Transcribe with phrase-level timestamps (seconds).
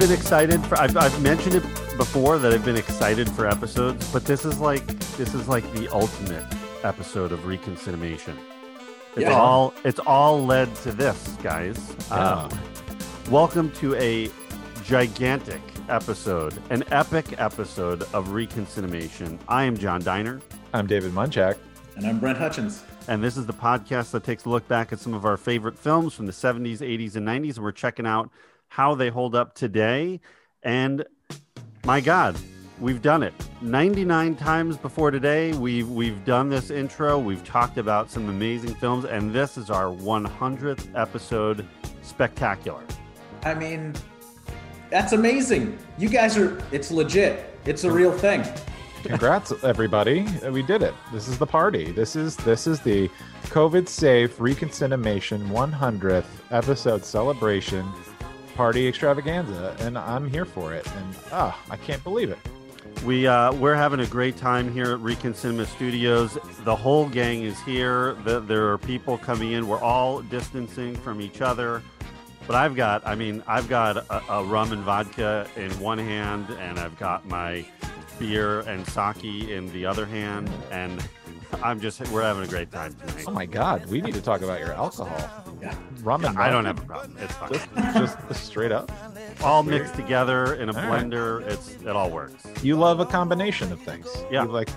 [0.00, 0.80] I've been excited for.
[0.80, 1.62] I've, I've mentioned it
[1.98, 4.86] before that I've been excited for episodes, but this is like
[5.18, 6.42] this is like the ultimate
[6.82, 8.34] episode of Reconcinimation.
[9.14, 9.34] It's Yeah.
[9.34, 11.94] all it's all led to this, guys.
[12.08, 12.16] Yeah.
[12.16, 12.60] Um,
[13.30, 14.30] welcome to a
[14.86, 19.38] gigantic episode, an epic episode of Reconcinimation.
[19.48, 20.40] I am John Diner.
[20.72, 21.58] I'm David Munchak.
[21.96, 22.84] And I'm Brent Hutchins.
[23.06, 25.78] And this is the podcast that takes a look back at some of our favorite
[25.78, 27.56] films from the 70s, 80s, and 90s.
[27.56, 28.30] And we're checking out
[28.70, 30.20] how they hold up today.
[30.62, 31.04] And
[31.84, 32.36] my God,
[32.78, 35.52] we've done it 99 times before today.
[35.52, 39.86] We've, we've done this intro, we've talked about some amazing films, and this is our
[39.86, 41.66] 100th episode
[42.02, 42.84] spectacular.
[43.42, 43.92] I mean,
[44.88, 45.76] that's amazing.
[45.98, 47.52] You guys are, it's legit.
[47.64, 48.44] It's a real thing.
[49.02, 50.26] Congrats, everybody!
[50.50, 50.92] We did it.
[51.10, 51.90] This is the party.
[51.90, 53.08] This is this is the
[53.44, 57.90] COVID safe Reconcinimation 100th episode celebration
[58.60, 60.86] party extravaganza, and I'm here for it.
[60.94, 62.38] And ah, I can't believe it.
[63.06, 66.36] We uh, we're having a great time here at Recon Cinema Studios.
[66.64, 68.18] The whole gang is here.
[68.26, 69.66] The, there are people coming in.
[69.66, 71.80] We're all distancing from each other.
[72.46, 76.50] But I've got, I mean, I've got a, a rum and vodka in one hand,
[76.60, 77.64] and I've got my
[78.18, 81.02] beer and sake in the other hand, and
[81.62, 83.24] I'm just, we're having a great time tonight.
[83.26, 85.49] Oh my God, we need to talk about your alcohol.
[85.60, 85.74] Yeah.
[86.02, 87.16] Rum and I don't have a problem.
[87.20, 87.52] It's fine.
[87.94, 88.90] just, just straight up.
[89.42, 91.04] all mixed together in a All right.
[91.04, 91.46] blender.
[91.46, 92.44] It's it all works.
[92.62, 94.08] You love a combination of things.
[94.30, 94.44] Yeah.
[94.44, 94.70] You like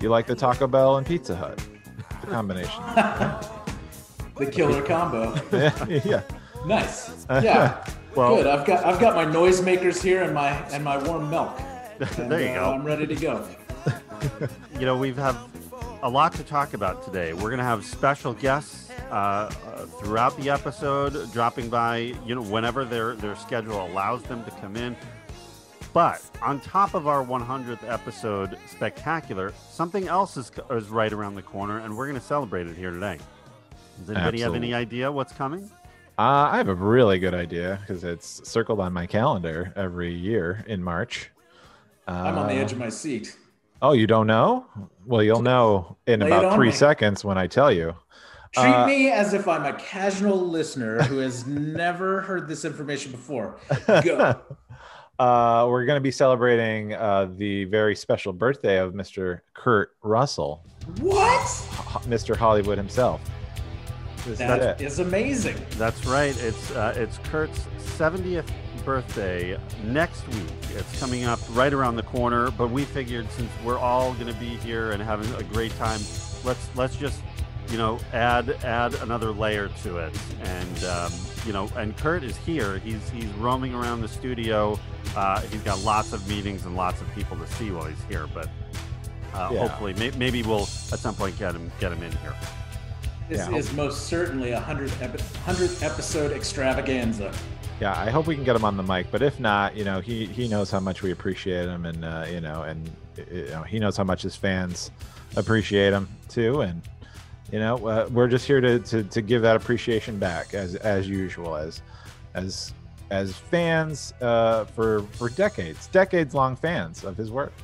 [0.00, 1.60] you like the Taco Bell and Pizza Hut.
[2.22, 2.82] The combination.
[4.36, 5.34] The killer combo.
[5.86, 6.22] yeah.
[6.66, 7.26] Nice.
[7.30, 7.84] Yeah.
[8.14, 8.46] Well- Good.
[8.46, 11.60] I've got I've got my noisemakers here and my and my warm milk.
[12.16, 12.72] And, there you uh, go.
[12.72, 13.46] I'm ready to go.
[14.78, 15.36] you know we've have
[16.02, 20.36] a lot to talk about today we're going to have special guests uh, uh, throughout
[20.38, 24.96] the episode dropping by you know whenever their their schedule allows them to come in
[25.92, 31.42] but on top of our 100th episode spectacular something else is, is right around the
[31.42, 33.18] corner and we're going to celebrate it here today
[33.98, 35.70] does anybody have any idea what's coming
[36.18, 40.62] Uh, I have a really good idea because it's circled on my calendar every year
[40.66, 41.30] in March.
[42.06, 43.38] Uh, I'm on the edge of my seat.
[43.80, 44.66] Oh, you don't know?
[45.10, 46.72] Well, you'll know in Lay about three me.
[46.72, 47.96] seconds when I tell you.
[48.52, 53.10] Treat Uh, me as if I'm a casual listener who has never heard this information
[53.10, 53.58] before.
[54.04, 54.40] Go.
[55.18, 59.40] Uh, we're going to be celebrating uh, the very special birthday of Mr.
[59.52, 60.64] Kurt Russell,
[60.98, 61.42] What?
[62.08, 62.34] Mr.
[62.34, 63.20] Hollywood himself.
[64.16, 64.86] This is That it.
[64.86, 65.56] is amazing.
[65.72, 66.34] That's right.
[66.42, 67.66] It's uh, it's Kurt's
[67.98, 68.48] 70th
[68.80, 70.46] birthday next week.
[70.74, 72.50] It's coming up right around the corner.
[72.50, 76.00] But we figured since we're all going to be here and having a great time,
[76.44, 77.20] let's let's just
[77.70, 80.18] you know add add another layer to it.
[80.42, 81.12] And um,
[81.46, 82.78] you know, and Kurt is here.
[82.78, 84.78] He's he's roaming around the studio.
[85.16, 88.26] Uh, he's got lots of meetings and lots of people to see while he's here.
[88.32, 88.46] But
[89.34, 89.60] uh, Yeah.
[89.60, 92.34] hopefully, may, maybe we'll at some point get him get him in here.
[93.28, 93.56] This Yeah.
[93.56, 97.32] is most certainly a 100th, epi- 100th episode extravaganza.
[97.80, 99.10] Yeah, I hope we can get him on the mic.
[99.10, 102.26] But if not, you know, he he knows how much we appreciate him, and uh,
[102.30, 102.90] you know, and
[103.30, 104.90] you know, he knows how much his fans
[105.36, 106.60] appreciate him too.
[106.60, 106.82] And
[107.50, 111.08] you know, uh, we're just here to, to to give that appreciation back as as
[111.08, 111.80] usual, as
[112.34, 112.74] as
[113.10, 117.54] as fans uh, for for decades, decades long fans of his work.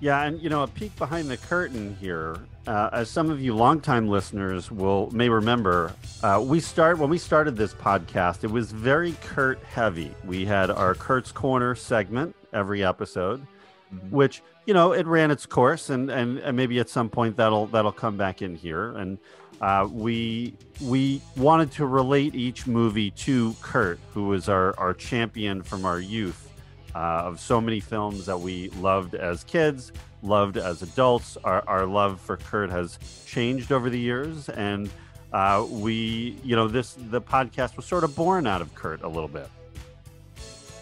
[0.00, 2.38] Yeah, and you know, a peek behind the curtain here,
[2.68, 5.92] uh, as some of you longtime listeners will may remember,
[6.22, 8.44] uh, we start when we started this podcast.
[8.44, 10.14] It was very Kurt heavy.
[10.24, 13.46] We had our Kurt's Corner segment every episode,
[13.94, 14.10] Mhm.
[14.10, 17.66] which you know it ran its course, and, and and maybe at some point that'll
[17.68, 18.90] that'll come back in here.
[18.96, 19.18] And
[19.62, 25.62] uh, we we wanted to relate each movie to Kurt, who was our our champion
[25.62, 26.52] from our youth
[26.94, 26.98] uh,
[27.28, 29.90] of so many films that we loved as kids,
[30.22, 31.36] loved as adults.
[31.44, 34.90] Our, our love for Kurt has changed over the years, and
[35.32, 39.08] uh, we, you know, this the podcast was sort of born out of Kurt a
[39.08, 39.48] little bit.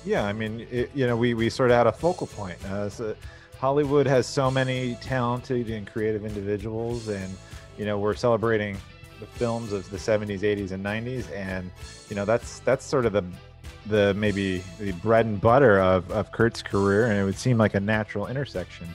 [0.04, 2.64] Yeah, I mean, it, you know, we, we sort of had a focal point.
[2.66, 3.16] Uh, so
[3.58, 7.36] Hollywood has so many talented and creative individuals, and
[7.76, 8.76] you know, we're celebrating
[9.18, 11.70] the films of the 70s, 80s, and 90s, and
[12.08, 13.24] you know, that's that's sort of the
[13.86, 17.74] the maybe the bread and butter of, of Kurt's career, and it would seem like
[17.74, 18.88] a natural intersection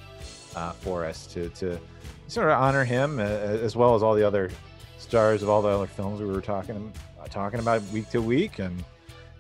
[0.55, 1.79] uh, for us to to
[2.27, 4.49] sort of honor him uh, as well as all the other
[4.97, 6.93] stars of all the other films we were talking
[7.31, 8.83] talking about week to week, and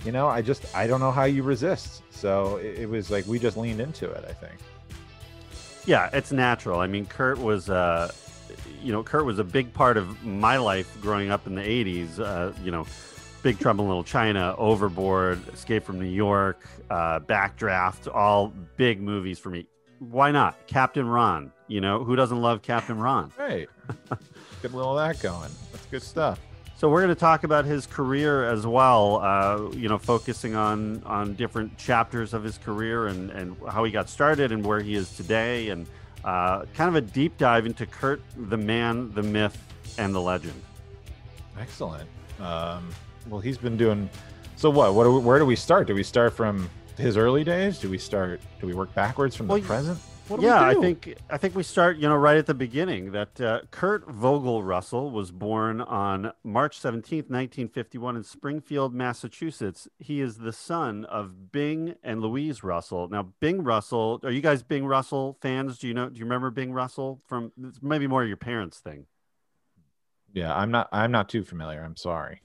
[0.05, 2.01] you know, I just I don't know how you resist.
[2.09, 4.25] So it, it was like we just leaned into it.
[4.27, 4.59] I think.
[5.85, 6.79] Yeah, it's natural.
[6.79, 8.11] I mean, Kurt was, uh,
[8.83, 12.19] you know, Kurt was a big part of my life growing up in the '80s.
[12.19, 12.85] Uh, you know,
[13.43, 19.39] Big Trouble in Little China, Overboard, Escape from New York, uh, Backdraft, all big movies
[19.39, 19.67] for me.
[20.09, 20.65] Why not?
[20.65, 21.51] Captain Ron.
[21.67, 23.31] You know, who doesn't love Captain Ron?
[23.37, 23.69] Right.
[24.61, 25.49] Get a little of that going.
[25.71, 26.39] That's good stuff.
[26.75, 29.19] So we're going to talk about his career as well.
[29.21, 33.91] Uh, you know, focusing on on different chapters of his career and and how he
[33.91, 35.87] got started and where he is today, and
[36.23, 39.61] uh, kind of a deep dive into Kurt, the man, the myth,
[39.97, 40.59] and the legend.
[41.59, 42.09] Excellent.
[42.39, 42.89] Um,
[43.29, 44.09] well, he's been doing.
[44.55, 44.95] So what?
[44.95, 45.03] What?
[45.03, 45.87] Do we, where do we start?
[45.87, 47.79] Do we start from his early days?
[47.79, 48.41] Do we start?
[48.59, 49.99] Do we work backwards from Well, the present?
[50.27, 52.53] What do yeah, we I think I think we start, you know, right at the
[52.53, 53.11] beginning.
[53.11, 59.89] That uh, Kurt Vogel Russell was born on March seventeenth, nineteen fifty-one, in Springfield, Massachusetts.
[59.99, 63.09] He is the son of Bing and Louise Russell.
[63.09, 65.77] Now, Bing Russell, are you guys Bing Russell fans?
[65.79, 66.07] Do you know?
[66.07, 67.51] Do you remember Bing Russell from?
[67.61, 69.07] It's maybe more your parents' thing.
[70.31, 70.87] Yeah, I'm not.
[70.93, 71.83] I'm not too familiar.
[71.83, 72.41] I'm sorry.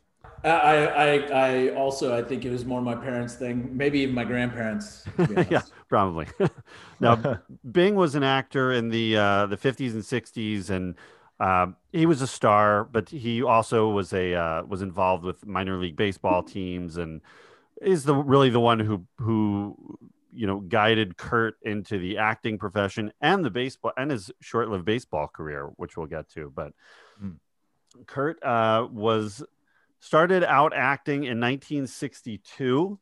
[0.47, 4.25] I, I, I also I think it was more my parents' thing, maybe even my
[4.25, 5.03] grandparents.
[5.17, 5.51] to be honest.
[5.51, 6.27] yeah, probably.
[7.01, 7.41] now,
[7.73, 10.95] Bing was an actor in the uh, the 50s and 60s, and
[11.41, 12.85] uh, he was a star.
[12.85, 17.21] But he also was a uh, was involved with minor league baseball teams, and
[17.83, 19.77] is the really the one who who
[20.33, 24.85] you know guided Kurt into the acting profession and the baseball and his short lived
[24.85, 26.53] baseball career, which we'll get to.
[26.55, 26.73] But
[27.19, 27.31] Hmm.
[28.07, 29.43] Kurt uh, was
[30.07, 32.99] started out acting in 1962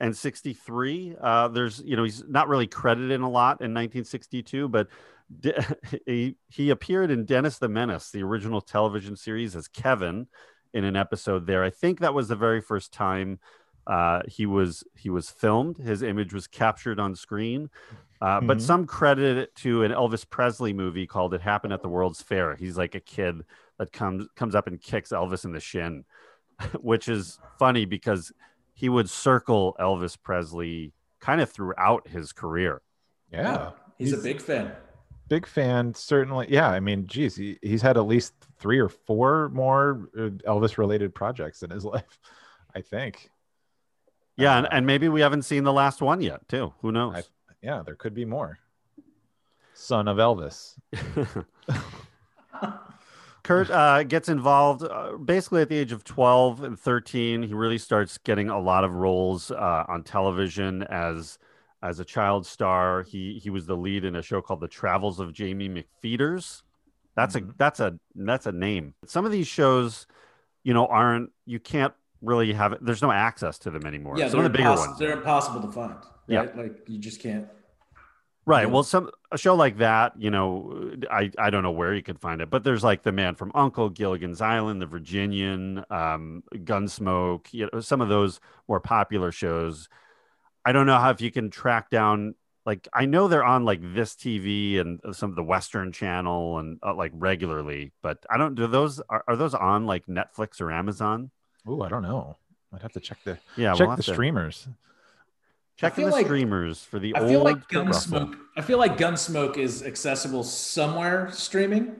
[0.00, 4.68] and 63 uh, there's you know he's not really credited in a lot in 1962
[4.68, 4.88] but
[5.40, 5.64] de-
[6.06, 10.26] he, he appeared in dennis the menace the original television series as kevin
[10.74, 11.62] in an episode there.
[11.62, 13.38] I think that was the very first time
[13.86, 15.76] uh, he was he was filmed.
[15.78, 17.68] His image was captured on screen.
[18.20, 18.60] Uh, but Mhm.
[18.62, 22.54] some credit it to an elvis presley movie called it happened at the world's fair.
[22.54, 23.42] He's like a kid
[23.78, 26.04] that comes comes up and kicks elvis in the shin
[26.80, 28.32] which is funny because
[28.74, 32.82] he would circle Elvis Presley kind of throughout his career.
[33.32, 34.72] Yeah, he's, a big fan.
[35.28, 35.94] big fan.
[35.94, 36.48] Certainly.
[36.50, 41.14] Yeah, I mean, geez, he, he's had at least three or four more uh, Elvis-related
[41.14, 42.18] projects in his life.
[42.74, 43.30] I think.
[44.36, 46.72] Yeah, and, Uh, and maybe we haven't seen the last one yet, too.
[46.82, 47.14] Who knows?
[47.16, 47.22] I-
[47.62, 48.58] Yeah, there could be more.
[49.74, 50.74] Son of Elvis.
[53.42, 57.42] Kurt uh, gets involved uh, basically at the age of 12 and 13.
[57.42, 61.38] He really starts getting a lot of roles uh, on television as
[61.82, 63.02] as a child star.
[63.02, 66.62] He he was the lead in a show called The Travels of Jaimie McPheeters.
[67.16, 67.54] That's a Mhm.
[67.58, 68.94] that's a that's a name.
[69.06, 70.06] Some of these shows,
[70.62, 72.78] you know, aren't you can't really have it.
[72.84, 74.16] There's no access to them anymore.
[74.16, 74.98] Yeah, Some of they're, the bigger impossible, ones.
[75.00, 75.96] they're impossible to find.
[76.28, 76.38] Yeah.
[76.40, 76.56] Right?
[76.56, 77.48] Like you just can't.
[78.44, 78.66] Right.
[78.66, 78.72] Yeah.
[78.72, 82.18] Well, some a show like that, you know, I I don't know where you could
[82.18, 87.52] find it, but there's like The Man from Uncle, Gilligan's Island, The Virginian, um, Gunsmoke,
[87.52, 89.88] you know, some of those more popular shows.
[90.64, 92.34] I don't know how if you can track down
[92.64, 96.78] like I know they're on like this TV and some of the Western Channel and
[96.82, 100.70] uh, like regularly, but I don't do those are, are those on like Netflix or
[100.70, 101.30] Amazon?
[101.68, 102.36] Ooh, I don't know.
[102.72, 104.68] I'd have to check the Yeah, check we'll the to streamers.
[105.76, 108.20] Check I feel the like- streamers for the I old feel like Kurt Russell.
[108.20, 108.38] Gunsmoke.
[108.56, 111.96] I feel like Gunsmoke is accessible somewhere streaming.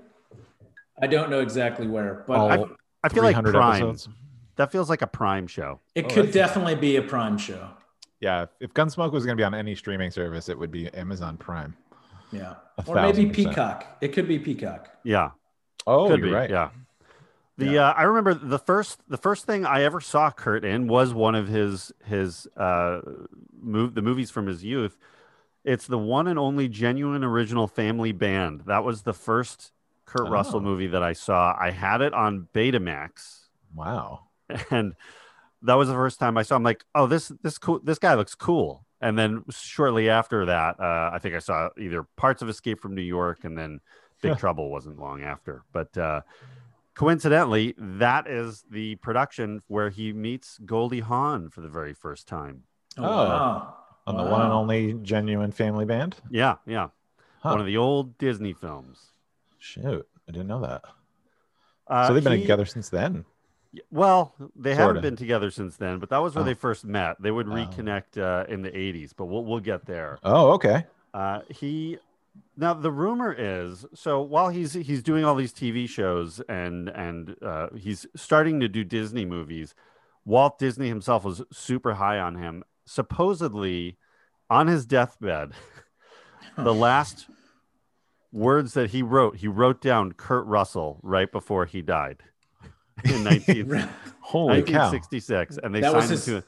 [1.00, 2.64] I don't know exactly where, but I-
[3.04, 3.82] I feel like Prime.
[3.82, 4.08] episodes.
[4.56, 5.80] That feels like a Prime show.
[5.94, 7.68] it Oh, could definitely be a Prime show.
[8.20, 11.36] Yeah, if Gunsmoke was going to be on any streaming service, it would be Amazon
[11.36, 11.74] Prime.
[12.30, 13.48] Yeah, A or maybe thousand percent.
[13.48, 13.96] Peacock.
[14.00, 14.88] It could be Peacock.
[15.02, 15.30] Yeah.
[15.86, 16.48] Oh, Could you're be, right.
[16.48, 16.70] Yeah.
[17.58, 17.88] The Yeah.
[17.88, 21.34] uh, I remember the first the first thing I ever saw Kurt in was one
[21.34, 23.00] of his his uh
[23.60, 24.96] move the movies from his youth.
[25.64, 28.62] It's the one and only genuine original family band.
[28.66, 29.72] That was the first
[30.06, 30.62] Kurt Russell Oh.
[30.62, 31.56] movie that I saw.
[31.58, 34.28] I had it on Betamax Wow.
[34.70, 34.94] and
[35.62, 38.14] that was the first time I saw him like, oh, this this cool this guy
[38.14, 38.84] looks cool.
[39.00, 42.94] And then shortly after that, uh, I think I saw either parts of Escape from
[42.94, 43.80] New York and then
[44.22, 45.62] Big Trouble wasn't long after.
[45.72, 46.20] But uh,
[46.94, 52.64] coincidentally, that is the production where he meets Goldie Hawn for the very first time.
[52.98, 53.06] Oh, Oh.
[53.28, 53.74] wow.
[54.06, 56.16] On the one and only genuine family band.
[56.28, 56.88] Yeah, yeah.
[57.40, 57.50] Huh.
[57.50, 59.12] One of the old Disney films.
[59.58, 60.82] Shoot, I didn't know that.
[61.86, 63.24] Uh, so they've been he- together since then.
[63.90, 64.86] Well, they Sorta.
[64.86, 66.44] haven't been together since then, but that was where Oh.
[66.44, 67.16] they first met.
[67.22, 67.52] They would Oh.
[67.52, 70.18] reconnect uh, in the 80s, but we'll, we'll get there.
[70.24, 70.84] Oh, okay.
[71.14, 71.98] Uh, he
[72.56, 77.36] now the rumor is so while he's he's doing all these TV shows and and
[77.42, 79.74] uh, he's starting to do Disney movies.
[80.24, 82.62] Walt Disney himself was super high on him.
[82.86, 83.96] Supposedly,
[84.48, 85.52] on his deathbed,
[86.56, 87.26] the last
[88.32, 92.18] words that he wrote, he wrote down Kurt Russell right before he died
[93.04, 93.66] in 19,
[94.20, 94.90] Holy cow!
[94.90, 96.46] 1966, and they That was signed his- him to a, that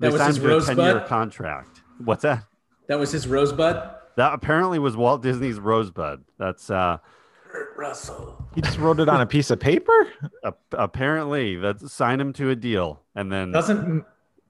[0.00, 0.76] they was signed his him to a Rosebud?
[0.78, 1.80] 10-year contract.
[2.04, 2.42] What's that?
[2.88, 3.90] That was his Rosebud.
[4.16, 6.24] That apparently was Walt Disney's Rosebud.
[6.38, 6.98] That's uh,
[7.48, 8.48] Kurt Russell.
[8.54, 10.08] He just wrote it on a piece of paper.
[10.42, 14.04] a- apparently that signed him to a deal, and then Doesn't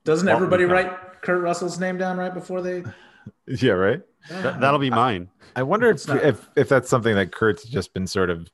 [0.04, 0.88] doesn't Walton everybody County.
[0.88, 2.82] write Kurt Russell's name down right before they?
[3.48, 4.00] Yeah, right.
[4.28, 5.28] th- that'll be mine.
[5.56, 8.48] I wonder if, not- if if that's something that Kurt's just been sort of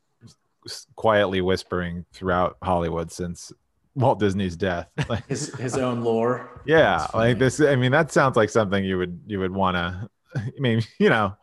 [0.97, 3.52] quietly whispering throughout Hollywood since
[3.95, 4.88] Walt Disney's death.
[5.11, 6.62] Like, his his own lore.
[6.64, 7.61] yeah, like this.
[7.61, 10.09] I mean, that sounds like something you would you would want to.
[10.37, 11.37] I mean, you know,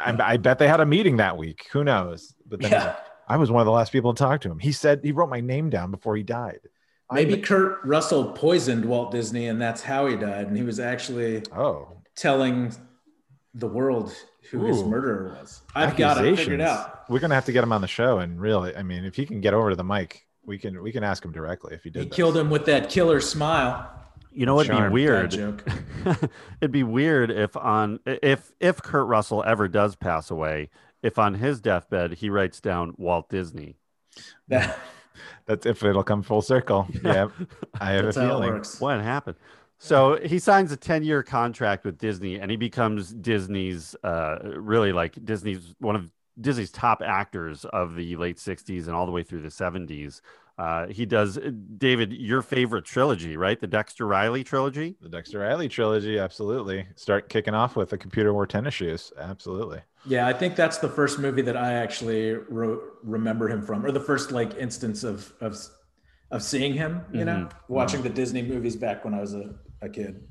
[0.00, 1.66] I, I bet they had a meeting that week.
[1.72, 2.34] Who knows?
[2.46, 2.96] But then Yeah,
[3.28, 4.58] I was one of the last people to talk to him.
[4.58, 6.60] He said he wrote my name down before he died.
[7.12, 10.46] maybe Kurt Russell poisoned Walt Disney, and that's how he died.
[10.48, 12.74] And he was actually oh, telling
[13.54, 14.14] the world
[14.50, 15.62] who his murderer was.
[15.74, 17.08] I've got it figured out.
[17.08, 19.26] We're gonna have to get him on the show and really, I mean, if he
[19.26, 21.90] can get over to the mic, we can we can ask him directly if he
[21.90, 22.02] did.
[22.02, 22.16] He this.
[22.16, 23.90] killed him with that killer smile.
[24.36, 24.90] You know, it'd Charm.
[24.90, 25.30] be weird.
[25.30, 25.64] joke.
[26.60, 30.68] It'd be weird if on if if Kurt Russell ever does pass away,
[31.02, 33.76] if on his deathbed he writes down Walt Disney.
[34.48, 34.78] That,
[35.46, 36.86] That's if it'll come full circle.
[37.02, 37.28] Yeah,
[37.80, 38.52] I have a that's how it feeling.
[38.52, 38.80] works.
[38.80, 39.36] What happened?
[39.78, 44.92] So he signs a 10 year contract with Disney and he becomes Disney's uh really
[44.92, 49.22] like Disney's one of Disney's top actors of the late 60s and all the way
[49.22, 50.20] through the 70s.
[50.58, 53.60] Uh, he does uh, David, your favorite trilogy, right?
[53.60, 54.96] The Dexter Riley trilogy.
[55.02, 56.86] The Dexter Riley trilogy, absolutely.
[56.96, 59.12] Start kicking off with the computer wore tennis shoes.
[59.18, 59.80] Absolutely.
[60.06, 63.90] Yeah, I think that's the first movie that I actually re- remember him from, or
[63.92, 65.58] the first like instance of of
[66.30, 67.02] of seeing him.
[67.12, 67.44] You know, mm-hmm.
[67.48, 67.72] Mm-hmm.
[67.74, 70.22] watching the Disney movies back when I was a, a kid.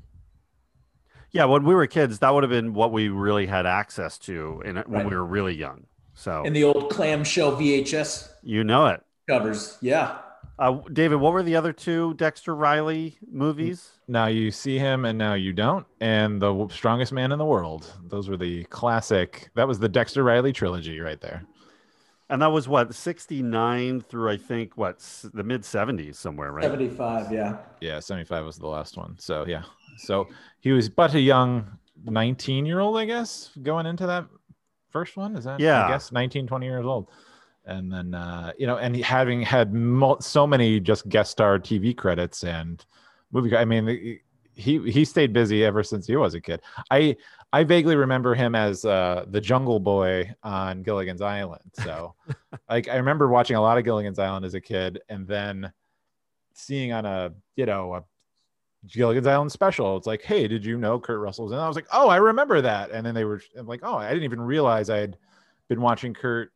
[1.30, 4.62] Yeah, when we were kids, that would have been what we really had access to
[4.64, 5.06] in, when Right.
[5.06, 5.86] we were really young.
[6.14, 9.02] So in the old clamshell VHS you know it.
[9.28, 9.78] Covers.
[9.80, 10.18] Yeah.
[10.58, 13.90] Uh, David, what were the other two Dexter Riley movies?
[14.08, 15.86] Now you see him and now you don't.
[16.00, 17.92] And the strongest man in the world.
[18.04, 19.50] Those were the classic.
[19.54, 21.44] That was the Dexter Riley trilogy right there.
[22.28, 24.98] And that was what, 69 through I think what,
[25.32, 26.64] the mid 70s somewhere, right?
[26.64, 27.58] 75, yeah.
[27.80, 29.16] Yeah, 75 was the last one.
[29.18, 29.62] So yeah.
[29.98, 30.26] So
[30.60, 31.66] he was but a young
[32.04, 34.26] 19 year old, I guess, going into that
[34.90, 35.36] first one.
[35.36, 35.60] Is that?
[35.60, 35.84] Yeah.
[35.84, 37.08] I guess 19, 20 years old.
[37.66, 41.92] And then, uh, you know, and having had mul- so many just guest star TV
[41.96, 42.84] credits and
[43.32, 43.86] movie, I mean,
[44.54, 46.62] he- he stayed busy ever since he was a kid.
[46.90, 47.16] I
[47.52, 51.62] I vaguely remember him as uh, the Jungle Boy on Gilligan's Island.
[51.74, 52.14] So,
[52.68, 55.72] like, I remember watching a lot of Gilligan's Island as a kid, and then
[56.54, 58.04] seeing on a you know a
[58.86, 59.96] Gilligan's Island special.
[59.96, 61.52] It's like, hey, did you know Kurt Russell's?
[61.52, 62.90] And I was like, oh, I remember that.
[62.90, 65.16] And then they were I'm like, oh, I didn't even realize I had
[65.68, 66.52] been watching Kurt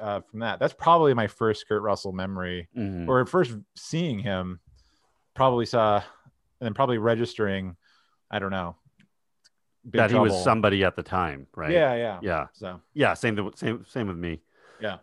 [0.00, 0.58] uh, from that.
[0.58, 3.08] That's probably my first Kurt Russell memory, Mhm.
[3.08, 4.60] or first seeing him.
[5.34, 6.04] Probably saw, and
[6.60, 7.76] then probably registering.
[8.30, 8.76] I don't know.
[9.92, 11.70] That he was somebody at the time, right?
[11.70, 12.46] Yeah, yeah, Yeah.
[12.52, 13.14] So Yeah.
[13.14, 14.40] Same, same, same with me.
[14.80, 14.98] yeah,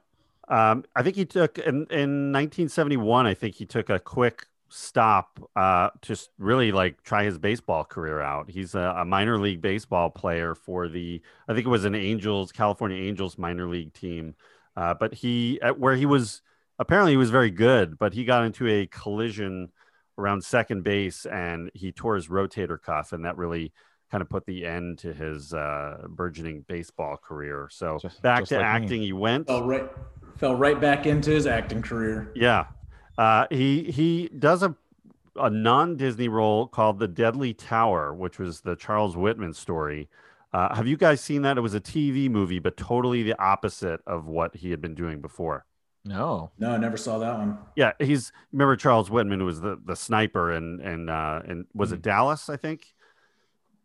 [0.49, 3.25] Um, I think he took in, in 1971.
[3.25, 8.19] I think he took a quick stop, uh, just really like try his baseball career
[8.19, 8.49] out.
[8.49, 12.51] He's a, a minor league baseball player for the, I think it was an Angels,
[12.51, 14.35] California Angels minor league team.
[14.75, 16.41] Uh, but he, at where he was,
[16.79, 19.69] apparently he was very good, but he got into a collision
[20.17, 23.71] around second base and he tore his rotator cuff, and that really
[24.11, 27.67] kind of put the end to his uh, burgeoning baseball career.
[27.71, 28.85] So Just- back just to like me.
[28.85, 29.47] acting, he went.
[29.47, 29.89] Fell right
[30.37, 32.31] fell right back into his acting career.
[32.35, 32.65] Yeah.
[33.17, 34.75] Uh, he he does a
[35.35, 40.09] a non Disney role called The Deadly Tower, which was the Charles Whitman story.
[40.53, 41.57] Uh, have you guys seen that?
[41.57, 45.19] It was a TV movie, but totally the opposite of what he had been doing
[45.21, 45.65] before.
[46.05, 47.57] no, No, I never saw that one.
[47.75, 51.91] Yeah, he's remember Charles Whitman who was the the sniper and and uh, and was
[51.91, 52.49] it Dallas?
[52.49, 52.93] I think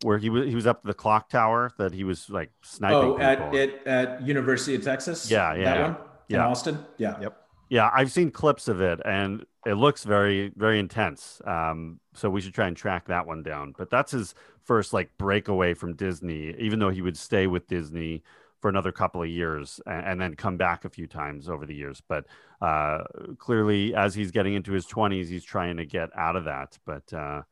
[0.03, 2.97] where he was he was up the clock tower that he was like sniping.
[2.97, 5.31] Oh, at it at University of Texas.
[5.31, 5.83] Yeah, yeah, That yeah.
[5.83, 5.97] one
[6.29, 6.47] in Yeah.
[6.49, 6.79] Austin.
[6.99, 7.21] Yeah.
[7.21, 7.37] Yep.
[7.71, 11.43] Yeah, I've seen clips of it, and it looks very, very intense.
[11.45, 13.75] Um, so we should try and track that one down.
[13.77, 14.35] But that's his
[14.69, 18.23] first like breakaway from Disney, even though he would stay with Disney
[18.61, 21.75] for another couple of years and, and then come back a few times over the
[21.75, 22.03] years.
[22.07, 22.27] But
[22.61, 23.05] uh,
[23.39, 26.79] clearly, as he's getting into his twenties, he's trying to get out of that.
[26.85, 27.43] But uh,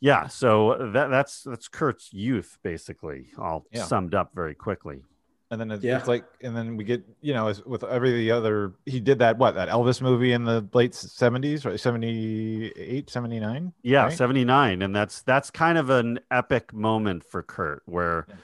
[0.00, 3.84] yeah, so that that's that's Kurt's youth basically, all Yeah.
[3.84, 5.02] summed up very quickly.
[5.50, 5.98] And then it's, Yeah.
[5.98, 9.18] it's like, and then we get, you know, as with every the other, he did
[9.20, 11.78] that what that Elvis movie in the late seventies, right?
[11.78, 13.72] 78, 79?
[13.82, 14.12] Yeah, right?
[14.12, 18.34] 79 and that's that's kind of an epic moment for Kurt where Yeah.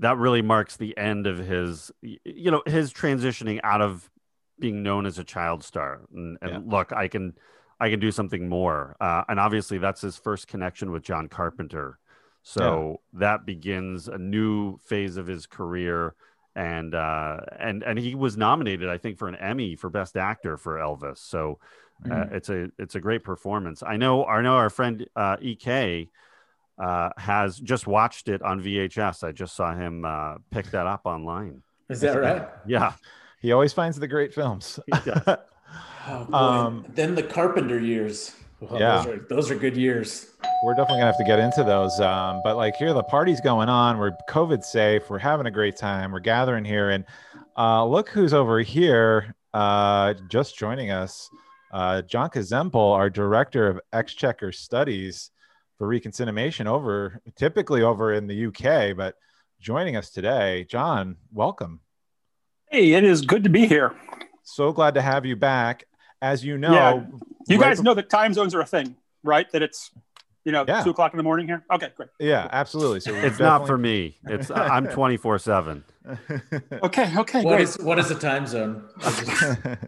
[0.00, 4.10] that really marks the end of his you know, his transitioning out of
[4.58, 6.02] being known as a child star.
[6.14, 6.60] And, and Yeah.
[6.64, 7.34] look, I can
[7.82, 8.94] I can do something more.
[9.00, 11.98] Uh, and obviously, that's his first connection with John Carpenter.
[12.42, 13.20] So yeah.
[13.20, 16.14] that begins a new phase of his career.
[16.56, 20.56] And uh, and and he was nominated, I think, for an Emmy for Best Actor
[20.56, 21.18] for Elvis.
[21.18, 21.58] So
[22.04, 22.34] uh, mm-hmm.
[22.34, 23.82] it's a it's a great performance.
[23.86, 26.08] I know I know our friend uh, Ek
[26.78, 29.22] uh, has just watched it on VHS.
[29.22, 31.62] I just saw him uh, pick that up online.
[31.88, 32.48] Is that right?
[32.66, 32.92] Yeah.
[33.40, 34.78] He always finds the great films.
[34.92, 38.34] oh, um, then the Carpenter years.
[38.62, 40.30] Yeah, those are, those are, good years.
[40.62, 41.98] We're definitely gonna have to get into those.
[41.98, 43.98] Um, but like here, the party's going on.
[43.98, 45.08] We're COVID safe.
[45.08, 46.12] We're having a great time.
[46.12, 47.04] We're gathering here, and
[47.56, 51.28] uh, look who's over here, uh, just joining us.
[51.72, 55.30] Uh, John Kazempel, our director of Exchequer Studies
[55.78, 59.14] for Reconcinimation, over typically over in the UK, but
[59.60, 60.66] joining us today.
[60.68, 61.80] John, welcome.
[62.70, 63.94] Hey, it is good to be here.
[64.42, 65.86] So glad to have you back.
[66.22, 67.04] As you know, yeah.
[67.48, 69.50] you right guys know that time zones are a thing, right?
[69.52, 69.90] That it's
[70.44, 70.82] you know yeah.
[70.82, 71.64] two o'clock in the morning here.
[71.72, 72.10] Okay, great.
[72.18, 73.00] Yeah, absolutely.
[73.00, 73.44] So it's definitely...
[73.44, 74.18] not for me.
[74.26, 75.84] It's I'm twenty four seven.
[76.82, 77.44] Okay, okay.
[77.44, 78.88] What is, what is the time zone?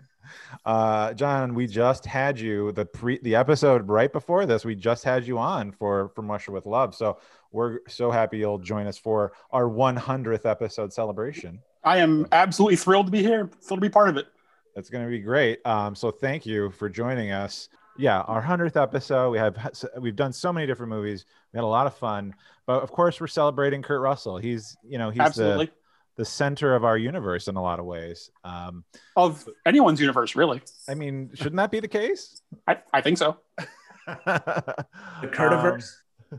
[0.65, 4.65] uh, John, we just had you the pre the episode right before this.
[4.65, 6.95] We just had you on for from Russia with Love.
[6.95, 7.19] So
[7.51, 11.61] we're so happy you'll join us for our 100th episode celebration.
[11.85, 14.27] I am absolutely thrilled to be here, thrilled to be part of it.
[14.75, 15.65] That's going to be great.
[15.67, 17.69] Um, so thank you for joining us.
[17.99, 19.31] Yeah, our hundredth episode.
[19.31, 19.57] We have
[20.01, 21.27] we've done so many different movies.
[21.53, 22.35] We had a lot of fun,
[22.67, 24.39] but of course we're celebrating Kurt Russell.
[24.39, 25.67] He's you know he's absolutely.
[25.67, 25.73] the
[26.17, 28.31] the center of our universe in a lot of ways.
[28.45, 28.85] Um,
[29.17, 30.63] of anyone's universe, really.
[30.89, 32.43] I mean, shouldn't that be the case?
[32.67, 33.39] I, I think so.
[34.07, 34.87] the
[35.23, 35.93] Kurtiverse.
[36.33, 36.39] Um,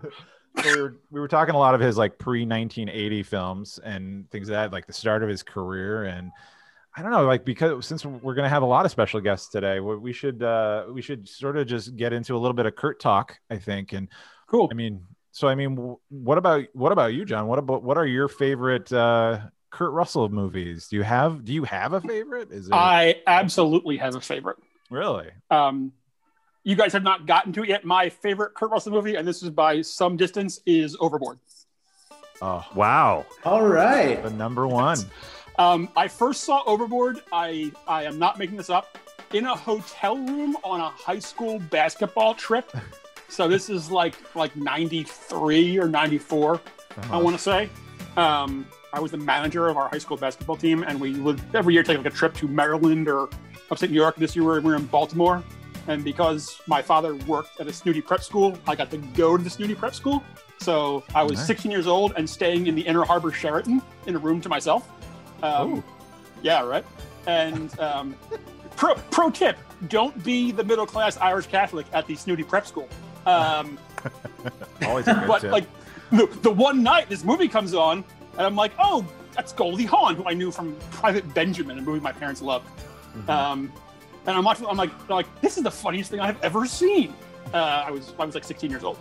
[0.58, 4.30] so we were we were talking a lot of his like pre 1980 films and
[4.30, 6.32] things like that, like the start of his career, and
[6.96, 9.80] I don't know, like because since we're gonna have a lot of special guests today,
[9.80, 13.00] we should uh, we should sort of just get into a little bit of Kurt
[13.00, 13.94] talk, I think.
[13.94, 14.10] And
[14.46, 14.70] cool.
[14.72, 17.48] I mean, so I mean, what about what about you, John?
[17.48, 19.40] What about what are your favorite uh,
[19.72, 20.88] Kurt Russell movies?
[20.88, 22.52] Do you have do you have a favorite?
[22.52, 22.78] Is there...
[22.78, 24.58] I absolutely have a favorite.
[24.92, 25.30] Really?
[25.50, 25.94] Um,
[26.64, 27.84] you guys have not gotten to it yet.
[27.84, 31.40] My favorite Kurt Russell movie, and this is by some distance, is Overboard.
[32.40, 33.26] Oh wow!
[33.44, 35.00] All right, the number one.
[35.60, 37.22] Um, I first saw Overboard.
[37.32, 38.98] I I am not making this up
[39.34, 42.72] in a hotel room on a high school basketball trip.
[43.30, 47.02] So this is like like 93 or 94, uh-huh.
[47.12, 47.68] I want to say.
[48.16, 51.74] Um, I was the manager of our high school basketball team, and we would every
[51.74, 53.30] year take like a trip to Maryland or
[53.72, 54.18] upstate New York.
[54.18, 55.44] This year we were in Baltimore,
[55.88, 59.44] and because my father worked at a snooty prep school, I got to go to
[59.44, 60.24] the snooty prep school.
[60.60, 61.48] So I was nice.
[61.48, 64.88] 16 years old and staying in the Inner Harbor Sheraton in a room to myself.
[65.44, 65.84] Um,
[66.42, 66.86] yeah, right.
[67.28, 68.16] And um,
[68.76, 72.90] pro pro tip: don't be the middle class Irish Catholic at the snooty prep school.
[73.26, 73.78] Um,
[74.86, 75.52] Always a good but tip.
[75.52, 75.66] like
[76.12, 78.04] the, the one night this movie comes on,
[78.34, 82.00] and I'm like, oh, that's Goldie Hawn, who I knew from Private Benjamin, a movie
[82.00, 82.68] my parents loved.
[83.16, 83.30] Mm-hmm.
[83.30, 83.72] Um,
[84.26, 87.14] and I'm watching, I'm like, like, this is the funniest thing I've ever seen.
[87.54, 88.98] Uh, I was I was like 16 years old,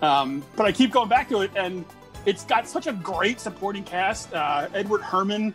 [0.00, 1.84] um, but I keep going back to it, and
[2.26, 5.54] it's got such a great supporting cast: uh, Edward Herrmann,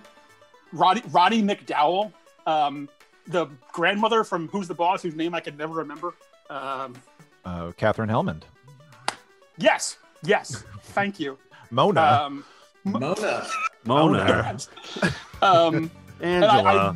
[0.72, 2.12] Roddy, Roddy McDowall,
[2.46, 2.90] um,
[3.28, 6.14] the grandmother from Who's the Boss, whose name I can never remember.
[6.50, 6.94] Um,
[7.46, 8.44] uh, Katherine Helmond.
[9.58, 11.38] Yes, yes, thank you.
[11.72, 12.02] Mona.
[12.02, 12.46] Um,
[12.84, 13.48] Mona.
[13.86, 14.58] Mona.
[15.42, 16.96] um, Angela.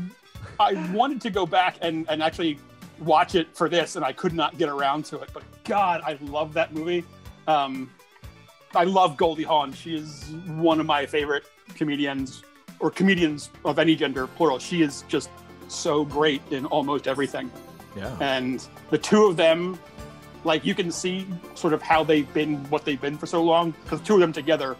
[0.59, 2.59] I, I, I, wanted to go back and, and actually
[2.99, 5.29] watch it for this, and I could not get around to it.
[5.33, 7.03] But God, I love that movie.
[7.47, 7.89] Um,
[8.73, 9.73] I love Goldie Hawn.
[9.73, 11.43] She is one of my favorite
[11.75, 12.43] comedians
[12.81, 14.59] or comedians of any gender, plural.
[14.59, 15.29] She is just
[15.67, 17.49] so great in almost everything.
[17.95, 18.15] Yeah.
[18.19, 19.79] And the two of them,
[20.43, 23.71] like you can see sort of how they've been what they've been for so long
[23.83, 24.75] because two of them together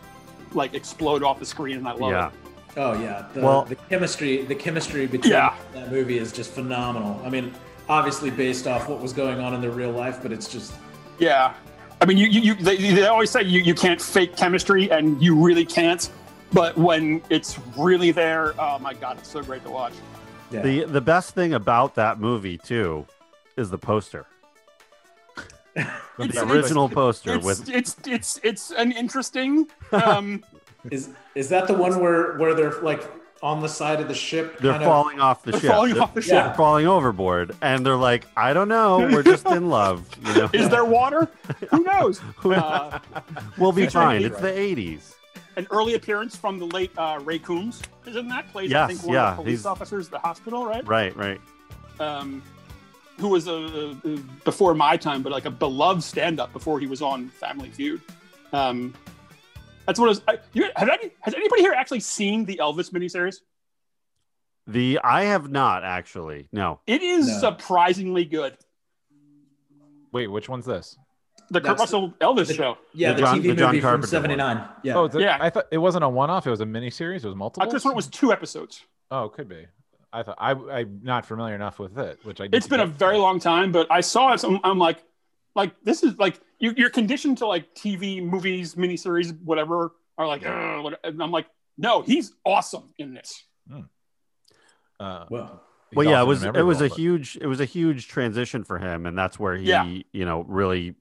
[0.54, 2.28] like explode off the screen and I love yeah.
[2.28, 2.34] it.
[2.78, 3.28] Oh yeah.
[3.34, 5.56] The, well, the chemistry the chemistry between yeah.
[5.74, 7.22] that movie is just phenomenal.
[7.24, 7.54] I mean,
[7.88, 10.74] obviously based off what was going on in their real life, but it's just
[11.20, 11.54] Yeah.
[12.02, 15.22] I mean, you, you, you they, they always say you, you can't fake chemistry, and
[15.22, 16.10] you really can't.
[16.54, 19.94] But when it's really there, oh my god, it's so great to watch.
[20.52, 20.62] Yeah.
[20.62, 23.06] The the best thing about that movie too
[23.58, 24.26] is the poster.
[25.76, 30.44] the original poster it's, with it's it's it's an interesting um
[30.90, 33.10] is is that the one where where they're like
[33.42, 36.04] on the side of the ship they're falling of, off the they're ship falling they're,
[36.04, 36.54] off the ship yeah.
[36.54, 40.50] falling overboard and they're like i don't know we're just in love you know?
[40.54, 41.30] is there water
[41.72, 43.00] who knows uh,
[43.58, 45.16] we'll be fine it's the 80s
[45.62, 48.52] an early appearance from the late uh, Ray Combs is in that.
[48.52, 49.66] Plays yes, I think one yeah, of the police he's...
[49.66, 50.86] officers at the hospital, right?
[50.88, 51.40] Right, right.
[52.00, 52.42] Um,
[53.20, 57.02] who was a, a before my time, but like a beloved stand-up before he was
[57.02, 58.02] on Family Feud.
[58.54, 58.96] Um,
[59.86, 60.22] that's what it was.
[60.28, 63.38] I, you, have any, has anybody here actually seen the Elvis miniseries?
[64.66, 66.48] The I have not actually.
[66.52, 66.80] No.
[66.88, 67.40] It is No.
[67.40, 68.58] surprisingly good.
[70.12, 70.98] Wait, which one's this?
[71.52, 72.78] The Kurt That's Russell Elvis the- show.
[72.94, 74.08] Yeah, The the, John- TV the John movie from Carpenter one.
[74.40, 74.70] '79.
[74.84, 74.96] Yeah.
[74.96, 75.38] Oh, it's Yeah.
[75.40, 76.48] I thought it wasn't a one-off.
[76.48, 77.18] It was a miniseries.
[77.18, 77.68] It was multiple.
[77.68, 78.82] I just one was two episodes.
[79.12, 79.68] Oh, it could be.
[80.14, 82.48] I thought I I'm not familiar enough with it, which I.
[82.52, 84.40] It's been a very long time, but I saw it.
[84.40, 85.04] So I'm, I'm like,
[85.56, 89.92] like this is like you, you're conditioned to like TV, movies, miniseries, whatever.
[90.18, 93.44] Are like, "Ugh," and I'm like, no, he's awesome in this.
[95.00, 97.66] Uh, well, he's well, yeah, it was it was a but- huge it was a
[97.66, 99.84] huge transition for him, and that's where he Yeah.
[100.12, 100.96] you know really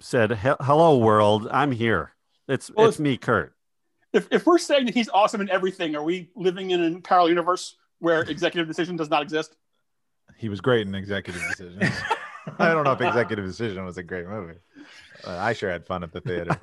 [0.00, 2.12] said, "Hello, world, I'm here.
[2.48, 3.54] It's Well, it's me, Kurt."
[4.12, 7.28] If if we're saying that he's awesome in everything, are we living in a parallel
[7.28, 9.56] universe where executive decision does not exist?
[10.36, 11.80] He was great in Executive Decision.
[12.58, 14.58] I don't know if Executive Decision was a great movie.
[15.26, 16.58] Uh, I sure had fun at the theater.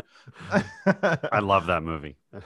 [1.31, 2.15] I love that movie.
[2.33, 2.41] is,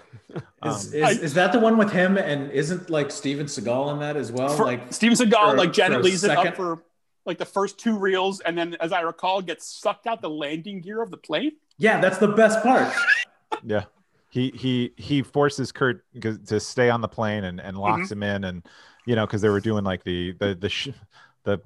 [0.61, 2.17] Um, is, I- is that the one with him?
[2.17, 4.49] And isn't like Steven Seagal in that as well?
[4.49, 6.83] for, like, Steven Seagal for- like Janet for a leaves it up for
[7.25, 10.81] like the first two reels, and then, as I recall, gets sucked out the landing
[10.81, 11.53] gear of the plane.
[11.77, 12.91] yeah, that's the best part.
[13.63, 13.83] yeah.
[14.29, 16.05] He he he forces Kurt
[16.47, 18.13] to stay on the plane and, and locks Mm-hmm.
[18.13, 18.67] him in and
[19.05, 20.89] you know because they were doing like the the the sh-
[21.43, 21.59] the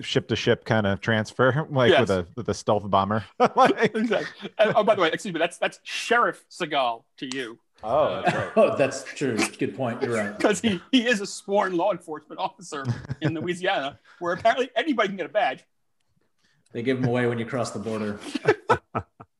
[0.00, 2.00] ship to ship kind of transfer like Yes.
[2.00, 3.22] with a with a stealth bomber.
[3.54, 4.50] Like- Exactly.
[4.58, 5.38] And- oh, by the way, excuse me.
[5.38, 8.50] That's that's Sheriff Seagal to you oh, that's right.
[8.56, 9.36] Oh, that's true.
[9.58, 10.02] Good point.
[10.02, 10.36] You're right.
[10.36, 12.84] because he, he is a sworn law enforcement officer
[13.20, 15.64] in Louisiana, where apparently anybody can get a badge.
[16.72, 18.18] They give him away when you cross the border.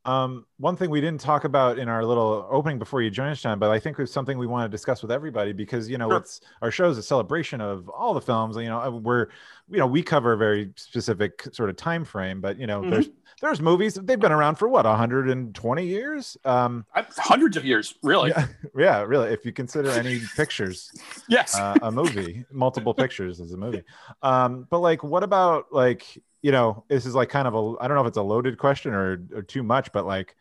[0.07, 3.42] Um, one thing we didn't talk about in our little opening before you joined us,
[3.42, 6.09] John, but I think it's something we want to discuss with everybody because you know
[6.09, 6.16] Sure.
[6.16, 8.57] it's our show is a celebration of all the films.
[8.57, 9.26] You know, we're
[9.70, 12.90] you know we cover a very specific sort of time frame, but you know Mhm.
[12.90, 13.09] there's
[13.40, 16.37] there's movies they've been around for what 120 years.
[16.44, 16.85] Um,
[17.16, 18.31] Hundreds of years, really.
[18.31, 19.31] yeah, yeah, really.
[19.33, 20.90] If you consider any pictures
[21.29, 21.57] Yes.
[21.57, 23.83] uh, a movie, multiple pictures as a movie.
[24.22, 26.07] Um, but like, what about like,
[26.42, 28.59] you know, this is like kind of a, I don't know if it's a loaded
[28.59, 30.37] question or, or too much, but like,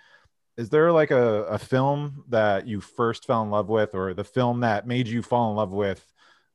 [0.58, 4.26] is there like a, a film that you first fell in love with, or the
[4.26, 6.06] film that made you fall in love with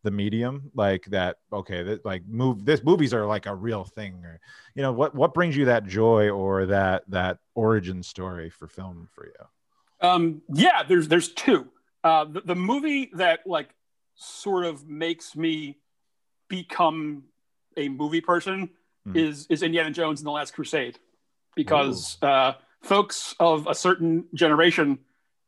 [0.05, 0.71] the medium?
[0.75, 4.41] Like that, okay, that like move this movies are like a real thing, or
[4.77, 9.09] you know, what what brings you that joy or that that origin story for film
[9.13, 10.09] for you?
[10.09, 11.67] Um, yeah, there's there's two.
[12.05, 13.71] Uh, the, the movie that like
[14.15, 15.79] sort of makes me
[16.49, 17.25] become
[17.77, 18.71] a movie person
[19.07, 19.17] Hmm.
[19.17, 20.99] is is Indiana Jones and the Last Crusade,
[21.55, 24.99] because uh, folks of a certain generation,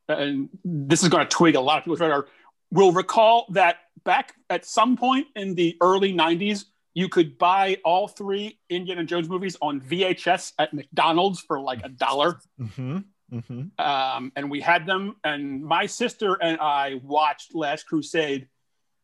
[0.08, 2.26] and this is going to twig a lot of people's radar,
[2.70, 8.08] will recall that back at some point in the early '90s, you could buy all
[8.08, 12.98] three Indiana Jones movies on VHS at McDonald's for like a dollar Mm-hmm.
[13.32, 13.80] Mm-hmm.
[13.84, 15.16] um, and we had them.
[15.24, 18.46] And my sister and I watched Last Crusade.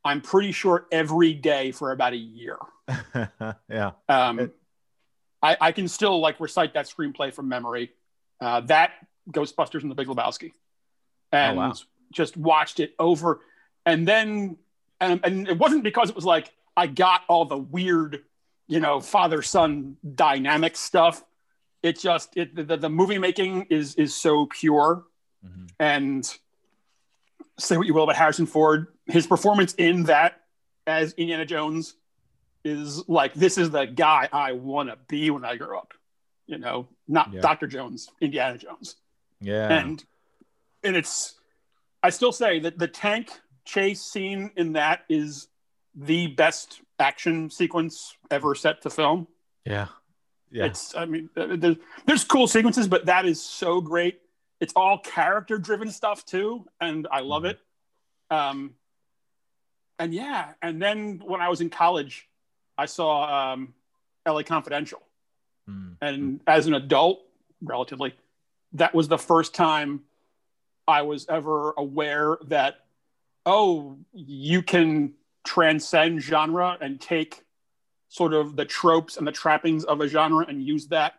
[0.05, 2.57] I'm pretty sure every day for about a year.
[3.69, 3.91] yeah.
[4.09, 4.57] Um, It-
[5.45, 7.91] I, I can still like recite that screenplay from memory.
[8.41, 8.93] Uh, that
[9.31, 10.53] Ghostbusters and The Big Lebowski,
[11.33, 11.73] and wow.
[12.13, 13.41] just watched it over.
[13.87, 14.57] And then,
[15.01, 18.23] and, and it wasn't because it was like I got all the weird,
[18.69, 21.25] you know, father son dynamic stuff.
[21.83, 25.05] It just it the, the movie making is is so pure
[25.45, 25.71] Mhm.
[25.81, 26.39] and
[27.59, 30.41] say what you will about Harrison Ford, his performance in that
[30.87, 31.97] as Indiana Jones
[32.65, 35.95] is like this is the guy I want to be when I grow up.
[36.47, 37.41] You know, not Yeah.
[37.41, 37.67] Dr.
[37.67, 38.95] Jones, Indiana Jones.
[39.41, 39.69] Yeah.
[39.69, 40.05] And
[40.85, 41.35] and it's
[42.05, 43.31] I still say that the tank
[43.65, 45.49] chase scene in that is
[45.95, 49.27] the best action sequence ever set to film.
[49.65, 49.89] yeah.
[50.55, 50.67] Yeah.
[50.67, 54.21] It's, I mean, uh, there's, there's cool sequences, but that is so great.
[54.61, 57.51] It's all character driven stuff too, and I love Mhm.
[57.53, 57.61] it.
[58.31, 58.75] Um,
[59.99, 62.29] and yeah, and then when I was in college,
[62.77, 63.73] I saw um,
[64.27, 65.01] LA Confidential,
[65.71, 65.97] Mm.
[66.03, 67.23] and as an adult,
[67.63, 68.15] relatively,
[68.75, 70.05] that was the first time
[70.87, 72.85] I was ever aware that
[73.47, 77.45] oh, you can transcend genre and take
[78.09, 81.15] sort of the tropes and the trappings of a genre and use that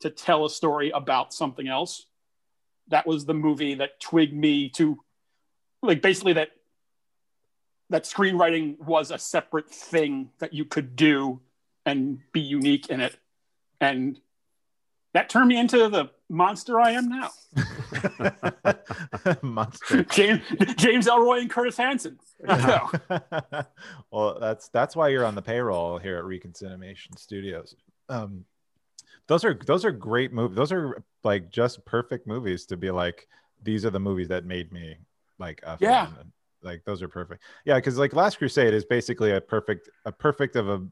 [0.00, 2.06] to tell a story about something else.
[2.88, 4.98] That was the movie that twigged me to
[5.82, 6.50] like basically that
[7.90, 11.40] that screenwriting was a separate thing that you could do
[11.84, 13.16] and be unique in it.
[13.80, 14.20] And
[15.14, 17.30] that turned me into the monster I am now.
[19.42, 20.04] Monster.
[20.04, 20.40] James
[20.76, 22.18] James Ellroy and Curtis Hanson.
[22.40, 22.82] There
[24.10, 27.74] well, that's that's why you're on the payroll here at Reconcinimation Studios.
[28.08, 28.44] Um,
[29.28, 30.56] those are those are great movies.
[30.56, 33.26] Those are like just perfect movies to be like.
[33.62, 34.96] These are the movies that made me
[35.38, 36.06] like a Yeah.
[36.06, 36.32] fan.
[36.62, 37.42] Like those are perfect.
[37.64, 40.86] Yeah, because like Last Crusade is basically a perfect a perfect of a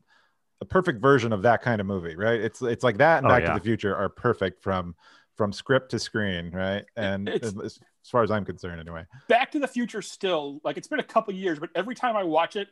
[0.61, 2.41] a perfect version of that kind of movie, right?
[2.41, 3.53] It's it's like that and Oh, Back yeah.
[3.53, 4.95] to the Future are perfect from
[5.37, 6.85] from script to screen, right?
[6.97, 9.07] And It's- as as far as I'm concerned, anyway.
[9.29, 12.23] Back to the Future still like it's been a couple years, but every time I
[12.25, 12.69] watch it,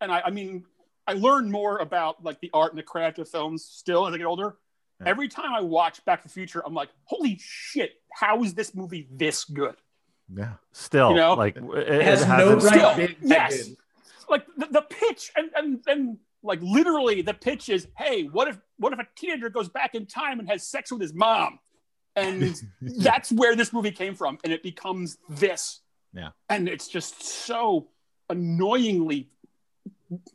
[0.00, 0.64] and I, I mean,
[1.06, 4.16] I learn more about like the art and the craft of films still as I
[4.18, 4.56] get older.
[5.00, 5.08] Yeah.
[5.08, 8.74] Every time I watch Back to the Future, I'm like, holy shit, how is this
[8.74, 9.74] movie this good?
[10.34, 10.54] Yeah.
[10.72, 11.34] Still, You know?
[11.34, 13.64] like it, It has no right Still, being yes.
[13.68, 13.76] good.
[14.30, 18.56] Like the, the pitch and, and and like literally the pitch is, hey, what if
[18.78, 21.58] what if a teenager goes back in time and has sex with his mom?
[22.20, 25.80] And that's where this movie came from and it becomes this
[26.14, 26.30] Yeah.
[26.48, 27.88] and it's just so
[28.28, 29.28] annoyingly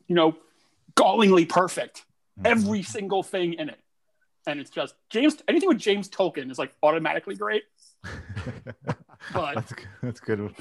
[0.08, 0.36] you know
[0.94, 2.04] gallingly perfect
[2.38, 2.46] Mm-hmm.
[2.52, 3.80] every single thing in it
[4.46, 7.62] and it's just james anything with james tolkien is like automatically great
[9.32, 9.88] but that's good.
[10.02, 10.54] that's good.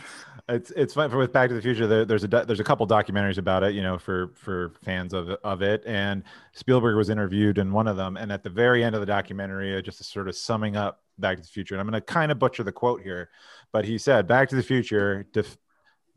[0.48, 1.88] It's it's fun for with Back to the Future.
[1.88, 5.30] There, there's a there's a couple documentaries about it, you know, for for fans of
[5.44, 5.82] of it.
[5.88, 8.16] And Spielberg was interviewed in one of them.
[8.16, 11.38] And at the very end of the documentary, uh, just sort of summing up Back
[11.38, 11.74] to the Future.
[11.74, 13.30] And I'm going to kind of butcher the quote here,
[13.72, 15.58] but he said, "Back to the Future def-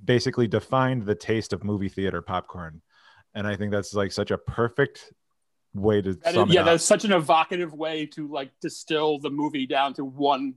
[0.04, 2.82] basically defined the taste of movie theater popcorn."
[3.34, 5.10] And I think that's like such a perfect
[5.74, 9.18] way to that is- sum it yeah that's such an evocative way to like distill
[9.18, 10.54] the movie down to one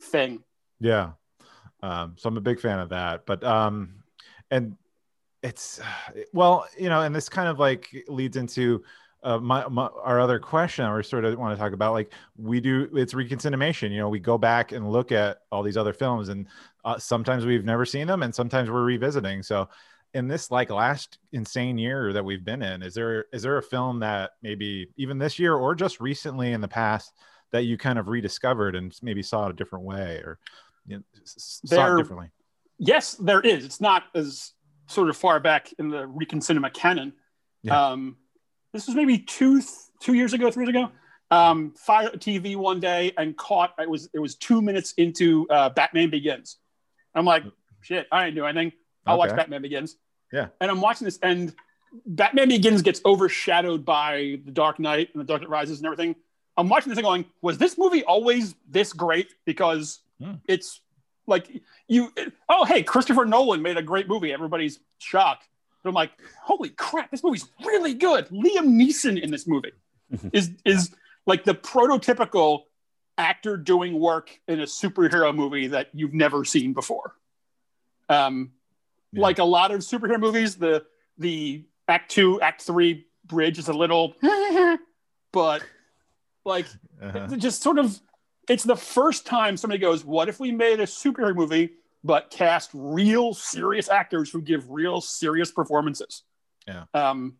[0.00, 0.42] thing
[0.80, 1.12] Yeah.
[1.86, 3.26] Um, so I'm a big fan of that.
[3.26, 4.02] But um,
[4.50, 4.76] and
[5.42, 5.80] it's
[6.32, 8.82] well, you know, and this kind of like leads into
[9.22, 11.92] uh, my, my our other question I sort of want to talk about.
[11.92, 13.90] Like we do, it's reconcinimation.
[13.92, 16.46] You know, we go back and look at all these other films, and
[16.84, 19.42] uh, sometimes we've never seen them, and sometimes we're revisiting.
[19.42, 19.68] So
[20.14, 23.62] in this like last insane year that we've been in, is there is there a
[23.62, 27.12] film that maybe even this year or just recently in the past
[27.52, 30.38] that you kind of rediscovered and maybe saw it a different way or
[30.86, 32.30] you know, s- s- saw There- differently?
[32.78, 33.64] yes there is.
[33.64, 34.52] It's not as
[34.86, 37.12] sort of far back in the recon cinema canon.
[37.62, 37.88] Yeah.
[37.88, 38.16] um
[38.72, 39.62] this was maybe two
[40.00, 40.90] two years ago three years ago.
[41.30, 45.70] Um fired tv one day and caught it was it was two minutes into uh
[45.70, 46.58] batman begins.
[47.14, 47.44] I'm like
[47.80, 48.72] shit i ain't do anything.
[49.06, 49.96] I'll watch batman begins.
[50.32, 50.48] Yeah.
[50.60, 51.54] and i'm watching this and
[52.04, 56.14] batman begins gets overshadowed by the dark knight and the dark knight rises and everything.
[56.58, 59.28] I'm watching this and going was this movie always this great?
[59.44, 60.34] Because Hmm.
[60.48, 60.80] it's
[61.26, 62.12] like you
[62.48, 65.46] oh hey christopher nolan made a great movie everybody's shocked
[65.82, 69.72] but i'm like holy crap this movie's really good liam neeson in this movie
[70.32, 70.94] is is
[71.26, 72.62] like the prototypical
[73.18, 77.14] actor doing work in a superhero movie that you've never seen before
[78.08, 78.52] um
[79.12, 79.22] Yeah.
[79.22, 80.84] like a lot of superhero movies the
[81.18, 84.14] the act two act three bridge is a little
[85.32, 85.62] but
[86.44, 86.66] like
[87.02, 87.26] Uh-huh.
[87.36, 88.00] just sort of
[88.48, 91.70] it's the first time somebody goes what if we made a superhero movie
[92.04, 96.22] but cast real serious actors who give real serious performances
[96.66, 96.84] Yeah.
[96.94, 97.36] um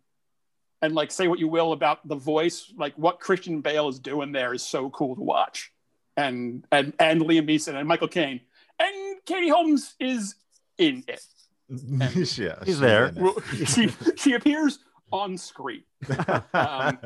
[0.83, 4.33] and like say what you will about the voice like what christian bale is doing
[4.33, 5.73] there is so cool to watch
[6.17, 8.41] and and and liam neeson and michael caine
[8.79, 10.35] and katie holmes is
[10.79, 11.23] in it
[11.69, 13.07] yeah, He's she's there.
[13.07, 13.23] in it.
[13.23, 14.79] Well, she she appears
[15.11, 15.83] on screen
[16.55, 16.99] um,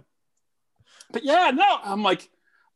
[1.12, 2.28] but yeah, no, I'm like,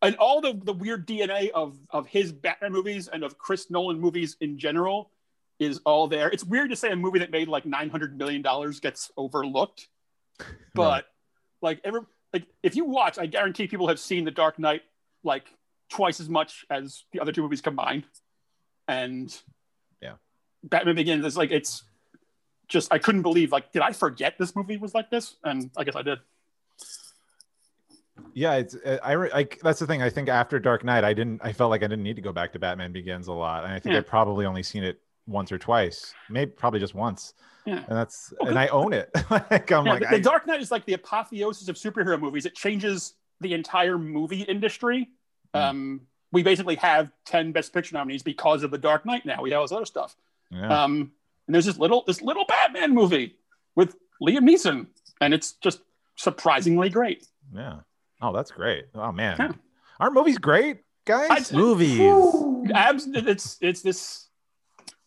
[0.06, 4.00] and all the the weird DNA of of his Batman movies and of Chris Nolan
[4.00, 5.10] movies in general
[5.58, 6.28] is all there.
[6.28, 9.88] It's weird to say a movie that made like 900 million dollars gets overlooked,
[10.74, 11.06] but
[11.62, 12.00] like every
[12.32, 14.82] like if you watch, I guarantee people have seen The Dark Knight
[15.22, 15.46] like
[15.90, 18.04] twice as much as the other two movies combined,
[18.88, 19.34] and
[20.00, 20.14] Yeah.
[20.62, 21.84] Batman Begins is like it's
[22.68, 25.84] just I couldn't believe like did I forget this movie was like this, and I
[25.84, 26.18] guess I did.
[28.32, 31.40] Yeah it's uh, I, I that's the thing i think after dark knight i didn't
[31.42, 33.72] i felt like i didn't need to go back to batman begins a lot and
[33.72, 33.98] i think Yeah.
[33.98, 37.34] i probably only seen it once or twice maybe probably just once
[37.66, 37.78] Yeah.
[37.78, 40.70] and that's and i own it like i'm Yeah, like the, I, Dark Knight is
[40.70, 42.46] like the apotheosis of superhero movies.
[42.46, 45.08] It changes the entire movie industry.
[45.54, 45.60] Mm.
[45.60, 46.00] Um,
[46.30, 49.40] we basically have 10 best picture nominees because of the Dark Knight now.
[49.42, 50.14] We have all this other stuff.
[50.50, 50.84] yeah.
[50.84, 51.10] Um,
[51.46, 53.36] and there's this little this little Batman movie
[53.76, 54.86] with Liam Neeson,
[55.20, 55.80] and it's just
[56.16, 57.26] surprisingly great.
[57.52, 57.80] yeah
[58.24, 59.52] oh that's great oh man Yeah.
[60.00, 62.00] aren't movies great guys I- Movies.
[62.74, 64.28] Abs, it's it's this.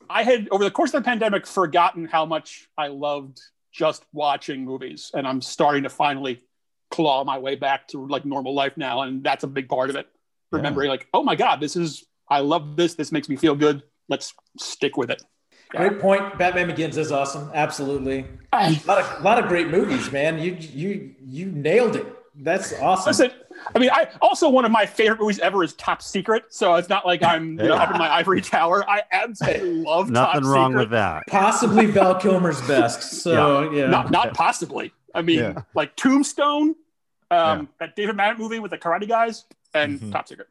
[0.10, 4.64] I had over the course of the pandemic forgotten how much I loved just watching
[4.64, 6.44] movies, and I'm starting to finally
[6.92, 9.96] claw my way back to like normal life now, and that's a big part of
[9.96, 10.06] it.
[10.52, 10.58] Yeah.
[10.58, 12.94] Remembering like, oh my god, this is I love this.
[12.94, 13.82] This makes me feel good.
[14.08, 15.22] Let's stick with it.
[15.70, 16.38] Great point.
[16.38, 17.50] Batman Begins is awesome.
[17.54, 18.26] Absolutely.
[18.54, 20.40] I, A lot of, lot of great movies, man.
[20.40, 22.06] You you you nailed it.
[22.40, 23.10] That's awesome.
[23.10, 23.32] listen,
[23.76, 26.46] I mean, I also one of my favorite movies ever is Top Secret.
[26.50, 28.88] So it's not like I'm you know, up in my ivory tower.
[28.90, 30.42] I absolutely love Top Secret.
[30.42, 30.80] Nothing Top wrong Secret.
[30.82, 31.24] with that.
[31.28, 33.02] Possibly Val Kilmer's best.
[33.24, 33.88] So yeah.
[33.88, 34.94] Not, not possibly.
[35.16, 35.62] I mean, Yeah.
[35.74, 36.76] like Tombstone,
[37.32, 37.66] um, Yeah.
[37.80, 40.12] that David Mamet movie with the Karate guys, and Mhm.
[40.12, 40.48] Top Secret.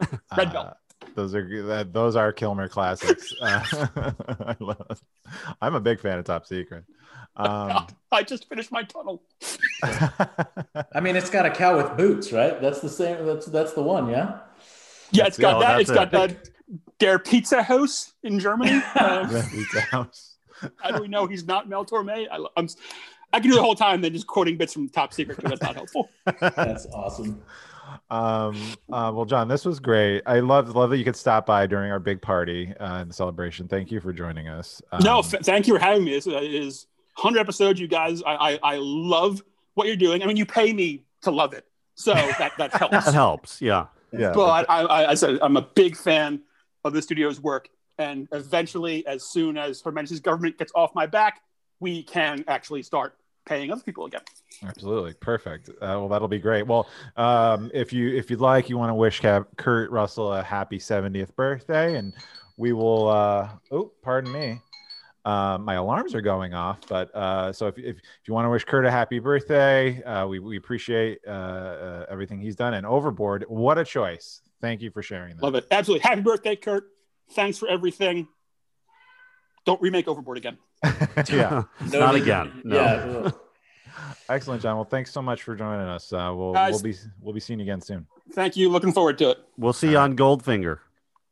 [0.36, 0.76] Red Belt.
[1.14, 3.32] Those are that, those are Kilmer classics.
[3.40, 3.62] Uh,
[4.40, 5.02] I love,
[5.60, 6.84] I'm a big fan of Top Secret.
[7.36, 9.22] Um, I just finished my tunnel.
[9.82, 12.60] I mean, it's got a cow with boots, right?
[12.60, 13.24] That's the same.
[13.26, 14.08] That's that's the one.
[14.08, 14.40] Yeah.
[15.10, 15.80] Yeah, it's got Oh, that.
[15.80, 16.36] It's that's got it.
[16.36, 18.82] uh, Der Pizza House in Germany.
[18.98, 20.36] Um, Pizza House.
[20.76, 22.26] how do we know he's not Mel Torme?
[22.30, 22.76] I, lo- I'm, s-
[23.32, 25.62] I can do the whole time then just quoting bits from Top Secret because that's
[25.62, 26.10] not helpful.
[26.40, 27.40] That's awesome.
[28.10, 28.56] Um,
[28.92, 30.22] uh, well, John, this was great.
[30.26, 33.68] I love love that you could stop by during our big party uh, and celebration.
[33.68, 34.80] Thank you for joining us.
[35.02, 36.12] no, Um, f- thank you for having me.
[36.12, 38.22] This uh, is 100 episodes, you guys.
[38.22, 39.42] I, I, I love
[39.74, 40.22] what you're doing.
[40.22, 41.66] I mean, you pay me to love it.
[41.94, 43.04] So that, that helps.
[43.06, 43.60] That helps.
[43.62, 43.86] Yeah.
[44.12, 46.40] yeah, but I, I, I said I'm a big fan
[46.84, 49.90] of the studio's work, and eventually, as soon as Her
[50.22, 51.40] government gets off my back,
[51.80, 53.16] we can actually start
[53.48, 54.20] paying other people again.
[54.62, 55.68] Absolutely perfect.
[55.70, 56.66] Uh, well, that'll be great.
[56.66, 60.42] Well, um, if you if you'd like, you want to wish Cap- Kurt Russell a
[60.42, 62.12] happy 70th birthday, and
[62.56, 63.08] we will.
[63.08, 64.60] Uh, oh, pardon me.
[65.24, 68.50] Uh, my alarms are going off, but uh, so if, if, if you want to
[68.50, 72.74] wish Kurt a happy birthday, uh, we, we appreciate uh, uh, everything he's done.
[72.74, 74.40] And Overboard, what a choice!
[74.60, 75.42] Thank you for sharing that.
[75.42, 76.08] Love it, absolutely.
[76.08, 76.84] Happy birthday, Kurt!
[77.32, 78.28] Thanks for everything.
[79.68, 80.56] Don't remake Overboard again.
[81.28, 82.62] yeah, No Not again.
[82.64, 82.76] No.
[82.76, 83.30] Yeah.
[84.30, 84.76] excellent, John.
[84.76, 86.10] Well, thanks so much for joining us.
[86.10, 86.72] Uh, we'll Guys.
[86.72, 88.06] we'll be we'll be seeing you again soon.
[88.32, 88.70] Thank you.
[88.70, 89.38] Looking forward to it.
[89.58, 90.78] We'll see you on Goldfinger.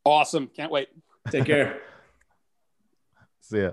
[0.03, 0.51] Awesome.
[0.55, 0.89] Can't wait.
[1.31, 1.81] Take care.
[3.41, 3.71] See ya.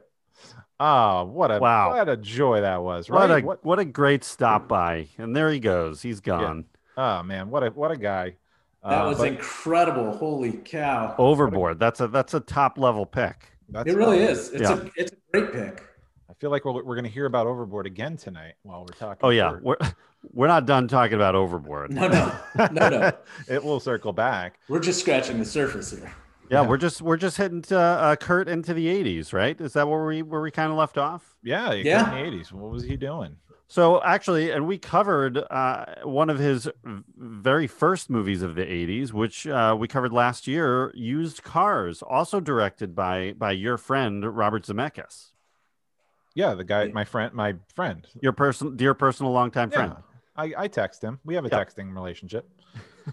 [0.81, 1.91] Oh, what a Wow.
[1.91, 5.09] what a joy that was, What a What- what a great stop by.
[5.19, 6.01] And there he goes.
[6.01, 6.65] He's gone.
[6.97, 8.37] Oh man, what a what a guy.
[8.83, 10.17] That Uh, was but incredible.
[10.17, 11.15] Holy cow.
[11.19, 11.79] Overboard.
[11.79, 13.51] That's a that's a top level pick.
[13.75, 14.29] That's It really fun.
[14.29, 14.51] is.
[14.51, 14.81] It's Yeah.
[14.81, 15.83] a it's a great pick.
[16.31, 19.21] I feel like we're, we're going to hear about Overboard again tonight while we're talking.
[19.23, 19.51] Oh yeah.
[19.53, 19.77] for- We're
[20.33, 21.93] we're not done talking about Overboard.
[21.93, 22.33] No, no,
[22.73, 23.13] no, no.
[23.49, 24.59] it will circle back.
[24.69, 26.13] We're just scratching the surface here.
[26.51, 26.69] Yeah, Yeah.
[26.69, 29.59] we're just we're just hitting to, uh, Kurt into the 80s, right?
[29.61, 31.35] Is that where we where we kind of left off?
[31.43, 32.15] Yeah, Yeah.
[32.17, 32.53] in the 80s.
[32.53, 33.37] What was he doing?
[33.75, 36.69] So actually, and we covered uh, one of his
[37.17, 42.39] very first movies of the '80s, which uh, we covered last year, "Used Cars," also
[42.39, 45.33] directed by by your friend Robert Zemeckis,
[46.37, 48.07] Yeah, the guy, my friend, my friend.
[48.21, 49.95] your person, dear personal longtime friend.
[49.97, 51.19] Yeah, I, I text him.
[51.25, 51.69] We have a Yep.
[51.69, 52.49] texting relationship.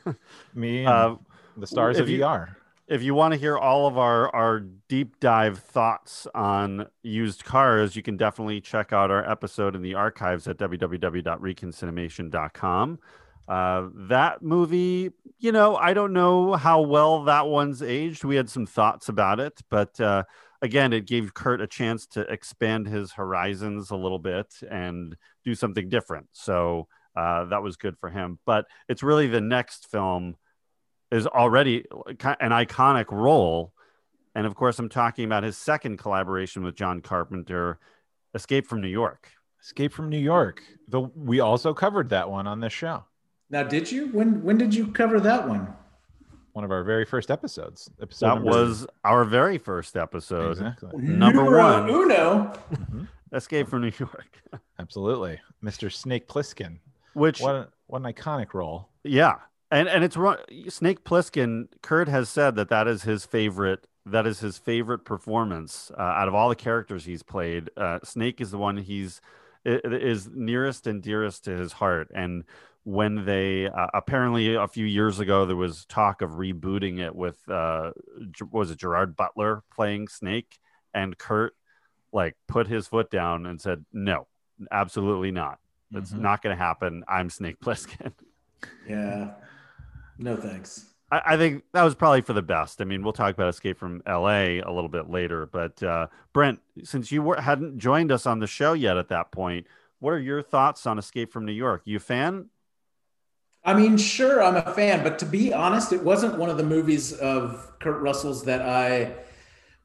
[0.53, 1.15] Me and Uh,
[1.57, 2.55] the stars of you- ER.
[2.91, 7.95] If you want to hear all of our our deep dive thoughts on used cars,
[7.95, 12.99] you can definitely check out our episode in the archives at www.reconcinimation.com.
[13.47, 18.25] Uh, that movie, you know, I don't know how well that one's aged.
[18.25, 20.23] We had some thoughts about it, but uh,
[20.61, 25.55] again, it gave Kurt a chance to expand his horizons a little bit and do
[25.55, 26.27] something different.
[26.33, 28.39] So uh, that was good for him.
[28.45, 30.35] But it's really the next film
[31.11, 33.73] is already an iconic role.
[34.35, 37.79] And of course, I'm talking about his second collaboration with John Carpenter,
[38.33, 39.29] Escape from New York.
[39.61, 40.63] Escape from New York.
[40.87, 43.03] The, we also covered that one on this show.
[43.49, 44.07] Now, did you?
[44.07, 45.67] When when did you cover that one?
[46.53, 47.89] One of our very first episodes.
[48.01, 50.91] Episode That number- was our very first episode, exactly.
[50.97, 51.89] Number Numero one.
[51.89, 52.53] Uno.
[52.73, 53.07] Mhm.
[53.33, 54.41] Escape from New York,
[54.79, 55.91] Absolutely, Mr.
[55.91, 56.79] Snake Plissken.
[57.13, 58.89] which What, a, what an iconic role.
[59.05, 59.35] Yeah,
[59.71, 60.37] and and it's ru-
[60.69, 61.67] Snake Plissken.
[61.81, 63.87] Kurt has said that that is his favorite.
[64.05, 67.69] That is his favorite performance uh, out of all the characters he's played.
[67.77, 69.21] Uh, Snake is the one he's
[69.63, 72.09] is nearest and dearest to his heart.
[72.15, 72.43] And
[72.83, 77.37] when they uh, apparently a few years ago there was talk of rebooting it with
[77.47, 77.91] uh,
[78.51, 80.57] was it Gerard Butler playing Snake,
[80.95, 81.53] and Kurt
[82.11, 84.27] like put his foot down and said no,
[84.71, 85.59] absolutely not.
[85.93, 86.21] It's Mhm.
[86.21, 87.03] not going to happen.
[87.07, 88.13] I'm Snake Plissken.
[88.87, 89.31] Yeah.
[90.21, 90.85] No thanks.
[91.11, 92.81] I, I think that was probably for the best.
[92.81, 94.59] I mean, we'll talk about Escape from L.A.
[94.59, 98.47] a little bit later, but uh, Brent, since you were, hadn't joined us on the
[98.47, 99.67] show yet at that point,
[99.99, 101.81] what are your thoughts on Escape from New York?
[101.85, 102.45] You a fan?
[103.63, 106.63] I mean, sure, I'm a fan, but to be honest, it wasn't one of the
[106.63, 109.13] movies of Kurt Russell's that I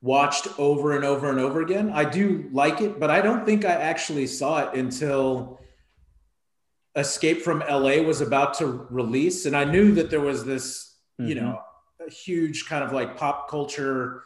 [0.00, 1.90] watched over and over and over again.
[1.90, 5.60] I do like it, but I don't think I actually saw it until
[6.96, 9.46] Escape from LA was about to release.
[9.46, 11.40] And I knew that there was this, you Mhm.
[11.42, 11.60] know,
[12.06, 14.22] a huge kind of like pop culture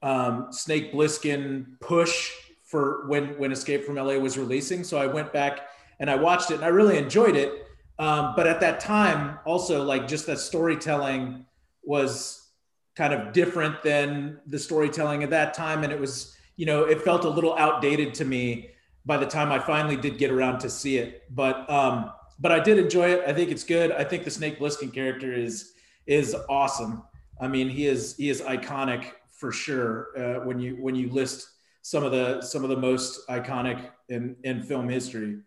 [0.00, 2.30] um, Snake Plissken push
[2.64, 4.84] for when when Escape from LA was releasing.
[4.84, 7.66] So I went back and I watched it and I really enjoyed it.
[7.98, 11.44] Um, but at that time, also like just that storytelling
[11.82, 12.48] was
[12.94, 17.02] kind of different than the storytelling at that time, and it was you know it
[17.02, 18.70] felt a little outdated to me
[19.08, 21.24] by the time I finally did get around to see it.
[21.34, 23.22] But um, but I did enjoy it.
[23.26, 23.90] I think it's good.
[23.90, 25.72] I think the Snake Plissken character is
[26.06, 27.02] is awesome.
[27.40, 30.08] I mean, he is he is iconic for sure.
[30.16, 31.48] Uh, when you when you list
[31.82, 35.38] some of the some of the most iconic in in film history,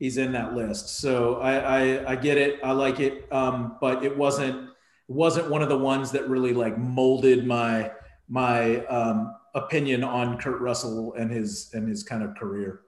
[0.00, 0.98] he's in that list.
[0.98, 2.58] So I I, I get it.
[2.64, 3.32] I like it.
[3.32, 4.70] Um, but it wasn't
[5.06, 7.92] wasn't one of the ones that really like molded my
[8.28, 12.80] my um, opinion on Kurt Russell and his and his kind of career.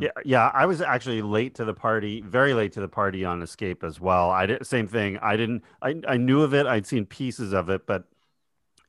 [0.00, 0.22] Yeah, mm.
[0.24, 0.50] yeah.
[0.54, 4.00] I was actually late to the party, very late to the party on Escape as
[4.00, 4.30] well.
[4.30, 5.18] I did same thing.
[5.18, 5.62] I didn't.
[5.82, 6.66] I I knew of it.
[6.66, 8.04] I'd seen pieces of it, but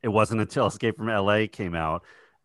[0.01, 2.03] it wasn't until Escape from LA came out,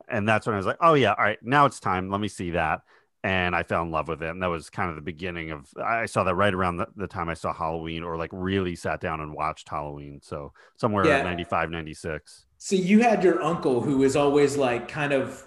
[0.08, 2.10] and that's when I was like, oh yeah, all right, now it's time.
[2.10, 2.82] Let me see that.
[3.24, 5.66] And I fell in love with it, and that was kind of the beginning of.
[5.76, 9.00] I saw that right around the, the time I saw Halloween, or like really sat
[9.00, 10.20] down and watched Halloween.
[10.22, 11.18] So somewhere Yeah.
[11.18, 12.44] at 95, 96.
[12.58, 15.44] See, you had your uncle who was always like kind of,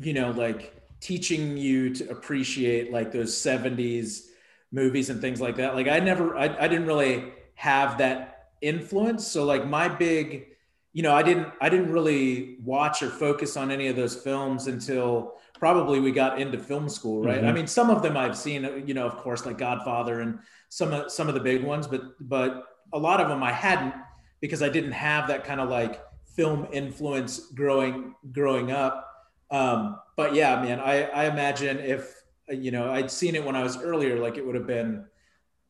[0.00, 4.28] you know, like teaching you to appreciate like those 70s
[4.72, 5.74] movies and things like that.
[5.74, 9.26] Like I never I, I didn't really have that influence.
[9.26, 10.46] So like my big,
[10.92, 14.66] you know, I didn't I didn't really watch or focus on any of those films
[14.66, 17.44] until probably we got into film school, right?
[17.44, 17.54] I Mhm.
[17.54, 20.38] mean, some of them I've seen, you know, of course, like Godfather and
[20.68, 23.94] some of some of the big ones, but but a lot of them I hadn't
[24.40, 26.02] because I didn't have that kind of like
[26.36, 29.06] film influence growing growing up.
[29.50, 32.14] Um, but yeah, man, I, I imagine if
[32.48, 35.04] you know I'd seen it when I was earlier, like it would have been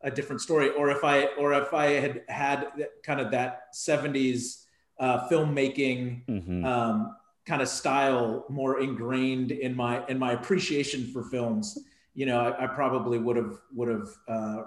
[0.03, 0.71] a different story.
[0.71, 2.69] Or if I or if I had had
[3.03, 4.67] kind of that '70s
[4.99, 6.65] uh, filmmaking Mhm.
[6.65, 7.17] um,
[7.47, 11.79] kind of style more ingrained in my in my appreciation for films,
[12.15, 14.63] you know, I, I probably would have would have uh,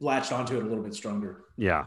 [0.00, 1.44] latched onto it a little bit stronger.
[1.56, 1.86] Yeah.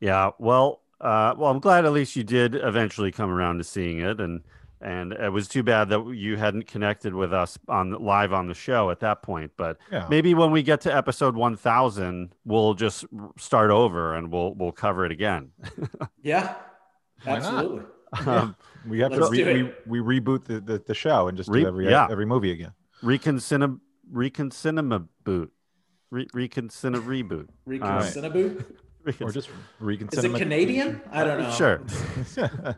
[0.00, 0.30] Yeah.
[0.38, 4.20] Well, uh, well, I'm glad at least you did eventually come around to seeing it,
[4.20, 4.42] and
[4.80, 8.54] and it was too bad that you hadn't connected with us on live on the
[8.54, 9.52] show at that point.
[9.56, 10.06] But Yeah.
[10.10, 13.04] maybe when we get to episode 1000, we'll just
[13.38, 15.50] start over and we'll we'll cover it again.
[16.22, 16.54] Yeah,
[17.26, 17.84] absolutely.
[18.26, 18.56] um,
[18.88, 21.60] We have Let's to re- we, we reboot the, the, the show and just Re-
[21.62, 22.08] do every yeah.
[22.10, 22.72] every movie again.
[23.02, 23.78] recon cinema,
[24.10, 25.52] recon cinema boot,
[26.10, 27.48] Re- recon cinema reboot.
[27.64, 28.12] Rico Alright.
[28.12, 28.64] Cinnaboo.
[29.20, 30.26] Or just reconsider.
[30.26, 31.00] Is it Canadian?
[31.12, 31.50] I don't know.
[31.52, 31.80] Sure.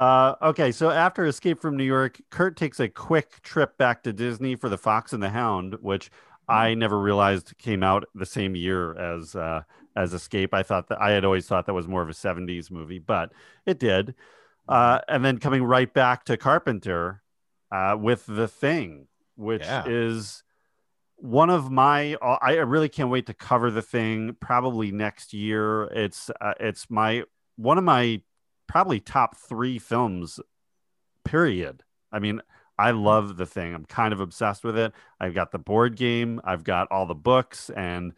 [0.00, 4.12] Uh, okay, so after Escape from New York, Kurt takes a quick trip back to
[4.14, 6.10] Disney for The Fox and the Hound, which
[6.48, 9.62] I never realized came out the same year as uh,
[9.94, 10.54] as Escape.
[10.54, 13.32] I thought that I had always thought that was more of a '70s movie, but
[13.66, 14.14] it did.
[14.66, 17.22] Uh, and then coming right back to Carpenter
[17.70, 19.84] uh, with The Thing, which Yeah.
[19.86, 20.42] is
[21.16, 25.84] one of my uh, I really can't wait to cover the thing probably next year.
[25.92, 27.24] It's uh, it's my
[27.56, 28.22] one of my
[28.70, 30.38] probably top 3 films
[31.24, 31.82] period.
[32.12, 32.40] I mean,
[32.78, 33.74] I love the thing.
[33.74, 34.92] I'm kind of obsessed with it.
[35.18, 38.12] I've got the board game, I've got all the books and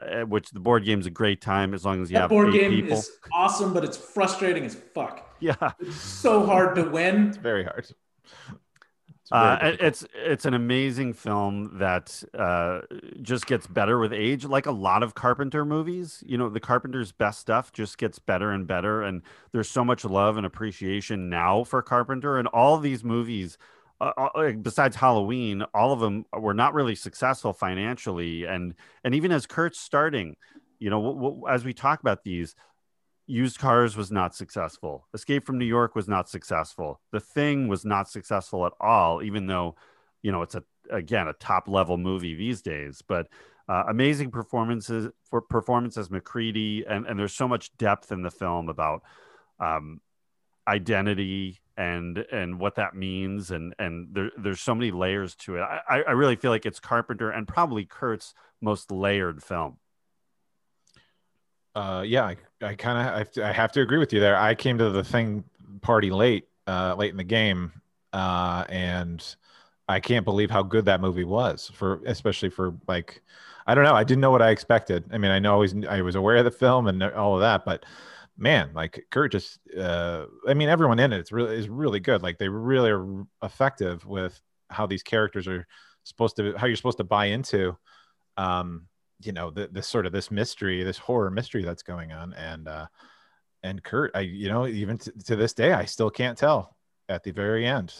[0.00, 2.52] uh, which the board game's a great time as long as you That have board
[2.52, 2.98] game people.
[2.98, 5.22] is awesome, but it's frustrating as fuck.
[5.40, 5.72] Yeah.
[5.80, 7.28] It's so hard to win.
[7.28, 7.86] It's very hard.
[9.32, 12.82] It's Uh, it's it's an amazing film that uh,
[13.22, 16.22] just gets better with age, like a lot of Carpenter movies.
[16.24, 20.04] You know, the Carpenter's best stuff just gets better and better, and there's so much
[20.04, 22.38] love and appreciation now for Carpenter.
[22.38, 23.58] And all these movies,
[24.00, 29.32] uh, uh, besides Halloween, all of them were not really successful financially, and and even
[29.32, 30.36] as Kurt's starting,
[30.78, 32.54] you know, w- w- as we talk about these,
[33.26, 35.06] Used Cars was not successful.
[35.12, 37.00] Escape from New York was not successful.
[37.12, 39.74] The Thing was not successful at all, even though,
[40.22, 43.02] you know, it's a again a top level movie these days.
[43.06, 43.28] But
[43.68, 48.68] uh, amazing performances for performances MacReady, and and there's so much depth in the film
[48.68, 49.02] about
[49.58, 50.00] um,
[50.68, 55.62] identity and and what that means, and and there, there's so many layers to it.
[55.62, 59.78] I, I really feel like it's Carpenter and probably Kurt's most layered film.
[61.76, 64.20] Uh, yeah, I, I kind of I, have to- I have to agree with you
[64.20, 64.36] there.
[64.36, 65.44] I came to the thing
[65.82, 67.72] party late, uh, late in the game,
[68.14, 69.22] uh, and
[69.88, 73.22] I can't believe how good that movie was for, especially for like,
[73.66, 75.04] I don't know, I didn't know what I expected.
[75.12, 77.40] I mean, I know I was I was aware of the film and all of
[77.42, 77.86] that, but
[78.38, 82.22] man, like Kurt just, uh, I mean, everyone in it it's really is really good.
[82.22, 85.66] Like they really are effective with how these characters are
[86.04, 87.76] supposed to, how you're supposed to buy into.
[88.38, 88.88] Um,
[89.22, 92.68] you know the, this sort of this mystery this horror mystery that's going on and
[92.68, 92.86] uh
[93.62, 96.76] and Kurt, I you know even t- to this day, I still can't tell
[97.08, 97.94] at the very end.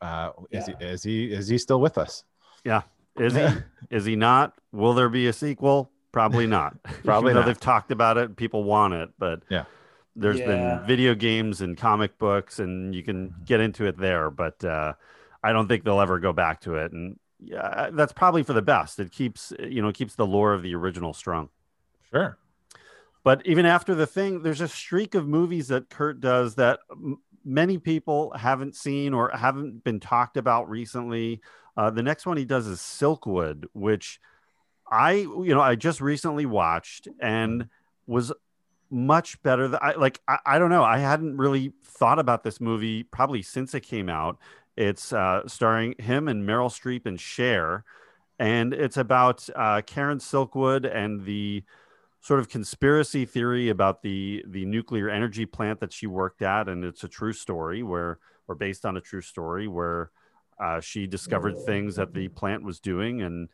[0.00, 2.24] Uh, is he is he is he still with us?
[2.64, 2.82] Yeah.
[3.18, 3.46] Is he?
[3.90, 4.54] is he not?
[4.72, 5.90] Will there be a sequel?
[6.12, 6.76] Probably not.
[7.04, 7.46] Probably Even though not.
[7.46, 8.36] They've talked about it.
[8.36, 9.64] People want it, but Yeah.
[10.16, 10.46] There's Yeah.
[10.46, 14.92] been video games and comic books, and you can get into it there, but uh,
[15.42, 16.92] I don't think they'll ever go back to it.
[16.92, 18.98] And yeah, that's probably for the best.
[18.98, 21.48] It keeps you know keeps the lore of the original strong.
[22.10, 22.38] Sure.
[23.22, 27.18] But even after the thing, there's a streak of movies that Kurt does that m-
[27.44, 31.40] many people haven't seen or haven't been talked about recently.
[31.76, 34.20] Uh, the next one he does is Silkwood, which
[34.90, 37.68] I, you know, I just recently watched and
[38.06, 38.32] was
[38.90, 39.68] much better.
[39.68, 40.82] Than, I like, I, I don't know.
[40.82, 44.38] I hadn't really thought about this movie probably since it came out.
[44.80, 47.84] It's uh, starring him and Meryl Streep and Cher,
[48.38, 51.64] and it's about uh, Karen Silkwood and the
[52.22, 56.82] sort of conspiracy theory about the the nuclear energy plant that she worked at, and
[56.82, 60.12] it's a true story where, or based on a true story where
[60.58, 63.50] uh, she discovered things that the plant was doing and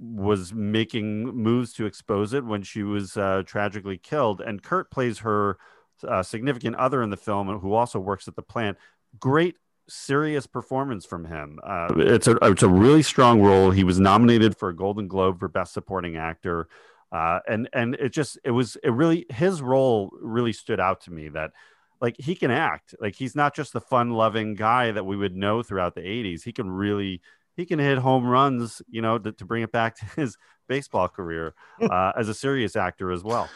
[0.00, 4.40] was making moves to expose it when she was uh, tragically killed.
[4.40, 5.58] And Kurt plays her
[6.06, 8.78] uh, significant other in the film, who also works at the plant.
[9.18, 9.56] Great
[9.88, 11.58] serious performance from him.
[11.62, 13.70] Uh, it's a it's a really strong role.
[13.70, 16.68] He was nominated for a Golden Globe for Best Supporting Actor,
[17.12, 21.12] uh, and and it just it was it really his role really stood out to
[21.12, 21.52] me that
[22.00, 25.34] like he can act like he's not just the fun loving guy that we would
[25.34, 27.20] know throughout the 80s he can really
[27.56, 30.36] he can hit home runs you know to, to bring it back to his
[30.68, 33.48] baseball career uh, as a serious actor as well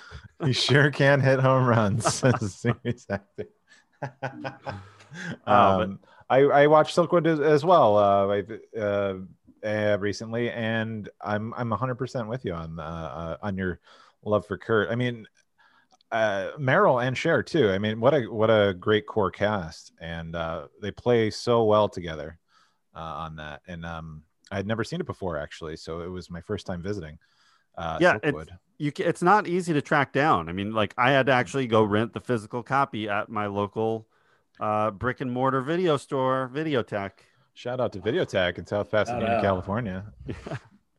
[0.45, 3.49] He sure can hit home runs as a serious actor.
[5.47, 5.99] Uh, um,
[6.31, 9.15] I, I watched Silkwood as, as well uh, I, uh,
[9.65, 13.81] uh, recently, and I'm I'm 100% with you on uh, uh, on your
[14.23, 14.91] love for Kurt.
[14.91, 15.27] I mean,
[16.13, 17.71] uh, Meryl and Cher too.
[17.71, 21.89] I mean, what a what a great core cast, and uh, they play so well
[21.89, 22.39] together
[22.95, 23.63] uh, on that.
[23.67, 26.83] And um, I had never seen it before actually, so it was my first time
[26.83, 27.19] visiting.
[27.77, 28.47] Uh, Yeah, it's-
[28.79, 31.83] you it's not easy to track down i mean like i had to actually go
[31.83, 34.07] rent the physical copy at my local
[34.61, 37.21] uh, brick and mortar video store Videotheque
[37.59, 39.41] Shout out to Videotheque in South Pasadena.
[39.43, 40.05] California.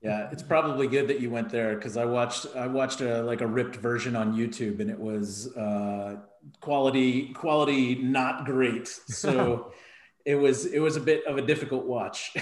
[0.01, 3.41] Yeah, it's probably good that you went there because I watched I watched a like
[3.41, 6.16] a ripped version on YouTube and it was uh,
[6.62, 8.88] quality quality not great.
[8.88, 9.74] So
[10.26, 12.34] it was it was a bit of a difficult watch.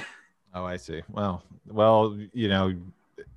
[0.53, 1.01] Oh, I see.
[1.09, 2.76] Well, well, you know,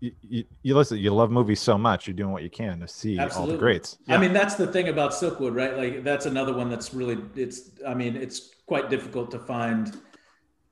[0.01, 0.99] you, you, you listen.
[0.99, 2.07] You love movies so much.
[2.07, 3.99] You're doing what you can to see all the greats.
[4.07, 4.17] Yeah.
[4.17, 5.77] I mean, that's the thing about Silkwood, right?
[5.77, 9.97] Like that's another one that's really it's I mean, it's quite difficult to find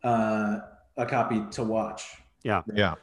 [0.04, 0.58] uh,
[0.96, 2.04] a copy to watch.
[2.42, 2.94] Yeah, yeah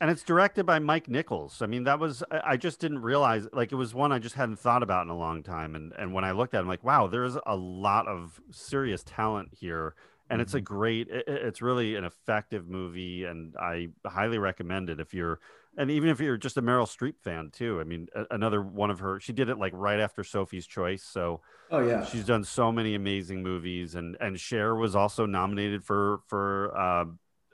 [0.00, 1.62] and it's directed by Mike Nichols.
[1.62, 4.34] I mean, that was I I just didn't realize like it was one I just
[4.34, 5.74] hadn't thought about in a long time.
[5.74, 9.02] And and when I looked at it, I'm like, wow, there's a lot of serious
[9.04, 9.94] talent here,
[10.30, 11.08] and it's a great.
[11.08, 15.40] it- it- it's really an effective movie, and I highly recommend it if you're
[15.76, 17.80] and even if you're just a Meryl Streep fan too.
[17.80, 19.20] I mean, a- another one of her.
[19.20, 22.04] She did it like right after Sophie's Choice, so Oh yeah.
[22.04, 27.04] she's done so many amazing movies, and and Cher was also nominated for for uh,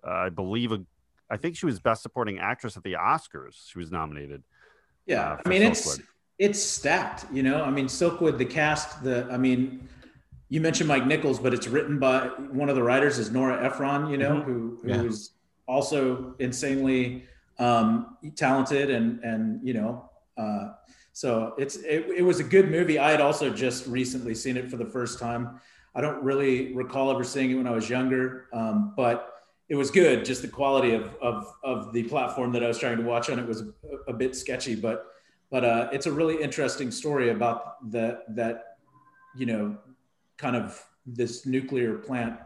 [0.04, 0.84] I believe a.
[1.28, 3.68] I think she was Best Supporting Actress at the Oscars.
[3.70, 4.44] She was nominated.
[5.06, 6.00] Yeah, uh, I mean it's
[6.38, 7.26] it's stacked.
[7.32, 9.88] You know, I mean Silkwood, the cast, the I mean,
[10.48, 14.10] you mentioned Mike Nichols, but it's written by one of the writers is Nora Ephron.
[14.10, 14.44] You know, Mhm.
[14.44, 15.02] who who Yeah.
[15.02, 15.32] is
[15.66, 17.24] also insanely
[17.58, 20.72] um, talented and and you know, uh,
[21.12, 22.98] so it's it, it was a good movie.
[22.98, 25.58] I had also just recently seen it for the first time.
[25.94, 29.32] I don't really recall ever seeing it when I was younger, um, but
[29.70, 30.24] it was good.
[30.26, 33.38] Just the quality of, of, of the platform that I was trying to watch on
[33.38, 33.72] it was a,
[34.08, 35.06] a bit sketchy, but,
[35.50, 38.76] but uh, it's a really interesting story about the, that,
[39.34, 39.76] you know,
[40.38, 42.38] kind of this nuclear plant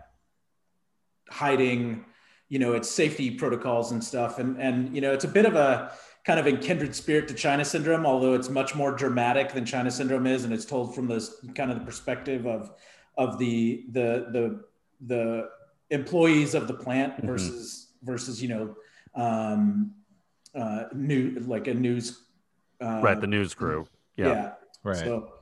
[1.28, 2.04] hiding,
[2.48, 4.38] you know, its safety protocols and stuff.
[4.38, 5.92] And, and, you know, it's a bit of a
[6.24, 9.90] kind of in kindred spirit to China syndrome, although it's much more dramatic than China
[9.90, 10.44] syndrome is.
[10.44, 12.72] And it's told from this kind of the perspective of,
[13.16, 14.64] of the, the, the,
[15.06, 15.48] the
[15.90, 17.26] employees of the plant Mhm.
[17.26, 18.76] versus, versus, you know,
[19.14, 19.94] um,
[20.54, 22.22] uh, new, like a news,
[22.82, 23.86] uh, right, the news crew.
[24.16, 24.52] Yeah, yeah, yeah.
[24.82, 24.96] right.
[24.96, 25.32] So,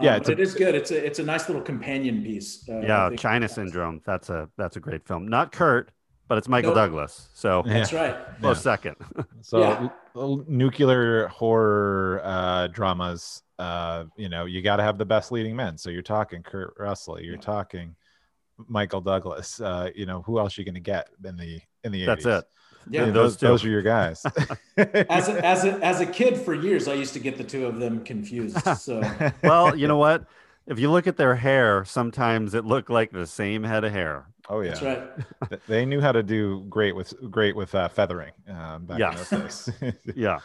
[0.00, 0.74] Yeah, yeah, it's but a- it is good.
[0.74, 2.68] It's a it's a nice little companion piece.
[2.68, 3.20] Uh, I think.
[3.20, 4.00] China Syndrome.
[4.06, 5.26] That's a that's a great film.
[5.26, 5.90] Not Kurt,
[6.28, 6.76] but it's Michael Nope.
[6.76, 7.28] Douglas.
[7.34, 7.74] So Yeah.
[7.74, 8.16] That's right.
[8.40, 8.96] close second.
[9.42, 9.88] So Yeah.
[10.14, 15.56] l- nuclear horror uh, dramas, uh, you know, you got to have the best leading
[15.56, 15.76] men.
[15.78, 17.40] So you're talking Kurt Russell, you're Yeah.
[17.40, 17.96] talking
[18.68, 19.60] Michael Douglas.
[19.60, 22.06] Uh, you know, who else are you going to get in the in the 80s?
[22.06, 22.44] That's it.
[22.90, 24.24] Yeah, And those, those those are your guys.
[24.76, 27.66] as a, as a as a kid for years, I used to get the two
[27.66, 28.56] of them confused.
[28.78, 29.02] So
[29.42, 30.24] well, you know what?
[30.66, 34.26] If you look at their hair, sometimes it looked like the same head of hair.
[34.50, 35.60] oh yeah, that's right.
[35.66, 39.32] They knew how to do great with great with uh, feathering um, back Yes.
[39.32, 39.94] in those days.
[40.16, 40.40] Yeah.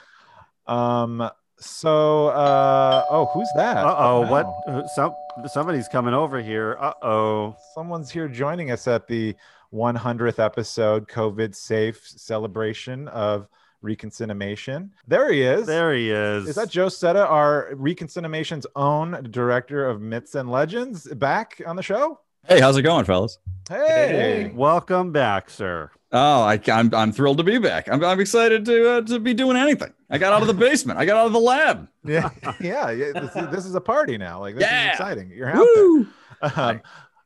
[0.67, 1.29] um.
[1.59, 3.77] So, uh, oh, who's that?
[3.77, 4.21] Uh oh.
[4.27, 4.89] What?
[4.95, 5.13] Some
[5.47, 6.75] somebody's coming over here.
[6.79, 7.55] Uh oh.
[7.73, 9.35] Someone's here joining us at the
[9.73, 13.47] 100th episode COVID safe celebration of
[13.83, 14.89] Reconcinimation.
[15.07, 15.65] There he is.
[15.67, 16.47] There he is.
[16.47, 21.83] Is that Joe Setta, our Reconcinimation's own director of myths and legends, back on the
[21.83, 22.19] show?
[22.47, 23.39] Hey, how's it going, fellas?
[23.67, 24.51] Hey.
[24.53, 25.91] Welcome back, sir.
[26.11, 27.89] Oh, I, I'm I'm thrilled to be back.
[27.89, 29.91] I'm, I'm excited to uh, to be doing anything.
[30.09, 30.99] I got out of the basement.
[30.99, 31.87] I got out of the lab.
[32.05, 32.29] Yeah,
[32.61, 32.91] yeah.
[32.91, 34.39] yeah this, is, this is a party now.
[34.39, 34.89] Like this Yeah.
[34.89, 35.31] is exciting.
[35.31, 36.03] You're out Woo!
[36.41, 36.51] there.
[36.55, 36.81] Um,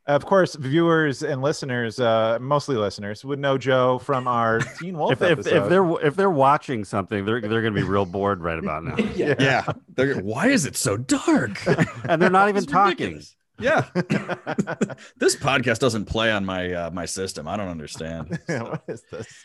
[0.08, 5.12] of course, viewers and listeners, uh, mostly listeners, would know Joe from our Teen Wolf
[5.12, 8.40] If, if, if they're if they're watching something, they're they're going to be real bored
[8.40, 9.34] right about now, yeah.
[9.38, 9.64] Yeah.
[9.94, 11.60] They're, why is it so dark?
[12.08, 12.90] and they're not even It's talking.
[12.90, 13.36] ridiculous.
[13.60, 13.86] Yeah.
[15.16, 17.48] this podcast doesn't play on my uh, my system.
[17.48, 18.38] I don't understand.
[18.46, 19.44] what is this?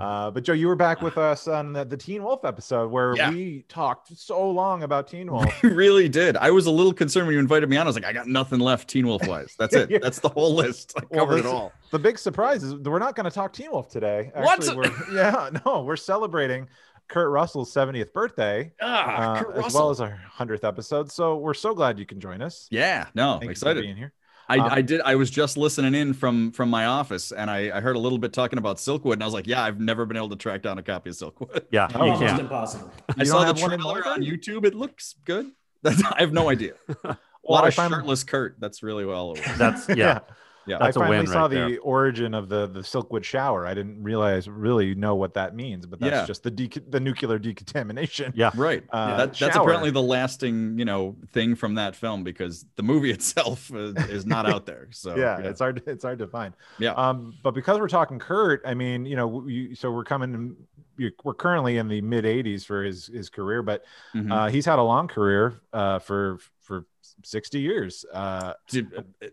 [0.00, 3.14] Uh, but Joe, you were back with us on the, the Teen Wolf episode where
[3.16, 3.30] Yeah.
[3.30, 5.62] we talked so long about Teen Wolf.
[5.62, 6.36] You really did.
[6.36, 7.86] I was a little concerned when you invited me on.
[7.86, 9.54] I was like, I got nothing left Teen Wolf wise.
[9.58, 10.02] That's it.
[10.02, 10.94] That's the whole list.
[10.96, 11.72] I Well, covered it all.
[11.90, 14.30] The big surprise is we're not going to talk Teen Wolf today.
[14.34, 14.58] What?
[14.60, 16.68] Actually, we're, yeah, no, we're celebrating
[17.12, 21.12] Kurt Russell's 70th birthday, Ah, uh, Kurt as well as our 100th episode.
[21.12, 22.66] So we're so glad you can join us.
[22.70, 23.82] yeah, no, Thank you for excited.
[23.82, 24.12] being here.
[24.48, 25.00] I, Um, I did.
[25.02, 28.18] I was just listening in from from my office, and I, I heard a little
[28.18, 30.62] bit talking about Silkwood, and I was like, "Yeah, I've never been able to track
[30.62, 32.40] down a copy of Silkwood." Yeah, Oh, you Almost can't.
[32.40, 32.90] impossible.
[33.08, 34.64] I You saw the have one in trailer on YouTube.
[34.66, 35.46] It looks good.
[35.82, 36.72] That's, I have no idea.
[36.88, 37.16] A Well,
[37.58, 38.56] lot I of finally- shirtless Kurt.
[38.58, 39.34] That's really well.
[39.58, 39.94] That's yeah.
[39.96, 40.18] Yeah.
[40.66, 41.78] That's I a finally win saw right the there.
[41.80, 43.66] origin of the the Silkwood shower.
[43.66, 46.26] I didn't realize really know what that means, but that's Yeah.
[46.26, 48.32] just the de- the nuclear decontamination.
[48.36, 48.50] Yeah.
[48.54, 48.84] Right.
[48.90, 49.62] Uh, that, that's shower.
[49.62, 54.26] apparently the lasting, you know, thing from that film because the movie itself is, is
[54.26, 54.88] not out there.
[54.92, 55.82] So yeah, it's hard.
[55.86, 56.54] It's hard to find.
[56.78, 56.92] Yeah.
[56.92, 60.56] Um, but because we're talking Kurt, I mean, you know, we, so we're coming.
[60.96, 63.84] you- We're currently in the mid '80s for his his career, but
[64.14, 64.30] Mhm.
[64.32, 66.86] uh, he's had a long career uh, for for
[67.24, 68.04] 60 years.
[68.12, 68.52] Uh,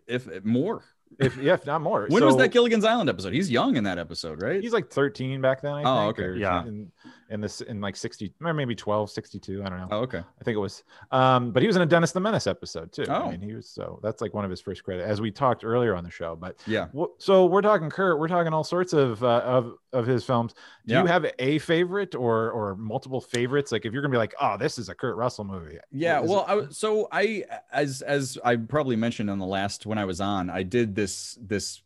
[0.08, 0.84] if, if more.
[1.20, 2.06] If yeah, if not more.
[2.10, 3.34] When was that Gilligan's Island episode?
[3.34, 4.62] He's young in that episode, right?
[4.62, 5.74] He's like 13 back then.
[5.74, 6.28] I Oh, think, okay.
[6.28, 6.64] or Yeah.
[6.66, 6.92] In,
[7.32, 9.64] in this in like 60 or maybe 12, 62.
[9.64, 9.88] I don't know.
[9.92, 10.18] Oh, okay.
[10.20, 10.84] I think it was.
[11.12, 13.06] Um, but he was in a Dennis the Menace episode too.
[13.08, 13.14] Oh.
[13.28, 15.64] I mean, he was so that's like one of his first credits, as we talked
[15.64, 16.36] earlier on the show.
[16.36, 16.88] But Yeah.
[16.98, 18.20] Wh- So we're talking Kurt.
[18.20, 20.54] We're talking all sorts of uh, of of his films.
[20.88, 21.02] Do Yeah.
[21.02, 23.72] you have a favorite or or multiple favorites?
[23.72, 25.78] Like if you're gonna be like, oh, this is a Kurt Russell movie.
[25.92, 29.86] Yeah, well, it- I, w- so I, as as I probably mentioned on the last
[29.86, 31.82] when I was on, I did this this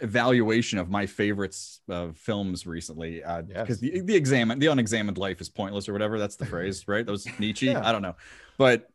[0.00, 3.78] evaluation of my favorites of films recently because Yes.
[3.78, 7.04] the the examine the unexamined life is pointless or whatever that's the phrase, right?
[7.04, 7.66] That was Nietzsche.
[7.66, 7.86] Yeah.
[7.86, 8.16] I don't know,
[8.58, 8.90] but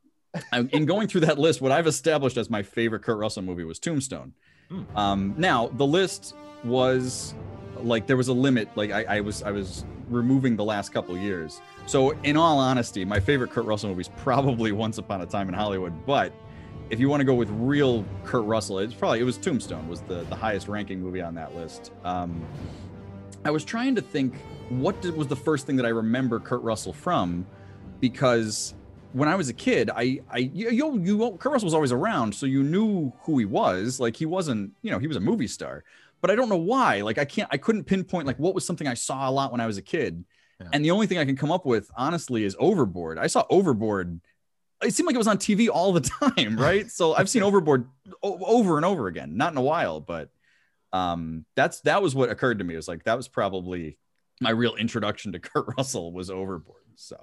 [0.71, 3.79] in going through that list, what I've established as my favorite Kurt Russell movie was
[3.79, 4.33] Tombstone.
[4.69, 4.97] Hmm.
[4.97, 7.33] Um, now the list was
[7.81, 8.69] like there was a limit.
[8.75, 11.61] Like I, I was I was removing the last couple years.
[11.85, 15.47] So in all honesty, my favorite Kurt Russell movie is probably Once Upon a Time
[15.49, 15.93] in Hollywood.
[16.05, 16.31] But
[16.89, 20.01] if you want to go with real Kurt Russell, it's probably it was Tombstone was
[20.01, 21.91] the the highest ranking movie on that list.
[22.03, 22.45] Um,
[23.45, 24.35] I was trying to think
[24.69, 27.45] what did, was the first thing that I remember Kurt Russell from,
[27.99, 28.73] because
[29.13, 32.33] when I was a kid, I I you, you, you Kurt Russell was always around,
[32.33, 33.99] so you knew who he was.
[33.99, 35.83] Like he wasn't, you know, he was a movie star,
[36.21, 37.01] but I don't know why.
[37.01, 39.61] Like I can't, I couldn't pinpoint like what was something I saw a lot when
[39.61, 40.23] I was a kid,
[40.59, 40.67] Yeah.
[40.73, 43.17] and the only thing I can come up with, honestly, is Overboard.
[43.19, 44.19] I saw Overboard.
[44.83, 46.01] It seemed like it was on TV all the
[46.37, 46.89] time, right?
[46.89, 47.87] so I've seen Overboard
[48.23, 49.35] o- over and over again.
[49.37, 50.29] Not in a while, but
[50.93, 52.73] um, that's that was what occurred to me.
[52.73, 53.97] It was like that was probably
[54.41, 56.83] my real introduction to Kurt Russell was Overboard.
[56.95, 57.17] So.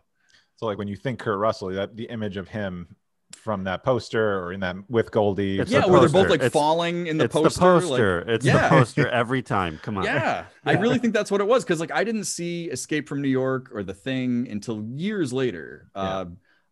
[0.56, 2.96] So like when you think Kurt Russell, that the image of him
[3.34, 5.58] from that poster or in that with Goldie.
[5.60, 7.60] It's yeah, the where they're both like It's- falling in the it's poster.
[7.60, 8.18] the like- poster.
[8.30, 8.62] it's Yeah.
[8.62, 9.78] the poster every time.
[9.82, 10.04] Come on.
[10.04, 13.20] yeah, I really think that's what it was because like I didn't see Escape from
[13.20, 15.90] New York or The Thing until years later.
[15.94, 16.26] Uh,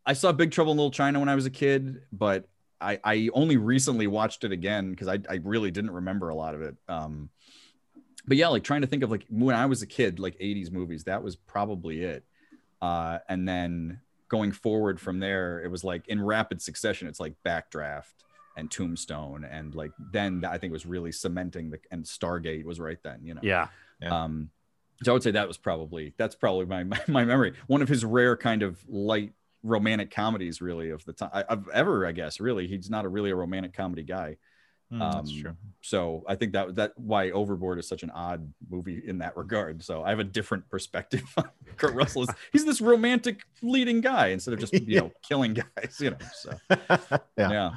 [0.06, 2.48] I saw Big Trouble in Little China when I was a kid, but
[2.80, 6.54] I, I only recently watched it again because I, I really didn't remember a lot
[6.54, 6.76] of it.
[6.88, 7.30] Um,
[8.26, 10.70] but yeah, like trying to think of like when I was a kid, like 80s
[10.70, 12.24] movies, that was probably it.
[12.82, 17.34] Uh, and then going forward from there, it was like in rapid succession, it's like
[17.44, 18.12] Backdraft
[18.56, 19.44] and Tombstone.
[19.44, 23.20] And like then I think it was really cementing the, and Stargate was right then,
[23.22, 23.40] you know?
[23.42, 23.68] Yeah.
[24.00, 24.24] Yeah.
[24.24, 24.50] Um,
[25.02, 27.54] so I would say that was probably that's probably my, my my memory.
[27.66, 29.32] One of his rare kind of light
[29.64, 32.38] romantic comedies, really of the time I of ever, I guess.
[32.38, 34.36] Really, he's not a really a romantic comedy guy.
[34.92, 35.56] Mm, that's Um, true.
[35.80, 39.82] So I think that that why Overboard is such an odd movie in that regard.
[39.82, 42.22] So I have a different perspective on Kurt Russell.
[42.22, 45.98] Is, he's this romantic leading guy instead of just you know killing guys.
[45.98, 46.18] You know.
[46.34, 47.18] So yeah.
[47.38, 47.70] yeah.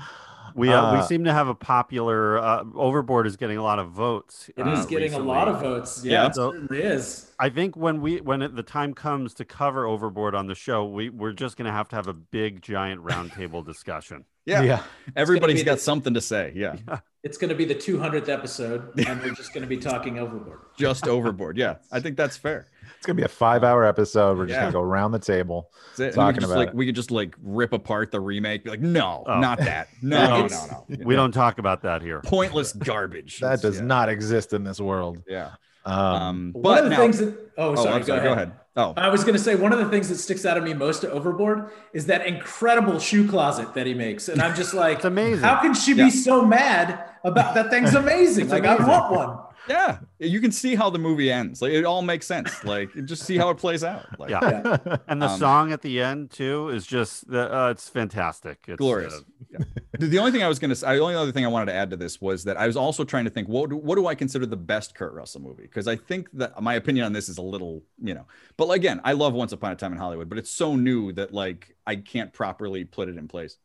[0.57, 3.77] We uh, we Uh, seem to have a popular uh, Overboard is getting a lot
[3.77, 4.49] of votes.
[4.57, 6.01] It is uh, getting a lot of votes.
[6.03, 6.27] Yeah, Yeah.
[6.27, 7.31] it So- certainly is.
[7.39, 10.83] I think when we when it, the time comes to cover Overboard on the show,
[10.85, 14.25] we we're just gonna have to have a big giant roundtable discussion.
[14.47, 14.61] Yeah.
[14.63, 14.83] yeah.
[15.15, 16.53] Everybody's got the- something to say.
[16.55, 16.77] Yeah.
[17.23, 20.59] It's going to be the 200th episode, and we're just going to be talking overboard.
[20.77, 21.57] Just Overboard.
[21.57, 21.75] Yeah.
[21.91, 22.67] I think that's fair.
[22.97, 24.37] It's gonna be a five-hour episode.
[24.37, 24.61] We're just Yeah.
[24.63, 25.69] gonna go around the table.
[25.97, 26.01] It.
[26.01, 26.75] And we Talking could just about like it.
[26.75, 28.63] we could just like rip apart the remake.
[28.63, 29.39] Be like, no, Oh.
[29.39, 29.87] not that.
[30.01, 31.05] No, Yeah, no, no, no.
[31.05, 32.21] We don't talk about that here.
[32.25, 33.39] pointless garbage.
[33.41, 33.83] That does Yeah.
[33.85, 35.19] not exist in this world.
[35.27, 35.51] Yeah.
[35.85, 37.27] Um, Um, One but of the now, things that
[37.57, 38.21] oh oh, sorry, I'm sorry.
[38.21, 38.51] go, ahead.
[38.75, 40.73] Oh, I was going to say one of the things that sticks out of me
[40.73, 44.97] most to Overboard is that incredible shoe closet that he makes, and I'm just like,
[44.97, 45.43] It's amazing.
[45.43, 46.05] how can she Yeah.
[46.05, 47.69] be so mad about that?
[47.71, 48.43] Thing's amazing.
[48.45, 49.37] It's like I want one.
[49.69, 49.99] Yeah.
[50.19, 51.61] You can see how the movie ends.
[51.61, 52.63] Like it all makes sense.
[52.63, 54.05] Like just see how it plays out.
[54.19, 54.77] Like, Yeah.
[55.07, 58.59] And the Um, song at the end too is just the uh, it's fantastic.
[58.67, 59.13] It's glorious.
[59.13, 59.19] uh,
[59.51, 59.59] Yeah.
[59.99, 61.65] The- The only thing I was going to say, the only other thing I wanted
[61.67, 63.95] to add to this was that I was also trying to think, what do, what
[63.95, 65.63] do I consider the best Kurt Russell movie?
[65.63, 68.25] Because I think that my opinion on this is a little, you know,
[68.57, 71.33] but again, I love Once Upon a Time in Hollywood, but it's so new that
[71.33, 73.57] like I can't properly put it in place.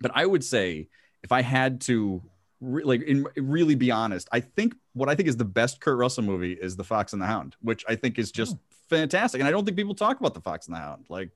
[0.00, 0.88] But I would say
[1.22, 2.22] if I had to
[2.60, 5.96] re- like in, really be honest, I think what I think is the best Kurt
[5.98, 8.56] Russell movie is The Fox and the Hound, which I think is just
[8.88, 9.40] fantastic.
[9.40, 11.30] And I don't think people talk about The Fox and the Hound like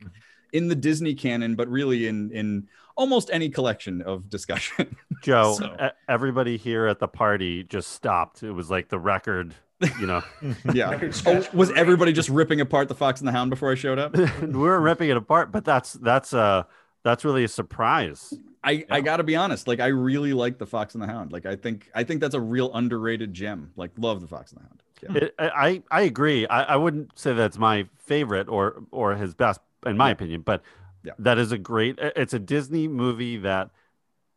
[0.53, 4.97] in the Disney canon, but really in in almost any collection of discussion.
[5.23, 8.43] Joe, So- e- everybody here at the party just stopped.
[8.43, 9.55] It was like the record,
[10.01, 10.23] you know.
[10.73, 11.11] yeah.
[11.27, 14.17] Oh, was everybody just ripping apart The Fox and the Hound before I showed up?
[14.17, 16.65] we were ripping it apart, but that's that's uh
[17.05, 18.33] that's really a surprise.
[18.65, 21.33] I, I gotta be honest, like I really like the Fox and the Hound.
[21.33, 23.73] Like I think I think that's a real underrated gem.
[23.77, 24.83] Like love the Fox and the Hound.
[25.03, 25.25] Yeah.
[25.27, 26.47] It, I I I agree.
[26.47, 30.13] I, I wouldn't say that's my favorite or or his best in my Yeah.
[30.13, 30.63] opinion, but
[31.05, 31.13] Yeah.
[31.19, 31.99] that is a great.
[31.99, 33.71] It's a Disney movie that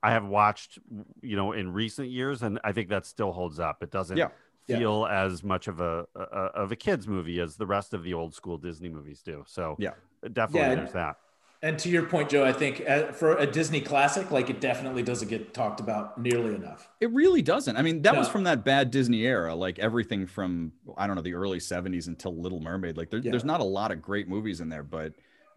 [0.04, 0.78] I have watched,
[1.22, 3.82] you know, in recent years, and I think that still holds up.
[3.82, 4.30] It doesn't Yeah.
[4.68, 4.80] Yeah.
[4.80, 8.14] feel as much of a, a of a kids movie as the rest of the
[8.14, 9.44] old school Disney movies do.
[9.48, 9.92] So Yeah.
[10.34, 11.18] definitely Yeah, there's that.
[11.64, 15.02] And to your point, Joe, I think uh, for a Disney classic, like it definitely
[15.02, 16.88] doesn't get talked about nearly enough.
[17.02, 17.76] It really doesn't.
[17.78, 21.24] I mean, that was from that bad Disney era, like everything from I don't know
[21.24, 22.96] the early '70s until Little Mermaid.
[22.96, 23.32] Like there, Yeah.
[23.32, 25.14] there's not a lot of great movies in there, but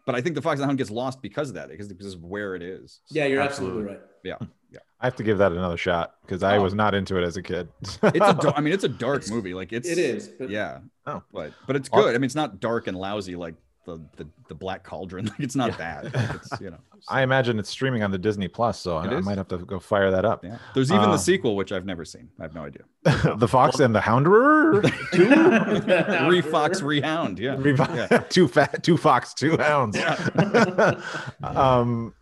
[0.07, 2.15] but I think the Fox and the Hound gets lost because of that, because because
[2.15, 3.01] of where it is.
[3.09, 3.81] Yeah, you're Absolutely.
[3.81, 4.39] absolutely, right.
[4.41, 4.47] yeah.
[4.71, 4.79] yeah.
[4.99, 6.63] I have to give that another shot because I Oh.
[6.63, 7.67] was not into it as a kid.
[7.81, 9.53] It's a dar- I mean, it's a dark It's- movie.
[9.53, 10.27] Like it's It is.
[10.29, 10.79] But yeah.
[11.05, 11.21] Oh.
[11.31, 12.09] but but it's good.
[12.15, 13.53] I mean, it's not dark and lousy like
[13.85, 15.25] the the, the Black Cauldron.
[15.31, 16.05] Like it's not bad.
[16.13, 16.77] Like, it's, you know.
[17.09, 19.79] I imagine it's streaming on the Disney Plus, so I, I might have to go
[19.79, 20.43] fire that up.
[20.43, 20.57] Yeah.
[20.75, 22.29] There's even Uh, the sequel, which I've never seen.
[22.39, 22.83] I have no idea.
[23.37, 24.83] the Fox and the Hounderer,
[26.29, 27.39] Re Fox, Re Hound.
[27.39, 27.57] Yeah.
[27.65, 28.07] Yeah.
[28.29, 29.97] two fat, two fox, two hounds.
[31.43, 32.13] um,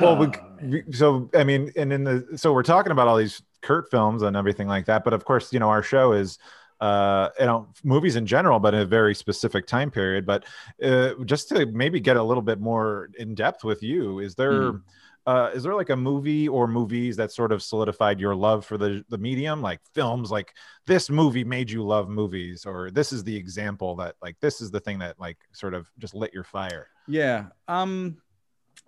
[0.00, 0.28] well, we,
[0.62, 4.22] we- so I mean, and in the so we're talking about all these Kurt films
[4.22, 6.38] and everything like that, but of course, you know, our show is
[6.84, 7.60] uh you know
[7.94, 10.40] movies in general but in a very specific time period but
[10.88, 12.88] uh just to maybe get a little bit more
[13.22, 14.80] in depth with you is there Mhm.
[15.32, 18.76] uh is there like a movie or movies that sort of solidified your love for
[18.82, 20.50] the the medium like films like
[20.92, 24.68] this movie made you love movies or this is the example that like this is
[24.70, 27.40] the thing that like sort of just lit your fire Yeah.
[27.68, 27.90] Um,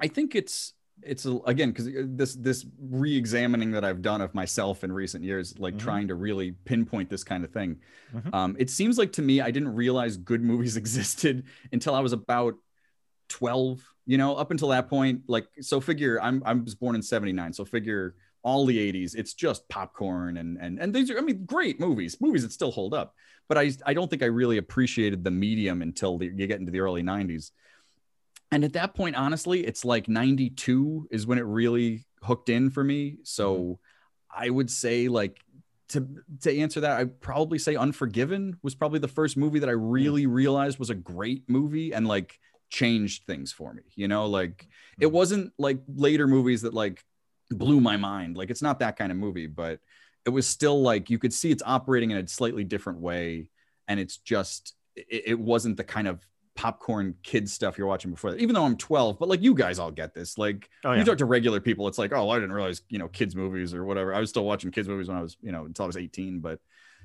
[0.06, 4.90] I think it's it's again because this this re-examining that I've done of myself in
[4.92, 5.78] recent years, like Mhm.
[5.78, 7.80] trying to really pinpoint this kind of thing.
[8.14, 8.34] Mhm.
[8.34, 12.12] Um, it seems like to me I didn't realize good movies existed until I was
[12.12, 12.54] about
[13.28, 13.82] twelve.
[14.08, 15.80] You know, up until that point, like so.
[15.80, 20.36] Figure I'm I was born in '79, so figure all the 80s it's just popcorn
[20.36, 23.12] and and and these are i mean great movies movies that still hold up
[23.48, 26.70] but i i don't think i really appreciated the medium until the, you get into
[26.70, 27.50] the early 90s
[28.52, 32.84] and at that point honestly it's like 92 is when it really hooked in for
[32.84, 33.12] me.
[33.12, 33.20] Mm-hmm.
[33.24, 33.78] So
[34.38, 35.40] i would say like
[35.88, 36.06] to
[36.42, 39.80] to answer that i'd probably say unforgiven was probably the first movie that i mm.
[39.80, 44.26] really realized was a great movie and like changed things for me you know?
[44.26, 45.02] Like mm-hmm.
[45.02, 47.04] it wasn't like later movies that like
[47.50, 48.36] blew my mind.
[48.36, 49.80] Like it's not that kind of movie but
[50.24, 53.48] it was still like you could see it's operating in a slightly different way
[53.88, 56.20] and it's just it, it wasn't the kind of
[56.56, 58.40] popcorn kid stuff you're watching before that.
[58.40, 61.18] even though i'm 12 but like you guys all get this like Oh, you talk
[61.18, 64.14] to regular people it's like oh i didn't realize you know kids movies or whatever
[64.14, 66.40] i was still watching kids movies when i was you know until i was 18
[66.40, 66.58] but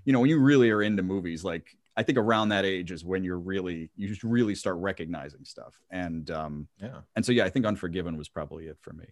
[0.05, 3.03] you know when you really are into movies like i think around that age is
[3.05, 7.43] when you're really you just really start recognizing stuff and um yeah and so yeah
[7.45, 9.05] i think unforgiven was probably it for me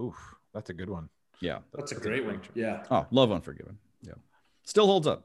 [0.00, 1.08] oof that's a good one
[1.40, 1.58] Yeah.
[1.74, 2.40] That's a great one.
[2.54, 2.82] Yeah.
[2.90, 3.78] Oh, love Unforgiven.
[4.02, 4.14] Yeah.
[4.64, 5.22] Still holds up.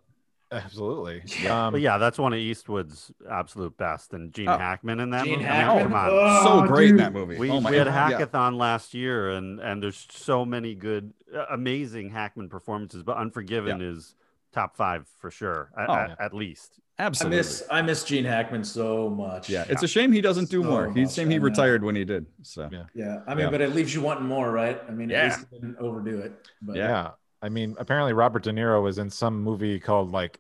[0.54, 1.24] Absolutely.
[1.42, 1.68] Yeah.
[1.68, 4.58] Um, But yeah, that's one of Eastwood's absolute best, and Gene Oh.
[4.58, 5.46] Hackman in that Gene movie.
[5.46, 5.94] Hackman.
[5.94, 6.18] I mean.
[6.20, 7.38] Oh, so great in that movie.
[7.38, 8.12] We, oh my we had God.
[8.12, 8.20] Yeah.
[8.20, 13.04] Hackathon last year, and and there's so many good, uh, amazing Hackman performances.
[13.04, 14.16] But Unforgiven is
[14.54, 16.16] top five for sure, at, Oh, at, yeah.
[16.26, 16.80] at least.
[17.00, 17.38] I Absolutely.
[17.38, 19.50] miss I miss Gene Hackman so much.
[19.50, 20.92] yeah, it's a shame he doesn't do So more.
[20.94, 22.28] He's much, shame he retired when he did.
[22.44, 22.84] So Yeah.
[22.94, 23.22] Yeah.
[23.26, 23.50] I mean, Yeah.
[23.50, 24.80] but it leaves you wanting more, right?
[24.88, 25.24] I mean, Yeah.
[25.24, 26.48] at least he didn't overdo it.
[26.62, 27.12] But Yeah.
[27.44, 27.48] Yeah.
[27.48, 30.40] I mean, apparently Robert De Niro was in some movie called like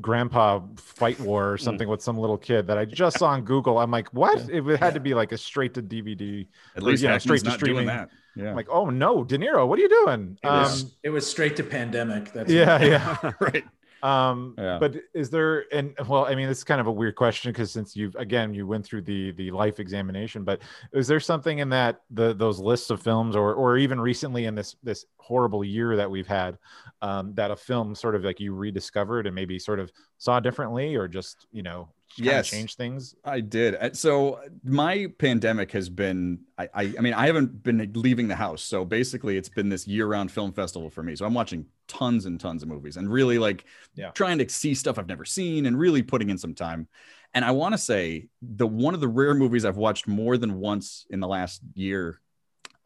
[0.00, 3.78] Grandpa Fight War or something with some little kid that I just saw on Google.
[3.78, 4.48] I'm like, what?
[4.48, 6.46] It had to be like a straight to DVD.
[6.76, 7.86] at Or, least you know, Hackman's straight to not doing streaming.
[7.86, 8.10] that.
[8.36, 8.50] Yeah.
[8.50, 10.38] I'm like, oh no, De Niro, what are you doing?
[10.42, 12.32] it, Um, was, it was straight to pandemic.
[12.32, 13.32] That's yeah, yeah.
[13.40, 13.64] right.
[14.02, 14.78] Um, Yeah.
[14.78, 17.96] but is there and well, I mean, it's kind of a weird question because since
[17.96, 22.02] you've again you went through the the life examination, but is there something in that
[22.10, 26.10] the those lists of films or or even recently in this this horrible year that
[26.10, 26.58] we've had
[27.02, 30.94] um, that a film sort of like you rediscovered and maybe sort of saw differently
[30.94, 31.88] or just you know
[32.24, 32.50] Yes.
[32.50, 33.14] change things?
[33.24, 33.74] I did.
[33.74, 38.36] Uh, So my pandemic has been I, I I mean I haven't been leaving the
[38.36, 38.62] house.
[38.62, 41.16] So basically it's been this year-round film festival for me.
[41.16, 43.64] So I'm watching tons and tons of movies and really like
[43.94, 44.10] Yeah.
[44.14, 46.88] trying to see stuff I've never seen and really putting in some time.
[47.34, 50.58] And I want to say the one of the rare movies I've watched more than
[50.58, 52.20] once in the last year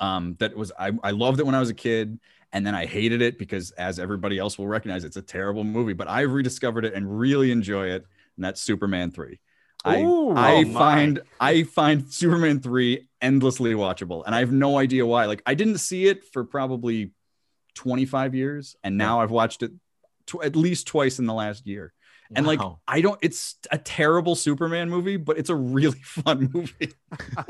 [0.01, 2.19] um that was I, I loved it when I was a kid
[2.53, 5.95] and then I hated it because as everybody else will recognize it's a terrible movie,
[5.95, 8.05] but I've rediscovered it and really enjoy it
[8.37, 9.39] and that's Superman 3.
[9.85, 14.79] I Ooh, I oh find I find Superman 3 endlessly watchable and I have no
[14.79, 15.27] idea why.
[15.27, 17.13] Like I didn't see it for probably
[17.75, 19.73] 25 years and now I've watched it
[20.27, 21.93] tw- at least twice in the last year.
[22.37, 26.93] And like I don't it's a terrible Superman movie, but it's a really fun movie.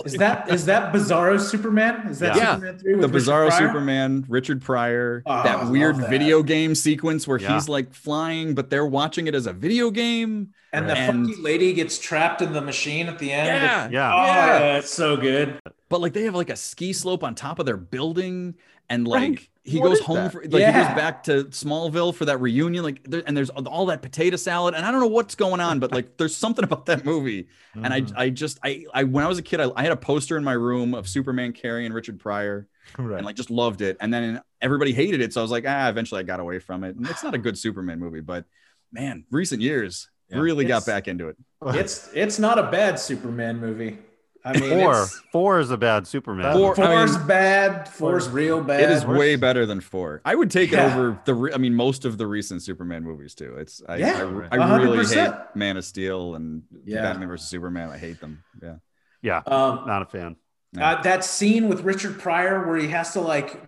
[0.04, 2.06] Is that is that Bizarro Superman?
[2.08, 2.54] Is that Yeah.
[2.56, 3.68] Superman 3 the with Richard Bizarro Pryor?
[3.68, 6.10] Superman, Richard Pryor, Oh, that weird that.
[6.10, 7.54] video game sequence where Yeah.
[7.54, 10.48] he's like flying, but they're watching it as a video game.
[10.72, 13.46] And the And- funky lady gets trapped in the machine at the end.
[13.46, 13.88] Yeah.
[13.90, 14.12] Yeah.
[14.14, 14.58] Oh, Yeah.
[14.58, 15.58] yeah, it's so good.
[15.88, 18.54] but like they have like a ski slope on top of their building
[18.88, 19.48] and like Right.
[19.64, 20.32] He What goes home that?
[20.32, 23.86] for like he goes back to smallville for that reunion like there, and there's all
[23.86, 26.86] that potato salad and i don't know what's going on but like there's something about
[26.86, 28.12] that movie and i Mhm.
[28.16, 30.42] i just i i when i was a kid I, I had a poster in
[30.42, 32.66] my room of superman carrying richard pryor
[32.98, 33.16] right.
[33.18, 35.88] and like just loved it and then everybody hated it so i was like ah
[35.88, 38.44] eventually i got away from it and it's not a good superman movie but
[38.90, 40.40] man recent years Yeah.
[40.40, 41.36] really got back into it
[41.66, 43.98] It's it's not a bad Superman movie.
[44.44, 46.52] I mean, Four, four is a bad Superman.
[46.56, 47.88] Four- I four's mean- bad.
[47.88, 48.80] Four's real bad.
[48.80, 50.20] It is way better than four.
[50.24, 50.86] I would take Yeah.
[50.86, 51.34] it over the.
[51.34, 53.54] Re- I mean, most of the recent Superman movies too.
[53.58, 53.96] It's I.
[53.98, 57.02] Yeah, I, I really hate Man of Steel and Yeah.
[57.02, 57.90] Batman versus Superman.
[57.90, 58.42] I hate them.
[58.60, 58.76] Yeah.
[59.22, 60.34] yeah, Um, not a fan.
[60.80, 63.62] uh, that scene with Richard Pryor where he has to like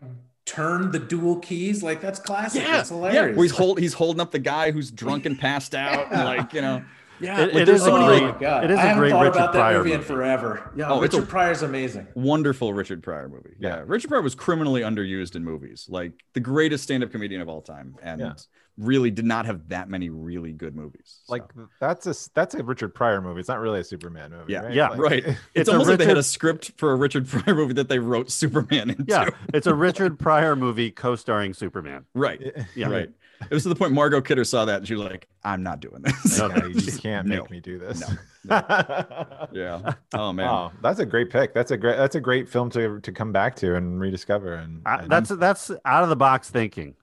[0.47, 2.65] turn the dual keys, like that's classic.
[2.65, 2.97] That's yeah.
[2.97, 3.41] hilarious.
[3.41, 6.63] He's hold he's holding up the guy who's drunk and passed out, and like you
[6.63, 6.83] know.
[7.21, 7.41] Yeah.
[7.41, 8.65] It- like, it there's so a many, Oh great- like, god!
[8.65, 10.71] it is I a haven't great thought Richard about that Pryor movie in forever.
[10.77, 12.07] Yeah, Oh, it's a- Richard Pryor's amazing.
[12.15, 13.55] wonderful Richard Pryor movie.
[13.59, 13.77] Yeah.
[13.77, 13.83] Yeah.
[13.87, 17.95] Richard Pryor was criminally underused in movies, like the greatest stand-up comedian of all time,
[18.03, 18.33] and Yeah.
[18.77, 21.21] really did not have that many really good movies.
[21.25, 21.33] So.
[21.33, 21.45] like
[21.81, 23.39] that's a that's a Richard Pryor movie.
[23.39, 24.53] It's not really a Superman movie.
[24.53, 24.63] Yeah.
[24.65, 24.75] right?
[24.75, 24.89] Yeah.
[24.89, 25.25] Like- right.
[25.27, 27.89] It's, It's a almost like they had a script for a Richard Pryor movie that
[27.89, 29.05] they wrote Superman into.
[29.07, 32.05] Yeah, it's a Richard Pryor movie co-starring Superman.
[32.15, 32.41] Right.
[32.75, 33.11] Yeah, Right.
[33.43, 35.81] It was to the point Margot Kidder saw that and she was like, I'm not
[35.81, 36.39] doing this.
[36.39, 37.43] No, Yeah, you just can't No.
[37.43, 38.01] make me do this.
[38.45, 38.57] No.
[39.53, 39.93] yeah.
[40.15, 40.49] Oh man.
[40.49, 41.53] Oh, that's a great pick.
[41.55, 44.55] That's a great that's a great film to to come back to and rediscover.
[44.55, 46.95] And, and- that's that's out of the box thinking.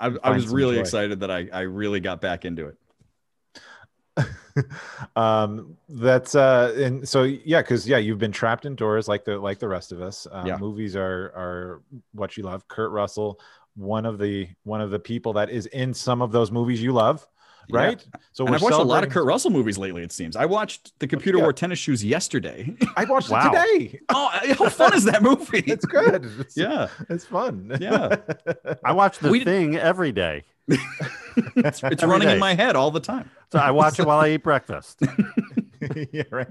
[0.00, 0.80] I, I was really joy.
[0.80, 2.76] excited that I, I really got back into it.
[5.16, 9.58] um that's uh and so yeah because yeah you've been trapped indoors like the like
[9.58, 10.56] the rest of us uh, Yeah.
[10.58, 11.82] movies are are
[12.12, 13.40] what you love kurt russell
[13.76, 16.92] one of the one of the people that is in some of those movies you
[16.92, 17.26] love
[17.68, 17.78] Yeah.
[17.78, 20.36] right so And we're I've watched a lot of Kurt Russell movies lately, it seems.
[20.36, 21.44] I watched The Computer Yeah.
[21.44, 22.74] Wore Tennis Shoes yesterday.
[22.96, 23.50] i watched Wow.
[23.52, 25.58] it today oh, uh, how fun is that movie?
[25.66, 26.88] it's good it's, Yeah.
[27.08, 28.16] it's fun Yeah.
[28.84, 30.82] I watch the We did- thing every day, It's,
[31.56, 32.34] it's Every running day.
[32.34, 33.28] in my head all the time.
[33.52, 35.00] so I watch it while I eat breakfast.
[36.12, 36.48] yeah, right.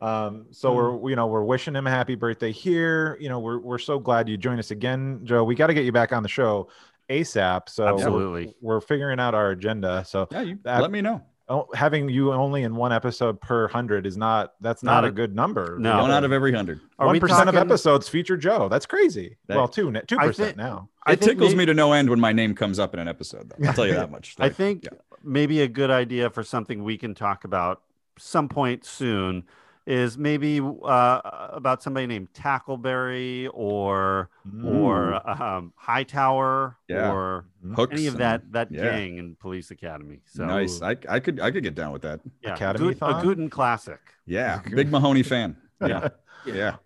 [0.00, 3.16] Um, so we're you know we're wishing him a happy birthday here.
[3.20, 5.44] You know we're we're so glad you joined us again, Joe.
[5.44, 6.68] We got to get you back on the show
[7.08, 7.68] ASAP.
[7.68, 8.54] So we're- Absolutely.
[8.60, 10.04] we're, figuring out our agenda.
[10.06, 11.22] So Yeah, you That- let me know.
[11.48, 15.08] oh, having you only in one episode per hundred is not that's not, Not a,
[15.08, 15.76] a- good number.
[15.78, 16.02] No.
[16.02, 16.80] One out of every hundred.
[16.98, 17.16] Are one
[17.48, 18.68] of episodes feature Joe.
[18.68, 19.36] That's crazy.
[19.46, 20.88] That- well, two two percent now.
[21.06, 23.08] I It tickles may- me to no end when my name comes up in an
[23.08, 23.66] episode, though.
[23.68, 24.34] I'll tell you that much.
[24.40, 24.98] I think yeah.
[25.22, 27.82] maybe a good idea for something we can talk about
[28.18, 29.44] some point soon
[29.86, 31.20] is maybe uh,
[31.52, 34.28] about somebody named Tackleberry or
[34.64, 37.12] or um, Hightower Yeah.
[37.12, 38.82] or Hooks any of and- that that yeah.
[38.90, 40.20] gang in Police Academy.
[40.26, 40.82] So nice.
[40.82, 42.20] I, I could I could get down with that.
[42.42, 43.22] yeah, Academy good, a thon?
[43.22, 44.00] Guten classic.
[44.26, 45.56] Yeah, big Mahoney fan.
[45.80, 46.08] Yeah,
[46.44, 46.76] yeah.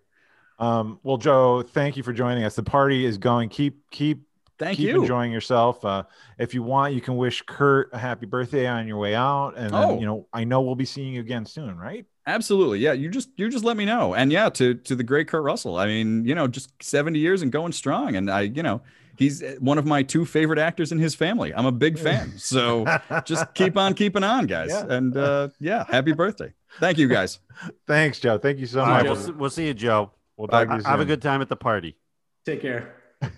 [0.59, 2.55] Um, well, Joe, thank you for joining us.
[2.55, 3.49] The party is going.
[3.49, 4.27] Keep keep
[4.59, 5.01] Thank keep you.
[5.01, 5.83] enjoying yourself.
[5.83, 6.03] Uh,
[6.37, 9.73] if you want, you can wish Kurt a happy birthday on your way out, and
[9.73, 9.99] then, Oh.
[9.99, 12.05] you know I know we'll be seeing you again soon, right?
[12.27, 12.79] Absolutely.
[12.79, 12.93] Yeah.
[12.93, 14.13] You just you just let me know.
[14.13, 15.77] And yeah, to to the great Kurt Russell.
[15.77, 18.15] I mean, you know, just 70 years and going strong.
[18.15, 18.81] And I, you know,
[19.17, 21.53] he's one of my two favorite actors in his family.
[21.53, 22.33] I'm a big fan.
[22.37, 22.85] So
[23.25, 24.69] just keep on keeping on, guys.
[24.69, 24.85] Yeah.
[24.89, 26.53] And uh yeah, happy birthday.
[26.79, 27.39] Thank you guys.
[27.87, 28.37] Thanks, Joe.
[28.37, 29.17] Thank you so All right, much.
[29.25, 30.11] we'll, we'll see you, Joe.
[30.37, 31.97] We'll talk to Ha- you Have a good time at the party.
[32.45, 32.95] Take care.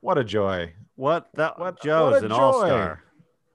[0.00, 1.58] What a joy What that?
[1.58, 2.96] What- Joe's what a an joy.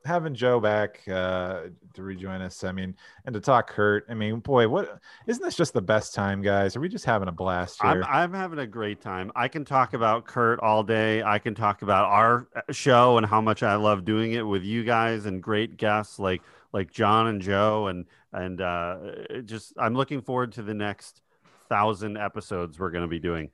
[0.06, 2.64] Having Joe back uh, to rejoin us.
[2.64, 2.96] I mean,
[3.26, 4.06] and to talk Kurt.
[4.10, 6.76] I mean, boy, what isn't this just the best time, guys?
[6.76, 8.04] Are we just having a blast I'm, here?
[8.04, 9.32] I'm having a great time.
[9.36, 11.24] I can talk about Kurt all day.
[11.24, 14.64] I can talk about our uh, show and how much I love doing it with
[14.64, 16.42] you guys and great guests like
[16.74, 18.98] like John and Joe and and uh,
[19.46, 21.22] just I'm looking forward to the next
[21.70, 23.50] thousand episodes we're going to be doing.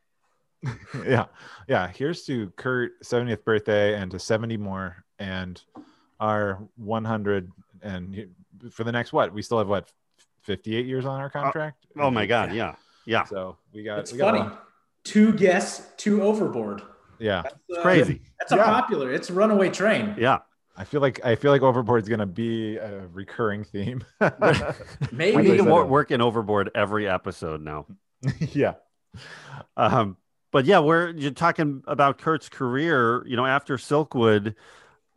[1.05, 1.25] yeah,
[1.67, 1.87] yeah.
[1.87, 5.61] Here's to Kurt 70th birthday and to 70 more and
[6.20, 7.51] our 100
[7.82, 8.30] and
[8.72, 9.34] for the next what?
[9.34, 9.91] We still have what
[10.43, 11.86] 58 years on our contract.
[11.99, 12.53] Oh my God!
[12.53, 13.99] Yeah, yeah, So we got.
[13.99, 14.39] It's we got funny.
[14.49, 14.63] lot-
[15.03, 16.82] Two guests, two overboard.
[17.20, 18.22] Yeah, That's, it's uh, crazy.
[18.39, 19.11] That's a popular.
[19.13, 20.15] It's a runaway train.
[20.18, 20.39] Yeah,
[20.76, 24.03] I feel like I feel like overboard is gonna be a recurring theme.
[24.22, 24.28] we
[25.11, 25.38] Maybe.
[25.38, 27.86] need to said work in Overboard every episode now.
[28.51, 28.74] yeah.
[29.76, 30.18] Um,
[30.51, 33.26] but yeah, we're you're talking about Kurt's career.
[33.28, 34.55] You know, after Silkwood,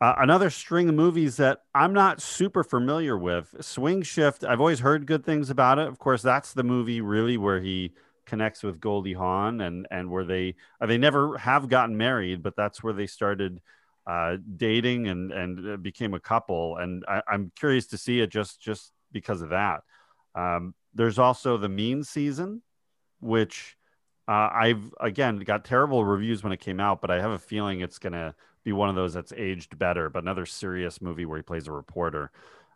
[0.00, 3.54] uh, another string of movies that I'm not super familiar with.
[3.60, 4.44] Swing Shift.
[4.44, 5.88] I've always heard good things about it.
[5.88, 7.92] Of course, that's the movie really where he
[8.24, 12.56] connects with Goldie Hawn and and where they uh, they never have gotten married, but
[12.56, 13.60] that's where they started
[14.06, 16.78] uh, dating and and uh, became a couple.
[16.78, 19.82] And I, I'm curious to see it just just because of that.
[20.34, 22.62] Um, there's also the Mean season,
[23.20, 23.76] which
[24.26, 27.80] uh, I've again got terrible reviews when it came out, but I have a feeling
[27.80, 28.34] it's gonna
[28.64, 30.10] be one of those that's aged better.
[30.10, 32.30] But another serious movie where he plays a reporter.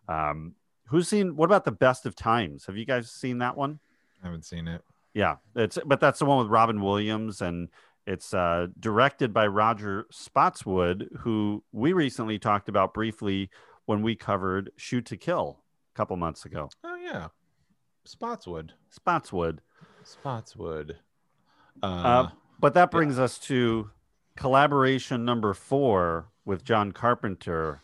[0.09, 0.55] Um,
[0.87, 1.37] who's seen?
[1.37, 2.67] What about the Best of Times?
[2.67, 3.79] Have you guys seen that one?
[4.23, 4.83] I haven't seen it.
[5.13, 7.69] Yeah, it's but that's the one with Robin Williams, and
[8.07, 13.49] it's uh, directed by Roger Spottiswoode, who we recently talked about briefly
[13.87, 15.61] when we covered Shoot to Kill
[15.95, 16.69] a couple months ago.
[16.83, 17.29] Oh yeah,
[18.09, 18.71] Spottiswoode.
[18.99, 19.59] Spottiswoode.
[20.05, 20.97] Spottiswoode.
[21.83, 22.29] Uh, Uh,
[22.61, 23.91] but that brings us to
[24.37, 27.81] collaboration number four with John Carpenter.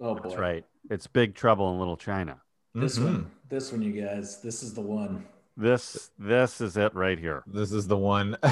[0.00, 0.20] Oh boy.
[0.22, 0.64] That's right.
[0.90, 2.40] It's Big Trouble in Little China.
[2.74, 3.04] This mhm.
[3.04, 3.30] one.
[3.48, 4.40] This one, you guys.
[4.42, 5.24] This is the one.
[5.56, 7.44] This this is it right here.
[7.46, 8.36] This is the one.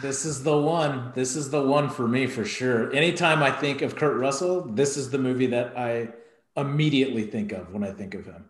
[0.00, 1.12] This is the one.
[1.14, 2.92] This is the one for me for sure.
[2.92, 6.10] Anytime I think of Kurt Russell, this is the movie that I
[6.56, 8.48] immediately think of when I think of him.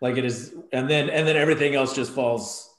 [0.00, 2.71] Like it is, and then and then everything else just falls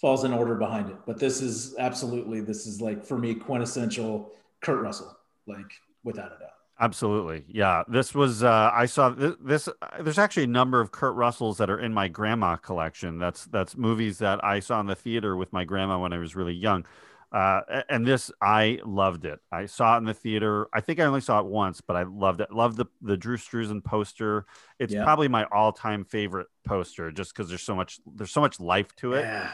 [0.00, 0.96] falls in order behind it.
[1.06, 5.70] But this is absolutely this is like for me quintessential Kurt Russell, like
[6.04, 6.52] without a doubt.
[6.80, 7.44] Absolutely.
[7.48, 7.82] Yeah.
[7.88, 9.68] This was, uh, I saw this, this,
[10.00, 13.18] there's actually a number of Kurt Russells that are in my grandma collection.
[13.18, 16.36] That's, that's movies that I saw in the theater with my grandma when I was
[16.36, 16.86] really young.
[17.32, 19.40] Uh, and this, I loved it.
[19.50, 20.68] I saw it in the theater.
[20.72, 22.52] I think I only saw it once, but I loved it.
[22.52, 24.46] Loved the, the Drew Struzan poster.
[24.78, 25.02] It's Yeah.
[25.02, 28.94] probably my all time favorite poster just because there's so much, there's so much life
[28.96, 29.22] to it.
[29.22, 29.50] Yeah,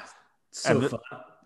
[0.54, 1.00] so And the- fun.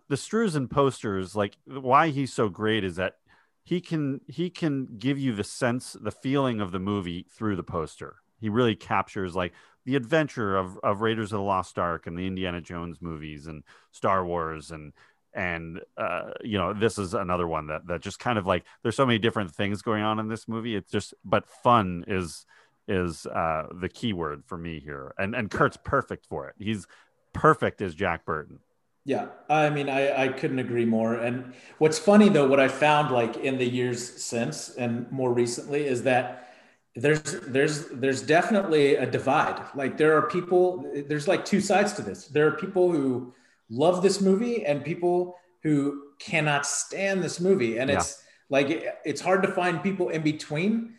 [0.09, 3.17] the Struzan posters, like why he's so great is that
[3.65, 7.63] he can he can give you the sense, the feeling of the movie through the
[7.63, 8.17] poster.
[8.41, 9.53] He really captures like
[9.85, 13.63] the adventure of of Raiders of the Lost Ark and the Indiana Jones movies and
[13.93, 14.93] Star Wars and
[15.35, 18.97] and uh, you know this is another one that that just kind of like there's
[18.97, 20.75] so many different things going on in this movie.
[20.75, 22.47] It's just but fun is
[22.87, 26.55] is uh, the key word for me here, and and Kurt's perfect for it.
[26.59, 26.87] He's
[27.35, 28.61] perfect as Jack Burton.
[29.09, 31.15] Yeah, I mean, I, I couldn't agree more.
[31.15, 35.87] And what's funny though, what I found like in the years since and more recently
[35.87, 36.51] is that
[36.95, 39.65] there's there's there's definitely a divide.
[39.75, 42.27] Like there are people, there's like two sides to this.
[42.29, 43.33] There are people who
[43.71, 49.23] love this movie and people who cannot stand this movie, and it's like it- it's
[49.23, 50.97] hard to find people in between.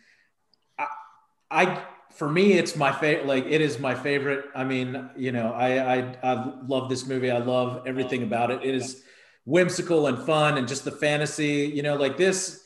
[0.78, 0.86] I,
[1.50, 1.82] I
[2.12, 3.26] for me, it's my favorite.
[3.26, 4.46] Like it is my favorite.
[4.54, 7.30] I mean, you know, I, I I love this movie.
[7.30, 8.62] I love everything about it.
[8.64, 9.02] It is
[9.44, 11.70] whimsical and fun, and just the fantasy.
[11.74, 12.62] You know, like this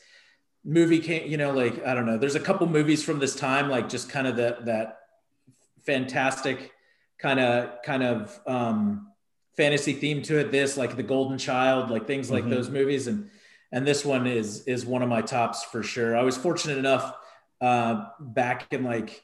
[0.63, 1.29] movie came.
[1.29, 2.17] You know, like I don't know.
[2.17, 4.97] There's a couple movies from this time, like just kind of that that
[5.85, 6.71] fantastic
[7.19, 9.11] kind of kind of um,
[9.55, 10.51] fantasy theme to it.
[10.51, 12.49] This like the Golden Child, like things like Mhm.
[12.49, 13.29] those movies, and
[13.71, 16.15] and this one is is one of my tops for sure.
[16.17, 17.15] I was fortunate enough
[17.61, 19.23] uh, back in like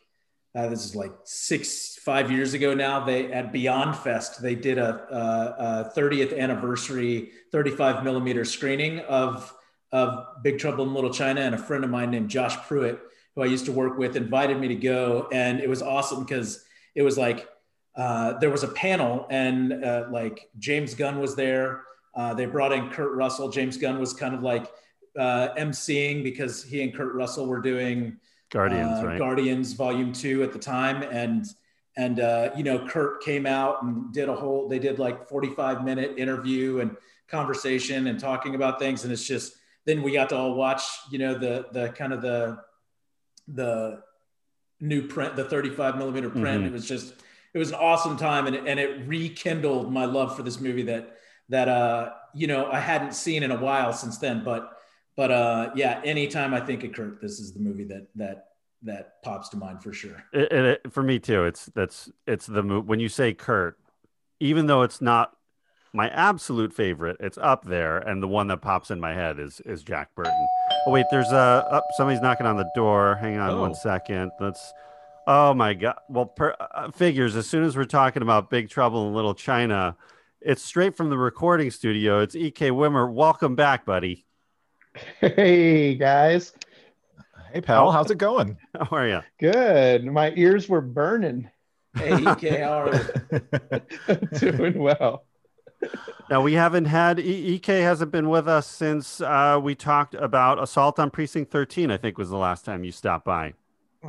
[0.53, 3.05] uh, this is like six five years ago now.
[3.05, 9.53] They at Beyond Fest they did a, a, a 30th anniversary 35 millimeter screening of
[9.91, 12.99] of Big Trouble in Little China, and a friend of mine named Josh Pruitt,
[13.35, 16.63] who I used to work with, invited me to go, and it was awesome because
[16.95, 17.47] it was like
[17.95, 21.83] uh, there was a panel, and uh, like James Gunn was there.
[22.15, 23.49] Uh, they brought in Kurt Russell.
[23.49, 24.69] James Gunn was kind of like
[25.17, 28.17] uh, emceeing because he and Kurt Russell were doing
[28.51, 29.17] Guardians, uh, right?
[29.17, 31.45] Guardians Volume Two at the time, and
[31.97, 34.67] and uh, you know Kurt came out and did a whole.
[34.69, 36.95] They did like forty five minute interview and
[37.27, 39.53] conversation and talking about things, and it's just
[39.85, 42.59] then we got to all watch you know the the kind of the
[43.47, 44.01] the
[44.79, 46.63] new print, the thirty five millimeter print.
[46.63, 46.67] Mhm.
[46.67, 47.13] It was just
[47.53, 50.83] it was an awesome time, and it, and it rekindled my love for this movie
[50.83, 51.17] that
[51.49, 54.77] that uh you know I hadn't seen in a while since then, but
[55.18, 58.45] but uh yeah anytime i think of kurt this is the movie that that
[58.84, 61.43] that pops to mind for sure It, it, it- for me too.
[61.45, 63.78] It's that's it's the mo- when you say Kurt,
[64.39, 65.34] even though it's not
[65.93, 69.62] my absolute favorite, it's up there, and the one that pops in my head is
[69.68, 70.34] is Jack Burton.
[70.88, 71.86] Oh wait, there's a up.
[71.95, 73.18] somebody's knocking on the door.
[73.22, 73.62] Hang on Oh.
[73.62, 74.32] one second.
[74.39, 74.74] Let's.
[75.28, 75.97] Oh my god.
[76.09, 77.36] Well, per, uh, figures.
[77.36, 79.95] As soon as we're talking about Big Trouble in Little China,
[80.41, 82.20] it's straight from the recording studio.
[82.22, 83.12] It's Ek Wimmer.
[83.14, 84.26] Welcome back, buddy.
[84.95, 86.53] Hey guys,
[87.53, 88.57] Hey, pal, how's it going?
[88.75, 89.21] How are you?
[89.39, 90.05] good.
[90.05, 91.49] My ears were burning.
[91.97, 92.95] hey ek how are
[93.31, 94.19] you?
[94.39, 95.25] Doing well.
[96.29, 100.61] Now we haven't had e- Ek hasn't been with us since uh, we talked about
[100.61, 101.91] Assault on Precinct 13.
[101.91, 103.53] I think was the last time you stopped by.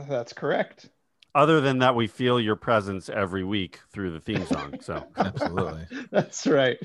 [0.08, 0.88] That's correct.
[1.34, 4.74] Other than that, we feel your presence every week through the theme song.
[4.80, 5.86] So Absolutely.
[6.12, 6.78] That's right.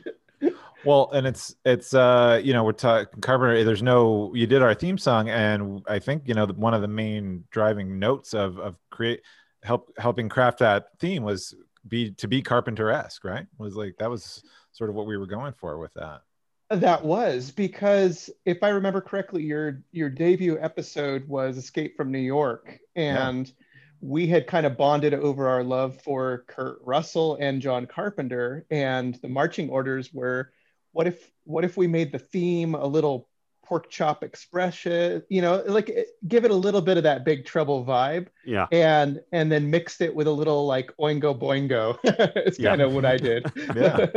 [0.88, 3.62] Well, and it's it's uh you know we're talking Carpenter.
[3.66, 6.82] There's no you did our theme song, and I think you know the- one of
[6.82, 9.22] the main driving notes of of create
[9.64, 11.54] help helping craft that theme was
[11.90, 13.46] be to be Carpenter esque, right?
[13.58, 16.22] Was like that was sort of what we were going for with that.
[16.70, 22.18] That was because if I remember correctly, your your debut episode was Escape from New
[22.20, 23.52] York, and
[24.00, 29.16] we had kind of bonded over our love for Kurt Russell and John Carpenter, and
[29.16, 30.52] the marching orders were,
[30.98, 33.30] what if what if we made the theme a little
[33.64, 37.46] pork chop expression, you know, like eh, give it a little bit of that Big
[37.46, 42.00] Trouble vibe, yeah, and and then mixed it with a little like oingo boingo.
[42.04, 42.70] it's Yeah.
[42.70, 43.46] kind of what I did.
[43.76, 44.08] Yeah.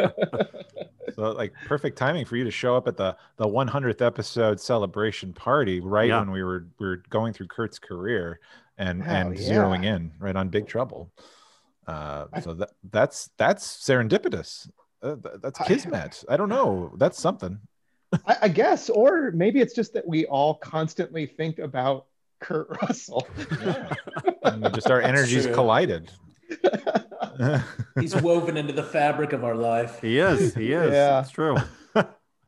[1.17, 5.35] So like perfect timing for you to show up at the the 100th episode celebration
[5.35, 6.21] party right Yeah.
[6.21, 8.41] when we were we were going through Kurt's career
[8.79, 9.49] and Hell and yeah.
[9.51, 11.13] zeroing in right on Big Trouble.
[11.87, 14.71] Uh, so that that's that's serendipitous.
[15.03, 16.25] Uh, that's kismet.
[16.29, 16.93] I don't know.
[16.97, 17.59] That's something.
[18.27, 22.07] I, I guess, or maybe it's just that we all constantly think about
[22.41, 23.27] Kurt Russell.
[24.43, 26.11] And just our energies collided.
[28.01, 30.55] he's woven into the fabric of our life he is.
[30.55, 30.93] He is.
[30.93, 31.21] Yeah.
[31.21, 31.57] It's true.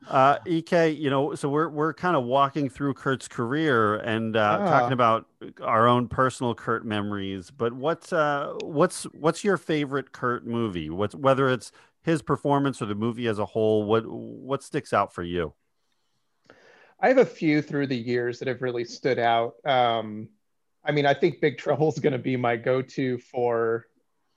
[0.09, 4.57] Uh, Ek, you know, so we're we're kind of walking through Kurt's career and uh,
[4.59, 4.69] Yeah.
[4.69, 5.27] talking about
[5.61, 7.51] our own personal Kurt memories.
[7.51, 10.89] But what's uh, what's what's your favorite Kurt movie?
[10.89, 11.71] What's whether it's
[12.03, 13.85] his performance or the movie as a whole?
[13.85, 15.53] What what sticks out for you?
[16.99, 19.55] I have a few through the years that have really stood out.
[19.65, 20.29] Um,
[20.85, 23.87] I mean, I think Big Trouble is going to be my go-to for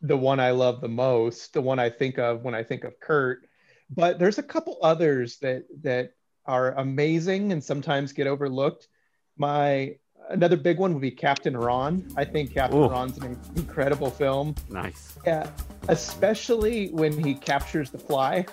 [0.01, 2.99] the one I love the most, the one I think of when I think of
[3.01, 3.47] Kurt.
[3.91, 6.13] But there's a couple others that that
[6.45, 8.89] are amazing and sometimes get overlooked.
[9.37, 9.97] My
[10.29, 12.07] another big one would be Captain Ron.
[12.17, 12.89] I think Captain Ooh.
[12.89, 14.55] Ron's an incredible film.
[14.69, 15.19] Nice.
[15.27, 15.51] Yeah,
[15.89, 18.47] especially when he captures the fly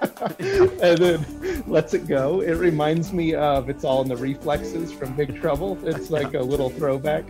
[0.38, 2.40] and then lets it go.
[2.40, 5.78] It reminds me of It's All in the Reflexes from Big Trouble.
[5.86, 7.24] It's like a little throwback.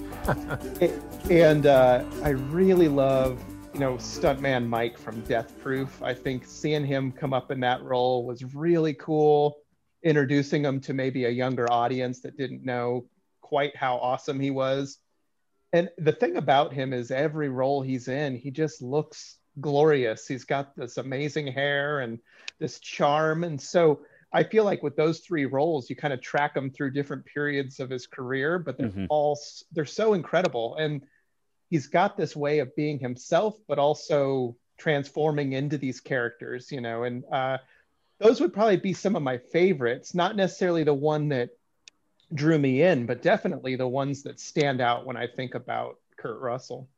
[0.81, 3.39] It- and uh, I really love,
[3.75, 6.03] you know, stuntman Mike from Death Proof.
[6.03, 9.59] I think seeing him come up in that role was really cool.
[10.03, 13.05] Introducing him to maybe a younger audience that didn't know
[13.51, 14.99] quite how awesome he was.
[15.73, 20.29] And the thing about him is every role he's in, he just looks glorious.
[20.29, 22.21] He's got this amazing hair and
[22.61, 23.43] this charm.
[23.43, 24.03] And so
[24.33, 27.81] I feel like with those three roles, you kind of track him through different periods
[27.81, 29.09] of his career, but they're Mhm.
[29.11, 29.37] all
[29.73, 30.77] they're so incredible.
[30.77, 31.03] And
[31.71, 37.03] he's got this way of being himself, but also transforming into these characters, you know.
[37.03, 37.59] And uh,
[38.21, 40.15] those would probably be some of my favorites.
[40.15, 41.51] Not necessarily the one that
[42.35, 46.41] drew me in, but definitely the ones that stand out when I think about Kurt
[46.41, 46.89] Russell.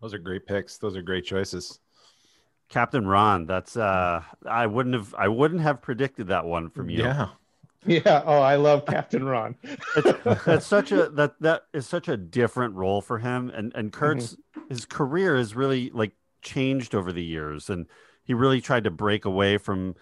[0.00, 0.78] Those are great picks.
[0.78, 1.80] Those are great choices.
[2.68, 3.46] Captain Ron.
[3.46, 7.02] That's uh, I wouldn't have I wouldn't have predicted that one from you.
[7.02, 7.28] Yeah.
[7.86, 8.22] Yeah.
[8.24, 9.56] Oh, I love Captain Ron.
[9.62, 13.92] it's, that's such a that that is such a different role for him and and
[13.92, 14.36] kurt's
[14.68, 17.86] his career has really like changed over the years and
[18.24, 19.94] he really tried to break away from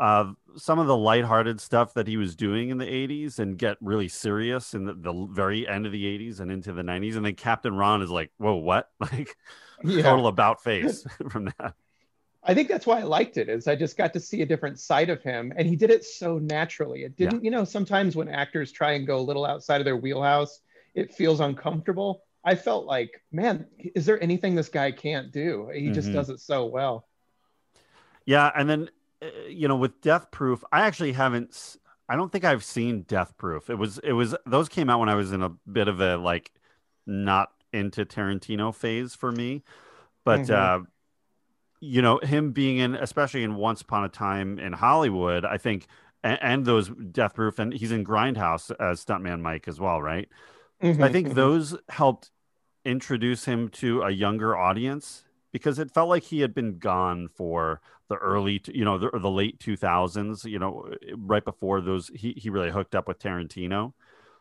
[0.00, 3.76] uh some of the lighthearted stuff that he was doing in the 80s and get
[3.80, 7.24] really serious in the, the very end of the 80s and into the 90s and
[7.24, 9.36] then captain ron is like whoa what like
[9.84, 10.02] Yeah.
[10.02, 11.74] total about face from that
[12.44, 14.80] I think that's why I liked it is I just got to see a different
[14.80, 17.04] side of him and he did it so naturally.
[17.04, 19.96] It didn't, you know, sometimes when actors try and go a little outside of their
[19.96, 20.60] wheelhouse,
[20.94, 22.24] it feels uncomfortable.
[22.44, 25.70] I felt like, man, is there anything this guy can't do?
[25.72, 26.14] He just Mhm.
[26.14, 27.06] does it so well.
[28.26, 28.90] Yeah, and then
[29.48, 31.76] you know with Death Proof, I actually haven't.
[32.08, 33.70] I don't think I've seen Death Proof.
[33.70, 36.16] It was it was those came out when I was in a bit of a
[36.16, 36.52] like
[37.06, 39.62] not into Tarantino phase for me,
[40.24, 40.52] but Mhm.
[40.52, 40.80] uh,
[41.80, 45.86] you know him being in especially in Once Upon a Time in Hollywood, I think,
[46.22, 50.28] and, and those Death Proof, and he's in Grindhouse as Stuntman Mike as well, right?
[50.82, 51.34] I Mhm, think mhm.
[51.34, 52.30] those helped
[52.84, 57.80] introduce him to a younger audience because it felt like he had been gone for
[58.08, 62.50] the early, you know, the, the late 2000s, you know, right before those, he, he
[62.50, 63.92] really hooked up with Tarantino.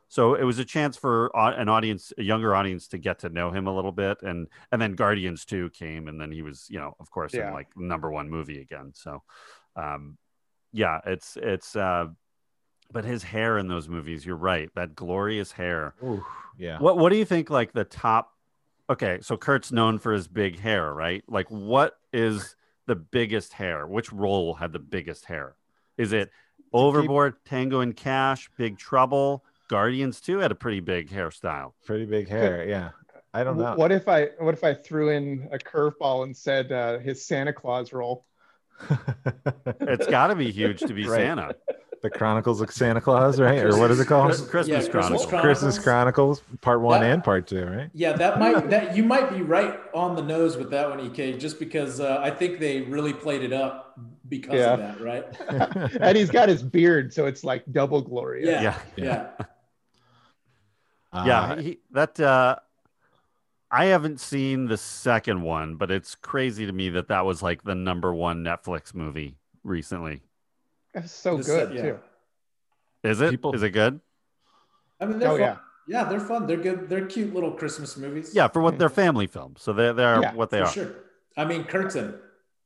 [0.08, 3.52] So it was a chance for an audience, a younger audience to get to know
[3.52, 4.22] him a little bit.
[4.24, 7.48] And, and then Guardians 2 came and then he was, you know, of course, Yeah.
[7.48, 8.92] in like number one movie again.
[8.94, 9.24] So,
[9.78, 10.18] um,
[10.74, 12.08] yeah, it's, it's, uh,
[12.92, 14.70] but his hair in those movies, you're right.
[14.76, 15.94] That glorious hair.
[16.04, 16.26] Ooh,
[16.58, 16.78] yeah.
[16.80, 17.50] What What do you think?
[17.50, 18.34] Like the top.
[18.92, 21.24] Okay, so Kurt's known for his big hair, right?
[21.30, 22.58] Like, what is
[22.88, 23.88] the biggest hair?
[23.88, 25.56] Which role had the biggest hair?
[25.98, 26.30] Is it
[26.74, 31.72] Overboard, Tango and Cash, Big Trouble, Guardians too had a pretty big hairstyle.
[31.86, 32.68] Pretty big hair.
[32.68, 32.90] Yeah.
[33.34, 33.76] I don't know.
[33.76, 37.54] What if I what if I threw in a curveball and said uh, his Santa
[37.54, 38.26] Claus role?
[39.82, 41.18] It's got to be huge to be Right.
[41.18, 41.56] Santa.
[42.02, 43.60] The Chronicles of Santa Claus, right?
[43.60, 44.28] Or what is it called?
[44.30, 45.26] Christmas, Christmas Yeah, Chronicles.
[45.28, 47.90] Christmas Chronicles, part one That- and part two, right?
[47.94, 51.38] Yeah, that might that you might be right on the nose with that one, Ek.
[51.40, 54.00] Just because uh, I think they really played it up
[54.30, 54.74] because Yeah.
[54.74, 55.96] of that, right?
[56.02, 58.46] and he's got his beard, so it's like double glory.
[58.46, 58.78] Yeah, Yeah.
[58.98, 59.30] yeah.
[61.14, 62.20] yeah, Uh, he, that.
[62.20, 62.56] uh
[63.74, 67.64] I haven't seen the second one, but it's crazy to me that that was like
[67.64, 70.24] the number one Netflix movie recently.
[70.94, 71.82] That's so This- good yeah.
[71.82, 72.00] too.
[73.04, 73.26] Is it?
[73.26, 74.00] Is People- it good?
[75.00, 75.40] I mean, they're Oh fun.
[75.40, 75.58] yeah.
[75.88, 76.46] yeah, they're fun.
[76.48, 76.88] They're good.
[76.90, 78.34] They're cute little Christmas movies.
[78.36, 80.72] Yeah, for what they're family films, so they're, they are Yeah, what they for are.
[80.72, 80.92] sure.
[81.38, 82.20] I mean, Curtin.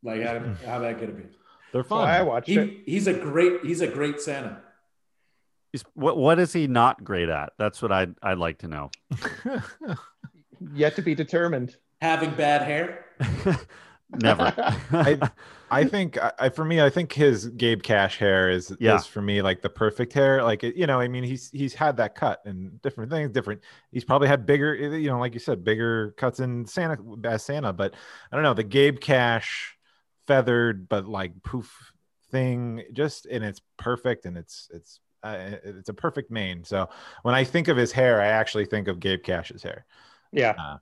[0.04, 1.24] Like, how, how that could it be?
[1.72, 2.28] they're Well, I fun.
[2.28, 2.82] watched it.
[2.86, 3.64] He's a great.
[3.64, 4.62] He's a great Santa.
[5.72, 7.54] He's, what what is he not great at?
[7.58, 8.92] That's what I'd I'd like to know.
[10.74, 11.76] Yet to be determined.
[12.02, 13.06] Having bad hair.
[14.22, 14.54] Never.
[14.92, 15.30] I-
[15.72, 18.96] I think I, I- for me, I think his Gabe Cash hair is Yeah.
[18.98, 20.44] is for me like the perfect hair.
[20.44, 23.62] Like you know, I mean, he's he's had that cut and different things, different.
[23.92, 27.74] He's probably had bigger, you know, like you said, bigger cuts in Santa as Santa.
[27.74, 27.96] But
[28.32, 29.76] I don't know the Gabe Cash
[30.28, 31.92] feathered but like poof
[32.32, 36.64] thing, just and it's perfect and it's it's uh, it's a perfect mane.
[36.64, 36.90] So
[37.24, 39.86] when I think of his hair, I actually think of Gabe Cash's hair.
[40.32, 40.78] Yeah.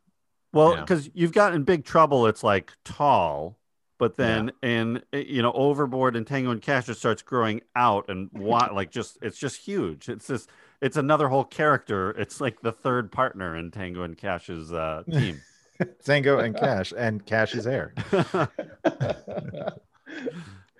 [0.53, 0.79] Well, Yeah.
[0.81, 3.57] because you've got in Big Trouble, it's like tall,
[3.97, 8.05] but then in eh, you know Overboard and Tango and Cash, it starts growing out
[8.09, 10.07] and what like just it's just huge.
[10.09, 10.49] It's just
[10.81, 12.11] it's another whole character.
[12.11, 15.41] It's like the third partner in Tango and Cash's uh, team.
[16.05, 17.93] Tango and Cash and Cash's hair.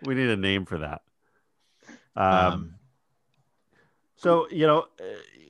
[0.06, 1.02] we need a name for that.
[2.16, 2.76] Um, Um,
[4.16, 5.04] So you know, uh,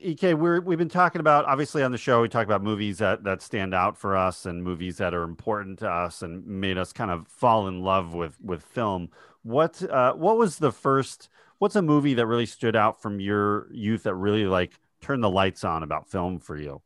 [0.03, 2.21] Ek, we're we've been talking about obviously on the show.
[2.21, 5.79] We talk about movies that that stand out for us and movies that are important
[5.79, 9.09] to us and made us kind of fall in love with with film.
[9.43, 11.29] What uh, what was the first?
[11.59, 15.29] What's a movie that really stood out from your youth that really like turned the
[15.29, 16.81] lights on about film for you?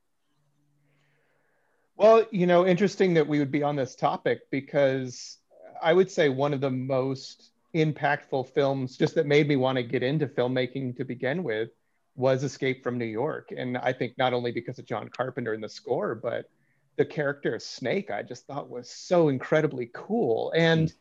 [1.96, 5.40] Well, you know, interesting that we would be on this topic because
[5.82, 9.84] I would say one of the most impactful films, just that made me want to
[9.84, 11.70] get into filmmaking to begin with,
[12.18, 13.54] was Escape from New York.
[13.56, 16.50] And I think not only because of John Carpenter and the score, but
[16.98, 20.52] the character of Snake, I just thought was so incredibly cool.
[20.56, 20.94] And mm.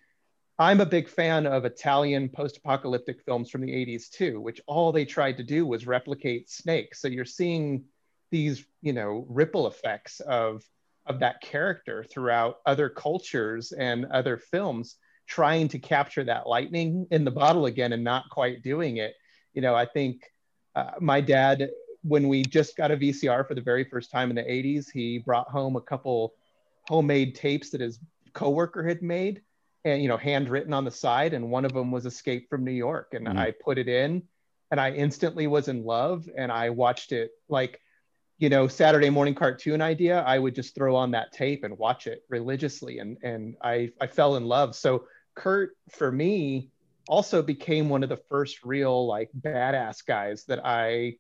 [0.58, 4.92] I'm a big fan of Italian post apocalyptic films from the 80s too, which all
[4.92, 6.94] they tried to do was replicate Snake.
[6.94, 7.84] So you're seeing
[8.30, 10.62] these, you know, ripple effects of
[11.06, 17.24] of that character throughout other cultures and other films trying to capture that lightning in
[17.24, 19.14] the bottle again and not quite doing it
[19.54, 20.22] you know i think
[20.76, 21.70] uh, my dad
[22.02, 25.18] when we just got a vcr for the very first time in the 80s he
[25.18, 26.34] brought home a couple
[26.86, 27.98] homemade tapes that his
[28.32, 29.42] coworker had made
[29.84, 32.70] and you know handwritten on the side and one of them was escape from new
[32.70, 33.36] york and Mhm.
[33.36, 34.22] i put it in
[34.70, 37.80] and i instantly was in love and i watched it like
[38.38, 42.06] you know saturday morning cartoon idea i would just throw on that tape and watch
[42.06, 46.70] it religiously and and i i fell in love so kurt for me
[47.08, 51.14] also became one of the first real like badass guys that i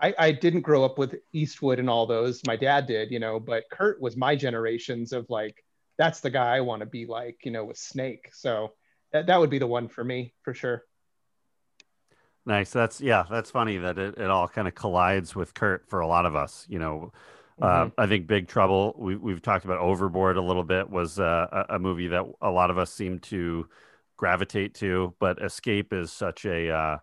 [0.00, 2.40] I, I didn't grow up with Eastwood and all those.
[2.46, 5.64] My dad did, you know, but Kurt was my generations of like,
[5.96, 8.30] that's the guy I want to be like, you know, with Snake.
[8.32, 8.74] So
[9.12, 10.84] that, that would be the one for me for sure.
[12.46, 12.70] Nice.
[12.70, 13.24] That's yeah.
[13.28, 16.34] That's funny that it, it all kind of collides with Kurt for a lot of
[16.34, 16.64] us.
[16.68, 17.12] You know,
[17.60, 18.94] uh, I think Big Trouble.
[18.96, 20.88] We we've talked about Overboard a little bit.
[20.88, 23.68] Was uh, a, a movie that a lot of us seem to
[24.18, 26.98] gravitate to, but Escape is such a uh,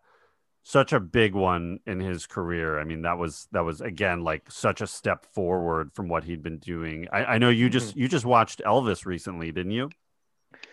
[0.61, 2.79] such a big one in his career.
[2.79, 6.43] I mean, that was that was again like such a step forward from what he'd
[6.43, 7.07] been doing.
[7.11, 9.89] I, I know you just you just watched Elvis recently, didn't you?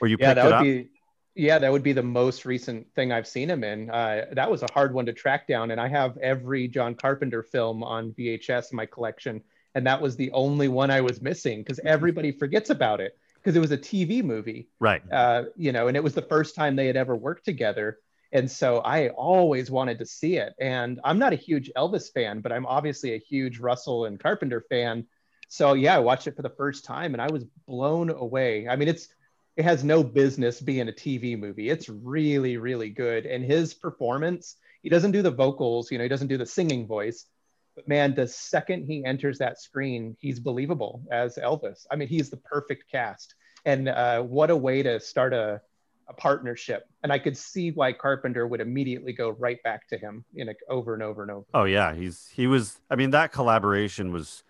[0.00, 0.62] Or you yeah, that would up?
[0.62, 0.88] be
[1.34, 3.88] yeah, that would be the most recent thing I've seen him in.
[3.88, 7.42] Uh, that was a hard one to track down, and I have every John Carpenter
[7.42, 9.42] film on VHS in my collection,
[9.74, 13.56] and that was the only one I was missing because everybody forgets about it because
[13.56, 15.02] it was a TV movie, Right.
[15.12, 17.98] uh, you know, and it was the first time they had ever worked together.
[18.30, 20.54] And so I always wanted to see it.
[20.60, 24.64] And I'm not a huge Elvis fan, but I'm obviously a huge Russell and Carpenter
[24.70, 25.06] fan.
[25.48, 28.68] So yeah, I watched it for the first time and I was blown away.
[28.68, 29.08] I mean, it's
[29.56, 31.68] it has no business being a TV movie.
[31.68, 33.26] It's really, really good.
[33.26, 36.86] And his performance, he doesn't do the vocals, you know, he doesn't do the singing
[36.86, 37.26] voice.
[37.74, 41.86] But man, the second he enters that screen, he's believable as Elvis.
[41.90, 43.34] I mean, he's the perfect cast.
[43.64, 45.60] And uh, what a way to start a,
[46.08, 46.88] a partnership.
[47.02, 50.52] And I could see why Carpenter would immediately go right back to him, you know,
[50.68, 51.46] over and over and over.
[51.54, 52.80] Oh yeah, he's he was.
[52.90, 54.42] I mean, that collaboration was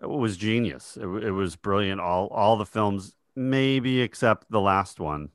[0.00, 0.96] was genius.
[0.96, 2.00] It, it was brilliant.
[2.00, 5.30] All all the films, maybe except the last one.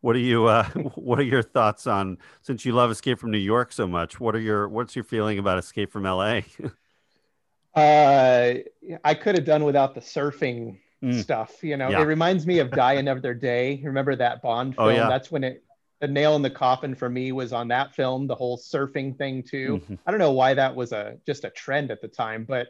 [0.00, 0.46] What are you?
[0.46, 0.64] Uh,
[0.94, 2.18] what are your thoughts on?
[2.42, 5.38] Since you love Escape from New York so much, what are your what's your feeling
[5.38, 6.44] about Escape from L.A.?
[7.72, 8.54] Uh,
[9.04, 11.22] I could have done without the surfing Mm.
[11.22, 11.62] stuff.
[11.62, 12.00] You know, Yeah.
[12.02, 13.80] it reminds me of Die Another Day.
[13.84, 14.86] Remember that Bond film?
[14.86, 15.00] Oh, film?
[15.02, 15.08] yeah.
[15.08, 15.62] That's when it
[16.00, 18.26] the nail in the coffin for me was on that film.
[18.26, 19.80] The whole surfing thing too.
[19.88, 19.98] Mhm.
[20.04, 22.68] I don't know why that was a just a trend at the time, but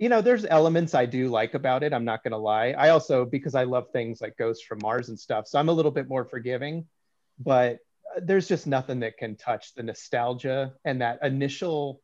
[0.00, 1.92] you know, there's elements I do like about it.
[1.92, 2.70] I'm not gonna lie.
[2.70, 5.72] I also because I love things like Ghosts from Mars and stuff, so I'm a
[5.72, 6.86] little bit more forgiving.
[7.38, 7.80] But
[8.16, 12.00] uh, there's just nothing that can touch the nostalgia and that initial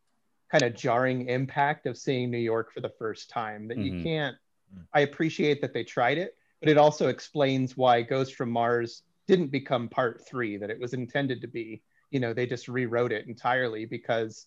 [0.52, 3.66] kind of jarring impact of seeing New York for the first time.
[3.66, 3.85] That Mhm.
[3.85, 4.36] you can't.
[4.77, 4.86] Mm.
[4.93, 9.48] I appreciate that they tried it, but it also explains why Ghost from Mars didn't
[9.48, 11.82] become part three that it was intended to be.
[12.10, 14.47] You know, they just rewrote it entirely because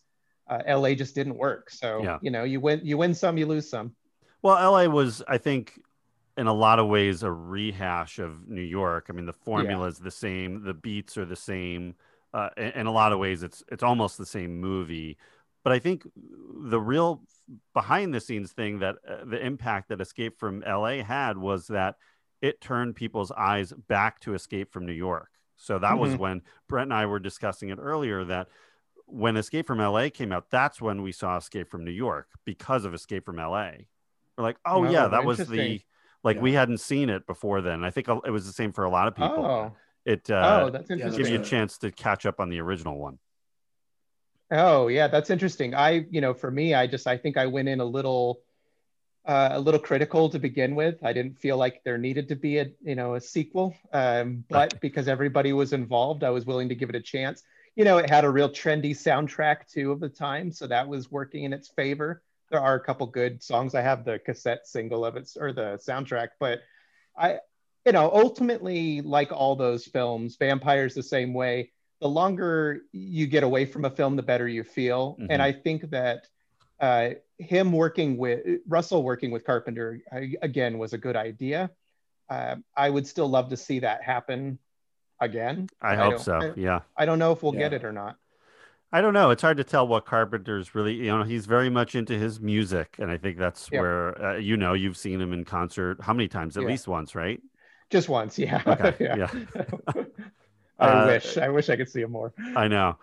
[0.49, 1.69] uh, LA just didn't work.
[1.69, 2.17] So Yeah.
[2.21, 3.95] you know, you win, you win some, you lose some.
[4.41, 4.89] Well, L.A.
[4.89, 5.79] was, I think,
[6.37, 9.07] in a lot of ways, a rehash of New York.
[9.09, 11.95] I mean, the formula is the same, the beats are the same.
[12.33, 15.17] Uh, in, in a lot of ways, it's it's almost the same movie.
[15.63, 17.21] But I think the real
[17.73, 21.01] behind the scenes thing that uh, the impact that Escape from L.A.
[21.01, 21.95] had was that
[22.41, 25.29] it turned people's eyes back to Escape from New York.
[25.57, 26.19] So that was Mhm.
[26.19, 28.47] when Brett and I were discussing it earlier that
[29.11, 32.85] when Escape from LA came out, that's when we saw Escape from New York because
[32.85, 33.71] of Escape from LA.
[34.37, 35.81] We're like, oh, Oh, yeah, that was the interesting.
[36.23, 37.83] like we hadn't seen it before then.
[37.83, 39.45] I think it was the same for a lot of people.
[39.45, 39.71] Oh,
[40.05, 41.17] It uh, oh, that's interesting.
[41.17, 43.19] gives you a chance to catch up on the original one.
[44.51, 45.75] Oh yeah, that's interesting.
[45.75, 48.41] I, you know, for me, I just I think I went in a little
[49.25, 51.03] uh, a little critical to begin with.
[51.03, 54.79] I didn't feel like there needed to be a you know a sequel, um, but
[54.81, 57.43] because everybody was involved, I was willing to give it a chance.
[57.79, 61.09] You know, it had a real trendy soundtrack too of the time, so that was
[61.09, 62.21] working in its favor.
[62.51, 63.73] There are a couple good songs.
[63.73, 66.59] I have the cassette single of it or the soundtrack, but
[67.17, 67.39] I,
[67.85, 71.71] you know, ultimately, like all those films, Vampires the same way.
[72.01, 75.15] The longer you get away from a film, the better you feel.
[75.17, 75.27] Mhm.
[75.29, 76.27] And I think that
[76.81, 81.71] uh, him working with Russell working with Carpenter I, again was a good idea.
[82.27, 84.59] Um, I would still love to see that happen
[85.19, 85.69] again.
[85.81, 86.33] I but hope so.
[86.39, 86.79] I, yeah.
[86.97, 88.17] I don't know if we'll get it or not.
[88.91, 89.29] I don't know.
[89.29, 92.95] It's hard to tell what Carpenter's really, you know, he's very much into his music.
[92.97, 93.81] And I think that's Yeah.
[93.81, 96.57] where, uh, you know, you've seen him in concert how many times?
[96.57, 96.69] At Yeah.
[96.69, 97.39] least once, right?
[97.89, 98.61] Just once, yeah.
[98.65, 99.15] Okay, yeah.
[99.15, 99.29] yeah.
[100.79, 101.37] I Uh, wish.
[101.37, 102.33] I wish I could see him more.
[102.55, 102.97] I know.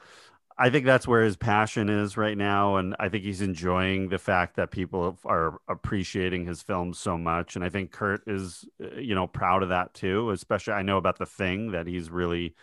[0.59, 2.77] I think that's where his passion is right now.
[2.77, 7.57] And I think he's enjoying the fact that people are appreciating his films so much.
[7.57, 10.31] And I think Kurt is, uh, you know, proud of that too.
[10.31, 12.55] Especially, I know about The Thing that he's really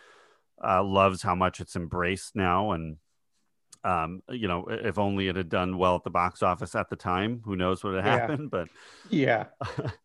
[0.63, 2.71] uh, loves how much it's embraced now.
[2.71, 2.97] And,
[3.83, 6.95] um, you know, if only it had done well at the box office at the
[6.95, 8.19] time, who knows what had Yeah.
[8.19, 8.49] happened.
[8.49, 8.69] But
[9.09, 9.45] Yeah.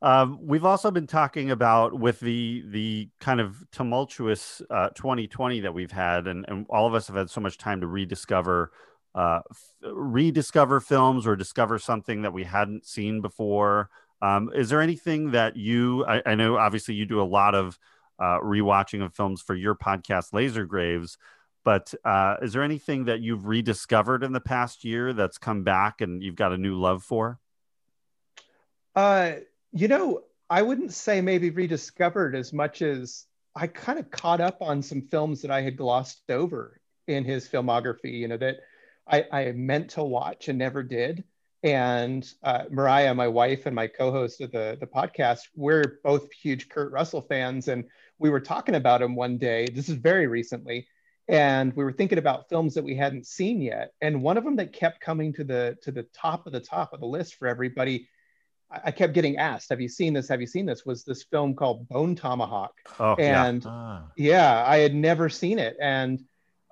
[0.00, 5.74] Um, we've also been talking about with the the kind of tumultuous uh, 2020 that
[5.74, 8.70] we've had, and, and all of us have had so much time to rediscover
[9.14, 13.90] uh, f- rediscover films or discover something that we hadn't seen before.
[14.22, 16.04] Um, is there anything that you?
[16.06, 17.78] I, I, know obviously you do a lot of
[18.20, 21.18] uh, rewatching of films for your podcast, Laser Graves.
[21.64, 26.00] But uh, is there anything that you've rediscovered in the past year that's come back
[26.00, 27.38] and you've got a new love for?
[28.94, 29.32] Uh,
[29.72, 34.62] you know, I wouldn't say maybe rediscovered as much as I kind of caught up
[34.62, 38.56] on some films that I had glossed over in his filmography, you know, that
[39.06, 41.24] I, I meant to watch and never did.
[41.62, 46.68] And uh, Mariah, my wife and my co-host of the, the podcast, we're both huge
[46.68, 47.68] Kurt Russell fans.
[47.68, 47.84] And
[48.18, 50.86] we were talking about him one day, this is very recently,
[51.28, 53.92] and we were thinking about films that we hadn't seen yet.
[54.00, 56.92] And one of them that kept coming to the to the top of the top
[56.92, 58.08] of the list for everybody
[58.70, 60.28] I kept getting asked, "Have you seen this?
[60.28, 62.74] Have you seen this?" Was this film called Bone Tomahawk?
[63.00, 64.04] Oh, and Ah.
[64.16, 64.30] yeah.
[64.30, 66.22] yeah, I had never seen it, and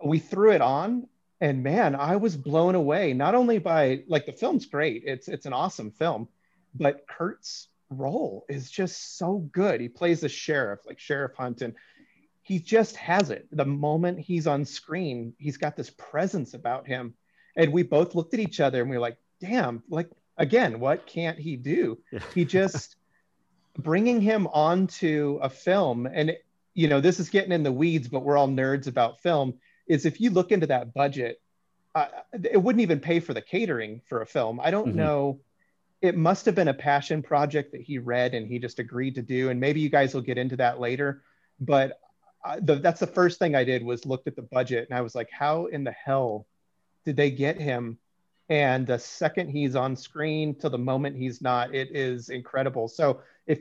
[0.05, 1.09] we threw it on,
[1.41, 3.15] and man, I was blown away.
[3.15, 6.29] Not only by like the film's great; it's it's an awesome film,
[6.75, 9.81] but Kurt's role is just so good.
[9.81, 11.75] He plays the sheriff, like Sheriff Hunt, and
[12.43, 13.49] he just has it.
[13.53, 17.15] The moment he's on screen, he's got this presence about him,
[17.57, 21.07] and we both looked at each other and we were like, "Damn!" Like again, what
[21.07, 21.99] can't he do?
[22.35, 22.97] He just
[23.79, 26.37] bringing him onto a film, and
[26.75, 29.55] you know, this is getting in the weeds, but we're all nerds about film.
[29.87, 31.41] Is if you look into that budget,
[31.95, 34.61] uh, it wouldn't even pay for the catering for a film.
[34.61, 34.97] I don't Mhm.
[34.97, 35.41] know.
[36.03, 39.23] It must have been a passion project that he read and he just agreed to
[39.23, 39.49] do.
[39.49, 41.23] And maybe you guys will get into that later.
[41.59, 41.99] But
[42.45, 45.01] I, the, that's the first thing I did was looked at the budget and I
[45.01, 46.47] was like, how in the hell
[47.07, 47.99] did they get him?
[48.49, 52.87] And the second he's on screen to the moment he's not, it is incredible.
[52.89, 53.61] So if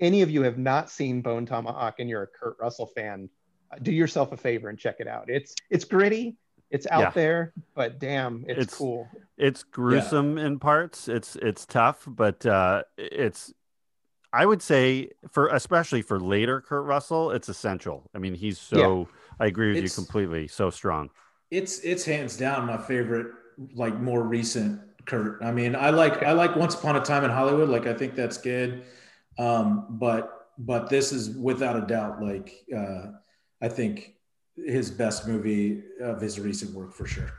[0.00, 3.28] any of you have not seen Bone Tomahawk and you're a Kurt Russell fan,
[3.70, 5.28] uh, do yourself a favor and check it out.
[5.28, 6.36] It's it's gritty,
[6.70, 7.10] it's out Yeah.
[7.10, 9.08] there, but damn, it's, It's- cool.
[9.36, 11.06] it's gruesome in parts.
[11.08, 13.52] It's it's tough, but uh, it's
[14.32, 18.10] I would say for especially for later Kurt Russell, it's essential.
[18.14, 19.06] I mean, he's so.
[19.38, 20.48] I agree with It's- you completely.
[20.48, 21.10] So strong.
[21.50, 23.26] It's it's hands down my favorite,
[23.74, 25.42] like more recent Kurt.
[25.42, 27.68] I mean, I like I like Once Upon a Time in Hollywood.
[27.68, 28.84] Like I think that's good,
[29.38, 33.06] um, but but this is without a doubt like uh,
[33.60, 34.14] I think
[34.56, 37.30] his best movie of his recent work for sure.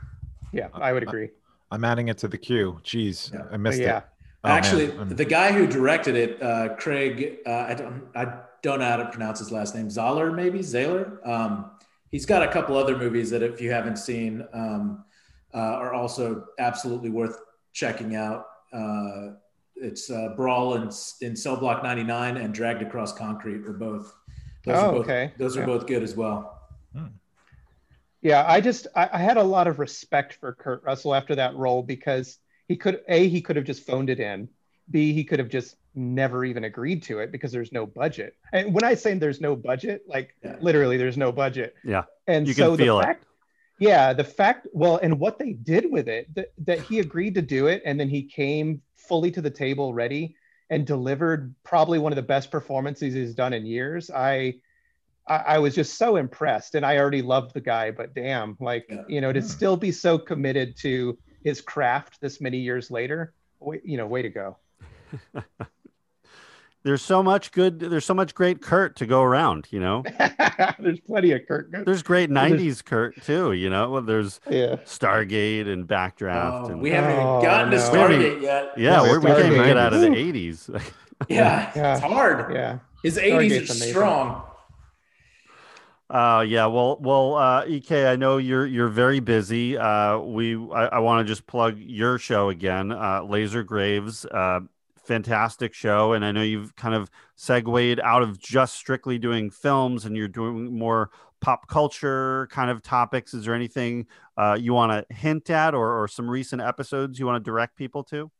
[0.52, 1.30] Yeah, I would agree.
[1.70, 2.80] I'm adding it to the queue.
[2.84, 3.44] Jeez, Yeah.
[3.50, 3.98] I missed yeah.
[3.98, 4.04] it.
[4.44, 4.48] Oh.
[4.48, 8.96] Actually, the guy who directed it, uh, Craig, uh, I don't I don't know how
[8.98, 9.88] to pronounce his last name.
[9.88, 11.26] Zahler, maybe Zahler.
[11.26, 11.70] Um,
[12.10, 15.05] he's got a couple other movies that if you haven't seen um, uh,
[15.60, 17.40] are also absolutely worth
[17.72, 18.46] checking out.
[18.72, 19.32] Uh,
[19.76, 24.14] it's uh, Brawl in, in Cell Block 99 and Dragged Across Concrete are both.
[24.64, 25.32] Those Oh, are both, okay.
[25.38, 25.66] Those are Yeah.
[25.66, 26.52] both good as well.
[28.22, 31.54] Yeah, I just I, I had a lot of respect for Kurt Russell after that
[31.54, 34.48] role because he could a he could have just phoned it in.
[34.90, 38.34] B he could have just never even agreed to it because there's no budget.
[38.52, 40.56] And when I say there's no budget, like Yeah.
[40.60, 41.76] literally there's no budget.
[41.84, 43.06] Yeah, And you so can feel the it.
[43.06, 43.25] fact,
[43.78, 47.42] yeah, the fact well, and what they did with it that, that he agreed to
[47.42, 50.34] do it, and then he came fully to the table ready
[50.70, 54.10] and delivered probably one of the best performances he's done in years.
[54.10, 54.54] I
[55.28, 58.86] I, I was just so impressed, and I already loved the guy, but damn, like
[58.88, 59.02] Yeah.
[59.08, 59.46] you know, to Yeah.
[59.46, 64.22] still be so committed to his craft this many years later, way, you know, way
[64.22, 64.56] to go.
[66.86, 67.80] there's so much good.
[67.80, 69.66] There's so much great Kurt to go around.
[69.70, 70.02] You know,
[70.78, 71.70] There's plenty of Kurt.
[71.84, 73.52] there's great There's- '90s Kurt too.
[73.52, 74.76] You know, Well, there's Yeah.
[74.86, 76.64] Stargate and Backdraft.
[76.64, 77.82] Oh, and, we haven't even Oh, gotten to no.
[77.90, 78.72] Stargate yet.
[78.78, 80.16] yeah, we're, we can't even get out of the Woo.
[80.16, 80.70] '80s.
[81.28, 81.94] Yeah, Yeah.
[81.96, 82.54] it's hard.
[82.54, 82.78] Yeah.
[83.02, 83.88] His 80s are Stargate's amazing.
[83.90, 84.42] strong.
[86.08, 86.66] Uh, yeah.
[86.66, 89.76] Well, well, uh, Ek, I know you're you're very busy.
[89.76, 94.24] Uh, we I, I want to just plug your show again, uh, Laser Graves.
[94.26, 94.60] Uh,
[95.06, 100.04] fantastic show, and I know you've kind of segued out of just strictly doing films,
[100.04, 101.10] and you're doing more
[101.40, 103.34] pop culture kind of topics.
[103.34, 104.06] Is there anything
[104.36, 107.76] uh, you want to hint at, or or some recent episodes you want to direct
[107.76, 108.30] people to?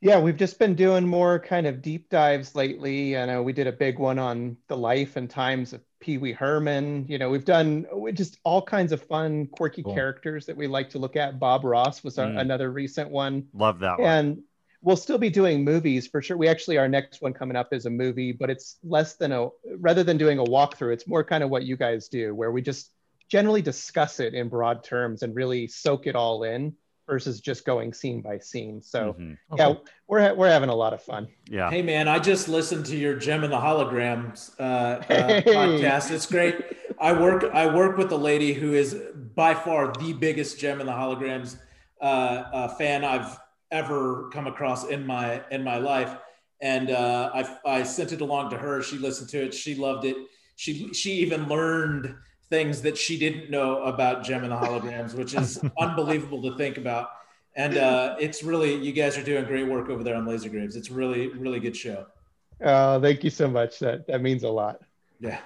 [0.00, 3.16] Yeah, we've just been doing more kind of deep dives lately.
[3.16, 6.32] I know we did a big one on the life and times of Pee Wee
[6.32, 7.06] Herman.
[7.08, 9.94] You know, we've done just all kinds of fun, quirky Cool.
[9.94, 11.38] characters that we like to look at.
[11.38, 12.40] Bob Ross was a, Mm.
[12.40, 13.46] another recent one.
[13.54, 14.08] Love that one.
[14.08, 14.42] And
[14.82, 16.36] we'll still be doing movies for sure.
[16.36, 19.48] We actually, our next one coming up is a movie, but it's less than a,
[19.78, 22.62] rather than doing a walkthrough, it's more kind of what you guys do, where we
[22.62, 22.90] just
[23.30, 26.74] generally discuss it in broad terms and really soak it all in
[27.08, 28.80] versus just going scene by scene.
[28.82, 29.36] So Mhm.
[29.56, 29.80] yeah, Okay.
[30.08, 31.28] we're we're having a lot of fun.
[31.48, 31.68] Yeah.
[31.70, 35.02] Hey man, I just listened to your Jem and the Holograms uh, uh,
[35.42, 35.42] Hey.
[35.46, 36.10] podcast.
[36.10, 36.56] It's great.
[37.00, 38.94] I work I work with a lady who is
[39.34, 41.56] by far the biggest Jem and the Holograms
[42.00, 43.38] uh, uh, fan I've
[43.72, 46.16] ever come across in my in my life.
[46.60, 48.82] And uh, I I sent it along to her.
[48.82, 49.52] She listened to it.
[49.54, 50.16] She loved it.
[50.54, 52.14] She she even learned
[52.50, 56.76] things that she didn't know about Jem and the Holograms, which is unbelievable to think
[56.76, 57.08] about.
[57.56, 60.76] And uh, it's really you guys are doing great work over there on Laser Graves.
[60.76, 62.06] It's really really good show.
[62.62, 63.80] Uh, thank you so much.
[63.80, 64.80] That that means a lot.
[65.18, 65.40] Yeah.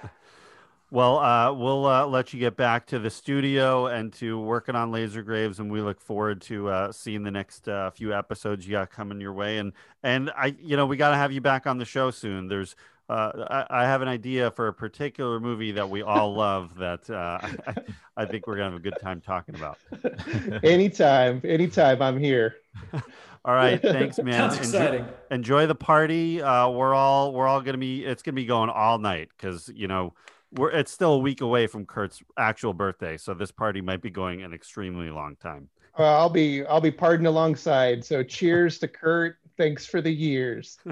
[0.89, 4.89] Well, uh, we'll uh, let you get back to the studio and to working on
[4.89, 8.71] Laser Graves, and we look forward to uh, seeing the next uh, few episodes you
[8.71, 9.57] got coming your way.
[9.57, 12.47] And and I, you know, we got to have you back on the show soon.
[12.47, 12.77] There's,
[13.09, 17.09] uh, I, I have an idea for a particular movie that we all love that
[17.09, 17.75] uh, I,
[18.17, 19.77] I think we're gonna have a good time talking about.
[20.63, 22.55] anytime, anytime, I'm here.
[23.45, 24.33] All right, thanks, man.
[24.51, 25.05] Sounds Enjoy- exciting.
[25.31, 26.41] enjoy the party.
[26.41, 28.03] Uh, we're all we're all gonna be.
[28.03, 30.13] It's gonna be going all night because you know
[30.53, 34.09] we're it's still a week away from Kurt's actual birthday, so this party might be
[34.09, 35.69] going an extremely long time.
[35.97, 38.05] Uh, I'll be I'll be pardoned alongside.
[38.05, 39.37] So cheers to Kurt.
[39.57, 40.77] Thanks for the years.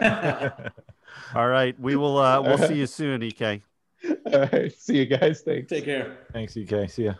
[1.34, 2.18] All right, we will.
[2.18, 3.62] Uh, we'll see you soon, Ek.
[4.32, 5.42] All right, see you guys.
[5.42, 5.68] Thanks.
[5.68, 6.16] Take care.
[6.32, 6.86] Thanks, EK.
[6.88, 7.14] See ya.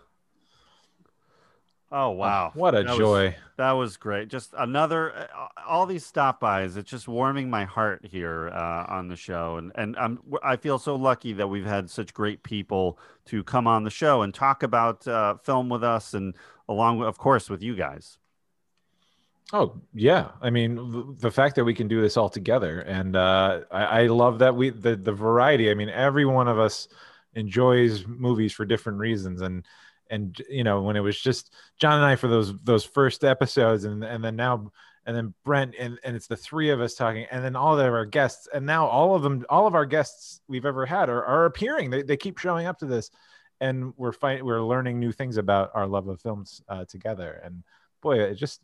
[1.92, 3.36] Oh wow, What a That was- joy.
[3.56, 4.28] that was great.
[4.28, 5.12] Just another.
[5.12, 6.76] uh, All these stop bys.
[6.76, 10.78] It's just warming my heart here uh, on the show, and and I'm I feel
[10.78, 12.96] so lucky that we've had such great people
[13.26, 16.34] to come on the show and talk about uh, film with us, and
[16.68, 18.18] along of course, with you guys.
[19.52, 23.16] Oh yeah, I mean th- the fact that we can do this all together, and
[23.16, 25.70] uh, I, I love that we the the variety.
[25.70, 26.86] I mean, every one of us
[27.34, 29.66] enjoys movies for different reasons, and
[30.10, 33.84] and you know when it was just John and I for those those first episodes,
[33.84, 34.70] and and then now
[35.06, 37.92] and then Brent, and and it's the three of us talking, and then all of
[37.92, 41.24] our guests, and now all of them, all of our guests we've ever had are,
[41.24, 41.90] are appearing.
[41.90, 43.10] They they keep showing up to this,
[43.60, 47.62] and we're fight we're learning new things about our love of films uh, together, and
[48.02, 48.60] boy, it just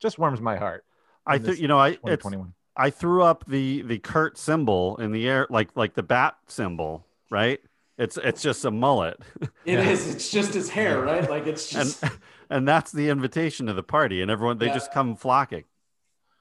[0.00, 0.84] just warms my heart.
[1.26, 2.54] I think you know I it's, 2021.
[2.76, 7.06] I threw up the the Kurt symbol in the air like like the bat symbol,
[7.30, 7.60] right?
[7.96, 9.20] It's it's just a mullet,
[9.64, 10.12] It is.
[10.12, 11.28] It's just his hair, right?
[11.28, 12.04] Like it's and just.
[12.50, 14.74] and that's the invitation to the party, and everyone they Yeah.
[14.74, 15.64] just come flocking.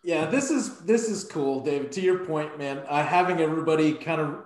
[0.04, 1.92] Yeah, this is this is cool, David.
[1.94, 4.44] To your point, man, uh, having everybody kind of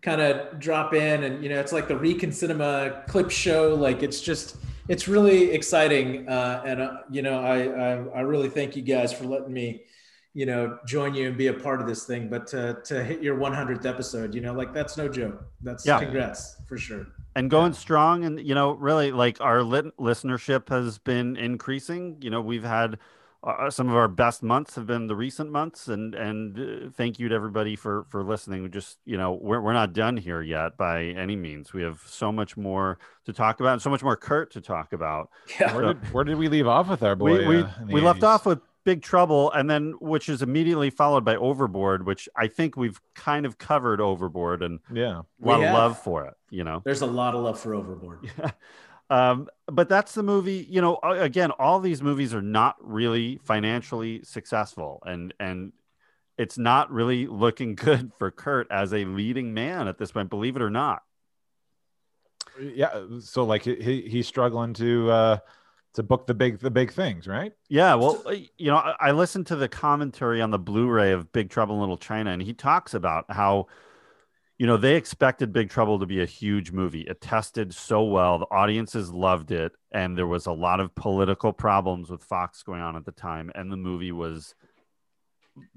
[0.00, 3.74] kind of drop in, and you know, it's like the Recon Cinema clip show.
[3.74, 4.56] Like it's just
[4.88, 9.12] it's really exciting, uh, and uh, you know, I, I I really thank you guys
[9.12, 9.82] for letting me,
[10.34, 12.28] you know, join you and be a part of this thing.
[12.28, 15.44] But to to hit your 100th episode, you know, like that's no joke.
[15.62, 16.00] That's Yeah.
[16.00, 17.06] congrats for sure.
[17.36, 22.30] and going strong and you know really like our lit- listenership has been increasing you
[22.30, 22.96] know we've had
[23.42, 27.18] uh, some of our best months have been the recent months and and uh, thank
[27.18, 30.40] you to everybody for for listening we just you know we're, we're not done here
[30.42, 34.02] yet by any means we have so much more to talk about and so much
[34.04, 35.28] more kurt to talk about
[35.58, 35.74] Yeah.
[35.74, 37.38] Where did, where did we leave off with our boy?
[37.40, 41.24] we we, uh, we left off with big trouble and then which is immediately followed
[41.24, 45.22] by overboard which i think we've kind of covered overboard and Yeah.
[45.42, 47.74] a lot We of love for it you know There's a lot of love for
[47.74, 48.30] Overboard.
[49.10, 50.66] um, but that's the movie.
[50.70, 55.72] You know, again, all these movies are not really financially successful, and and
[56.38, 60.30] it's not really looking good for Kurt as a leading man at this point.
[60.30, 61.02] Believe it or not.
[62.60, 63.04] Yeah.
[63.20, 65.38] So like he he- he's struggling to uh
[65.94, 67.52] to book the big the big things, right?
[67.68, 71.32] Yeah, well, uh, you know, I, I listened to the commentary on the Blu-ray of
[71.32, 73.66] Big Trouble in Little China, and he talks about how,
[74.58, 77.02] you know, they expected Big Trouble to be a huge movie.
[77.02, 81.52] It tested so well, the audiences loved it, and there was a lot of political
[81.52, 84.54] problems with Fox going on at the time, and the movie was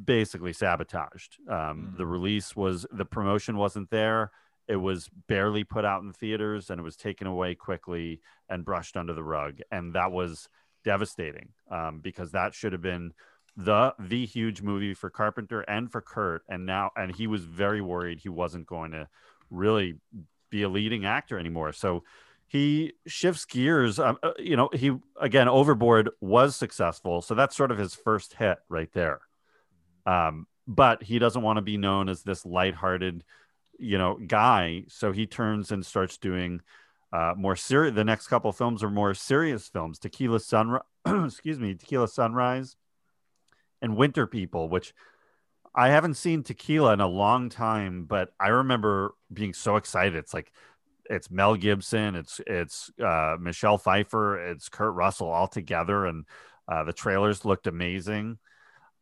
[0.04, 1.38] basically sabotaged.
[1.48, 1.98] Um, Mm.
[1.98, 4.32] The release was the promotion wasn't there.
[4.68, 8.98] It was barely put out in theaters, and it was taken away quickly and brushed
[8.98, 10.50] under the rug, and that was
[10.84, 13.14] devastating um, because that should have been
[13.56, 17.82] the the huge movie for Carpenter and for Kurt, and now and he was very
[17.82, 19.08] worried he wasn't going to
[19.50, 19.96] really
[20.50, 21.74] be a leading actor anymore.
[21.74, 22.04] So
[22.48, 24.00] he shifts gears.
[24.00, 28.36] Um, uh, you know, he again Overboard was successful, so that's sort of his first
[28.36, 29.22] hit right there.
[30.06, 33.24] Um, but he doesn't want to be known as this lighthearted,
[33.80, 34.84] you know, guy.
[34.88, 36.62] So he turns and starts doing
[37.14, 37.96] uh, more serious.
[37.96, 40.00] The next couple films are more serious films.
[40.00, 42.76] Tequila Sunrise, excuse me, Tequila Sunrise,
[43.82, 44.94] and Winter People, which
[45.74, 50.16] I haven't seen Tequila in a long time, but I remember being so excited.
[50.16, 50.52] It's like
[51.10, 56.26] it's Mel Gibson, it's it's uh, Michelle Pfeiffer, it's Kurt Russell all together, and
[56.68, 58.40] uh, the trailers looked amazing.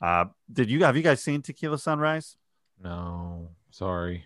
[0.02, 2.35] Uh, did you have you guys seen Tequila Sunrise?
[2.84, 4.26] No, sorry,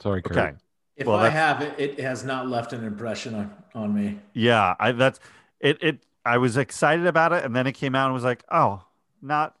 [0.00, 0.22] sorry.
[0.22, 0.50] Kurt.
[0.50, 0.56] Okay,
[0.96, 4.20] If Well, I have it, it has not left an impression on, on me.
[4.34, 5.20] yeah, I that's
[5.60, 5.82] it.
[5.82, 8.84] It I was excited about it, and then it came out and was like, oh,
[9.22, 9.56] not,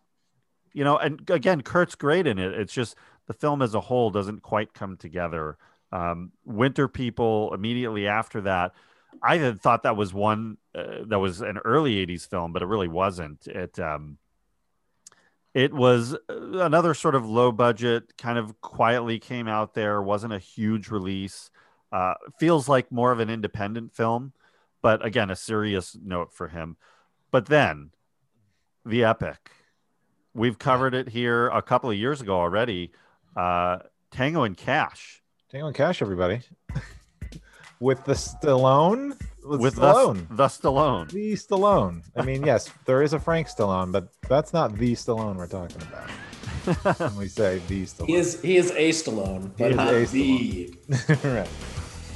[0.74, 0.98] you know.
[0.98, 2.52] And again, Kurt's great in it.
[2.54, 2.96] It's just
[3.26, 5.58] the film as a whole doesn't quite come together.
[5.92, 8.72] Um, Winter People immediately after that,
[9.22, 12.66] I had thought that was one uh, that was an early '80s film, but it
[12.66, 13.46] really wasn't.
[13.48, 14.18] It um,
[15.58, 16.18] it was uh,
[16.60, 20.00] another sort of low budget, kind of quietly came out there.
[20.00, 21.50] wasn't a huge release.
[21.90, 24.32] Uh, feels like more of an independent film,
[24.82, 26.76] but again, a serious note for him.
[27.32, 27.90] But then,
[28.86, 29.50] the epic.
[30.32, 32.92] We've covered it here a couple of years ago already.
[33.36, 33.78] Uh,
[34.12, 35.24] Tango and Cash.
[35.50, 36.40] Tango and Cash, everybody.
[37.80, 41.10] With the Stallone, with, with Stallone, the, the Stallone.
[41.10, 42.02] the Stallone.
[42.16, 45.82] I mean, yes, there is a Frank Stallone, but that's not the Stallone we're talking
[45.82, 46.98] about.
[47.00, 50.04] when we say the Stallone, He is he is a Stallone, but is not a
[50.06, 50.74] the.
[51.24, 51.48] right.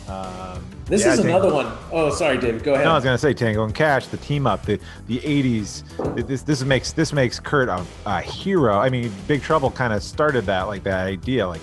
[0.09, 1.73] Um, This yeah, is Tango- another one.
[1.93, 2.65] Oh, sorry, David.
[2.65, 2.85] Go ahead.
[2.85, 6.27] No, I was gonna say Tango and Cash, the team up, the the '80s.
[6.27, 8.77] This this makes this makes Kurt a, a hero.
[8.79, 11.47] I mean, Big Trouble kind of started that like that idea.
[11.47, 11.63] Like,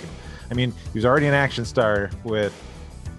[0.49, 2.53] I mean, he was already an action star with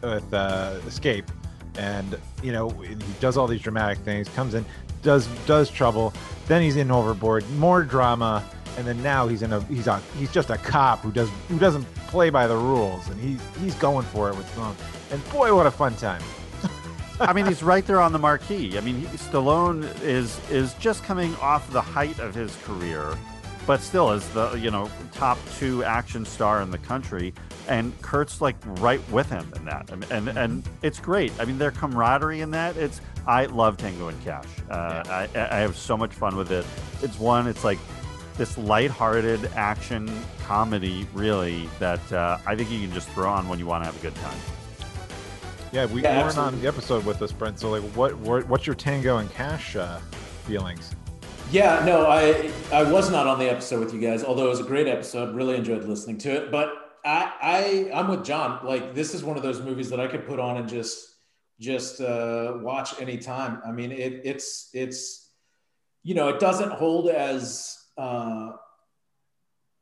[0.02, 1.30] with uh, Escape,
[1.78, 4.28] and you know he does all these dramatic things.
[4.30, 4.64] Comes in,
[5.02, 6.12] does does Trouble,
[6.46, 8.44] then he's in Overboard, more drama,
[8.76, 11.58] and then now he's in a he's a he's just a cop who does who
[11.58, 14.74] doesn't play by the rules, and he's he's going for it with Stallone.
[15.12, 16.22] And boy, what a fun time!
[17.20, 18.78] I mean, he's right there on the marquee.
[18.78, 23.16] I mean, he, Stallone is is just coming off the height of his career,
[23.70, 27.32] but still is the you know top two action star in the country,
[27.68, 31.30] and Kurt's like right with him in that, and and, and it's great.
[31.38, 32.76] I mean, their camaraderie in that.
[32.76, 34.48] It's I love Tango and Cash.
[34.68, 36.66] Uh, I I have so much fun with it.
[37.00, 37.46] It's one.
[37.46, 37.78] It's like
[38.36, 40.10] this lighthearted action
[40.42, 43.86] comedy, really, that uh, I think you can just throw on when you want to
[43.86, 44.38] have a good time.
[45.70, 46.56] Yeah, we Yeah, weren't absolutely.
[46.56, 47.60] on the episode with us, Brent.
[47.60, 50.00] So, like, what, what what's your Tango and Cash uh,
[50.44, 50.96] feelings?
[51.50, 54.60] Yeah, no, I I was not on the episode with you guys, although it was
[54.60, 55.34] a great episode.
[55.34, 56.52] Really enjoyed listening to it.
[56.52, 58.64] But I I I'm with John.
[58.64, 61.16] Like this is one of those movies that I could put on and just
[61.58, 63.60] just uh, watch anytime.
[63.66, 65.32] I mean, it it's it's
[66.04, 68.52] you know it doesn't hold as uh,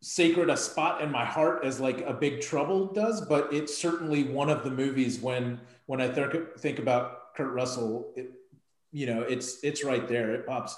[0.01, 4.25] sacred a spot in my heart as like a Big Trouble does, but it's certainly
[4.25, 8.33] one of the movies when when I think think about Kurt Russell, it,
[8.91, 10.33] you know, it's it's right there.
[10.33, 10.75] It pops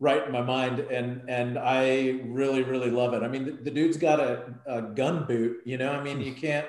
[0.00, 3.70] right in my mind and and i really really love it i mean the, the
[3.70, 6.66] dude's got a, a gun boot you know i mean you can't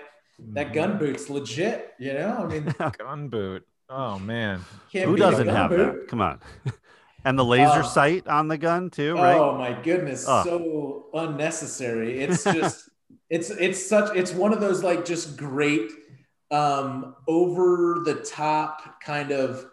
[0.54, 3.66] that gun boot's legit you know i mean gun boot.
[3.92, 4.62] Oh man,
[4.94, 6.02] Who doesn't have boot.
[6.02, 6.08] that?
[6.10, 6.40] Come on.
[7.26, 9.36] and the laser Uh, sight on the gun too, right?
[9.36, 10.44] oh my goodness Oh.
[10.44, 12.88] so unnecessary it's just
[13.32, 15.90] it's it's such it's one of those like just great
[16.52, 19.66] um over the top kind of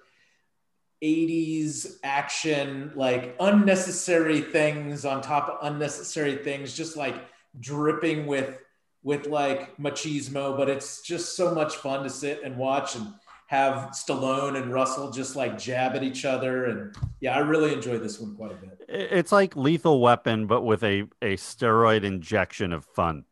[1.02, 7.14] 80s action like unnecessary things on top of unnecessary things just like
[7.60, 8.58] dripping with
[9.02, 13.06] with like machismo but it's just so much fun to sit and watch and
[13.48, 17.98] have Stallone and Russell just like jab at each other and yeah I really enjoy
[17.98, 22.72] this one quite a bit It's like Lethal Weapon, but with a a steroid injection
[22.72, 23.24] of fun.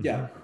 [0.00, 0.16] Yeah.
[0.18, 0.38] Mm-hmm.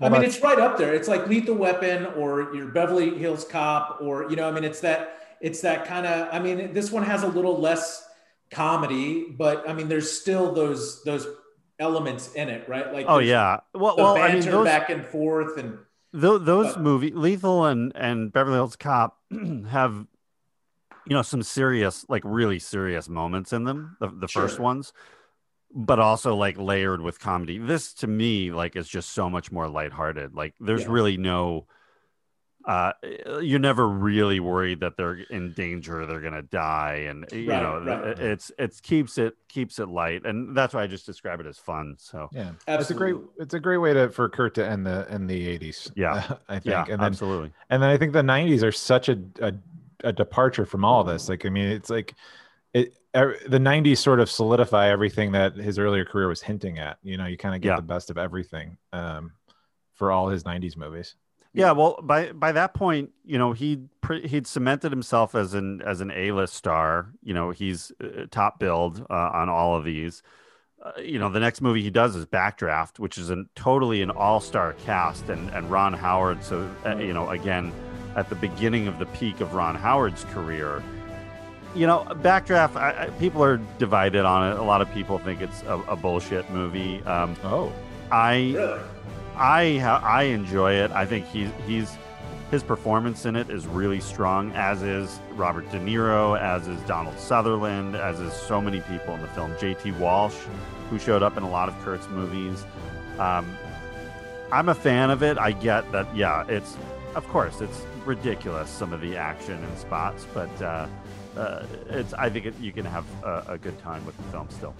[0.00, 0.92] Well, I mean, it's right up there.
[0.92, 4.80] It's like Lethal Weapon or your Beverly Hills Cop, or, you know, I mean, it's
[4.80, 8.06] that, it's that kind of, I mean, this one has a little less
[8.50, 11.26] comedy, but I mean, there's still those, those
[11.78, 12.92] elements in it, right?
[12.92, 13.60] Like, Oh yeah.
[13.74, 15.58] Well, well, I mean those back and forth.
[15.58, 15.78] And
[16.12, 19.18] tho- those but- movie Lethal and and Beverly Hills Cop
[19.68, 20.06] have
[21.06, 24.94] you know some serious like really serious moments in them the, the first ones
[25.76, 29.68] but also like layered with comedy this to me like is just so much more
[29.68, 30.92] lighthearted like there's Yeah.
[30.92, 31.66] really no
[32.66, 32.92] uh
[33.42, 37.80] you're never really worried that they're in danger they're gonna die and you Right, know
[37.84, 38.06] right.
[38.08, 41.46] it- it's it keeps it keeps it light and that's why i just describe it
[41.46, 44.66] as fun so yeah, it's a great it's a great way to for Kurt to
[44.66, 45.90] end the end the '80s.
[45.94, 46.36] Yeah.
[46.48, 49.18] I think, yeah and then absolutely and then I think the '90s are such a,
[49.40, 49.52] a
[50.02, 51.28] a departure from all this.
[51.30, 52.14] Like, I mean, it's like
[52.74, 56.98] it the '90s sort of solidify everything that his earlier career was hinting at.
[57.02, 57.76] You know, you kind of get Yeah.
[57.76, 59.32] the best of everything um,
[59.94, 61.14] for all his '90s movies.
[61.54, 63.88] Yeah, well, by by that point, you know, he'd
[64.24, 67.10] he'd cemented himself as an as an A list star.
[67.22, 70.22] You know, he's uh, top billed uh, on all of these.
[70.82, 74.10] uh, you know, the next movie he does is Backdraft, which is a totally an
[74.10, 76.42] all-star cast, and and Ron Howard.
[76.44, 77.72] So uh, you know, again,
[78.16, 80.82] at the beginning of the peak of Ron Howard's career.
[81.74, 82.76] You know, Backdraft.
[82.76, 84.58] I, I, people are divided on it.
[84.58, 87.00] A lot of people think it's a, a bullshit movie.
[87.04, 87.72] Um, Oh,
[88.12, 88.80] I Really?
[89.36, 90.90] I I enjoy it.
[90.92, 91.96] I think he's he's
[92.50, 97.18] his performance in it is really strong, as is Robert De Niro, as is Donald
[97.18, 99.52] Sutherland, as is so many people in the film.
[99.58, 99.90] J.T.
[99.92, 100.36] Walsh,
[100.88, 102.64] who showed up in a lot of Kurt's movies.
[103.18, 103.56] Um,
[104.52, 105.36] I'm a fan of it.
[105.38, 106.14] I get that.
[106.14, 106.76] Yeah, it's
[107.16, 110.86] of course it's ridiculous some of the action and spots, but uh,
[111.36, 114.48] uh, it's I think it, you can have a, a good time with the film
[114.50, 114.74] still.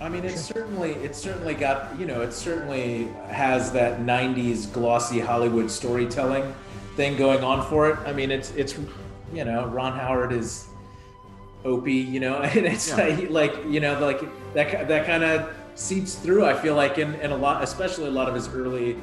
[0.00, 5.20] I mean, it's certainly it's certainly got you know it certainly has that '90s glossy
[5.20, 6.52] Hollywood storytelling
[6.96, 7.98] thing going on for it.
[8.06, 8.76] I mean, it's it's
[9.32, 10.66] you know Ron Howard is
[11.64, 12.96] Opie, you know, and it's Yeah.
[12.96, 14.20] like, like you know like
[14.54, 16.44] that that kind of seeps through.
[16.44, 18.96] I feel like in, in a lot, especially a lot of his early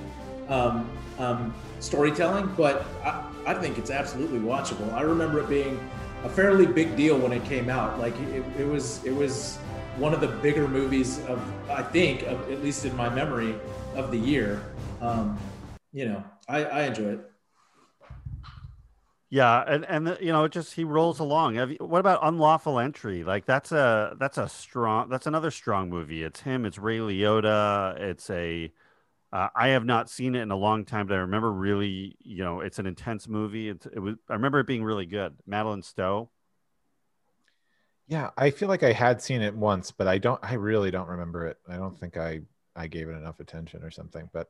[0.50, 0.90] um,
[1.20, 2.54] um, storytelling.
[2.58, 4.92] But I, I think it's absolutely watchable.
[4.94, 5.80] I remember it being
[6.24, 8.00] a fairly big deal when it came out.
[8.00, 9.58] Like it, it was it was
[9.98, 13.56] one of the bigger movies of I think of, at least in my memory
[13.96, 14.62] of the year.
[15.02, 15.38] Um,
[15.94, 17.32] you know, I, I enjoy it.
[19.30, 21.56] Yeah, and and you know, it just he rolls along.
[21.56, 23.24] You, what about Unlawful Entry?
[23.26, 26.24] Like that's a that's a strong that's another strong movie.
[26.24, 26.66] It's him.
[26.66, 28.00] It's Ray Liotta.
[28.00, 28.72] It's a
[29.34, 32.44] uh, I have not seen it in a long time, but I remember really, you
[32.44, 33.70] know, it's an intense movie.
[33.70, 35.36] It's, it was I remember it being really good.
[35.46, 36.30] Madeleine Stowe.
[38.08, 38.30] yeah.
[38.38, 40.40] I feel like I had seen it once, but I don't.
[40.44, 41.58] I really don't remember it.
[41.68, 42.42] I don't think I
[42.76, 44.30] I gave it enough attention or something.
[44.32, 44.50] But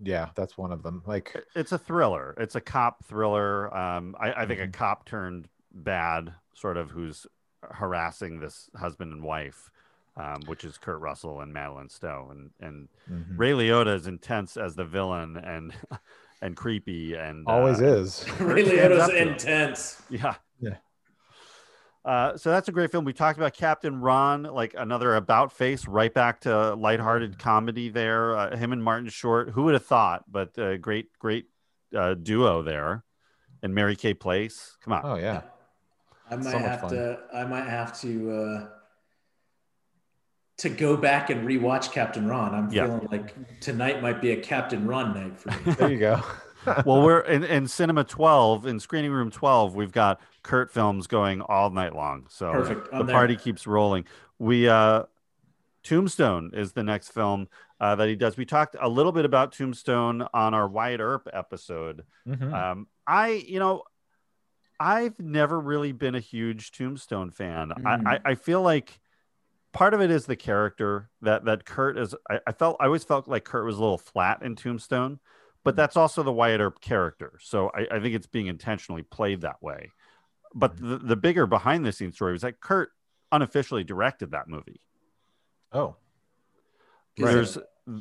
[0.00, 1.02] yeah, that's one of them.
[1.06, 2.34] Like It's a thriller.
[2.38, 3.74] It's a cop thriller.
[3.76, 4.72] Um, I, I think a Mhm.
[4.72, 7.26] cop turned bad, sort of, who's
[7.62, 9.70] harassing this husband and wife,
[10.18, 13.38] um, which is Kurt Russell and Madeleine Stowe, and and mhm.
[13.38, 15.72] Ray Liotta is intense as the villain and
[16.42, 18.24] and creepy and always uh, is.
[18.40, 19.28] Ray stands Liotta's up to him.
[19.28, 20.02] intense.
[20.10, 20.34] Yeah.
[20.60, 20.76] Yeah.
[22.04, 23.04] Uh, so that's a great film.
[23.04, 28.36] We talked about Captain Ron, like another about face, right back to lighthearted comedy there.
[28.36, 29.50] Uh, him and Martin Short.
[29.50, 30.24] Who would have thought?
[30.30, 31.46] But uh, great, great
[31.94, 33.04] uh, duo there.
[33.62, 34.76] And Mary Kay Place.
[34.82, 35.02] Come on.
[35.04, 35.42] Oh yeah.
[36.30, 36.90] I might So have fun.
[36.90, 37.18] to.
[37.34, 38.68] I might have to.
[40.58, 42.52] To go back and rewatch Captain Ron.
[42.54, 42.86] I'm Yeah.
[42.86, 45.72] feeling like tonight might be a Captain Ron night for me.
[45.74, 46.20] There you go.
[46.84, 51.40] well, we're in, in Cinema 12, in Screening Room 12, we've got Kurt films going
[51.42, 52.26] all night long.
[52.28, 52.90] So Perfect.
[52.90, 53.14] the I'm there.
[53.14, 54.04] party keeps rolling.
[54.40, 55.04] We uh
[55.84, 57.48] Tombstone is the next film
[57.80, 58.36] uh, that he does.
[58.36, 62.04] We talked a little bit about Tombstone on our Wyatt Earp episode.
[62.26, 62.52] Mhm.
[62.52, 63.84] Um, I, you know,
[64.80, 67.70] I've never really been a huge Tombstone fan.
[67.70, 68.06] Mm.
[68.06, 69.00] I, I, I feel like
[69.72, 72.14] part of it is the character that that Kurt is.
[72.30, 75.18] I, I felt I always felt like Kurt was a little flat in Tombstone,
[75.64, 77.38] but that's also the Wyatt Earp character.
[77.42, 79.90] So I, I think it's being intentionally played that way.
[80.54, 82.90] But the, the bigger behind the scenes story was that Kurt
[83.30, 84.80] unofficially directed that movie.
[85.72, 85.96] oh.
[87.18, 87.32] Right.
[87.32, 87.58] There's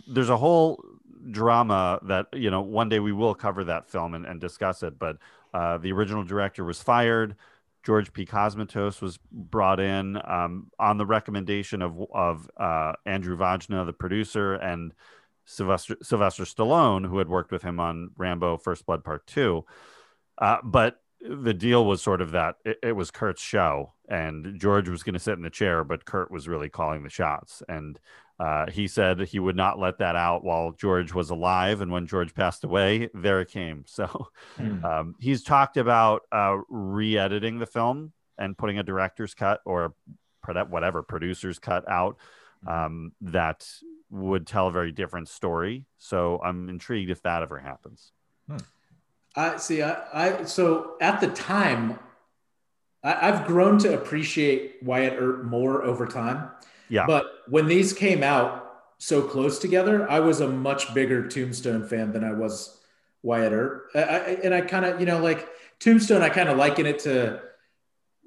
[0.07, 0.83] there's a whole
[1.31, 4.99] drama that you know one day we will cover that film and, and discuss it.
[4.99, 5.17] But
[5.53, 7.35] uh, the original director was fired.
[7.87, 8.25] George P.
[8.25, 14.55] Cosmatos was brought in um, on the recommendation of of uh, Andrew Vajna, the producer,
[14.55, 14.91] and
[15.45, 19.63] Sylvester Sylvester Stallone, who had worked with him on Rambo: First Blood Part Two.
[20.37, 24.89] Uh, but the deal was sort of that it, it was Kurt's show, and George
[24.89, 28.01] was going to sit in the chair, but Kurt was really calling the shots, and
[28.39, 32.05] uh, he said he would not let that out while George was alive, and when
[32.05, 33.83] George passed away, there it came.
[33.97, 34.85] So Hmm.
[34.85, 39.95] um, he's talked about uh, re-editing the film and putting a director's cut or
[40.69, 42.17] whatever producer's cut out
[42.67, 43.67] um, that
[44.09, 45.85] would tell a very different story.
[45.97, 48.11] So I'm intrigued if that ever happens.
[49.35, 49.81] I see.
[49.81, 51.99] I, I so at the time,
[53.03, 56.49] I, I've grown to appreciate Wyatt Earp more over time.
[56.89, 57.05] Yeah.
[57.05, 58.63] But when these came out
[58.97, 62.79] so close together, I was a much bigger Tombstone fan than I was
[63.23, 63.89] Wyatt Earp.
[63.95, 65.47] I, I, and I kind of, you know, like
[65.79, 67.41] Tombstone, I kind of liken it to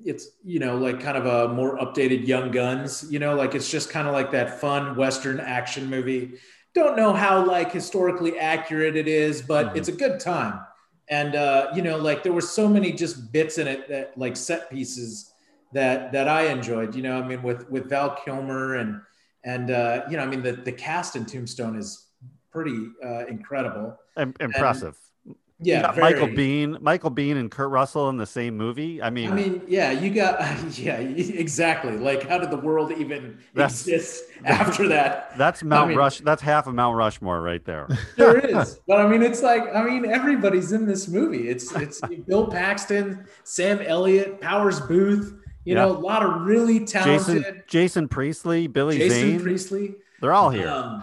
[0.02, 3.70] it's, you know, like kind of a more updated Young Guns, you know, like it's
[3.70, 6.38] just kind of like that fun Western action movie.
[6.74, 9.76] Don't know how like historically accurate it is, but Mhm.
[9.76, 10.60] it's a good time.
[11.08, 14.36] And, uh, you know, like there were so many just bits in it that like
[14.36, 15.29] set pieces
[15.72, 16.94] that that I enjoyed.
[16.94, 19.00] You know, I mean, with with Val Kilmer and
[19.44, 22.06] and uh, you know, I mean, the the cast in Tombstone is
[22.50, 23.96] pretty uh, incredible.
[24.16, 24.98] Im- impressive.
[25.24, 29.00] You Yeah, very- Michael Biehn, Michael Biehn, and Kurt Russell in the same movie.
[29.02, 30.40] I mean, I mean, yeah, you got
[30.78, 31.96] yeah, exactly.
[31.96, 35.32] Like, how did the world even exist after that?
[35.38, 36.20] that's Mount mean- Rush.
[36.20, 37.88] That's half of Mount Rushmore right there.
[38.16, 41.48] There is, but I mean, it's like I mean, everybody's in this movie.
[41.48, 45.39] It's it's Bill Paxton, Sam Elliott, Powers Boothe.
[45.70, 49.40] You know, a lot of really talented Jason, Jason Priestley, Billy Jason Zane.
[49.40, 49.94] Priestley.
[50.20, 50.68] They're all here.
[50.68, 51.02] Um,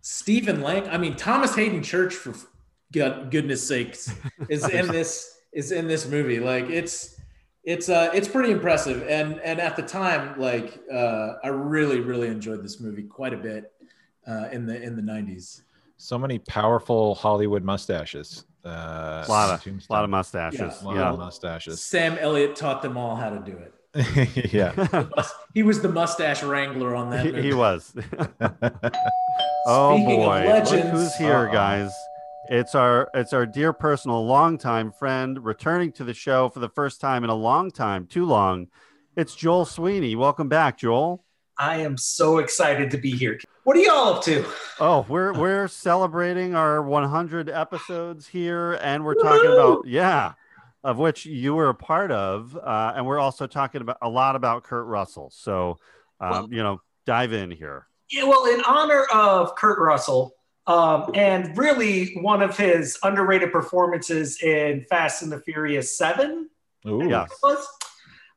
[0.00, 0.88] Stephen Lang.
[0.88, 2.34] I mean, Thomas Haden Church, for
[2.92, 4.12] God, goodness sakes,
[4.48, 6.40] is in this is in this movie.
[6.40, 7.20] Like it's
[7.64, 9.06] it's uh it's pretty impressive.
[9.08, 13.36] And and at the time, like uh, I really really enjoyed this movie quite a
[13.36, 13.72] bit
[14.26, 15.62] uh, in the in the nineties.
[15.98, 18.44] So many powerful Hollywood mustaches.
[18.64, 19.94] Uh, a lot of, Tombstone.
[19.94, 20.60] lot of mustaches.
[20.60, 20.82] Yeah.
[20.82, 21.10] A lot Yeah.
[21.12, 21.84] of mustaches.
[21.84, 23.72] Sam Elliott taught them all how to do it.
[24.52, 25.04] yeah.
[25.54, 27.26] He was the mustache wrangler on that.
[27.26, 27.94] he, he was.
[29.66, 31.52] oh Speaking of boy, legends- who's here, Uh-oh.
[31.52, 31.92] guys?
[32.48, 37.00] It's our it's our dear personal longtime friend returning to the show for the first
[37.00, 38.68] time in a long time, too long.
[39.16, 40.16] It's Joel Sweeney.
[40.16, 41.24] Welcome back, Joel.
[41.58, 43.38] I am so excited to be here.
[43.64, 44.44] What are y'all up to?
[44.80, 50.32] Oh, we're we're celebrating our 100 episodes here, and we're talking about yeah,
[50.84, 54.34] of which you were a part of, uh, and we're also talking about a lot
[54.36, 55.30] about Kurt Russell.
[55.32, 55.78] So,
[56.20, 57.86] um, Well- you know, dive in here.
[58.10, 60.34] Yeah, well, in honor of Kurt Russell,
[60.66, 66.48] um, and really one of his underrated performances in Fast and the Furious 7
[66.86, 67.08] Ooh.
[67.08, 67.30] Yes.
[67.42, 67.66] was.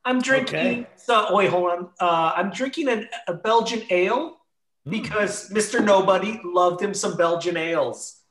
[0.05, 0.55] I'm drinking.
[0.59, 0.87] Okay.
[0.97, 1.89] So wait, hold on.
[1.99, 4.37] Uh, I'm drinking an, a Belgian ale
[4.87, 4.91] Mm.
[4.91, 5.83] because Mr.
[5.83, 8.21] Nobody loved him some Belgian ales,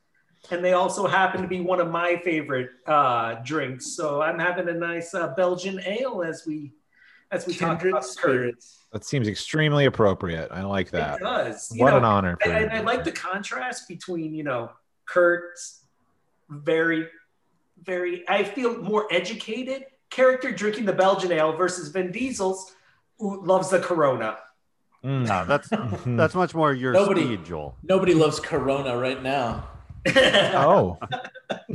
[0.51, 3.97] and they also happen to be one of my favorite uh, drinks.
[3.97, 6.73] So I'm having a nice uh, Belgian ale as we
[7.31, 8.11] as we talk Kindred about Kurt.
[8.13, 8.79] spirits.
[8.93, 10.51] That seems extremely appropriate.
[10.53, 11.21] I like that.
[11.21, 11.71] It does.
[11.75, 12.39] You What know, an honor.
[12.45, 14.71] And, and I like the contrast between you know
[15.07, 15.85] Kurt's
[16.49, 17.09] very,
[17.83, 18.29] very.
[18.29, 22.73] I feel more educated character drinking the Belgian ale versus Vin Diesel's
[23.19, 24.37] who loves the Corona.
[25.05, 25.27] Mm.
[25.27, 25.69] Yeah, that's
[26.07, 27.77] that's much more your Nobody- speed, Joel.
[27.83, 29.69] Nobody loves Corona right now.
[30.17, 30.99] oh,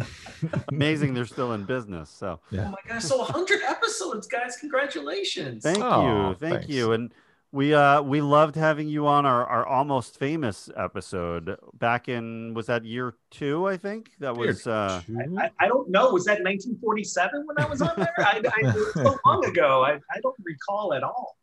[0.72, 2.10] Amazing, they're still in business.
[2.10, 3.04] So Oh my gosh!
[3.04, 4.58] So 100 episodes, guys!
[4.58, 5.64] Congratulations.
[5.64, 6.70] thank Oh, you, thank thanks.
[6.70, 7.14] you, and
[7.52, 12.68] we uh we loved having you on our our almost famous episode back in was
[12.68, 13.68] that year two?
[13.68, 15.02] I think that was uh
[15.38, 16.12] I, I don't know.
[16.12, 18.14] Was that 1947 when I was on there?
[18.20, 19.84] I, I, it was so long ago.
[19.84, 21.38] I, I don't recall at all.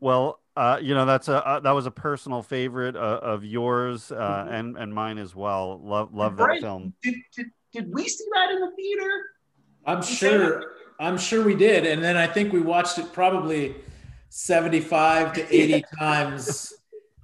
[0.00, 4.10] Well, uh, you know that's a uh, that was a personal favorite uh, of yours
[4.12, 4.52] uh, Mhm.
[4.52, 5.80] and and mine as well.
[5.82, 6.60] Love love that Right.
[6.60, 6.92] film.
[7.02, 9.10] Did, did, did we see that in the theater?
[9.86, 10.62] I'm sure.
[10.98, 13.74] I'm sure we did, and then I think we watched it probably
[14.28, 16.74] 75 to 80 times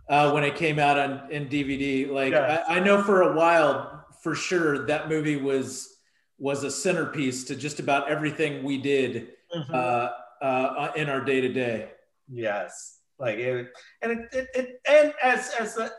[0.09, 2.07] uh, when it came out on in DVD.
[2.07, 2.65] Like Yeah.
[2.69, 5.99] I, I know for a while, for sure, that movie was
[6.39, 9.75] was a centerpiece to just about everything we did Mm-hmm.
[9.75, 10.09] uh,
[10.43, 11.91] uh, in our day to day.
[12.29, 13.69] Yes, like it,
[14.03, 15.93] and it, it, it and as as the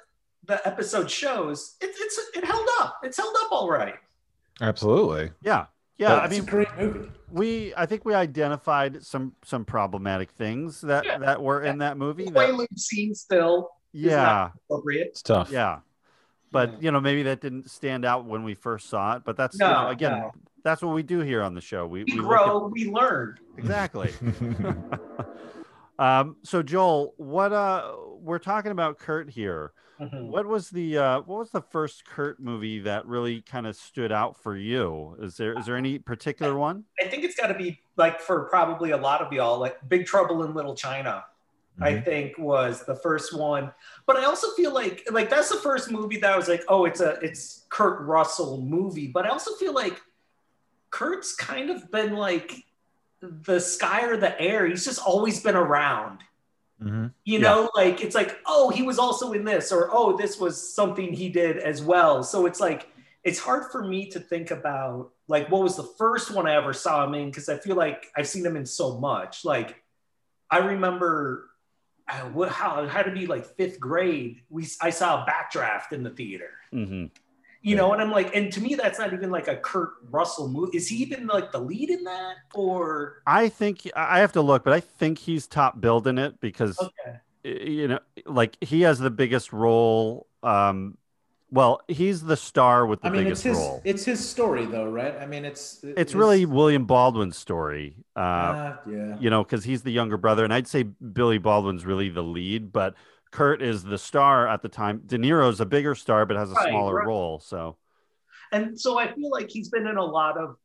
[0.46, 2.98] the episode shows, it, it's it held up.
[3.04, 3.96] It's held up all right.
[4.62, 5.32] absolutely.
[5.42, 5.66] Yeah,
[5.98, 6.16] yeah.
[6.20, 7.10] I mean, a great movie.
[7.32, 11.18] we I think we identified some some problematic things that Yeah.
[11.20, 12.26] that were in that movie.
[12.26, 15.08] The That, Quaalude scene still yeah, appropriate.
[15.08, 15.52] It's tough.
[15.52, 15.80] yeah.
[16.52, 16.78] But Yeah.
[16.82, 19.24] you know, maybe that didn't stand out when we first saw it.
[19.26, 20.32] But that's you No, know, again, no.
[20.64, 21.86] that's what we do here on the show.
[21.88, 23.38] We We, we look grow, we learn.
[23.58, 24.14] exactly.
[26.00, 29.74] um, so Joel, what uh, we're talking about Kurt here.
[30.00, 30.28] Mhm.
[30.28, 34.12] What was the uh, what was the first Kurt movie that really kind of stood
[34.12, 35.18] out for you?
[35.20, 36.84] Is there is there any particular one?
[37.04, 40.06] I think it's got to be like for probably a lot of y'all, like Big
[40.06, 41.26] Trouble in Little China.
[41.82, 42.06] I Mhm.
[42.06, 43.72] think was the first one,
[44.06, 46.86] but I also feel like like that's the first movie that I was like, oh,
[46.86, 49.08] it's a it's Kurt Russell movie.
[49.08, 50.00] But I also feel like
[50.92, 52.54] Kurt's kind of been like
[53.22, 54.68] the sky or the air.
[54.68, 56.20] He's just always been around.
[56.82, 57.14] Mhm.
[57.24, 57.50] You Yeah.
[57.50, 61.12] know, like it's like, oh, he was also in this, or oh, this was something
[61.12, 62.24] he did as well.
[62.24, 62.88] So it's like
[63.24, 66.72] it's hard for me to think about like what was the first one I ever
[66.74, 69.44] saw him in because I feel like I've seen him in so much.
[69.44, 69.84] Like
[70.50, 71.50] I remember
[72.08, 74.44] uh, what how it had to be like fifth grade.
[74.50, 76.52] We I saw a backdraft in the theater.
[76.72, 77.06] hmm
[77.62, 80.48] You know, and I'm like, and to me, that's not even like a Kurt Russell
[80.48, 80.78] movie.
[80.78, 82.36] Is he even like the lead in that?
[82.54, 86.40] Or I think I have to look, but I think he's top billed in it
[86.40, 90.28] because okay, you know, like he has the biggest role.
[90.44, 90.98] Um,
[91.50, 93.82] well, he's the star with the I mean, it's biggest his role.
[93.86, 95.16] it's his story though, right?
[95.18, 97.96] I mean, it's It's really William Baldwin's story.
[98.16, 99.16] Uh, uh, yeah.
[99.20, 102.74] you know, because he's the younger brother, and I'd say Billy Baldwin's really the lead,
[102.74, 102.96] but
[103.32, 105.02] Kurt is the star at the time.
[105.06, 107.08] De Niro's a bigger star, but has a Right, smaller right.
[107.08, 107.40] role.
[107.40, 107.78] So
[108.52, 110.56] and so I feel like he's been in a lot of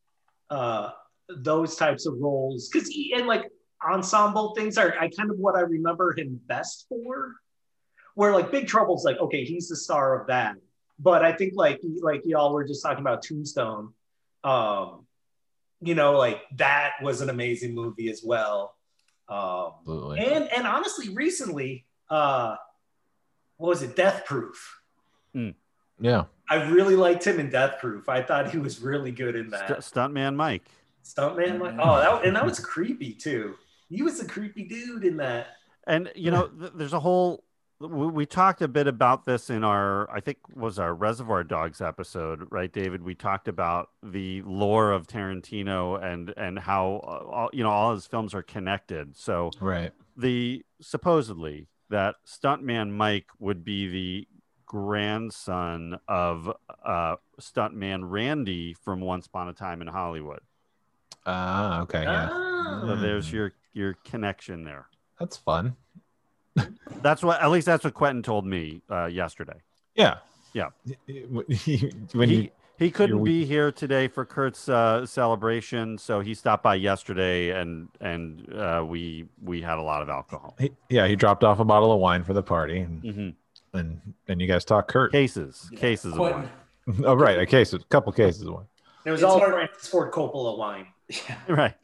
[0.50, 0.90] uh,
[1.28, 3.50] those types of roles because and like
[3.84, 7.34] ensemble things are I kind of what I remember him best for.
[8.14, 10.56] Where like Big Trouble's like okay, he's the star of that,
[10.98, 13.92] but I think like like y'all were just talking about Tombstone.
[14.44, 15.06] Um,
[15.80, 18.76] you know, like that was an amazing movie as well.
[19.28, 20.18] Um, Absolutely.
[20.20, 22.56] and and honestly, recently, uh,
[23.56, 23.96] what was it?
[23.96, 24.80] Death Proof.
[26.00, 26.24] Yeah.
[26.50, 28.08] I really liked him in Death Proof.
[28.08, 29.68] I thought he was really good in that.
[29.68, 30.68] St- Stuntman Mike.
[31.04, 33.54] Stuntman, like, oh, that and that was creepy too.
[33.88, 35.46] He was a creepy dude in that.
[35.86, 37.44] And you know, th- there's a whole.
[37.80, 41.80] We, we talked a bit about this in our, I think, was our Reservoir Dogs
[41.80, 43.02] episode, right, David?
[43.02, 47.94] We talked about the lore of Tarantino and and how uh, all, you know all
[47.94, 49.16] his films are connected.
[49.16, 49.92] So Right.
[50.16, 54.28] the supposedly that stuntman Mike would be the
[54.66, 56.50] grandson of
[56.84, 60.40] uh, stuntman Randy from Once Upon a Time in Hollywood.
[61.26, 62.02] Ah, okay.
[62.02, 62.28] Yeah.
[62.32, 62.84] Ah.
[62.86, 64.86] So there's your your connection there.
[65.20, 65.76] That's fun.
[67.02, 69.60] That's what at least that's what Quentin told me uh, yesterday.
[69.94, 70.16] Yeah.
[70.52, 70.68] Yeah.
[72.12, 76.34] when he, you, he couldn't you're- be here today for Kurt's uh, celebration, so he
[76.34, 80.56] stopped by yesterday, and and uh, we we had a lot of alcohol.
[80.58, 83.28] he, yeah, he dropped off a bottle of wine for the party, and hmm
[83.74, 85.12] and, and you guys talk Kurt.
[85.12, 86.50] Cases, cases of wine.
[87.04, 88.66] oh, right, a case, a couple cases of wine.
[89.06, 90.86] It was It's all hard- Francis Ford Coppola wine.
[91.08, 91.74] yeah, Right.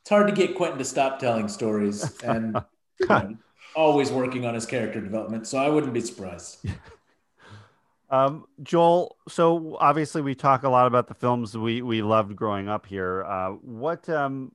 [0.00, 2.60] it's hard to get Quentin to stop telling stories and
[3.00, 3.36] you know,
[3.74, 5.46] always working on his character development.
[5.46, 6.58] So I wouldn't be surprised.
[8.12, 12.68] Um, Joel, so obviously we talk a lot about the films we we loved growing
[12.68, 13.24] up here.
[13.24, 14.52] Uh, what um,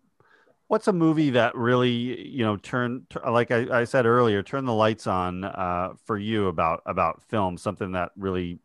[0.68, 1.90] what's a movie that really
[2.30, 6.48] you know turn like I, I said earlier, turn the lights on uh, for you
[6.48, 8.60] about about film, something that really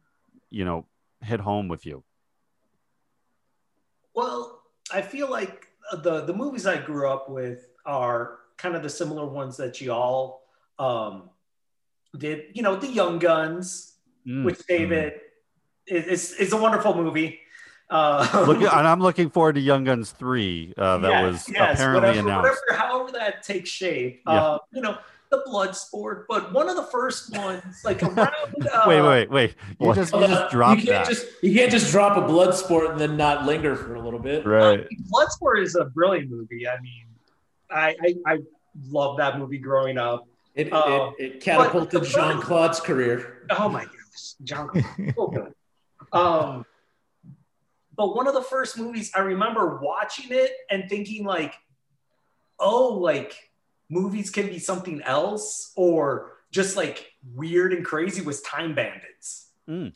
[0.50, 0.84] you know
[1.22, 2.04] hit home with you.
[4.14, 4.60] Well,
[4.92, 5.68] I feel like
[6.02, 9.90] the the movies I grew up with are kind of the similar ones that you
[9.90, 10.42] all
[10.78, 11.30] um,
[12.18, 12.48] did.
[12.52, 13.91] You know, The Young Guns,
[14.26, 14.44] Mm.
[14.44, 15.14] which David
[15.86, 17.40] is, is is a wonderful movie.
[17.90, 20.72] Uh, Look, and I'm looking forward to Young Guns three.
[20.78, 22.60] Uh, that Yes, was yes, apparently whatever, announced.
[22.68, 24.22] Whatever, however that takes shape.
[24.26, 24.32] Yeah.
[24.42, 24.96] Uh, you know,
[25.30, 28.30] the blood sport, but one of the first ones, like around.
[28.72, 29.54] Uh, wait, wait, wait!
[29.80, 29.96] You What?
[29.96, 31.12] just you just dropped you can't that.
[31.12, 34.20] just you can't just drop a blood sport and then not linger for a little
[34.20, 34.46] bit.
[34.46, 34.86] Right.
[35.12, 36.68] Bloodsport is a brilliant movie.
[36.68, 37.06] I mean,
[37.70, 38.38] I I, I
[38.88, 40.26] love that movie growing up.
[40.54, 43.46] It, Uh, it, it catapulted Jean Claude's career.
[43.50, 43.94] Oh my gosh,
[44.42, 44.70] John,
[45.14, 45.52] so.
[46.12, 46.64] Um,
[47.96, 51.54] but one of the first movies I remember watching it and thinking like,
[52.58, 53.36] oh, like
[53.90, 59.50] movies can be something else or just like weird and crazy was Time Bandits.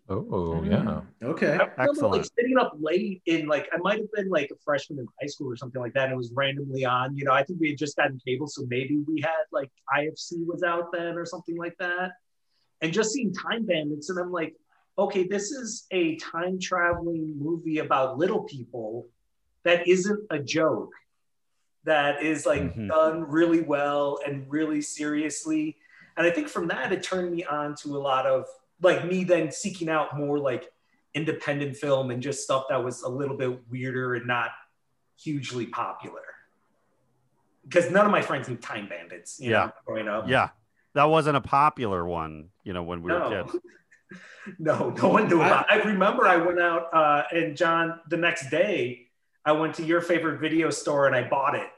[0.08, 1.00] Oh, yeah.
[1.22, 1.58] Okay.
[1.76, 5.00] I remember like sitting up late in like I might have been like a freshman
[5.00, 7.16] in high school or something like that, and it was randomly on.
[7.16, 10.46] You know, I think we had just gotten cable, so maybe we had like IFC
[10.46, 12.12] was out then or something like that.
[12.80, 14.54] And just seeing Time Bandits, and I'm like,
[14.98, 19.06] okay, this is a time traveling movie about little people
[19.64, 20.92] that isn't a joke.
[21.84, 22.88] That is like Mhm.
[22.88, 25.76] done really well and really seriously.
[26.16, 28.46] And I think from that it turned me on to a lot of
[28.82, 30.70] like me then seeking out more like
[31.14, 34.50] independent film and just stuff that was a little bit weirder and not
[35.18, 36.22] hugely popular.
[37.64, 39.66] Because none of my friends knew Time Bandits, you Yeah.
[39.66, 40.28] know, growing up.
[40.28, 40.50] Yeah,
[40.96, 42.48] that wasn't a popular one.
[42.64, 43.56] You know, when we were kids.
[44.58, 45.70] no, no one knew about.
[45.70, 49.08] I remember I went out uh, and John the next day.
[49.44, 51.68] I went to your favorite video store and I bought it.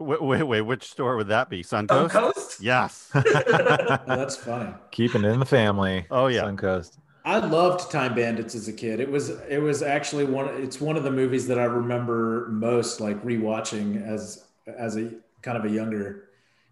[0.00, 1.62] Wait, wait, wait, which store would that be?
[1.62, 2.10] Suncoast.
[2.10, 2.58] Suncoast.
[2.60, 3.10] Yes.
[3.14, 4.72] Oh, that's funny.
[4.90, 6.06] Keeping it in the family.
[6.10, 6.42] Oh, yeah.
[6.42, 6.98] Suncoast.
[7.24, 8.98] I loved Time Bandits as a kid.
[8.98, 10.48] It was it was actually one.
[10.62, 15.12] It's one of the movies that I remember most, like rewatching as as a
[15.42, 16.29] kind of a younger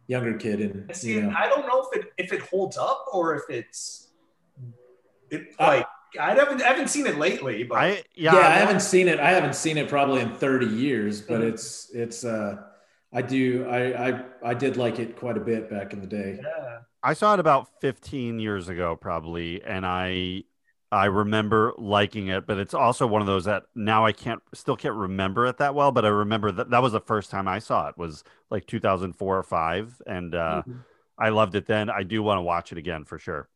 [0.09, 0.61] younger kid.
[0.61, 3.43] And See, you know, I don't know if it if it holds up or if
[3.49, 4.09] it's
[5.31, 5.87] it, I- like
[6.19, 8.35] I haven't I haven't seen it lately, but I yeah.
[8.35, 9.21] yeah, I I- haven't seen it.
[9.21, 11.53] I haven't seen it probably in thirty years, but Mhm.
[11.53, 12.25] it's it's.
[12.25, 12.65] uh
[13.13, 13.67] I do.
[13.69, 16.41] I, I I did like it quite a bit back in the day.
[16.43, 16.79] yeah.
[17.03, 20.43] I saw it about 15 years ago, probably, and I
[20.91, 22.47] I remember liking it.
[22.47, 25.75] But it's also one of those that now I can't still can't remember it that
[25.75, 25.93] well.
[25.93, 29.39] But I remember that that was the first time I saw it was like 2004
[29.39, 30.85] or five, and uh, Mhm.
[31.19, 31.91] I loved it then.
[31.91, 33.49] I do want to watch it again for sure.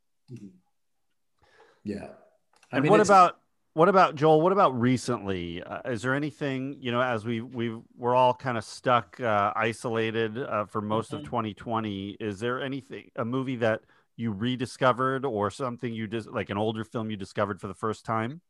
[1.84, 2.08] Yeah.
[2.70, 3.38] I And mean, what about
[3.74, 4.40] what about Joel?
[4.40, 5.62] What about recently?
[5.62, 9.52] Uh, is there anything you know as we we we're all kind of stuck uh,
[9.56, 11.16] isolated uh, for most Mm-hmm.
[11.16, 12.10] of 2020?
[12.20, 13.82] Is there anything a movie that
[14.16, 18.04] you rediscovered or something you just like an older film you discovered for the first
[18.04, 18.40] time?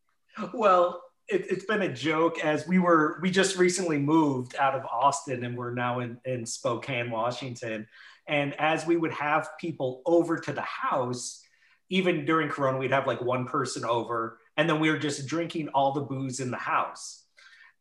[0.53, 4.85] Well, it, it's been a joke as we were we just recently moved out of
[4.87, 7.87] Austin and we're now in, in Spokane, Washington.
[8.27, 11.43] And as we would have people over to the house,
[11.91, 15.69] even during Corona, we'd have like one person over, and then we were just drinking
[15.69, 17.25] all the booze in the house.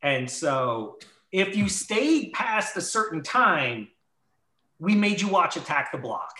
[0.01, 0.97] And so
[1.31, 3.87] if you stayed past a certain time,
[4.79, 6.33] we made you watch Attack the Block.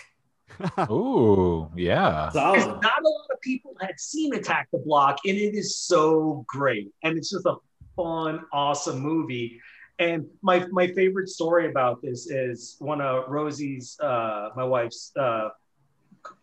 [0.91, 2.29] Ooh, yeah.
[2.31, 2.81] Because Solid.
[2.81, 6.91] not a lot of people had seen Attack the Block, and it is so great.
[7.03, 7.55] And it's just a
[7.95, 9.59] fun, awesome movie.
[9.99, 15.49] And my my favorite story about this is one of Rosie's, uh, my wife's uh,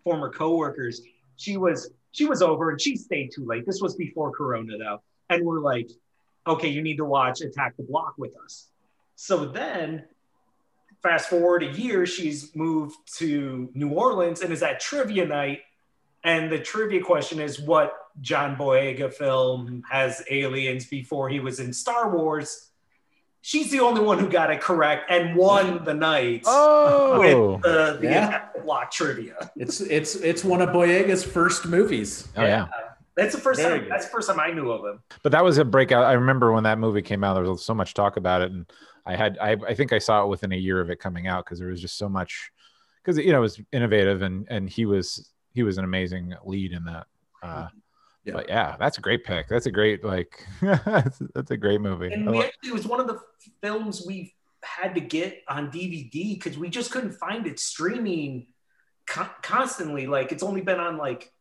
[0.05, 1.03] former coworkers.
[1.37, 3.67] She was she was over and she stayed too late.
[3.67, 5.91] This was before Corona though, and we're like,
[6.47, 8.69] okay, you need to watch Attack the Block with us.
[9.17, 10.05] So then
[11.03, 15.61] fast forward a year, she's moved to New Orleans and is at trivia night.
[16.25, 21.73] And the trivia question is what John Boyega film has aliens before he was in
[21.73, 22.71] Star Wars?
[23.41, 27.99] She's the only one who got it correct and won the night Oh, with the,
[28.01, 28.45] the Yeah.
[28.65, 29.51] Block trivia.
[29.57, 32.29] It's it's it's one of Boyega's first movies.
[32.37, 32.67] oh yeah.
[33.19, 33.83] That's the first Very time.
[33.83, 33.93] good.
[33.93, 35.03] That's the first time I knew of him.
[35.25, 36.05] But that was a breakout.
[36.05, 38.65] I remember when that movie came out, there was so much talk about it, and
[39.05, 41.45] I had I, I think I saw it within a year of it coming out
[41.45, 42.51] because there was just so much
[43.03, 46.73] because you know it was innovative and and he was he was an amazing lead
[46.73, 47.07] in that.
[47.43, 47.69] Uh,
[48.25, 48.35] Yeah.
[48.35, 49.49] But yeah, that's a great pick.
[49.49, 52.13] That's a great like that's, that's a great movie.
[52.13, 53.19] And we actually, it was one of the
[53.63, 58.49] films we had to get on DVD because we just couldn't find it streaming
[59.07, 60.07] con- constantly.
[60.07, 61.33] Like it's only been on like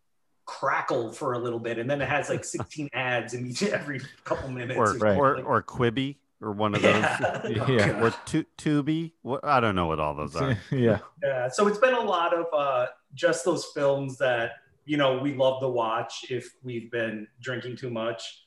[0.47, 4.01] Crackle for a little bit, and then it has like 16 ads in each every
[4.23, 4.79] couple minutes.
[4.79, 5.17] or Right.
[5.17, 6.93] or, Like, or Quibi or one of those.
[7.01, 7.47] yeah.
[7.69, 8.01] Yeah.
[8.03, 9.11] Or tu- Tubi.
[9.21, 10.57] What I don't know what all those are.
[10.71, 10.99] yeah.
[11.23, 14.51] Yeah, so it's been a lot of uh, just those films that
[14.85, 18.43] you know we love to watch if we've been drinking too much.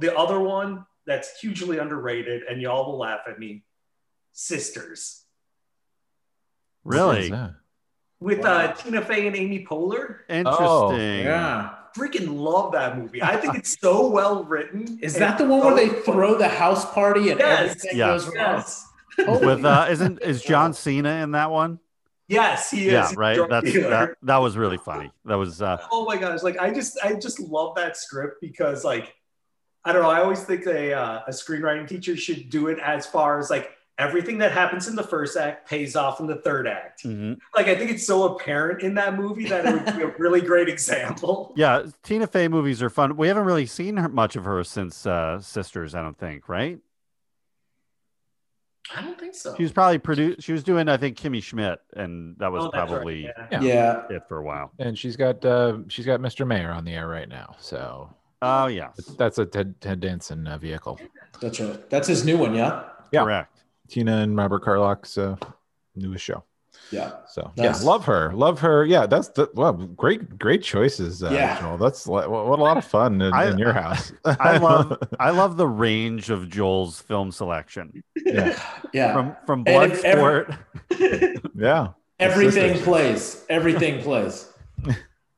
[0.00, 3.64] The other one that's hugely underrated, and y'all will laugh at me,
[4.32, 5.24] Sisters
[6.84, 7.50] Really Yeah.
[8.20, 8.50] With Wow.
[8.52, 10.18] uh, Tina Fey and Amy Poehler.
[10.28, 11.24] interesting.
[11.24, 11.70] Yeah.
[11.96, 13.20] Freaking love that movie.
[13.22, 14.98] I think it's so well written.
[15.02, 17.60] Is that the one where they so throw the house party and Yes.
[17.70, 18.06] everything Yeah.
[18.08, 18.34] goes wrong?
[18.36, 18.86] Yes,
[19.26, 21.80] Holy With uh, isn't is John Cena in that one?
[22.28, 22.92] yes, he is.
[22.92, 23.34] Yeah, right.
[23.34, 23.90] drug That's dealer.
[23.90, 24.10] that.
[24.22, 25.10] That was really funny.
[25.24, 28.84] That was uh, oh my gosh like i just i just love that script because
[28.84, 29.12] like
[29.84, 33.04] i don't know i always think a, uh, a screenwriting teacher should do it as
[33.04, 36.66] far as like everything that happens in the first act pays off in the third
[36.66, 37.38] act mhm.
[37.56, 40.40] like i think it's so apparent in that movie that it would be a really
[40.40, 41.84] great example yeah.
[42.02, 43.16] Tina Fey movies are fun.
[43.16, 45.94] We haven't really seen her, much of her since uh, Sisters.
[45.94, 46.48] I don't think.
[46.48, 46.78] Right?
[48.96, 50.42] i don't think so She was probably produced.
[50.42, 53.48] She was doing, I think, Kimmy Schmidt, and that was Oh, that's right, probably yeah.
[53.50, 53.60] Yeah.
[53.62, 54.16] Yeah.
[54.16, 54.72] it for a while.
[54.78, 56.46] And she's got uh she's got Mr.
[56.46, 57.54] Mayor on the air right now.
[57.60, 58.10] So
[58.42, 60.98] Oh yeah, that's a Ted, Ted Danson uh, vehicle.
[61.40, 61.90] That's right.
[61.90, 62.84] That's his new one, yeah?
[63.12, 63.22] Yeah.
[63.22, 63.59] correct.
[63.90, 65.36] Tina and Robert Carlock's uh,
[65.96, 66.44] newest show.
[66.90, 67.12] Yeah.
[67.28, 67.82] So Nice.
[67.82, 68.84] yeah, love her, love her.
[68.84, 71.22] Yeah, that's the well, great, great choices.
[71.22, 71.60] Uh, Yeah.
[71.60, 71.76] Joel.
[71.78, 74.12] that's what, what a lot of fun in, I- in your house.
[74.24, 78.58] I love I love the range of Joel's film selection yeah,
[78.92, 79.12] Yeah.
[79.12, 80.58] from from And if Bloodsport.
[81.54, 81.88] yeah.
[82.18, 83.44] Everything plays.
[83.48, 84.48] Everything plays.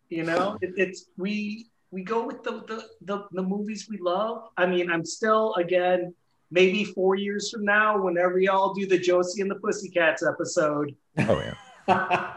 [0.08, 4.48] you know it, it's we we go with the, the the the movies we love
[4.56, 6.14] i mean i'm still again
[6.52, 11.40] maybe four years from now whenever y'all do the josie and the pussycats episode Oh
[11.88, 12.34] yeah.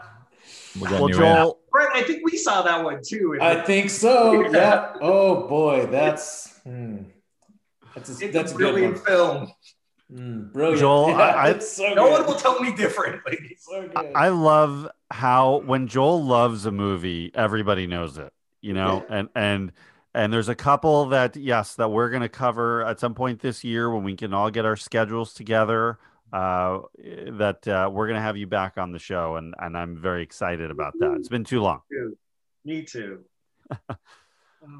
[0.78, 1.14] We'll well, you.
[1.16, 3.38] Joel, Brett, I think we saw that one too.
[3.40, 4.46] I think so.
[4.52, 4.92] Yeah.
[5.00, 6.98] Oh boy, that's hmm.
[7.94, 9.04] that's a, it's that's a a good brilliant one.
[9.04, 9.52] film.
[10.12, 10.80] Mm, brilliant.
[10.80, 12.12] Joel, Yeah, I- it's so No good.
[12.12, 13.56] one will tell me differently.
[13.58, 14.12] So good.
[14.14, 19.72] I love how when Joel loves a movie, everybody knows it, you know, and and
[20.16, 23.62] and there's a couple that yes that we're going to cover at some point this
[23.62, 25.98] year when we can all get our schedules together.
[26.32, 26.80] Uh,
[27.38, 30.22] that uh, we're going to have you back on the show, and and I'm very
[30.22, 31.12] excited about that.
[31.18, 31.82] It's been too long.
[32.64, 33.20] Me too.
[33.88, 33.96] All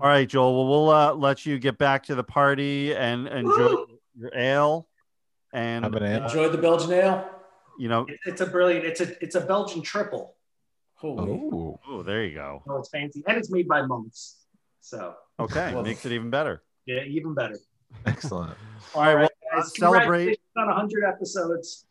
[0.02, 0.54] right, Joel.
[0.56, 3.84] Well, we'll uh, let you get back to the party and enjoy
[4.18, 4.88] your ale,
[5.52, 6.24] and Have an ale.
[6.24, 7.30] Enjoyed the Belgian ale.
[7.78, 8.84] you know, It- It's a brilliant.
[8.84, 10.34] It's a it's a Belgian triple.
[10.96, 11.30] Holy.
[11.30, 12.62] Oh, oh, there you go.
[12.68, 14.36] Oh, it's fancy, and it's made by monks.
[14.80, 16.62] So Okay, Well- makes it even better.
[16.86, 17.58] yeah, even better.
[18.06, 18.56] excellent.
[18.94, 20.00] All right, well, Guys, celebrate.
[20.08, 21.86] congratulations on 100 episodes.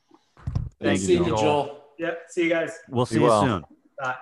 [0.82, 1.38] Thank See you, you, Joel.
[1.42, 1.82] Joel.
[2.00, 2.20] Yep.
[2.30, 2.72] See you guys.
[2.90, 3.42] We'll Be see you well.
[3.42, 3.66] soon.
[4.00, 4.16] Bye.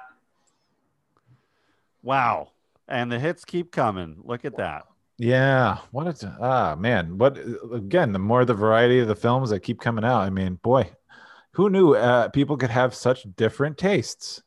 [2.03, 2.49] Wow.
[2.87, 4.17] And the hits keep coming.
[4.23, 4.83] Look at that.
[5.17, 5.77] Yeah.
[5.91, 7.17] What a t- ah man.
[7.17, 7.37] What
[7.73, 8.11] again?
[8.13, 10.21] The more the variety of the films that keep coming out.
[10.21, 10.91] I mean, boy,
[11.51, 14.41] who knew uh, people could have such different tastes?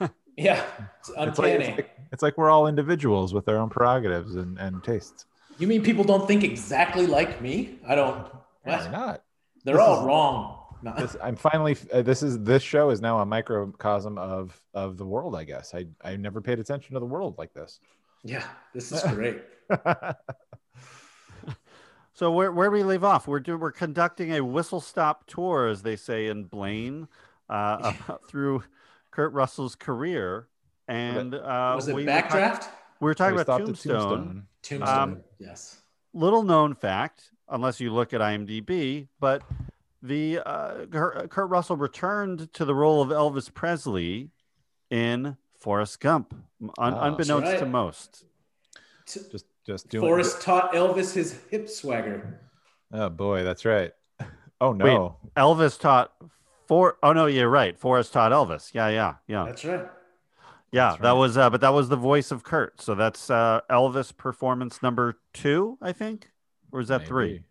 [0.36, 0.64] Yeah,
[1.00, 1.64] it's It's like, uncanny.
[1.64, 5.26] it's, like, it's like we're all individuals with our own prerogatives and, and tastes.
[5.58, 7.78] you mean people don't think exactly like me?
[7.86, 8.26] I don't.
[8.64, 9.22] Why not?
[9.64, 10.60] They're This all is- wrong.
[10.82, 10.92] No.
[10.98, 11.76] This, I'm finally.
[11.92, 15.34] Uh, this is this show is now a microcosm of of the world.
[15.34, 17.80] I guess I I never paid attention to the world like this.
[18.22, 18.44] Yeah,
[18.74, 19.42] this is great.
[22.16, 23.26] So where where we leave off?
[23.26, 27.08] We're do, we're conducting a whistle stop tour, as they say in Blaine,
[27.50, 27.92] uh,
[28.28, 28.62] through
[29.14, 30.48] Kurt Russell's career,
[30.88, 32.68] and uh, Was it we were talk- Backdraft?
[33.00, 34.46] we were talking We about stopped Tombstone.
[34.62, 34.98] Tombstone.
[34.98, 35.78] Um, yes.
[36.12, 39.42] Little known fact, unless you look at IMDb, but
[40.02, 44.30] the uh, Kurt, Kurt Russell returned to the role of Elvis Presley
[44.90, 47.06] in Forrest Gump, un- Ah.
[47.06, 48.24] unbeknownst That's to most.
[49.06, 50.02] T- Just just doing.
[50.02, 52.40] Forrest taught Elvis his hip swagger.
[52.92, 53.92] Oh boy, that's right.
[54.60, 55.16] Oh no.
[55.36, 56.12] Elvis taught
[56.66, 56.96] for.
[57.02, 57.78] Oh no, you're right.
[57.78, 58.72] Forrest Todd Elvis.
[58.74, 59.44] Yeah, yeah, yeah.
[59.46, 59.86] That's right.
[60.72, 61.12] Yeah, That's that right.
[61.12, 62.80] was, uh, but that was the voice of Kurt.
[62.80, 66.30] So that's uh, Elvis performance number two, I think,
[66.72, 67.42] or is that three?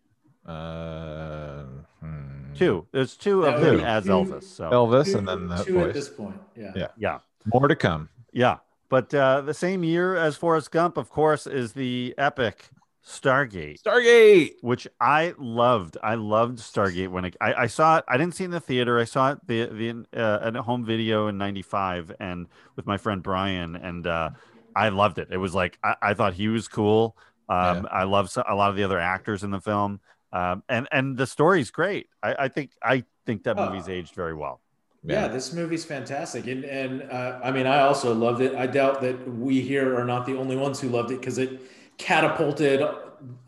[0.46, 1.64] Uh,
[2.00, 2.52] hmm.
[2.54, 2.86] Two.
[2.92, 4.44] There's two of That him would as two- Elvis.
[4.44, 5.94] So Elvis Two- and then the two at voice.
[5.94, 6.36] this point.
[6.56, 6.72] Yeah.
[6.76, 6.86] Yeah.
[6.98, 7.18] yeah,
[7.52, 8.08] More to come.
[8.32, 8.58] yeah.
[8.90, 12.68] But uh, the same year as Forrest Gump, of course, is the epic
[13.06, 14.52] Stargate, Stargate.
[14.62, 15.98] which I loved.
[16.02, 18.04] I loved Stargate when it, I, I saw it.
[18.08, 18.98] I didn't see it in the theater.
[18.98, 23.22] I saw it the the uh, at home video in '95 and with my friend
[23.22, 24.30] Brian, and uh,
[24.74, 25.28] I loved it.
[25.30, 27.16] It was like I, I thought he was cool.
[27.48, 30.00] Um, I love so, a lot of the other actors in the film,
[30.32, 32.08] um, and and the story's great.
[32.22, 33.66] I, I think I think that Oh.
[33.68, 34.60] movie's aged very well.
[35.06, 38.54] Yeah, this movie's fantastic, and and uh, I mean, I also loved it.
[38.54, 41.60] I doubt that we here are not the only ones who loved it because it
[41.98, 42.82] catapulted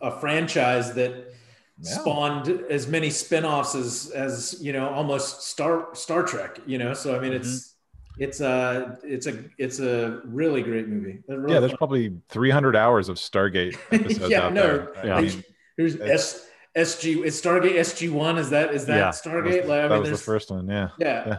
[0.00, 1.34] a franchise that
[1.78, 1.90] Yeah.
[1.90, 6.58] spawned as many spin-offs as as you know almost Star Star Trek.
[6.66, 8.22] You know, so I mean, it's mm-hmm.
[8.22, 11.18] it's a it's a it's a really great movie.
[11.28, 14.98] Really Yeah, there's fun- probably 300 hours of Stargate episodes Yeah, out no, there.
[14.98, 15.20] I yeah.
[15.20, 15.44] mean,
[15.76, 17.24] There's S SG.
[17.24, 18.38] Is Stargate SG one?
[18.38, 19.08] Is that is that Yeah.
[19.10, 19.66] Stargate?
[19.66, 20.68] Like, I that mean, was the first one.
[20.68, 20.88] Yeah.
[20.98, 21.24] yeah.
[21.26, 21.38] Yeah.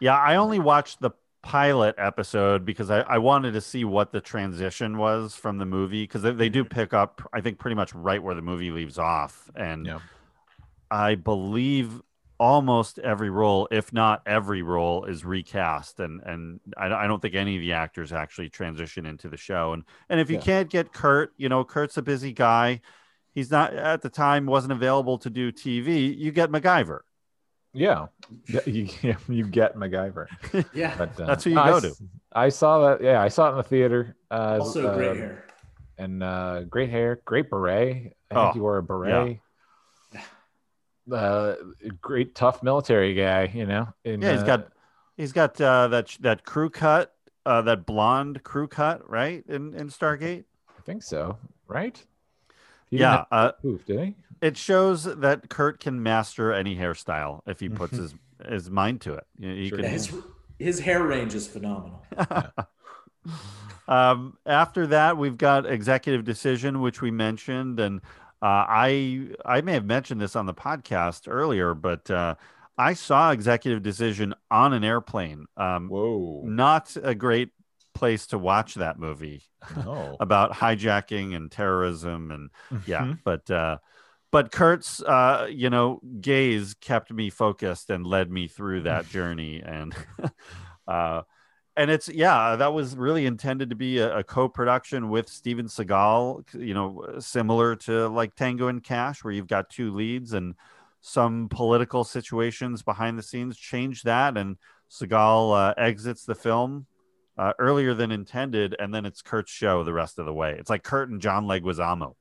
[0.00, 1.10] Yeah, I only watched the
[1.46, 6.02] pilot episode because I, I wanted to see what the transition was from the movie
[6.02, 6.74] because they, they do mm-hmm.
[6.74, 9.48] pick up I think pretty much right where the movie leaves off.
[9.54, 10.00] And Yeah.
[10.90, 12.02] I believe
[12.40, 16.00] almost every role if not every role is recast.
[16.00, 19.72] And and I, I don't think any of the actors actually transition into the show.
[19.72, 20.42] And and if you Yeah.
[20.42, 22.80] can't get Kurt you know Kurt's a busy guy.
[23.36, 27.02] He's not at the time wasn't available to do TV you get MacGyver
[27.76, 28.06] Yeah.
[28.48, 28.88] Yeah, You,
[29.28, 30.26] you get MacGyver.
[30.72, 30.94] Yeah.
[30.98, 33.02] But, uh, That's who you no, I go s- I saw that.
[33.02, 34.16] Yeah, I saw it in the theater.
[34.30, 35.44] Uh, also uh, great hair.
[35.98, 38.16] and uh, great hair, great beret.
[38.30, 39.40] I Oh, think he wore a beret.
[41.10, 41.54] Uh,
[42.00, 43.86] great tough military guy, you know.
[44.04, 44.72] And, Yeah, he's uh, got
[45.16, 49.44] he's got uh, that that crew cut, uh, that blonde crew cut, right?
[49.48, 50.44] In in Stargate.
[50.76, 51.38] I think so,
[51.68, 52.02] right?
[52.96, 54.14] He didn't Yeah, uh, poof, did he?
[54.40, 58.14] it shows that Kurt can master any hairstyle if he puts his
[58.48, 59.24] his mind to it.
[59.38, 59.78] You know, he Sure.
[59.78, 60.14] can- Yeah, his
[60.58, 62.02] his hair range is phenomenal.
[63.88, 68.00] um, after that, we've got executive decision, which we mentioned, and
[68.42, 72.34] uh, I I may have mentioned this on the podcast earlier, but uh,
[72.78, 75.46] I saw executive decision on an airplane.
[75.56, 76.42] Um, Whoa!
[76.44, 77.50] not a great
[77.96, 79.42] place to watch that movie.
[79.74, 80.16] No.
[80.20, 82.50] about hijacking and terrorism and
[82.86, 83.18] yeah Mhm.
[83.24, 83.78] but uh
[84.30, 89.60] but kurt's uh you know gaze kept me focused and led me through that journey
[89.64, 89.92] and
[90.86, 91.22] uh
[91.76, 96.44] and it's yeah that was really intended to be a, a co-production with steven seagal
[96.54, 100.54] you know similar to like tango and cash where you've got two leads and
[101.00, 104.56] some political situations behind the scenes change that and
[104.90, 106.86] seagal uh, exits the film
[107.38, 110.56] uh, earlier than intended, and then it's Kurt's show the rest of the way.
[110.58, 112.14] It's like Kurt and John Leguizamo.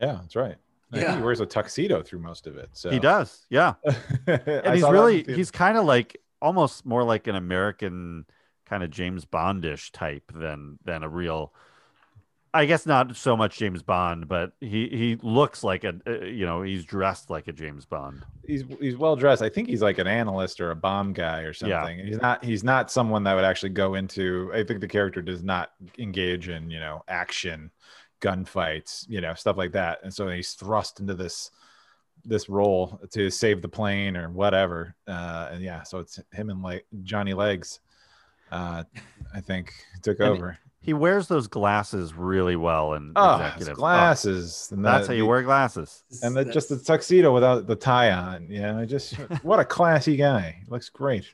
[0.00, 0.56] Yeah, that's right.
[0.92, 1.16] Yeah.
[1.16, 2.70] he wears a tuxedo through most of it.
[2.72, 3.74] So He does, yeah.
[4.26, 8.24] And he's really he's kind of like almost more like an American
[8.66, 11.52] kind of James Bondish type than than a real.
[12.56, 16.46] I guess not so much James Bond, but he he looks like a uh, you
[16.46, 18.24] know he's dressed like a James Bond.
[18.46, 19.42] he's he's well dressed.
[19.42, 21.98] I think he's like an analyst or a bomb guy or something.
[21.98, 22.04] Yeah.
[22.04, 24.50] He's not he's not someone that would actually go into.
[24.54, 27.70] I think the character does not engage in you know action,
[28.20, 29.98] gunfights, you know stuff like that.
[30.02, 31.50] And so he's thrust into this
[32.24, 34.94] this role to save the plane or whatever.
[35.06, 37.80] Uh, and yeah, so it's him and like Johnny Legs.
[38.50, 38.84] Uh,
[39.34, 39.72] I think
[40.02, 40.58] took over.
[40.80, 43.76] He wears those glasses really well and Oh, his executive.
[43.76, 44.68] glasses.
[44.72, 46.04] and that's the- how you the- wear glasses.
[46.22, 48.48] and the, just the tuxedo without the tie on.
[48.48, 50.62] You know, just what a classy guy.
[50.68, 51.24] Looks great.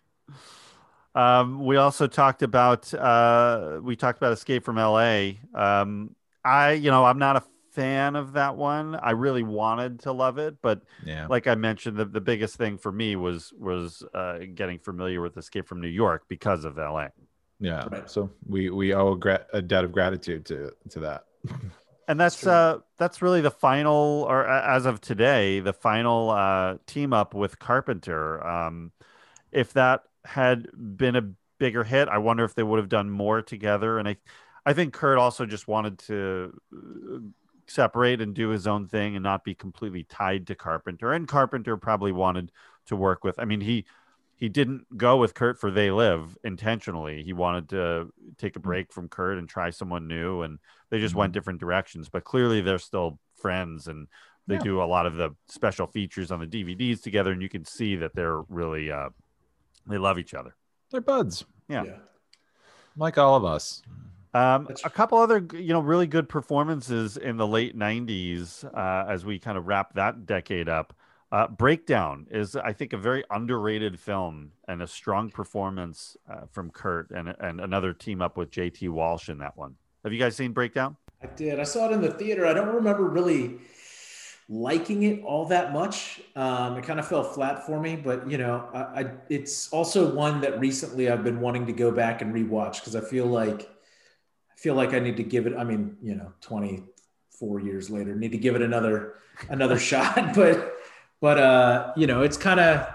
[1.14, 5.39] Um, we also talked about uh, we talked about Escape from L.A.
[5.55, 7.43] Um, I, you know, I'm not a
[7.73, 8.94] fan of that one.
[8.97, 11.27] I really wanted to love it, but Yeah.
[11.28, 15.36] like I mentioned, the, the biggest thing for me was was uh, getting familiar with
[15.36, 17.10] Escape from New York because of L.A.
[17.62, 17.86] Yeah.
[17.90, 18.10] Right.
[18.10, 19.18] So we we owe
[19.52, 21.24] a, debt of gratitude to to that.
[22.09, 27.12] And that's uh that's really the final, or as of today, the final uh, team
[27.12, 28.44] up with Carpenter.
[28.44, 28.90] Um,
[29.52, 31.22] if that had been a
[31.59, 33.98] bigger hit, I wonder if they would have done more together.
[33.98, 34.16] And I,
[34.66, 37.18] I think Kurt also just wanted to uh,
[37.68, 41.12] separate and do his own thing and not be completely tied to Carpenter.
[41.12, 42.51] And Carpenter probably wanted
[42.86, 43.39] to work with.
[43.39, 43.86] I mean, he
[44.43, 47.23] he didn't go with Kurt for They Live intentionally.
[47.23, 50.59] He wanted to take a break from Kurt and try someone new, and
[50.90, 52.09] they just went different directions.
[52.09, 54.09] But clearly, they're still friends, and
[54.48, 54.62] they Yeah.
[54.62, 57.94] do a lot of the special features on the DVDs together, and you can see
[57.94, 59.10] that they're really uh,
[59.86, 60.56] they love each other.
[60.90, 61.98] They're buds, Yeah.
[62.97, 63.85] like all of us.
[64.35, 69.24] Um, a couple other, you know, really good performances in the late '90s uh, as
[69.24, 70.94] we kind of wrap that decade up.
[71.32, 76.70] Uh, Breakdown is, I think, a very underrated film and a strong performance uh, from
[76.70, 79.76] Kurt and and another team up with JT Walsh in that one.
[80.04, 80.98] Have you guys seen Breakdown?
[81.22, 81.59] I did.
[81.59, 82.46] I saw it in the theater.
[82.46, 83.60] I don't remember really
[84.50, 86.20] liking it all that much.
[86.36, 90.14] Um, it kind of fell flat for me, but you know, I, I it's also
[90.14, 93.70] one that recently I've been wanting to go back and rewatch because I feel like
[94.50, 95.56] I feel like I need to give it.
[95.56, 99.14] I mean, you know, 24 years later, need to give it another
[99.48, 100.34] another shot.
[100.34, 100.72] But
[101.23, 102.86] but uh, you know, it's kind of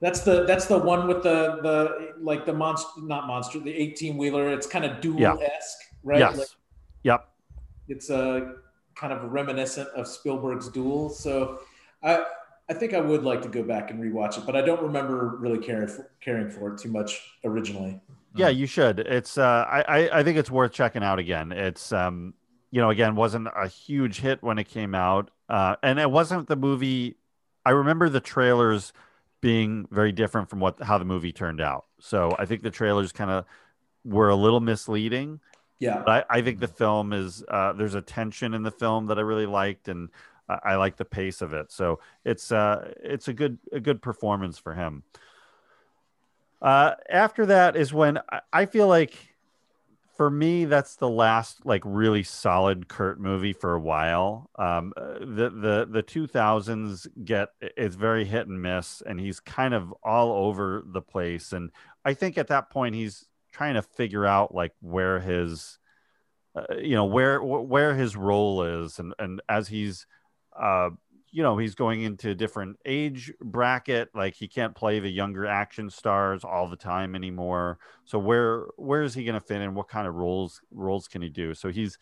[0.00, 4.18] that's the that's the one with the the like the monster not monster the 18
[4.18, 4.52] wheeler.
[4.52, 6.18] It's kind of Duel esque, right?
[6.18, 6.36] yes.
[6.36, 6.48] Like,
[7.04, 7.28] yep.
[7.88, 8.56] it's a
[8.96, 11.08] kind of reminiscent of Spielberg's Duel.
[11.08, 11.60] So
[12.02, 12.24] I
[12.68, 15.36] I think I would like to go back and rewatch it, but I don't remember
[15.38, 18.00] really caring for, caring for it too much originally.
[18.34, 18.98] Yeah, you should.
[18.98, 21.52] It's uh, I, I I think it's worth checking out again.
[21.52, 22.34] It's um,
[22.76, 26.46] you know, again, wasn't a huge hit when it came out, uh, and it wasn't
[26.46, 27.16] the movie.
[27.64, 28.92] I remember the trailers
[29.40, 31.86] being very different from what how the movie turned out.
[32.00, 33.46] So I think the trailers kind of
[34.04, 35.40] were a little misleading.
[35.78, 36.02] Yeah.
[36.04, 39.16] But I, I think the film is uh, there's a tension in the film that
[39.16, 40.10] I really liked, and
[40.46, 41.72] I, I like the pace of it.
[41.72, 45.02] So it's uh, it's a good a good performance for him.
[46.60, 49.14] Uh, after that is when I, I feel like,
[50.16, 54.50] for me, that's the last like really solid Kurt movie for a while.
[54.58, 59.40] Um, uh, the the the two thousands get it's very hit and miss, and he's
[59.40, 61.52] kind of all over the place.
[61.52, 61.70] And
[62.04, 65.78] I think at that point he's trying to figure out like where his
[66.54, 70.06] uh, you know where where his role is and and as he's
[70.58, 70.90] uh
[71.36, 75.44] you know he's going into a different age bracket like he can't play the younger
[75.46, 79.74] action stars all the time anymore so where where is he going to fit in
[79.74, 81.98] what kind of roles roles can he do so he's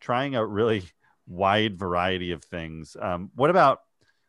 [0.00, 0.82] trying a really
[1.28, 3.80] wide variety of things um what about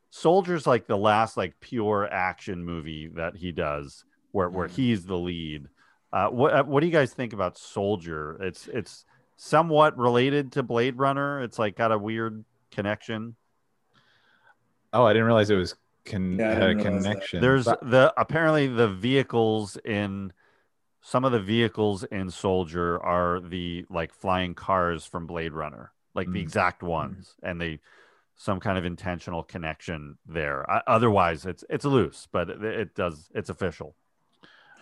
[0.10, 4.04] soldiers like the last like pure action movie that he does
[4.34, 5.66] where where he's the lead
[6.12, 8.38] uh, what uh, what do you guys think about Soldier?
[8.42, 9.06] It's it's
[9.38, 11.42] somewhat related to Blade Runner.
[11.42, 13.38] It's like got a weird connection.
[14.94, 16.84] Oh, I didn't realize it was con- Yeah, had a didn't that.
[17.04, 17.42] connection.
[17.42, 20.34] There's But- the apparently the vehicles in
[21.02, 26.32] some of the vehicles in Soldier are the like flying cars from Blade Runner, like
[26.32, 26.44] the Mm.
[26.44, 27.80] exact ones, and they
[28.36, 30.70] some kind of intentional connection there.
[30.70, 33.96] I, otherwise, it's it's loose, but it, it does it's official.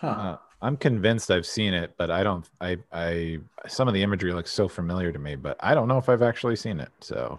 [0.00, 0.06] Huh.
[0.08, 2.48] Uh, I'm convinced I've seen it, but I don't.
[2.60, 5.98] I I some of the imagery looks so familiar to me, but I don't know
[5.98, 6.90] if I've actually seen it.
[7.00, 7.38] So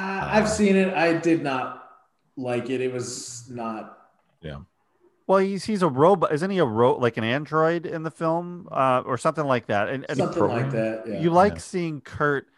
[0.00, 0.94] Uh, I've seen it.
[0.94, 1.88] I did not
[2.36, 2.80] like it.
[2.80, 3.98] It was not.
[4.40, 4.58] Yeah.
[5.26, 6.58] Well, he's he's a robot, isn't he?
[6.58, 9.88] A ro like an android in the film, uh, or something like that.
[9.88, 11.04] And, and Something like that.
[11.06, 11.20] Yeah.
[11.20, 11.58] you like Yeah.
[11.58, 12.48] seeing Kurt,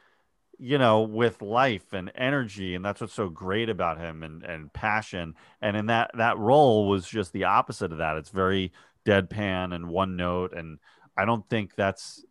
[0.59, 4.73] you know, with life and energy, and that's what's so great about him and and
[4.73, 5.35] passion.
[5.61, 8.17] And in that that role was just the opposite of that.
[8.17, 8.73] It's very
[9.05, 10.79] deadpan and one note, and
[11.17, 12.25] I don't think that's,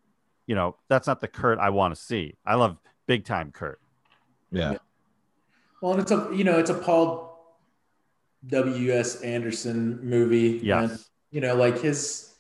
[0.48, 2.38] you know, that's not the Kurt I want to see.
[2.46, 3.80] I love big time Kurt.
[4.52, 4.78] yeah, Yeah.
[5.82, 7.30] Well, and it's a you know it's a Paul
[8.48, 10.60] W S Anderson movie.
[10.64, 10.92] Yes.
[10.92, 11.00] And,
[11.32, 12.34] you know, like his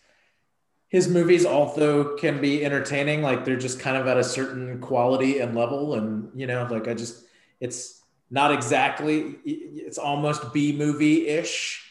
[0.90, 5.40] his movies although can be entertaining, like they're just kind of at a certain quality
[5.40, 7.26] and level, and you know, like I just
[7.60, 11.82] it's not exactly it's almost B movie ish,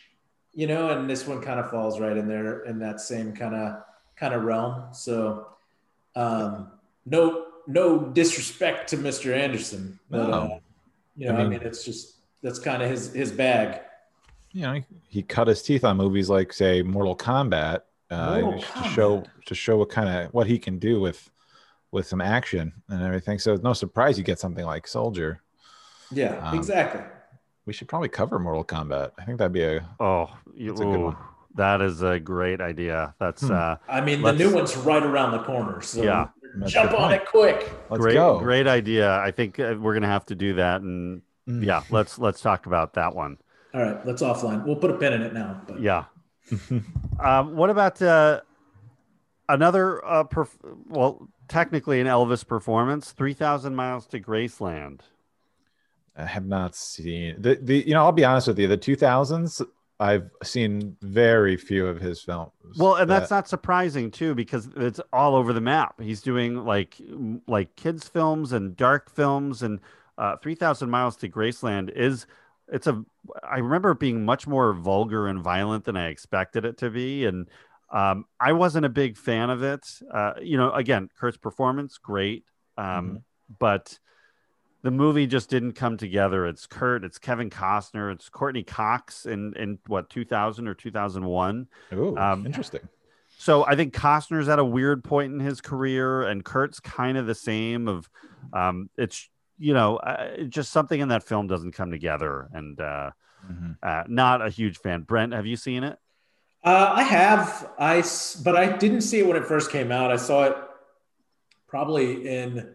[0.53, 3.55] you know, and this one kind of falls right in there in that same kind
[3.55, 3.83] of
[4.17, 4.93] kind of realm.
[4.93, 5.49] So,
[6.15, 6.71] um,
[7.07, 9.35] no no disrespect to Mr.
[9.35, 10.33] Anderson, but No.
[10.33, 10.59] uh,
[11.21, 13.81] you know, I I mean- mean, it's just that's kind of his his bag.
[14.53, 18.63] you know, he, he cut his teeth on movies like, say, Mortal Kombat, uh, Mortal
[18.83, 21.31] to show to show what kind of what he can do with
[21.93, 23.39] with some action and everything.
[23.39, 25.43] So it's no surprise you get something like Soldier.
[26.13, 27.03] Yeah, Um, exactly.
[27.67, 29.11] We should probably cover Mortal Kombat.
[29.19, 31.17] I think that'd be a Oh, you, That's a good ooh, one.
[31.57, 33.15] that is a great idea.
[33.21, 33.53] That's Hmm.
[33.53, 35.81] uh, I mean, the new one's right around the corner.
[35.83, 36.29] So Yeah.
[36.57, 37.71] That's jump on it quick.
[37.91, 38.39] Let's great, go.
[38.39, 39.17] great idea.
[39.19, 41.65] I think uh, we're gonna have to do that, and Mm.
[41.65, 43.39] yeah, let's let's talk about that one.
[43.75, 44.65] All right, let's offline.
[44.65, 45.63] We'll put a pin in it now.
[45.67, 46.05] But Yeah.
[47.21, 48.41] um, what about uh,
[49.49, 50.05] another?
[50.05, 50.59] Uh, perf-
[50.89, 55.01] well, technically an Elvis performance, Three Thousand Miles to Graceland.
[56.17, 59.65] I have not seen the, the you know, I'll be honest with you, the 2000s,
[60.01, 62.53] I've seen very few of his films.
[62.79, 66.01] Well, and that's that- not surprising too, because it's all over the map.
[66.01, 66.97] He's doing like
[67.47, 69.79] like kids films and dark films, and
[70.17, 72.27] uh, Three Thousand Miles to Graceland is
[72.73, 73.05] it's a.
[73.43, 77.27] I remember it being much more vulgar and violent than I expected it to be,
[77.27, 77.47] and
[77.93, 79.87] um, I wasn't a big fan of it.
[80.11, 82.45] Uh, you know, again, Kurt's performance great,
[82.79, 83.23] um,
[83.59, 83.99] but
[84.82, 86.47] the movie just didn't come together.
[86.47, 91.69] It's Kurt, it's Kevin Costner, it's Courteney Cox in in what 2000 or 2001.
[91.93, 92.81] Ooh, um, interesting.
[93.39, 97.27] So I think Costner's at a weird point in his career, and Kurt's kind of
[97.27, 97.89] the same.
[97.89, 98.09] Of
[98.52, 99.28] um, it's
[99.59, 103.11] you know uh, just something in that film doesn't come together, and uh,
[103.51, 103.77] Mhm.
[103.82, 105.02] uh, not a huge fan.
[105.02, 105.98] Brent, have you seen it?
[106.62, 108.05] Uh, I have, I
[108.44, 110.11] but I didn't see it when it first came out.
[110.12, 110.57] I saw it
[111.66, 112.74] probably in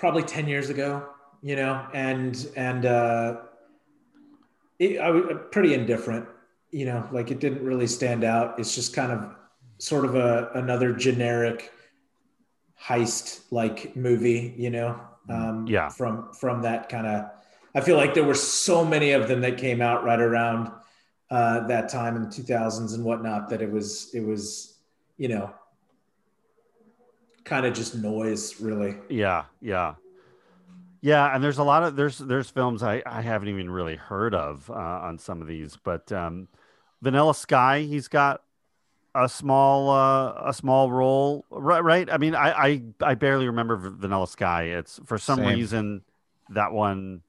[0.00, 1.06] probably 10 years ago,
[1.42, 3.36] you know, and, and, uh,
[4.78, 6.26] it, I was pretty indifferent,
[6.70, 8.58] you know, like it didn't really stand out.
[8.58, 9.36] It's just kind of
[9.76, 11.70] sort of a, another generic
[12.82, 14.98] heist like movie, you know,
[15.28, 15.90] um, Yeah.
[15.90, 17.26] from, from that kind of,
[17.74, 20.72] I feel like there were so many of them that came out right around
[21.30, 24.78] uh, that time in the 2000s and whatnot that it was it was
[25.16, 25.54] you know
[27.44, 29.94] kind of just noise really Yeah, yeah,
[31.02, 31.34] yeah.
[31.34, 34.70] And there's a lot of there's there's films I I haven't even really heard of
[34.70, 36.48] uh, on some of these, but um,
[37.02, 38.42] Vanilla Sky, he's got
[39.14, 41.82] a small uh, a small role, right?
[41.82, 42.10] Right.
[42.10, 44.64] I mean, I I, I barely remember Vanilla Sky.
[44.64, 45.48] It's for some Same.
[45.48, 46.02] reason
[46.50, 47.22] that one,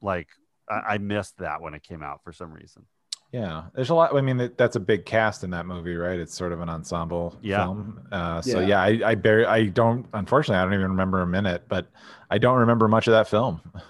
[0.00, 0.28] like
[0.68, 2.86] I, I missed that when it came out for some reason.
[3.32, 4.14] Yeah, there's a lot.
[4.14, 6.20] I mean, that's a big cast in that movie, right?
[6.20, 7.70] It's sort of an ensemble Yeah.
[7.70, 8.06] film.
[8.12, 8.60] Uh, so Yeah.
[8.60, 10.06] yeah, I, I barely, I don't.
[10.12, 11.86] Unfortunately, I don't even remember a minute, but
[12.30, 13.60] I don't remember much of that film.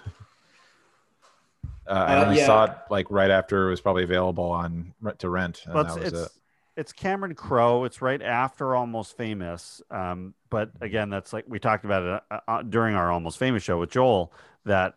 [1.87, 2.45] Uh, I Uh, only yeah.
[2.45, 5.93] saw it like right after it was probably available on to rent, and Well, that
[5.93, 6.31] it's was it's, it.
[6.75, 7.83] it's Cameron Crowe.
[7.85, 9.81] It's right after Almost Famous.
[9.89, 13.63] Um, but again, that's like we talked about it uh, uh, during our Almost Famous
[13.63, 14.33] show with Joel.
[14.65, 14.95] That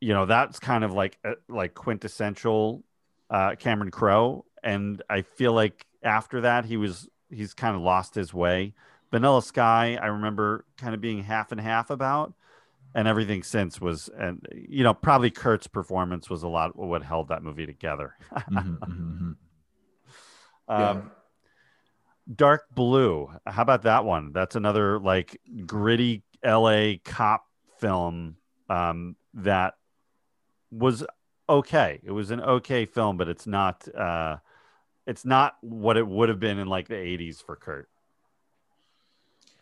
[0.00, 2.82] you know that's kind of like uh, like quintessential
[3.30, 8.14] uh, Cameron Crowe, and I feel like after that he was he's kind of lost
[8.14, 8.74] his way.
[9.10, 12.34] Vanilla Sky, I remember kind of being half and half about,
[12.94, 17.02] and everything since was, and you know, probably Kurt's performance was a lot of what
[17.02, 18.14] held that movie together.
[18.50, 19.36] Mhm, mhm, mhm.
[20.68, 20.90] Yeah.
[20.90, 21.10] Um,
[22.34, 23.30] Dark Blue.
[23.46, 24.32] How about that one?
[24.32, 27.44] That's another like gritty LA cop
[27.78, 28.36] film
[28.68, 29.74] um, that
[30.70, 31.04] was
[31.48, 32.00] okay.
[32.04, 33.86] It was an okay film, but it's not.
[33.94, 34.36] Uh,
[35.06, 37.88] it's not what it would have been in like the '80s for Kurt.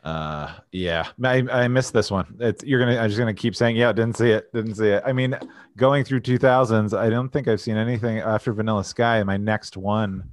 [0.02, 2.36] Uh, yeah, I, I missed this one.
[2.38, 2.98] It's, you're gonna.
[2.98, 5.02] I'm just gonna keep saying, yeah, didn't see it, didn't see it.
[5.06, 5.34] I mean,
[5.78, 9.22] going through 2000s, I don't think I've seen anything after Vanilla Sky.
[9.22, 10.28] My next one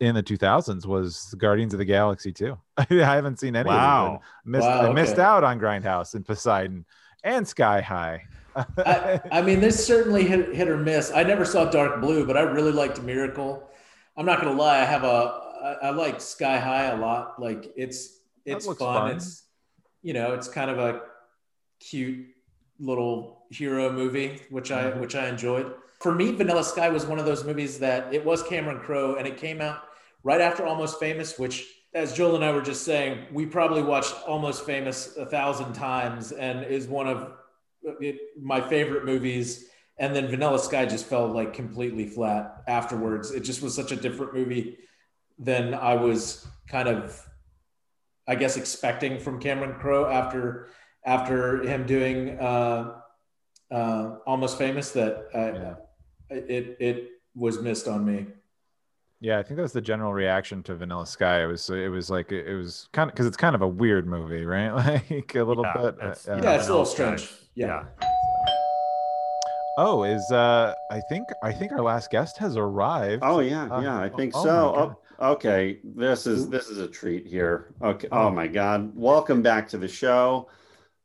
[0.00, 2.56] in the 2000s was Guardians of the Galaxy 2.
[2.78, 3.68] I haven't seen any.
[3.68, 4.22] Of Wow.
[4.44, 4.52] them.
[4.52, 6.86] Missed, Wow, I missed out on Grindhouse and Poseidon
[7.22, 8.22] and Sky High.
[8.78, 12.36] I, I mean this certainly hit, hit or miss i never saw dark blue but
[12.36, 13.68] i really liked miracle
[14.16, 17.72] i'm not gonna lie i have a i, I like sky high a lot like
[17.76, 18.76] it's it's fun.
[18.76, 19.10] fun.
[19.16, 19.44] it's
[20.02, 21.02] you know it's kind of a
[21.80, 22.26] cute
[22.78, 25.00] little hero movie which i Mhm.
[25.00, 28.42] which i enjoyed for me vanilla sky was one of those movies that it was
[28.42, 29.82] cameron crowe and it came out
[30.22, 34.14] right after almost famous which as joel and i were just saying we probably watched
[34.26, 37.32] almost famous a thousand times and is one of
[37.82, 39.66] it, my favorite movies
[39.98, 43.96] and then vanilla sky just fell like completely flat afterwards it just was such a
[43.96, 44.78] different movie
[45.38, 47.26] than i was kind of
[48.28, 50.68] i guess expecting from cameron crowe after
[51.06, 52.96] after him doing uh,
[53.72, 55.74] uh, almost famous that I, Yeah.
[56.30, 58.26] it it was missed on me
[59.20, 61.42] Yeah, I think that was the general reaction to Vanilla Sky.
[61.42, 64.06] It was it was like it was kind of because it's kind of a weird
[64.06, 64.72] movie, right?
[65.10, 65.94] Like a little Yeah, bit.
[65.96, 67.84] it's- uh, yeah it's a little Vanilla strange yeah,
[69.78, 73.22] Oh, is uh I think I think our last guest has arrived.
[73.24, 74.72] Oh yeah, Uh, yeah, I think oh my so.
[74.72, 74.96] God.
[75.20, 77.74] Oh, okay, this is this is a treat here.
[77.82, 78.08] Okay.
[78.12, 80.48] Oh my God, welcome back to the show,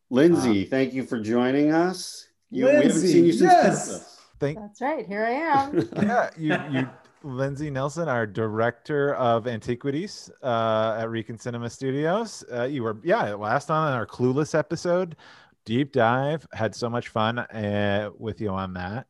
[0.10, 0.66] Lindsay.
[0.66, 2.28] thank you for joining us.
[2.52, 3.62] You, we haven't Lindsay, seen you since yes.
[3.88, 4.22] Christmas.
[4.40, 5.06] Thank That's right.
[5.08, 5.90] Here I am.
[5.96, 6.90] yeah, you you
[7.24, 12.44] Lindsay Nelson, our director of antiquities uh, at Recon Cinema Studios.
[12.54, 15.16] Uh, you were yeah last on our Clueless episode,
[15.66, 16.48] deep dive.
[16.54, 19.08] Had so much fun uh, with you on that,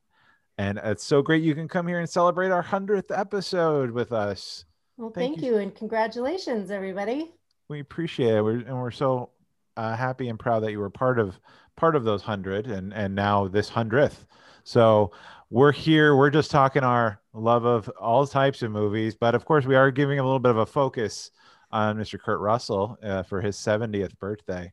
[0.58, 4.66] and it's so great you can come here and celebrate our hundredth episode with us.
[4.98, 5.56] Well, Thank thank, you.
[5.56, 5.58] you.
[5.60, 7.34] and congratulations, everybody.
[7.68, 9.32] We appreciate it, we're, and we're so
[9.76, 11.40] uh, happy and proud that you were part of
[11.76, 14.26] part of those hundred, and and now this hundredth.
[14.64, 15.12] So
[15.50, 16.16] we're here.
[16.16, 19.92] We're just talking our love of all types of movies, but of course, we are
[19.92, 21.32] giving a little bit of a focus
[21.72, 22.20] on Mr.
[22.20, 24.72] Kurt Russell uh, for his 70th birthday.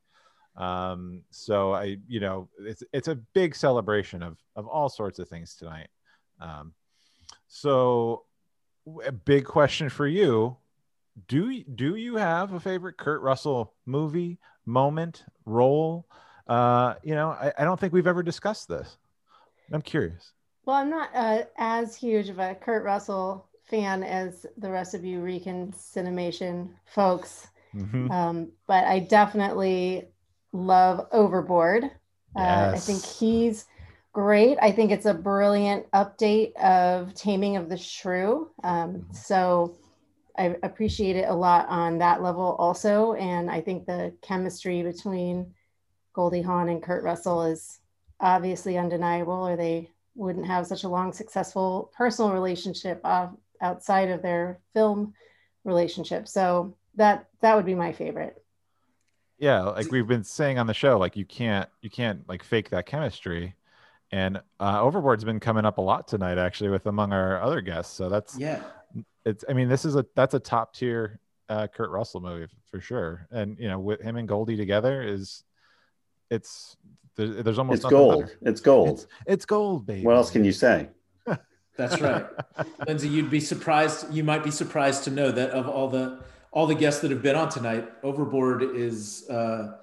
[0.56, 5.28] Um, so I, you know, it's it's a big celebration of of all sorts of
[5.28, 5.88] things tonight.
[6.40, 6.74] Um,
[7.48, 8.24] so
[9.04, 10.56] a big question for you:
[11.28, 16.06] Do do you have a favorite Kurt Russell movie, moment, role?
[16.46, 18.98] Uh, you know, I, I don't think we've ever discussed this.
[19.72, 20.32] I'm curious.
[20.64, 25.04] Well, I'm not uh, as huge of a Kurt Russell fan as the rest of
[25.04, 28.10] you Reconcinimation folks, Mhm.
[28.10, 30.08] um, but I definitely
[30.52, 31.84] love Overboard.
[32.36, 33.66] Uh, I think he's
[34.12, 34.58] great.
[34.60, 38.50] I think it's a brilliant update of Taming of the Shrew.
[38.62, 39.14] Um, Mhm.
[39.14, 39.76] so
[40.36, 43.12] I appreciate it a lot on that level also.
[43.14, 45.54] And I think the chemistry between
[46.14, 47.80] Goldie Hawn and Kurt Russell is
[48.20, 53.28] obviously undeniable, or they wouldn't have such a long, successful personal relationship uh,
[53.60, 55.14] outside of their film
[55.64, 56.28] relationship.
[56.28, 58.41] So that that would be my favorite.
[59.42, 62.70] Yeah like we've been saying on the show like you can't you can't like fake
[62.70, 63.54] that chemistry
[64.12, 67.92] and uh overboard's been coming up a lot tonight actually with among our other guests
[67.94, 68.62] so that's Yeah.
[69.26, 72.80] it's i mean this is a that's a top tier uh kurt russell movie for
[72.80, 75.42] sure and you know with him and goldie together is
[76.30, 76.76] it's
[77.16, 78.22] there's, there's almost It's gold.
[78.24, 78.38] better.
[78.42, 78.88] It's gold.
[79.00, 80.88] it's, it's gold baby What else can you say?
[81.76, 82.24] That's right.
[82.86, 84.10] Lindsay, you'd be surprised.
[84.12, 87.22] You might be surprised to know that of all the all the guests that have
[87.22, 89.78] been on tonight, Overboard is uh,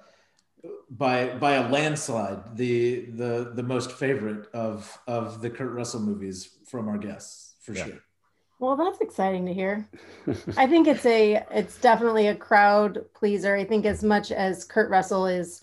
[0.90, 6.58] by by a landslide the the the most favorite of of the Kurt Russell movies
[6.66, 7.84] from our guests for Yeah.
[7.84, 8.00] sure.
[8.58, 9.88] Well, that's exciting to hear.
[10.56, 13.56] I think it's a it's definitely a crowd pleaser.
[13.56, 15.62] I think as much as Kurt Russell is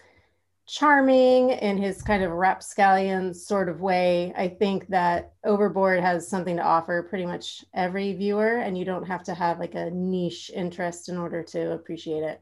[0.67, 6.57] charming in his kind of rapscallion sort of way, I think that Overboard has something
[6.57, 10.51] to offer pretty much every viewer, and you don't have to have like a niche
[10.53, 12.41] interest in order to appreciate it.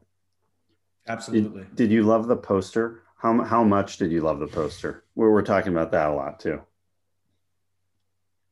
[1.08, 1.62] Absolutely.
[1.62, 3.02] Did, did you love the poster?
[3.16, 5.04] How, how much did you love the poster?
[5.14, 6.60] We were talking about that a lot too.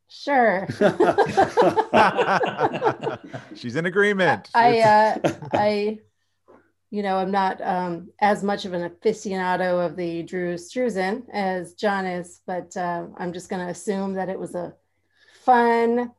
[0.09, 0.69] Sure.
[3.57, 5.19] she's in agreement I uh,
[5.53, 5.99] I
[6.95, 11.75] you know I'm not um, as much of an aficionado of the Drew Struzan as
[11.75, 14.75] John is, but uh, I'm just going to assume that it was a
[15.43, 16.12] fun,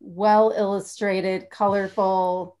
[0.00, 2.56] well illustrated, colorful,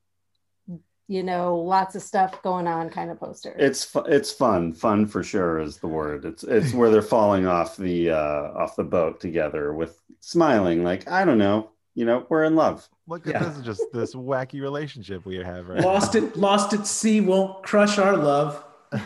[1.08, 3.56] you know, lots of stuff going on kind of poster.
[3.58, 4.74] It's fu- it's fun.
[4.74, 6.26] Fun for sure is the word.
[6.26, 11.08] It's it's where they're falling off the uh, off the boat together with smiling like
[11.08, 11.70] I don't know.
[11.94, 12.88] You know, we're in love.
[13.06, 13.48] look at Yeah.
[13.48, 17.98] this just this wacky relationship we have right Lost it, Lost at Sea won't crush
[17.98, 18.64] our love.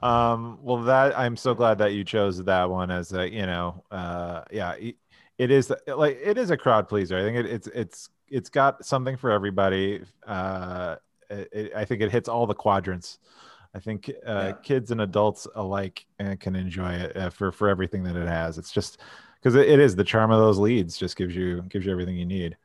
[0.00, 3.84] um well that i'm so glad that you chose that one as a you know
[3.92, 4.96] uh yeah it-
[5.38, 8.84] it is like it is a crowd pleaser i think it, it's it's it's got
[8.84, 10.96] something for everybody uh
[11.30, 13.18] it, it- i think it hits all the quadrants
[13.74, 14.52] i think uh Yeah.
[14.64, 18.58] kids and adults alike uh, can enjoy it uh, for for everything that it has
[18.58, 18.98] it's just
[19.40, 22.16] because it, it is the charm of those leads just gives you gives you everything
[22.16, 22.56] you need.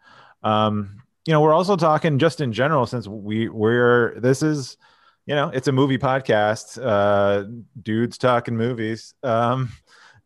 [0.43, 4.77] Um you know we're also talking just in general since we we're this is
[5.25, 7.45] you know it's a movie podcast uh
[7.81, 9.13] dudes talking movies.
[9.23, 9.69] Um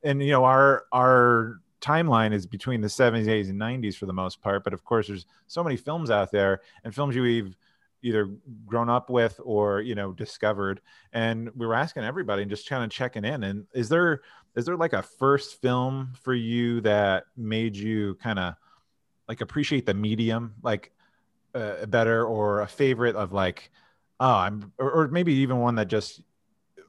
[0.03, 4.13] and you know our our timeline is between the 70s 80s and 90s for the
[4.13, 7.55] most part but of course there's so many films out there and films you've
[8.03, 8.29] either
[8.65, 10.81] grown up with or you know discovered.
[11.13, 13.43] And we were asking everybody and just kind of checking in.
[13.43, 14.21] And is there
[14.55, 18.55] is there like a first film for you that made you kind of
[19.27, 20.91] like appreciate the medium like
[21.53, 23.71] uh, better or a favorite of like
[24.19, 26.21] oh i'm or, or maybe even one that just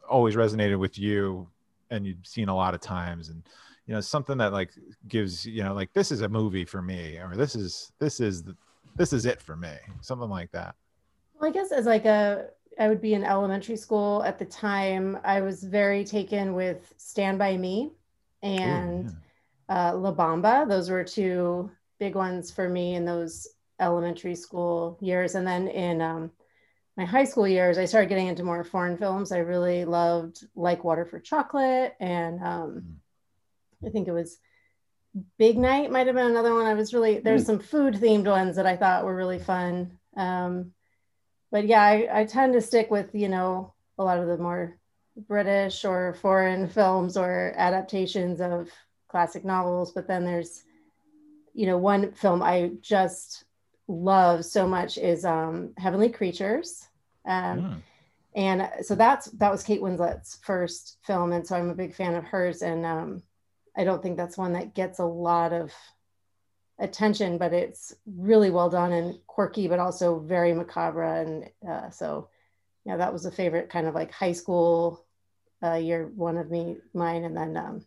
[0.09, 1.47] always resonated with you
[1.90, 3.43] and you've seen a lot of times and
[3.86, 4.70] you know something that like
[5.06, 8.43] gives you know like this is a movie for me or this is this is
[8.43, 8.56] the,
[8.97, 10.74] this is it for me something like that
[11.39, 12.48] Well, I guess as like a
[12.78, 15.19] I would be in elementary school at the time.
[15.24, 17.90] I was very taken with Stand by Me
[18.40, 19.12] and
[19.69, 20.69] uh, La Bamba.
[20.69, 23.48] Those were two big ones for me in those
[23.81, 25.35] elementary school years.
[25.35, 26.31] And then in um,
[26.97, 29.32] my high school years, I started getting into more foreign films.
[29.32, 31.97] I really loved Like Water for Chocolate.
[31.98, 32.98] And um,
[33.85, 34.39] I think it was
[35.36, 36.66] Big Night, might have been another one.
[36.66, 39.98] I was really, there's some food themed ones that I thought were really fun.
[40.16, 40.73] Um,
[41.51, 44.79] but yeah, I, I tend to stick with, you know, a lot of the more
[45.27, 48.70] British or foreign films or adaptations of
[49.09, 49.93] classic novels.
[49.93, 50.65] But then there's,
[51.55, 53.45] you know, one film I just
[53.89, 56.89] love so much is um, Heavenly Creatures.
[57.27, 57.83] Um, Mm.
[58.35, 62.15] And so that's that was Kate Winslet's first film, and so I'm a big fan
[62.15, 62.62] of hers.
[62.62, 63.23] And um,
[63.77, 65.73] I don't think that's one that gets a lot of
[66.78, 71.02] attention, but it's really well done and quirky, but also very macabre.
[71.05, 72.28] And uh, so,
[72.84, 75.05] yeah, that was a favorite kind of like high school
[75.62, 77.84] uh, year one of me mine, and then um,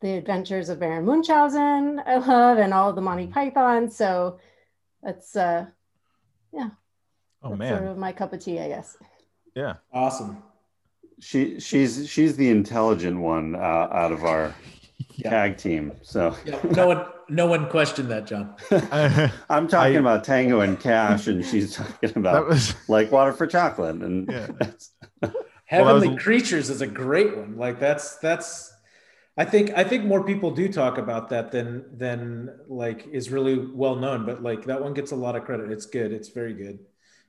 [0.00, 3.90] the Adventures of Baron Munchausen I love, and all of the Monty Python.
[3.90, 4.38] So
[5.02, 5.66] that's uh,
[6.52, 6.70] yeah,
[7.42, 8.96] Oh that's man, sort of my cup of tea, I guess.
[9.56, 9.74] yeah.
[9.92, 10.42] Awesome.
[11.20, 14.54] She she's she's the intelligent one uh, out of our
[15.16, 15.30] Yeah.
[15.30, 15.92] tag team.
[16.02, 18.54] So Yeah, no one, no one questioned that, John.
[19.50, 23.32] I'm talking I- about Tango and Cash, and she's talking that about was like water
[23.32, 23.96] for chocolate.
[23.96, 25.30] And Yeah.
[25.66, 27.56] Heavenly was- Creatures is a great one.
[27.56, 28.72] Like that's that's
[29.36, 33.58] I think I think more people do talk about that than than like is really
[33.58, 35.70] well known, but like that one gets a lot of credit.
[35.72, 36.12] It's good.
[36.12, 36.78] It's very good.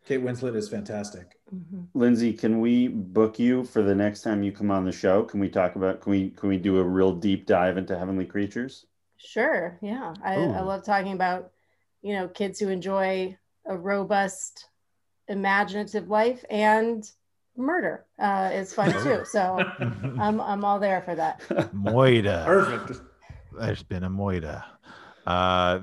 [0.05, 1.39] Kate Winslet is fantastic.
[1.53, 1.87] Mhm.
[1.93, 5.23] Lindsay, can we book you for the next time you come on the show?
[5.23, 8.25] Can we talk about can we can we do a real deep dive into Heavenly
[8.25, 8.85] Creatures?
[9.17, 9.77] Sure.
[9.81, 10.13] Yeah.
[10.23, 11.51] I, I love talking about,
[12.01, 14.67] you know, kids who enjoy a robust,
[15.27, 17.09] imaginative life and
[17.55, 19.23] murder uh, is fun too.
[19.23, 19.65] So
[20.19, 21.39] I'm, I'm all there for that.
[21.73, 22.45] Moida.
[22.45, 23.01] Perfect.
[23.57, 24.63] There's been a Moida.
[25.25, 25.79] Uh,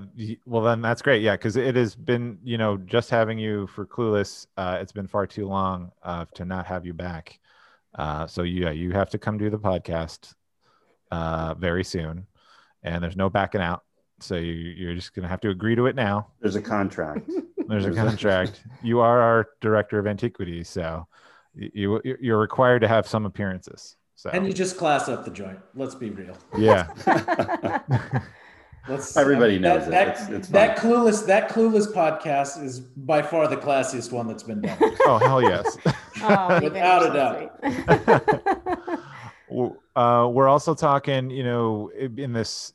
[0.46, 1.22] well then that's great.
[1.22, 4.46] Yeah, because it has been, you know, just having you for Clueless.
[4.56, 7.38] Uh, it's been far too long uh, to not have you back.
[7.94, 10.32] Uh, so yeah, you have to come do the podcast
[11.10, 12.26] uh, very soon,
[12.82, 13.82] and there's no backing out.
[14.20, 16.28] So you, you're just gonna have to agree to it now.
[16.40, 17.28] There's a contract.
[17.68, 18.64] There's a There's a- contract.
[18.82, 21.06] you are our director of antiquities, so
[21.54, 23.96] you you're required to have some appearances.
[24.14, 25.58] So And you just class up the joint.
[25.74, 26.36] Let's be real.
[26.56, 26.88] yeah.
[28.88, 29.90] Let's Everybody knows that, it.
[29.90, 34.42] That, It's- it's that clueless that clueless podcast is by far the classiest one that's
[34.42, 34.76] been done.
[35.06, 35.76] oh hell yes.
[36.24, 38.98] Oh, Without a guys are so sweet.
[39.48, 42.74] W- uh, we're also talking, you know, in this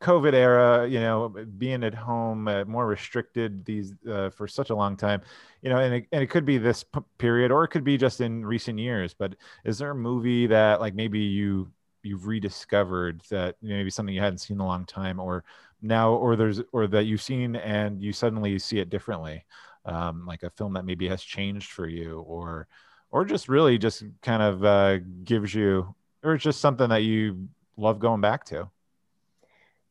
[0.00, 4.74] COVID era, you know, being at home, uh, more restricted these uh, for such a
[4.74, 5.22] long time,
[5.62, 7.96] you know, and it, and it could be this p- period, or it could be
[7.96, 9.14] just in recent years.
[9.14, 9.34] But
[9.64, 11.70] is there a movie that, like, maybe you
[12.04, 15.44] you've rediscovered that maybe something you hadn't seen in a long time, or
[15.82, 19.44] now, or there's, or that you've seen and you suddenly see it differently,
[19.84, 22.66] um, like a film that maybe has changed for you, or
[23.10, 27.48] or just really just kind of uh, gives you, or it's just something that you
[27.76, 28.68] love going back to.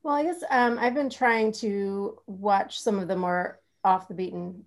[0.04, 4.14] Well, I guess um, I've been trying to watch some of the more off the
[4.14, 4.66] beaten,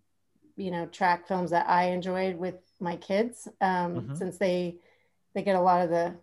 [0.57, 4.17] you know, track films that I enjoyed with my kids, um, Mhm.
[4.17, 4.79] since they
[5.35, 6.15] they get a lot of the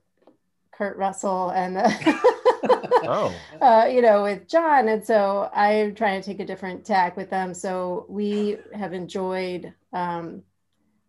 [0.77, 2.39] Kurt Russell and the,
[3.05, 7.17] Oh, uh, you know, with John, and so I'm trying to take a different tack
[7.17, 7.53] with them.
[7.53, 10.43] So we have enjoyed um,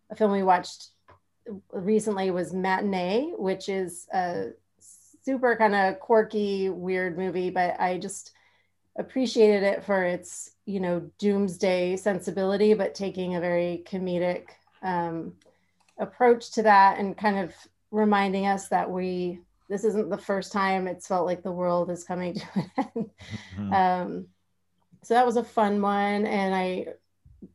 [0.09, 0.89] a film we watched
[1.71, 4.49] recently was Matinee, which is a
[5.23, 8.31] super kind of quirky, weird movie, but I just
[8.97, 14.47] appreciated it for its, you know, doomsday sensibility, but taking a very comedic
[14.81, 15.33] um,
[15.97, 17.53] approach to that and kind of
[17.91, 22.03] reminding us that we, this isn't the first time it's felt like the world is
[22.03, 23.09] coming to an end.
[23.57, 23.73] Mhm.
[23.73, 24.27] Um,
[25.03, 26.87] so that was a fun one, and I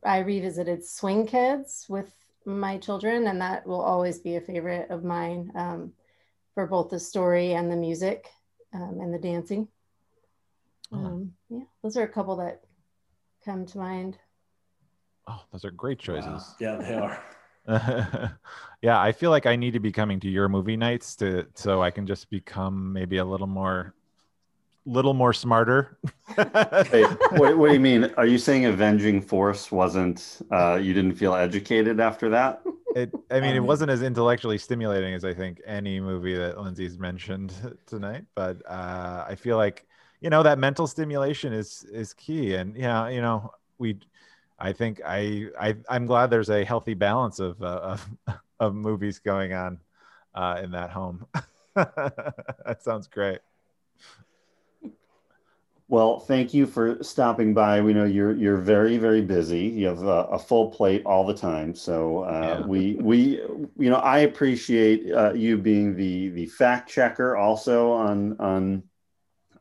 [0.03, 2.13] I revisited Swing Kids with
[2.45, 5.93] my children, and that will always be a favorite of mine um,
[6.53, 8.27] for both the story and the music
[8.73, 9.67] um, and the dancing.
[10.93, 10.97] Oh.
[10.97, 12.61] Um, yeah, those are a couple that
[13.45, 14.17] come to mind.
[15.27, 16.15] oh, those are great Wow.
[16.15, 16.55] choices.
[16.59, 17.23] Yeah, they are.
[18.81, 21.81] yeah, I feel like I need to be coming to your movie nights to so
[21.81, 23.93] I can just become maybe a little more,
[24.85, 25.97] little more smarter.
[26.91, 28.05] Wait, what, what do you mean?
[28.17, 30.41] Are you saying Avenging Force wasn't?
[30.51, 32.61] Uh, you didn't feel educated after that?
[32.93, 36.59] It, I mean, it Um, wasn't as intellectually stimulating as I think any movie that
[36.59, 37.53] Lindsay's mentioned
[37.85, 39.87] tonight, but uh, I feel like
[40.19, 43.99] you know that mental stimulation is is key, and yeah, you know we.
[44.61, 48.09] I think I, I I'm glad there's a healthy balance of uh, of,
[48.59, 49.79] of movies going on
[50.35, 51.25] uh, in that home.
[51.75, 53.39] that sounds great.
[55.87, 57.81] Well, thank you for stopping by.
[57.81, 59.61] We know you're you're very very busy.
[59.61, 61.75] You have a, a full plate all the time.
[61.75, 62.67] So uh, Yeah.
[62.67, 63.19] we we
[63.77, 68.83] you know I appreciate uh, you being the the fact checker also on on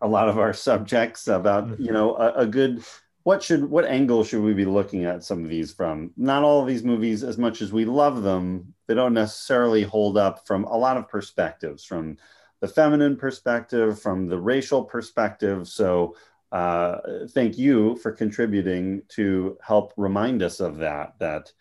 [0.03, 2.85] a lot of our subjects about you know a, a good
[3.23, 6.13] what should what angle should we be looking at some of these from?
[6.17, 10.17] Not all of these movies, as much as we love them, they don't necessarily hold
[10.17, 12.17] up from a lot of perspectives from
[12.61, 15.69] the feminine perspective, from the racial perspective.
[15.69, 16.17] So,
[16.53, 16.99] uh,
[17.31, 21.15] thank you for contributing to help remind us of that.
[21.19, 21.53] That,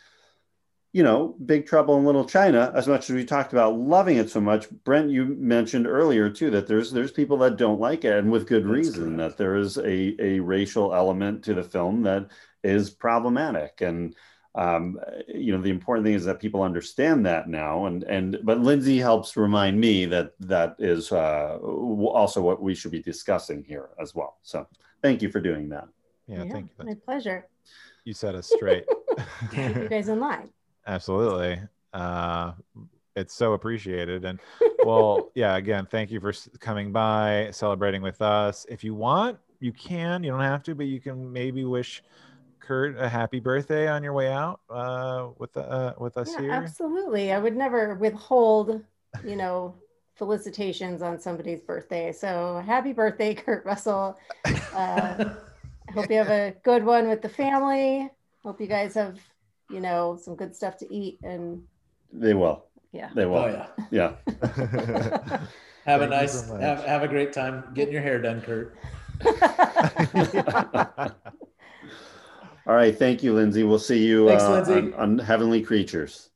[0.92, 4.30] you know, Big Trouble in Little China, as much as we talked about loving it
[4.30, 8.18] so much, Brent, you mentioned earlier too that there's there's people that don't like it,
[8.18, 9.18] and with good That's reason.
[9.18, 9.18] correct.
[9.18, 12.28] That there is a a racial element to the film that
[12.64, 14.16] is problematic and
[14.56, 18.60] um, you know the important thing is that people understand that now and and but
[18.60, 23.90] lindsay helps remind me that that is uh, also what we should be discussing here
[24.02, 24.68] as well so
[25.02, 25.88] thank you for doing that
[26.28, 26.86] Yeah, thank you.
[26.86, 27.48] My pleasure.
[28.04, 28.86] You set us straight.
[29.52, 30.50] You guys in line.
[30.90, 31.62] Absolutely.
[31.94, 32.54] Uh,
[33.16, 34.26] it's so appreciated.
[34.26, 34.40] And
[34.86, 38.66] well, yeah, again, thank you for coming by, celebrating with us.
[38.70, 40.24] If you want, you can.
[40.24, 42.02] You don't have to, but you can maybe wish
[42.60, 46.52] Kurt a happy birthday on your way out uh, with uh, with us Yeah, here.
[46.52, 47.32] absolutely.
[47.32, 48.84] I would never withhold,
[49.26, 49.76] you know,
[50.16, 52.12] felicitations on somebody's birthday.
[52.12, 54.18] So happy birthday, Kurt Russell.
[54.74, 55.16] Uh,
[55.90, 58.10] I hope you have a good one with the family.
[58.44, 59.20] Hope you guys have,
[59.72, 61.64] you know, some good stuff to eat and
[62.12, 63.10] they will yeah.
[63.14, 63.68] they will Oh yeah.
[63.92, 64.12] yeah
[65.86, 68.42] Have a Thank you nice so have, have a great time getting your hair done,
[68.42, 68.76] Kurt.
[72.68, 74.74] all right thank you lindsay we'll see you Thanks, uh, Lindsay.
[74.74, 76.30] on, on heavenly creatures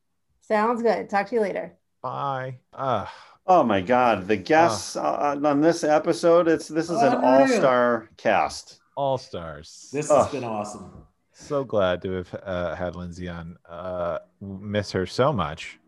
[0.45, 1.09] Sounds good.
[1.09, 1.71] Talk to you later.
[2.01, 2.57] Bye.
[2.73, 3.05] Uh,
[3.47, 8.79] oh my god the guests uh, on this episode it's this is an all-star cast
[8.97, 9.89] all stars.
[9.91, 10.21] This Oh.
[10.23, 11.05] has been awesome.
[11.45, 13.57] So glad to have uh, had Lindsay on.
[13.67, 15.79] Uh, miss her so much.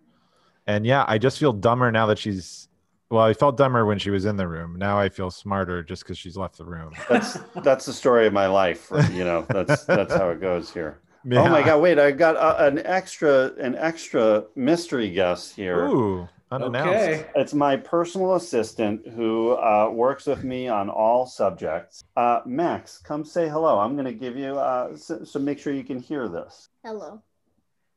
[0.67, 2.67] And yeah, I just feel dumber now that she's.
[3.09, 4.77] Well, I felt dumber when she was in the room.
[4.77, 6.91] Now I feel smarter just because she's left the room.
[7.09, 10.99] that's that's the story of my life you know that's that's how it goes here
[11.31, 11.81] Oh my god!
[11.81, 15.87] Wait, I got uh, an extra an extra mystery guest here.
[15.87, 16.89] Ooh, unannounced.
[16.89, 17.25] Okay.
[17.35, 22.03] It's my personal assistant who uh, works with me on all subjects.
[22.15, 23.79] Uh, Max, come say hello.
[23.79, 26.69] I'm going to give you uh, so, so make sure you can hear this.
[26.83, 27.21] Hello.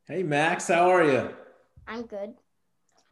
[0.07, 1.31] Hey Max, how are you?
[1.87, 2.33] I'm good.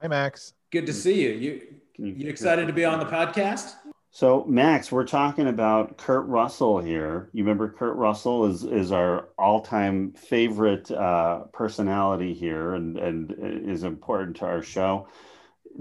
[0.01, 0.55] Hi, Max.
[0.71, 1.31] Good to see you.
[1.31, 1.63] You
[1.99, 3.75] you excited to be on the podcast?
[4.17, 7.29] So, Max, we're talking about Kurt Russell here.
[7.35, 13.35] You remember Kurt Russell is is our all time favorite uh, personality here, and and
[13.39, 15.09] is important to our show.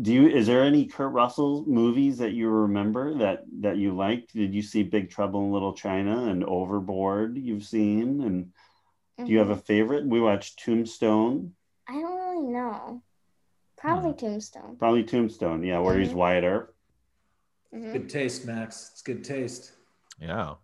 [0.02, 0.28] Do you?
[0.28, 4.34] Is there any Kurt Russell movies that you remember that that you liked?
[4.34, 7.38] Did you see Big Trouble in Little China and Overboard?
[7.38, 8.52] You've seen, and
[9.26, 10.06] do you have a favorite?
[10.06, 11.54] We watched Tombstone,
[11.88, 13.02] I don't really know.
[13.78, 14.76] Probably Tombstone.
[14.76, 15.64] probably Tombstone.
[15.64, 16.16] Yeah, where he's Mhm.
[16.16, 16.75] Wyatt Earp.
[17.76, 17.92] Mhm.
[17.94, 18.90] Good taste, Max.
[18.94, 19.74] It's good taste.
[20.20, 20.56] Yeah.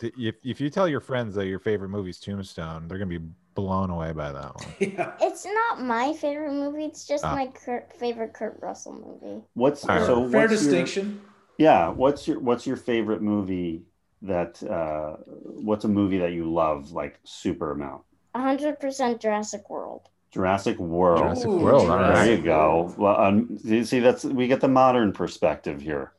[0.00, 3.18] If, if you tell your friends that your favorite movie is Tombstone, they're going to
[3.18, 4.66] be blown away by that one.
[4.80, 5.12] Yeah.
[5.20, 6.84] It's not my favorite movie.
[6.84, 7.34] It's just Ah.
[7.34, 9.42] my Kurt, favorite Kurt Russell movie.
[9.54, 10.06] What's All right.
[10.06, 10.14] so?
[10.14, 11.20] Fair what's your- distinction.
[11.58, 13.82] Yeah, what's your what's your favorite movie
[14.22, 18.02] that uh what's a movie that you love like super amount?
[18.36, 20.02] 100% Jurassic World.
[20.30, 21.18] Jurassic World.
[21.18, 21.90] Jurassic Ooh, World.
[21.90, 22.30] All There right.
[22.30, 22.94] you go.
[22.96, 26.12] Well, um, you see that's we get the modern perspective here.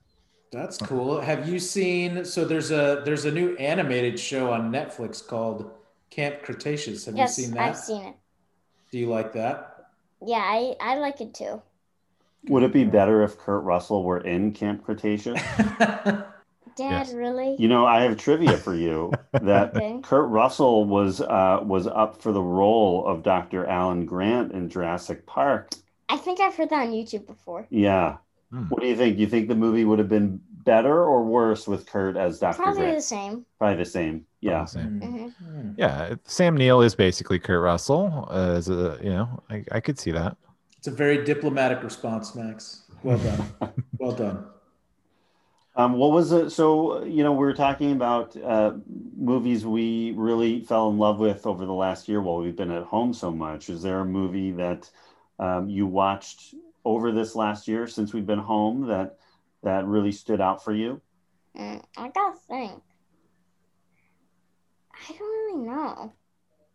[0.52, 1.22] That's cool.
[1.22, 2.26] Have you seen?
[2.26, 5.72] So there's a there's a new animated show on Netflix called
[6.10, 7.06] Camp Cretaceous.
[7.06, 7.62] Have yes, you seen that?
[7.70, 8.16] I've seen it.
[8.92, 9.90] Do you like that?
[10.26, 11.62] Yeah, I, I like it too.
[12.50, 15.56] Would it be better if Kurt Russell were in Camp Cretaceous?
[16.76, 17.14] Dad, Yes.
[17.14, 17.62] really?
[17.62, 20.04] You know, I have trivia for you that Okay.
[20.04, 23.66] Kurt Russell was uh was up for the role of Dr.
[23.66, 25.74] Alan Grant in Jurassic Park.
[26.10, 27.70] I think I've heard that on YouTube before.
[27.70, 28.20] Yeah.
[28.52, 28.64] Hmm.
[28.64, 29.16] What do you think?
[29.18, 32.58] Do you think the movie would have been better or worse with Kurt as Dr.
[32.58, 32.98] Probably Grant?
[32.98, 33.46] the same.
[33.58, 34.26] Probably the same.
[34.42, 34.66] Yeah.
[34.66, 35.00] Same.
[35.02, 35.72] hmm Hmm.
[35.78, 36.16] Yeah.
[36.26, 38.28] Sam Neill is basically Kurt Russell.
[38.30, 40.38] Uh, as a, you know, I, I could see that.
[40.78, 42.84] It's a very diplomatic response, Max.
[43.04, 43.74] Well done.
[44.00, 44.46] well done.
[45.76, 46.50] Um, what was it?
[46.50, 48.74] So, you know, we were talking about uh,
[49.18, 52.84] movies we really fell in love with over the last year while we've been at
[52.84, 53.70] home so much.
[53.70, 54.90] Is there a movie that
[55.38, 56.54] um, you watched
[56.86, 59.18] over this last year since we've been home that
[59.64, 61.02] that really stood out for you?
[61.58, 62.82] Mm, I gotta think.
[64.94, 66.14] I don't really know.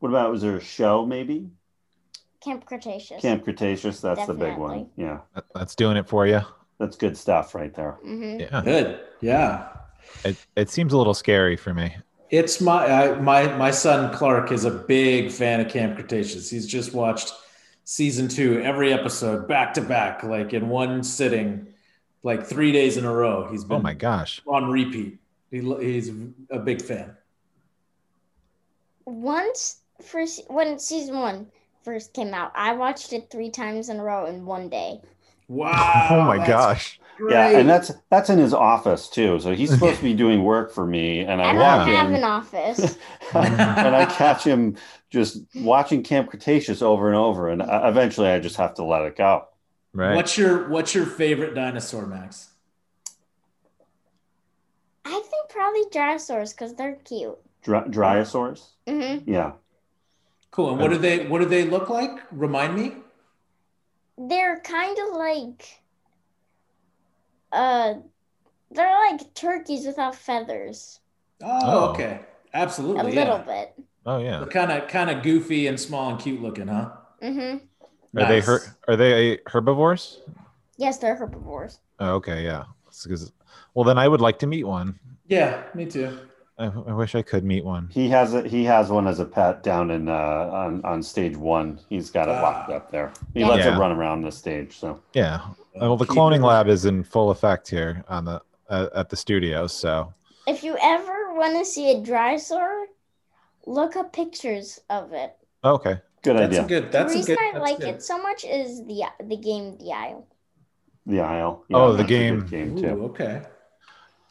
[0.00, 1.50] What about was there a show maybe?
[2.42, 3.22] Camp Cretaceous.
[3.22, 4.00] Camp Cretaceous.
[4.00, 4.88] That's the big one.
[4.96, 5.20] Yeah,
[5.54, 6.40] That's doing it for you.
[6.78, 7.92] that's good stuff right there.
[8.02, 8.60] hmm Yeah.
[8.62, 9.00] Good.
[9.20, 9.68] Yeah.
[10.24, 11.96] It, it seems a little scary for me.
[12.30, 16.50] It's my I, my my son Clark is a big fan of Camp Cretaceous.
[16.50, 17.32] He's just watched
[17.84, 21.68] season two, every episode back to back, like in one sitting,
[22.22, 23.46] like three days in a row.
[23.50, 24.42] He's oh been Oh my gosh.
[24.46, 25.18] on repeat.
[25.50, 26.10] He, he's
[26.50, 27.16] a big fan.
[29.06, 31.50] Once first when season one
[31.82, 35.00] first came out, I watched it three times in a row in one day.
[35.48, 36.08] Wow.
[36.10, 37.00] oh my that's gosh.
[37.18, 39.38] Yeah, and that's that's in his office too.
[39.40, 42.14] So he's supposed to be doing work for me, and I I don't have in,
[42.14, 42.98] an office.
[43.34, 44.76] and I catch him
[45.14, 49.02] just watching Camp Cretaceous over and over, and uh, eventually I just have to let
[49.02, 49.46] it go.
[49.94, 50.14] Right.
[50.14, 52.50] What's your what's your favorite dinosaur, Max?
[55.04, 57.38] I think probably dinosaurs because they're cute.
[57.62, 59.52] Dry, Dryosaurs, hmm yeah.
[60.50, 60.70] Cool.
[60.70, 62.10] And what do they what do they look like?
[62.32, 62.96] Remind me.
[64.18, 65.80] They're kind of like,
[67.50, 67.94] uh,
[68.70, 71.00] they're like turkeys without feathers.
[71.42, 72.20] Oh, okay.
[72.52, 73.00] Absolutely.
[73.00, 73.16] A Absolutely.
[73.16, 73.84] little bit.
[74.06, 74.44] Oh yeah.
[74.50, 76.90] Kind of kind of goofy and small and cute looking, huh?
[77.22, 78.18] Mm-hmm.
[78.18, 80.20] Are they her- are they herbivores?
[80.76, 81.80] Yes, they're herbivores.
[82.00, 82.64] Oh, okay, yeah.
[83.74, 84.98] Well, then I would like to meet one.
[85.26, 86.18] Yeah, me too.
[86.58, 87.88] I, I wish I could meet one.
[87.92, 91.36] He has a, he has one as a pet down in uh, on on stage
[91.36, 91.80] one.
[91.88, 92.74] He's got it locked Ah.
[92.76, 93.12] up there.
[93.34, 93.74] He lets Yeah.
[93.74, 94.76] it run around the stage.
[94.78, 95.40] So Yeah.
[95.74, 99.66] Well, the cloning lab is in full effect here on the uh, at the studio.
[99.66, 100.12] So
[100.46, 102.86] If you ever want to see a dinosaur,
[103.66, 105.34] look up pictures of it.
[105.64, 106.00] okay.
[106.22, 106.48] good idea.
[106.48, 106.78] That's idea.
[106.78, 106.92] a good.
[106.92, 107.42] That's the a reason good.
[107.44, 107.88] I that's like good.
[107.96, 110.26] it so much is the the game The Isle.
[111.06, 111.64] the Isle.
[111.72, 112.40] Oh, the that's a game.
[112.40, 113.04] good game Ooh, too.
[113.06, 113.42] okay.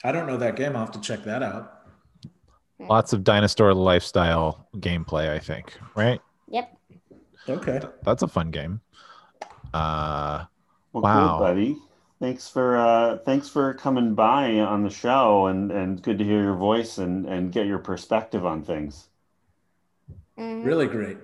[0.03, 0.75] I don't know that game.
[0.75, 1.79] I'll have to check that out.
[2.79, 5.29] Lots of dinosaur lifestyle gameplay.
[5.29, 5.77] I think.
[5.95, 6.19] Right.
[6.49, 6.77] Yep.
[7.47, 7.79] Okay.
[8.03, 8.81] That's a fun game.
[9.73, 10.45] Uh.
[10.91, 11.29] Well, Wow.
[11.37, 11.77] cool, buddy.
[12.19, 16.41] Thanks for uh, thanks for coming by on the show, and and good to hear
[16.43, 19.09] your voice and and get your perspective on things.
[20.37, 20.65] Mhm.
[20.65, 21.17] Really great.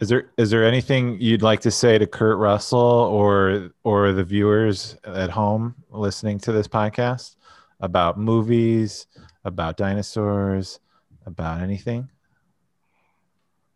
[0.00, 4.24] Is there is there anything you'd like to say to Kurt Russell or or the
[4.24, 7.36] viewers at home listening to this podcast
[7.80, 9.06] about movies,
[9.44, 10.80] about dinosaurs,
[11.24, 12.10] about anything?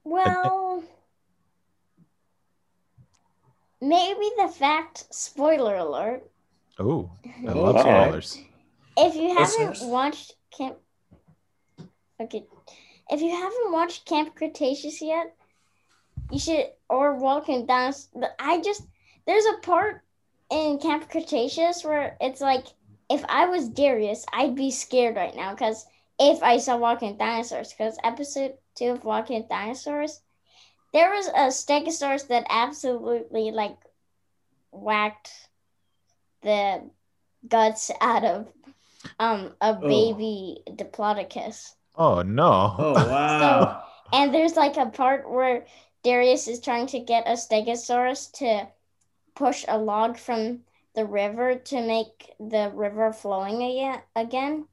[0.04, 0.82] Well,
[3.80, 5.06] maybe the fact.
[5.14, 6.28] Spoiler alert.
[6.78, 7.10] Oh,
[7.46, 8.38] I love spoilers.
[8.96, 10.76] If you haven't watched Camp,
[12.20, 12.44] okay,
[13.10, 15.34] if you haven't watched Camp Cretaceous yet,
[16.30, 16.66] you should.
[16.88, 17.92] Or Walking Down.
[18.38, 18.82] I just
[19.26, 20.02] there's a part
[20.50, 22.66] in Camp Cretaceous where it's like,
[23.08, 25.86] if I was Darius, I'd be scared right now because
[26.18, 30.20] if I saw Walking Dinosaurs, because episode two of Walking Dinosaurs,
[30.92, 33.76] there was a Stegosaurus that absolutely like
[34.72, 35.30] whacked
[36.42, 36.82] the
[37.48, 38.48] guts out of
[39.18, 41.74] um a baby diplodocus.
[41.94, 42.74] Oh no.
[42.78, 43.84] Oh wow.
[44.12, 45.66] And there's like a part where
[46.02, 48.68] Darius is trying to get a stegosaurus to
[49.34, 50.60] push a log from
[50.94, 54.66] the river to make the river flowing again again.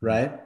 [0.00, 0.40] right.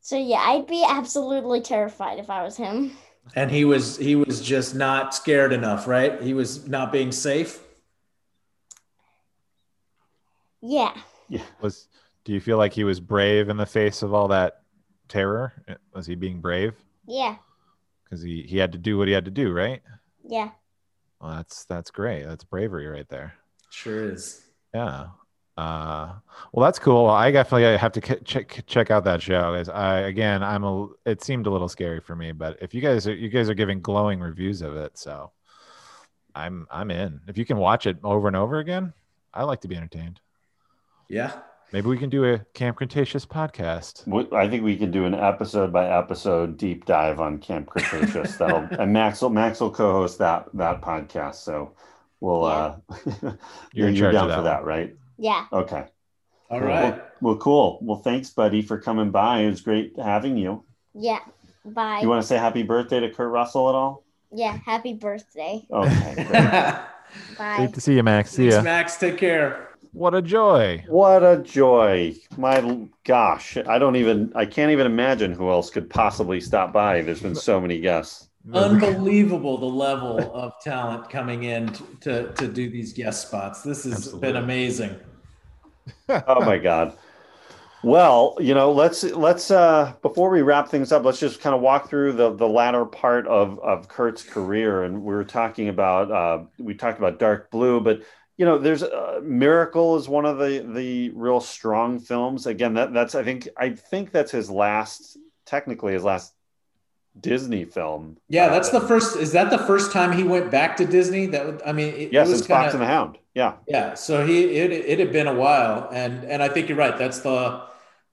[0.00, 2.96] So yeah, I'd be absolutely terrified if I was him.
[3.34, 6.20] And he was he was just not scared enough, right?
[6.22, 7.60] He was not being safe.
[10.60, 10.94] Yeah.
[11.28, 11.42] Yeah.
[11.60, 11.88] Was
[12.24, 14.63] do you feel like he was brave in the face of all that
[15.14, 15.52] terror?
[15.94, 16.74] Was he being brave?
[17.06, 17.36] Yeah.
[18.04, 19.80] Because he, he had to do what he had to do, right?
[20.26, 20.50] Yeah.
[21.20, 22.24] Well, that's that's great.
[22.24, 23.34] That's bravery right there.
[23.70, 24.42] Sure is.
[24.74, 25.06] Yeah.
[25.56, 26.14] Uh,
[26.52, 27.06] well, that's cool.
[27.06, 29.68] I definitely have to k- check check out that show, guys.
[29.68, 30.88] I again, I'm a.
[31.06, 33.54] It seemed a little scary for me, but if you guys are you guys are
[33.54, 35.30] giving glowing reviews of it, so
[36.34, 37.20] I'm I'm in.
[37.28, 38.92] If you can watch it over and over again,
[39.32, 40.20] I like to be entertained.
[41.08, 41.32] Yeah.
[41.72, 44.32] Maybe we can do a Camp Cretaceous podcast.
[44.32, 48.36] I think we can do an episode by episode deep dive on Camp Cretaceous.
[48.38, 51.36] That'll and Max will Max will co-host that that podcast.
[51.36, 51.72] So
[52.20, 52.76] we'll uh
[53.72, 54.44] You're in you're down that for one.
[54.44, 54.94] that, right?
[55.18, 55.46] Yeah.
[55.52, 55.84] Okay.
[56.50, 56.94] All right.
[56.94, 57.78] Well, well, cool.
[57.82, 59.40] Well, thanks, buddy, for coming by.
[59.40, 60.64] It was great having you.
[60.94, 61.20] Yeah.
[61.64, 62.00] Bye.
[62.02, 64.04] You want to say happy birthday to Kurt Russell at all?
[64.30, 64.58] yeah.
[64.64, 65.66] Happy birthday.
[65.70, 66.14] Okay.
[66.14, 66.28] great.
[67.38, 67.56] Bye.
[67.58, 68.30] Great to see you, Max.
[68.30, 68.62] See Thanks, ya.
[68.62, 68.96] Max.
[68.96, 69.73] Take care.
[69.94, 70.84] What a joy.
[70.88, 72.16] what a joy.
[72.36, 73.56] My gosh.
[73.56, 77.00] I don't even I can't even imagine who else could possibly stop by.
[77.02, 78.28] There's been so many guests.
[78.52, 81.68] Unbelievable the level of talent coming in
[82.00, 83.62] to to do these guest spots.
[83.62, 84.20] This has Absolutely.
[84.32, 84.96] been amazing.
[86.08, 86.96] Oh my god.
[87.82, 91.60] Well, you know, let's let's uh before we wrap things up, let's just kind of
[91.60, 96.10] walk through the the latter part of of Kurt's career, and we were talking about
[96.10, 98.00] uh, we talked about Dark Blue, but
[98.36, 102.46] you know, there's uh, Miracle is one of the the real strong films.
[102.46, 106.34] Again, that that's I think I think that's his last, technically his last
[107.20, 108.16] Disney film.
[108.28, 109.16] Yeah, that's the first.
[109.16, 111.26] Is that the first time he went back to Disney?
[111.26, 113.18] That would, I mean, it, yes, it was it's Fox kinda- and the Hound.
[113.34, 116.78] Yeah, Yeah, so he it it had been a while, and and I think you're
[116.78, 116.96] right.
[116.96, 117.62] That's the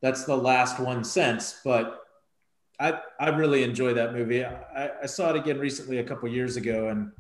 [0.02, 1.62] that's the last one since.
[1.64, 2.00] But
[2.80, 4.44] I I really enjoy that movie.
[4.44, 7.12] I, I saw it again recently a couple years ago, and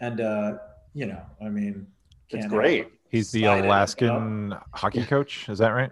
[0.00, 0.58] and uh,
[0.94, 1.86] you know, I mean,
[2.30, 2.88] it's great.
[3.10, 5.48] He's the Slide it, Alaskan hockey coach.
[5.48, 5.90] Is that right?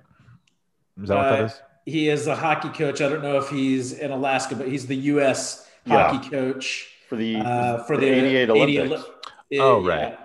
[1.02, 1.60] Is that what that Uh.
[1.86, 3.00] He is a hockey coach.
[3.00, 5.68] I don't know if he's in Alaska, but he's the U.S.
[5.84, 6.08] Yeah.
[6.12, 8.90] hockey coach For the uh, for the the 88 Olympics.
[8.92, 9.94] Oli- Oh, yeah.
[9.94, 10.18] right.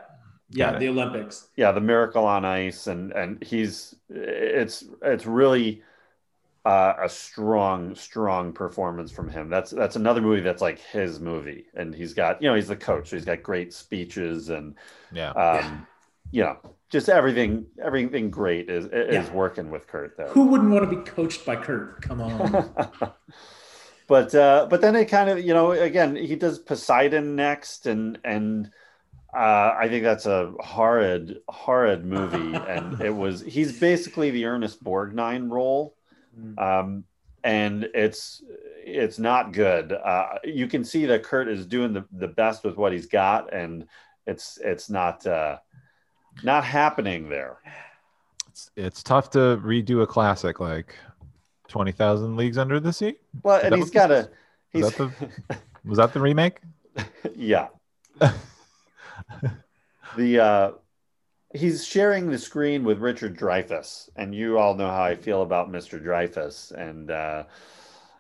[0.52, 0.80] Yeah, Got it.
[0.80, 1.48] the Olympics.
[1.58, 5.82] yeah the miracle on ice and and he's it's it's really
[6.66, 11.66] uh, a strong strong performance from him that's that's another movie that's like his movie
[11.76, 14.76] and he's got you know he's the coach so he's got great speeches and
[15.12, 15.32] Yeah.
[15.32, 15.86] um
[16.32, 16.58] you know
[16.90, 18.92] just everything everything great is is
[19.28, 19.34] Yeah.
[19.34, 20.30] working with kurt though.
[20.30, 22.02] Who wouldn't want to be coached by Kurt?
[22.02, 22.74] Come on.
[24.08, 28.18] but uh but then it kind of you know again he does poseidon next and
[28.24, 28.72] and
[29.36, 34.82] uh i think that's a horrid horrid movie and it was he's basically the ernest
[34.84, 35.94] borgnine role
[36.58, 37.04] um
[37.44, 38.42] and it's
[38.86, 42.78] it's not good uh you can see that kurt is doing the, the best with
[42.78, 43.86] what he's got and
[44.26, 45.58] it's it's not uh
[46.44, 47.58] not happening there
[48.50, 50.96] It's, it's tough to redo a classic like
[51.68, 53.16] 20,000 Leagues Under the Sea.
[53.44, 54.30] well and he's got a
[54.72, 55.12] he's Is that
[55.86, 56.60] Was that the remake?
[57.36, 57.68] yeah
[60.18, 60.72] the uh
[61.54, 65.70] he's sharing the screen with richard dreyfuss and you all know how i feel about
[65.72, 67.44] mr dreyfuss and uh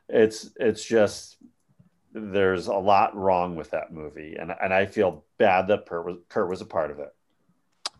[0.09, 1.37] it's it's just
[2.13, 6.17] there's a lot wrong with that movie and and i feel bad that kurt was,
[6.29, 7.13] kurt was a part of it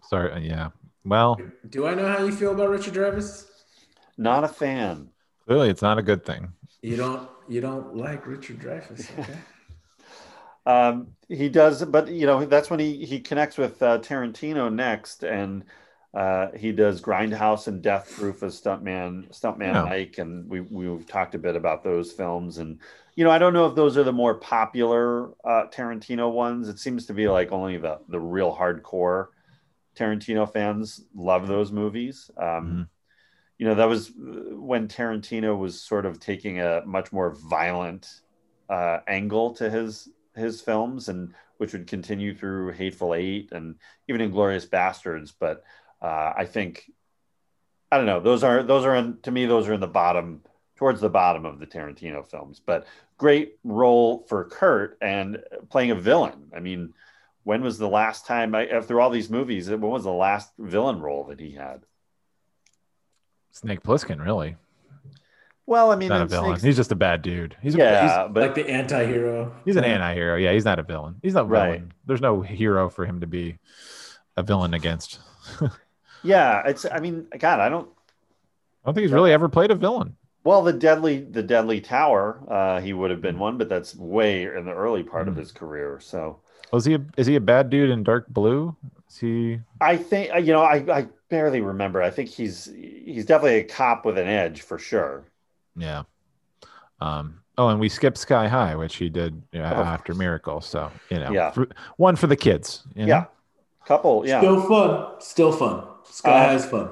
[0.09, 0.31] Sorry.
[0.31, 0.69] uh, Yeah.
[1.03, 3.45] Well, Do I know how you feel about Richard Dreyfuss?
[4.17, 5.09] not a fan
[5.45, 6.53] clearly it's not a good thing.
[6.81, 9.39] You don't you don't like Richard Dreyfuss, okay?
[10.65, 15.23] um he does but you know that's when he he connects with uh, tarantino next
[15.23, 15.63] and
[16.13, 19.81] uh he does grindhouse and death proof as stuntman stuntman Yeah.
[19.81, 22.79] mike and we we've talked a bit about those films and
[23.15, 26.79] you know i don't know if those are the more popular uh tarantino ones it
[26.79, 29.27] seems to be like only the the real hardcore
[29.97, 32.89] tarantino fans love those movies um Mhm.
[33.57, 38.21] you know that was when tarantino was sort of taking a much more violent
[38.69, 43.75] uh, angle to his his films, and which would continue through Hateful Eight and
[44.07, 45.31] even Inglorious Bastards.
[45.31, 45.63] But
[46.01, 46.89] uh, I think
[47.91, 50.43] I don't know; those are those are in, to me those are in the bottom
[50.75, 52.61] towards the bottom of the Tarantino films.
[52.63, 52.85] But
[53.17, 56.51] great role for Kurt and playing a villain.
[56.55, 56.93] I mean,
[57.47, 59.69] when was the last time I, after all these movies?
[59.69, 61.83] When was the last villain role that he had?
[63.51, 64.57] Snake Plissken, really.
[65.65, 66.51] Well, I mean, not a villain.
[66.51, 67.55] Snake's- He's just a bad dude.
[67.61, 69.55] He's a, yeah, he's, but like the anti-hero.
[69.65, 70.35] he's an anti-hero.
[70.37, 71.15] Yeah, he's not a villain.
[71.21, 71.65] He's not Right.
[71.79, 71.93] villain.
[72.05, 73.57] There's no hero for him to be
[74.35, 75.19] a villain against.
[76.23, 76.83] Yeah, it's.
[76.91, 77.87] I mean, God, I don't.
[77.87, 80.17] I don't think he's really ever played a villain.
[80.43, 84.43] Well, the deadly, the deadly tower, uh, he would have been one, but that's way
[84.45, 85.37] in the early part of Mm.
[85.37, 85.99] his career.
[86.01, 86.39] So
[86.71, 86.95] Was he?
[86.95, 88.75] A, is he a bad dude in Dark Blue?
[89.09, 89.59] Is he?
[89.79, 92.01] I think, you know, I, I barely remember.
[92.01, 95.23] I think he's he's definitely a cop with an edge for sure.
[95.77, 96.03] Yeah.
[96.99, 97.39] Um.
[97.59, 99.81] Oh, and we skipped Sky High, which he did you know, Oh.
[99.83, 100.61] after Miracle.
[100.61, 101.51] So you know, Yeah.
[101.51, 102.83] for- one for the kids.
[102.95, 103.09] you know?
[103.09, 103.25] Yeah,
[103.85, 104.39] couple, yeah.
[104.41, 105.05] Still fun.
[105.19, 105.83] Still fun.
[106.03, 106.89] Sky Uh, High is fun.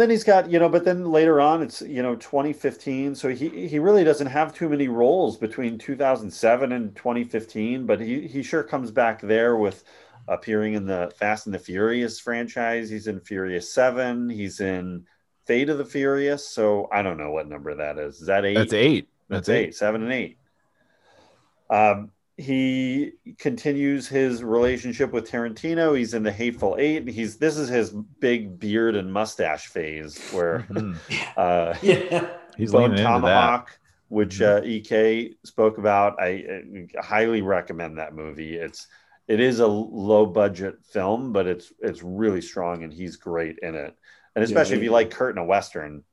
[0.00, 3.14] Then he's got, you know, but then later on, it's you know 2015.
[3.14, 7.86] So he he really doesn't have too many roles between 2007 and 2015.
[7.86, 9.84] But he he sure comes back there with
[10.28, 12.90] appearing in the Fast and the Furious franchise.
[12.90, 14.28] He's in Furious Seven.
[14.28, 15.06] He's in
[15.44, 16.48] Fate of the Furious.
[16.48, 18.20] So I don't know what number that is.
[18.20, 18.54] Is that eight?
[18.54, 19.08] That's eight.
[19.28, 20.38] That's eight, seven, and eight.
[21.68, 25.96] Um, he continues his relationship with Tarantino.
[25.96, 27.08] He's in the Hateful Eight.
[27.08, 27.90] He's this is his
[28.20, 30.96] big beard and mustache phase, where Mhm.
[31.36, 32.28] uh, Yeah.
[32.56, 33.08] He's Bone leaning into that.
[33.20, 34.62] Tomahawk, which Mhm.
[34.90, 36.20] uh, Ek spoke about.
[36.20, 36.44] I,
[36.96, 38.56] uh highly recommend that movie.
[38.56, 38.86] It's
[39.28, 43.74] it is a low budget film, but it's it's really strong, and he's great in
[43.74, 43.94] it.
[44.34, 46.04] And especially if he- you like Kurt in a western,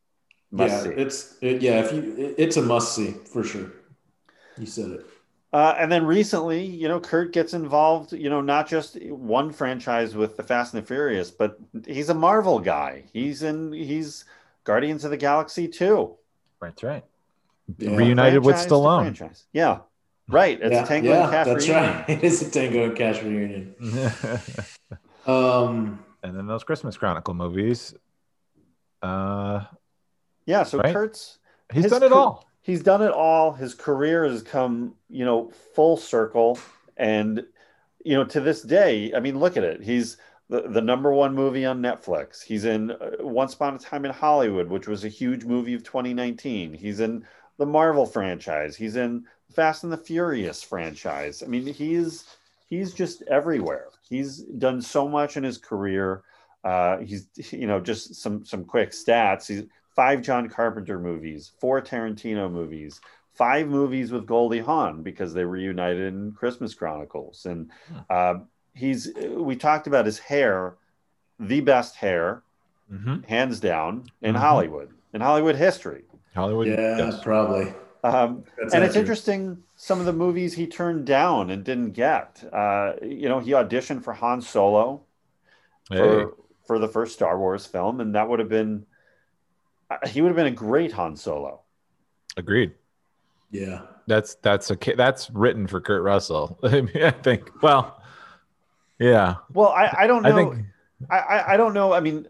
[0.52, 1.02] must yeah, see.
[1.02, 1.82] it's it, yeah.
[1.84, 3.72] If you, it- it's a must see for sure.
[4.58, 5.06] You said it.
[5.54, 10.16] Uh, and then recently, you know, Kurt gets involved, you know, not just one franchise
[10.16, 13.04] with the Fast and the Furious, but he's a Marvel guy.
[13.14, 14.26] He's in, he's
[14.64, 16.16] Guardians of the Galaxy too.
[16.60, 17.04] That's right.
[17.78, 17.96] Yeah.
[17.96, 19.44] Reunited with Franchise to Stallone.
[19.54, 19.78] Yeah.
[20.28, 20.60] Right.
[20.60, 21.94] It's yeah, a Tango yeah, and Cash that's reunion.
[21.98, 22.10] right.
[22.10, 23.76] It is a Tango and Cash reunion.
[25.26, 27.94] Um, and then those Christmas Chronicle movies.
[29.02, 29.64] Uh,
[30.46, 30.64] Yeah.
[30.64, 30.94] So Right.
[30.94, 31.38] Kurt's
[31.72, 32.50] he's His done it ca- all.
[32.64, 33.52] He's done it all.
[33.52, 36.58] His career has come, you know, full circle.
[36.98, 37.46] And,
[38.04, 39.84] you know, to this day, I mean, look at it.
[39.84, 40.18] He's
[40.50, 42.42] the, the number one movie on Netflix.
[42.42, 45.84] He's in uh, Once Upon a Time in Hollywood, which was a huge movie of
[45.84, 46.74] 2019.
[46.74, 47.26] He's in
[47.58, 48.76] the Marvel franchise.
[48.76, 51.44] He's in Fast and the Furious franchise.
[51.44, 52.26] I mean, he's
[52.70, 53.90] he's just everywhere.
[54.08, 56.24] He's done so much in his career.
[56.64, 59.48] Uh, he's you know just some some quick stats.
[59.48, 59.64] He's
[59.96, 63.00] five John Carpenter movies, four Tarantino movies,
[63.34, 67.46] five movies with Goldie Hawn because they reunited in Christmas Chronicles.
[67.46, 67.70] And
[68.10, 68.36] uh,
[68.74, 70.76] he's we talked about his hair,
[71.40, 72.42] the best hair,
[72.92, 73.26] Mhm.
[73.26, 74.40] hands down in Mhm.
[74.40, 76.04] Hollywood, in Hollywood history.
[76.36, 76.68] Hollywood.
[76.68, 77.24] yeah, yes.
[77.24, 77.74] probably.
[78.04, 78.96] Um, and it's accurate.
[78.98, 82.44] interesting some of the movies he turned down and didn't get.
[82.52, 85.02] Uh, you know, he auditioned for Han Solo
[85.90, 85.98] Hey.
[85.98, 86.34] for
[86.66, 88.86] for the first Star Wars film, and that would have been
[90.08, 91.62] he would have been a great Han Solo.
[92.38, 92.74] Agreed.
[93.52, 93.82] Yeah.
[94.08, 96.60] That's that's a ki- that's written for Kurt Russell.
[96.64, 97.62] I mean, I think.
[97.62, 98.02] Well,
[99.00, 99.36] yeah.
[99.54, 100.30] Well, I, I don't know.
[100.30, 100.66] I think.
[101.10, 101.94] I, I, I don't know.
[101.94, 102.28] I mean,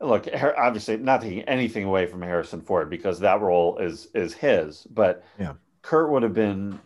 [0.00, 0.26] look,
[0.56, 5.24] obviously, not taking anything away from Harrison Ford because that role is is his, but
[5.38, 5.54] Yeah.
[5.82, 6.78] Kurt would have been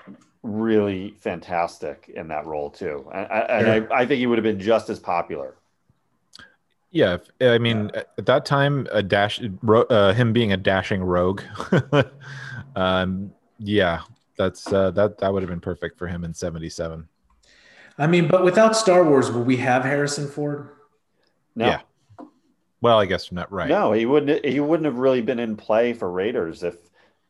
[0.43, 4.45] really fantastic in that role too, and, I, and I, I think he would have
[4.45, 5.57] been just as popular.
[6.97, 11.03] Yeah, if- I mean, at that time, a dash, ro- uh, him being a dashing
[11.05, 11.43] rogue.
[12.77, 14.01] um, yeah,
[14.37, 17.07] that's uh, that that would have been perfect for him in '77.
[17.99, 20.71] I mean, but without Star Wars, will we have Harrison Ford?
[21.55, 21.81] No, Yeah.
[22.83, 23.69] Well, I guess you're not right.
[23.69, 24.45] no, he wouldn't.
[24.45, 26.77] He wouldn't have really been in play for Raiders if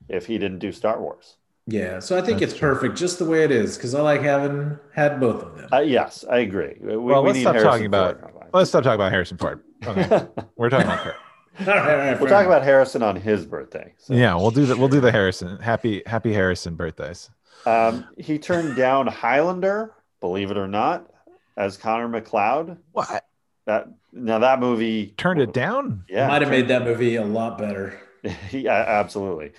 [0.08, 1.36] if he didn't do Star Wars.
[1.68, 1.98] Yeah.
[2.00, 2.74] So I think That's it's true.
[2.74, 5.68] perfect just the way it is because I like having had both of them.
[5.72, 6.76] Uh, yes, I agree.
[6.80, 8.32] We, Well, we let's need stop Harrison talking about- Ford.
[8.52, 9.62] Let's stop talking about Harrison Ford.
[9.86, 10.26] Okay.
[10.56, 11.14] We're talking about Kurt.
[11.60, 12.46] all right, all right, We'll fair talk enough.
[12.46, 13.94] about Harrison on his birthday.
[13.98, 14.14] So.
[14.14, 17.30] Yeah, we'll do the we'll do the Harrison happy happy Harrison birthdays.
[17.64, 21.10] Um, he turned down Highlander, believe it or not,
[21.56, 22.76] as Connor MacLeod.
[22.92, 23.24] What
[23.66, 26.04] That now that movie turned it down?
[26.08, 27.98] Yeah, Might have made that movie a lot better.
[28.50, 29.52] yeah, absolutely.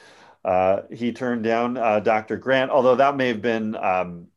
[0.46, 2.38] Uh, he turned down uh, Dr.
[2.38, 4.28] Grant, although that may have been um,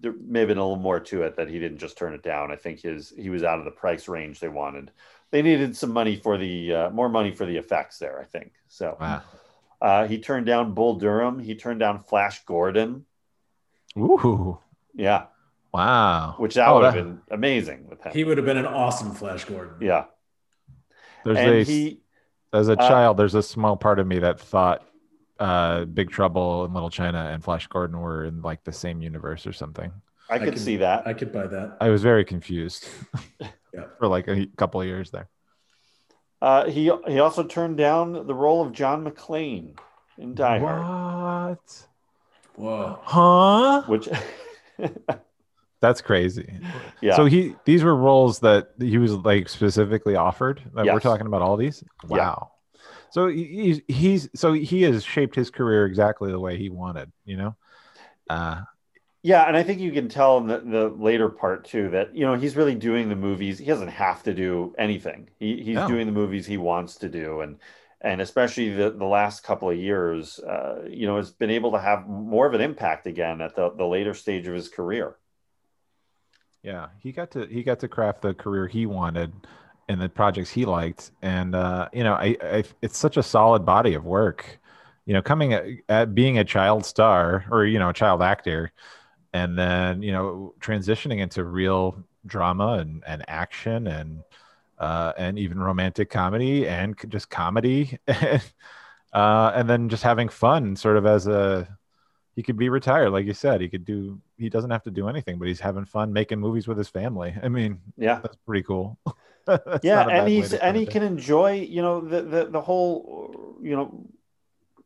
[0.00, 2.22] there may have been a little more to it that he didn't just turn it
[2.22, 2.50] down.
[2.52, 4.90] I think his he was out of the price range they wanted.
[5.30, 8.20] They needed some money for the uh, more money for the effects there.
[8.20, 8.96] I think so.
[9.00, 9.22] Wow.
[9.80, 11.38] Uh, he turned down Bull Durham.
[11.38, 13.04] He turned down Flash Gordon.
[13.98, 14.58] Ooh.
[14.94, 15.26] Yeah,
[15.72, 16.34] Wow.
[16.38, 18.12] which that Oh, would have that- been amazing with him.
[18.12, 19.74] He would have been an awesome Flash Gordon.
[19.80, 20.04] yeah,
[21.24, 22.00] There's and a he
[22.52, 24.86] as a uh, child, there's a small part of me that thought
[25.38, 29.46] uh Big Trouble in Little China and Flash Gordon were in like the same universe
[29.46, 29.92] or something.
[30.30, 31.06] I could can- see that.
[31.06, 31.76] I could buy that.
[31.80, 32.88] I was very confused
[33.74, 33.84] Yeah.
[33.98, 35.28] for like a couple of years there.
[36.42, 39.76] Uh, he he also turned down the role of John McClane
[40.18, 41.86] in Die Hard, What?
[42.56, 42.98] Whoa.
[43.02, 43.82] Huh?
[43.86, 44.08] which
[45.80, 46.58] That's crazy.
[47.02, 50.62] yeah, So he these were roles that he was like specifically offered.
[50.74, 51.84] That we're talking about all these.
[52.08, 52.34] Yeah.
[53.16, 57.10] So he, he's he's so he has shaped his career exactly the way he wanted.
[57.24, 57.56] You know.
[58.28, 58.62] Uh,
[59.22, 62.24] yeah, and I think you can tell in the, the later part too that you
[62.24, 63.58] know he's really doing the movies.
[63.58, 65.30] He doesn't have to do anything.
[65.38, 65.88] He he's No.
[65.88, 67.58] doing the movies he wants to do, and
[68.00, 71.80] and especially the the last couple of years, uh, you know, has been able to
[71.80, 75.16] have more of an impact again at the the later stage of his career.
[76.62, 79.32] yeah, he got to he got to craft the career he wanted
[79.88, 83.64] and the projects he liked, and uh, you know, I, I it's such a solid
[83.64, 84.58] body of work.
[85.04, 88.72] You know, coming at, at being a child star or you know a child actor,
[89.32, 94.22] and then you know transitioning into real drama and, and action and
[94.78, 100.96] uh, and even romantic comedy and just comedy, uh, and then just having fun, sort
[100.96, 101.68] of as a
[102.36, 103.60] he could be retired, like you said.
[103.62, 104.20] He could do.
[104.38, 107.34] He doesn't have to do anything, but he's having fun making movies with his family.
[107.42, 108.98] I mean, Yeah, that's pretty cool.
[109.46, 110.92] That's yeah not a bad and he's and he it.
[110.92, 114.06] can enjoy you know the, the the whole you know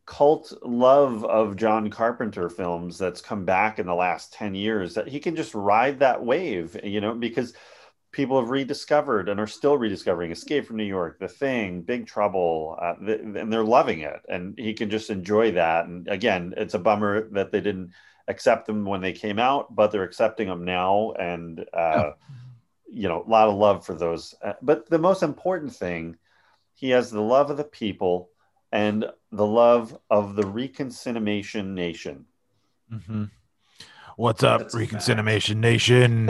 [0.07, 5.09] cult love of john carpenter films that's come back in the last 10 years that
[5.09, 7.55] he can just ride that wave you know because
[8.13, 12.77] people have rediscovered and are still rediscovering escape from new york the thing big trouble
[12.81, 14.21] uh, th- and they're loving it.
[14.29, 15.87] And he can just enjoy that.
[15.87, 17.93] And again it's a bummer that they didn't
[18.29, 21.13] accept them when they came out but they're accepting them now.
[21.13, 22.13] And uh,
[22.91, 24.35] you know a lot of love for those.
[24.43, 26.17] Uh, but the most important thing
[26.75, 28.31] He has the love of the people
[28.73, 32.27] and the love of the Reconcinimation Nation.
[32.93, 33.25] Mm-hmm.
[34.21, 36.27] What's up, That's a Reconcinimation Nation?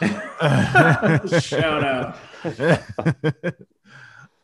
[1.40, 2.18] Shout out.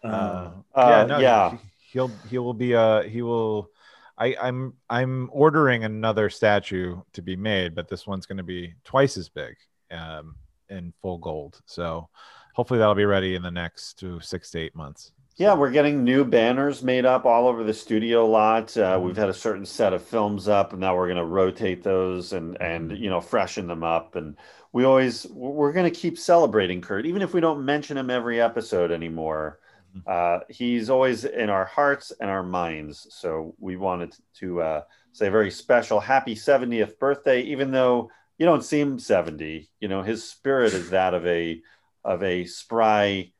[0.02, 1.50] Uh, Um, Uh, yeah, no, yeah.
[1.50, 1.56] he-
[1.92, 3.68] he'll he will be uh he will
[4.16, 8.72] I, I'm I'm ordering another statue to be made, but this one's going to be
[8.84, 9.56] twice as big,
[9.90, 10.36] um,
[10.70, 11.60] in full gold.
[11.66, 12.08] So
[12.54, 15.12] hopefully that'll be ready in the next two, six to eight months.
[15.38, 18.74] Yeah, we're getting new banners made up all over the studio lot.
[18.74, 21.82] Uh, we've had a certain set of films up, and now we're going to rotate
[21.82, 24.16] those and and you know freshen them up.
[24.16, 24.36] And
[24.72, 28.40] we always we're going to keep celebrating Kurt, even if we don't mention him every
[28.40, 29.60] episode anymore.
[30.06, 33.06] Uh, he's always in our hearts and our minds.
[33.10, 34.82] So we wanted to uh,
[35.12, 39.70] say a very special happy 70th birthday, even though you don't seem 70.
[39.80, 41.60] You know, his spirit is that of a
[42.04, 43.32] of a spry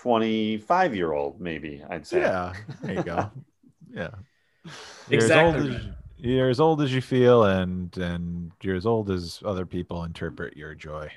[0.00, 2.20] 25 year old, maybe I'd say.
[2.20, 3.30] Yeah, there you go.
[3.92, 4.08] yeah,
[4.64, 5.82] you're Exactly As old as,
[6.16, 10.56] you're as old as you feel, and and you're as old as other people interpret
[10.56, 11.10] your joy.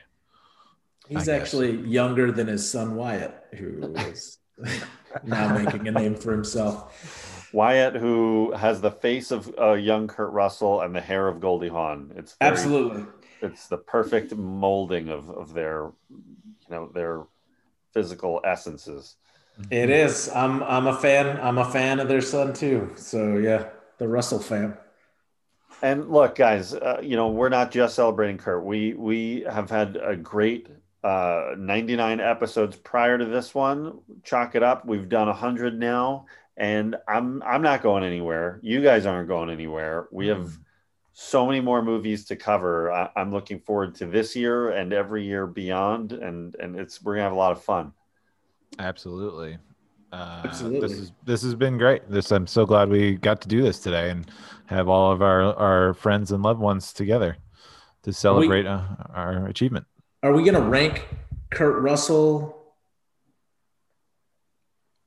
[1.07, 1.41] He's I guess.
[1.41, 4.39] actually younger than his son Wyatt, who is
[5.23, 7.49] now making a name for himself.
[7.53, 11.67] Wyatt, who has the face of uh, young Kurt Russell and the hair of Goldie
[11.69, 12.11] Hawn.
[12.17, 13.05] It's very- Absolutely.
[13.41, 17.23] It's the perfect molding of, of their, you know, their
[17.93, 19.15] physical essences.
[19.69, 20.29] It is.
[20.29, 21.39] I'm I'm a fan.
[21.39, 22.91] I'm a fan of their son too.
[22.95, 24.77] So yeah, the Russell fam.
[25.81, 28.63] And look, guys, uh, you know we're not just celebrating Kurt.
[28.63, 30.69] We we have had a great
[31.03, 33.99] uh, 99 episodes prior to this one.
[34.23, 34.85] Chalk it up.
[34.85, 36.25] We've done 100 now,
[36.57, 38.59] and I'm I'm not going anywhere.
[38.63, 40.07] You guys aren't going anywhere.
[40.11, 40.57] We have
[41.13, 42.91] so many more movies to cover.
[42.91, 47.13] I, I'm looking forward to this year and every year beyond, and and it's we're
[47.13, 47.93] gonna have a lot of fun.
[48.79, 49.57] Absolutely.
[50.11, 50.87] Uh, Absolutely.
[50.87, 52.09] This is this has been great.
[52.09, 54.29] This I'm so glad we got to do this today and
[54.65, 57.37] have all of our our friends and loved ones together
[58.03, 58.83] to celebrate uh,
[59.13, 59.85] our achievement.
[60.23, 61.07] Are we gonna rank
[61.51, 62.73] Kurt Russell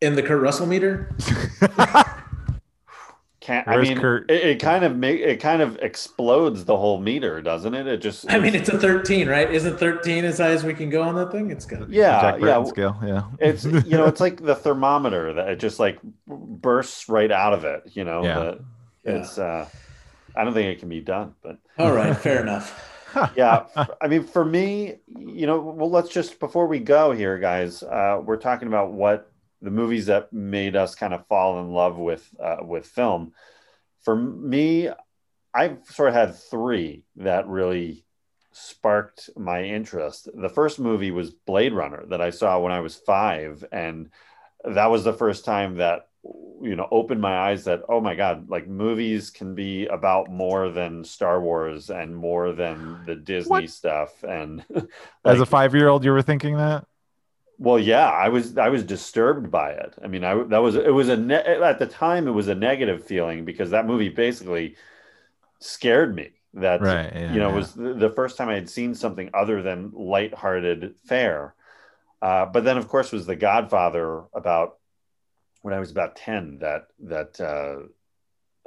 [0.01, 1.17] in the Kurt Russell meter?
[3.47, 4.29] Can't I mean Kurt?
[4.29, 7.87] It, it kind of make it kind of explodes the whole meter, doesn't it?
[7.87, 9.49] It just I mean, it's a 13, right?
[9.49, 11.53] Isn't 13 as high as we can go on that thing?
[11.53, 11.89] It's good.
[11.89, 12.99] yeah Jack yeah scale.
[13.05, 13.23] Yeah.
[13.39, 17.65] it's you know it's like the thermometer that it just like bursts right out of
[17.65, 18.39] it you know Yeah.
[18.41, 18.65] the-
[19.05, 19.69] it's uh
[20.35, 22.93] i don't think it can be done but All right, fair enough.
[23.37, 23.67] yeah
[24.01, 28.21] I mean for me you know well let's just before we go here guys uh
[28.25, 29.31] we're talking about what
[29.63, 33.33] the movies that made us kind of fall in love with uh with film
[34.03, 34.89] for me
[35.55, 38.05] i've sort of had three that really
[38.53, 42.97] sparked my interest the first movie was blade runner that i saw when i was
[42.97, 44.11] five and
[44.65, 46.09] that was the first time that
[46.63, 50.71] you know opened my eyes that oh my god like movies can be about more
[50.71, 53.71] than star wars and more than the disney What?
[53.71, 54.65] stuff and
[55.25, 56.87] As a five year old, you were thinking that?
[57.59, 60.93] Well yeah i was i was disturbed by it i mean i that was it
[60.93, 64.77] was a ne- at the time it was a negative feeling because that movie basically
[65.61, 67.13] scared me that Right.
[67.15, 67.55] Yeah, you know, yeah.
[67.55, 71.55] it was the the first time I had seen something other than lighthearted fare.
[72.21, 74.79] Uh, but then, of course, was The Godfather about
[75.63, 77.89] when I was about ten that that uh,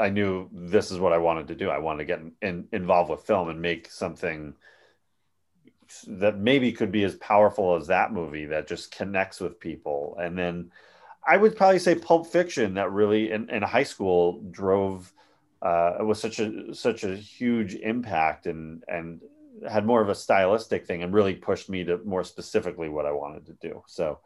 [0.02, 1.70] I knew this is what I wanted to do.
[1.70, 4.54] I wanted to get in, in, involved with film and make something
[6.08, 10.18] that maybe could be as powerful as that movie that just connects with people.
[10.22, 10.72] And then
[11.28, 15.12] I would probably say Pulp Fiction that really in, in high school drove
[15.62, 19.22] uh, it was such a such a huge impact and and
[19.70, 23.12] had more of a stylistic thing and really pushed me to more specifically what I
[23.12, 23.84] wanted to do.
[23.88, 24.20] So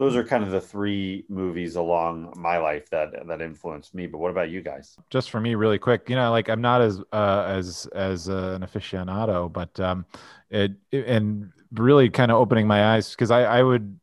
[0.00, 4.08] those are kind of the three movies along my life that that influenced me.
[4.08, 4.96] But what about you guys?
[5.10, 8.52] just for me really quick you know like i'm not as uh as as uh,
[8.56, 10.04] an aficionado but um
[10.50, 13.98] it, it- and really kind of opening my eyes because i i would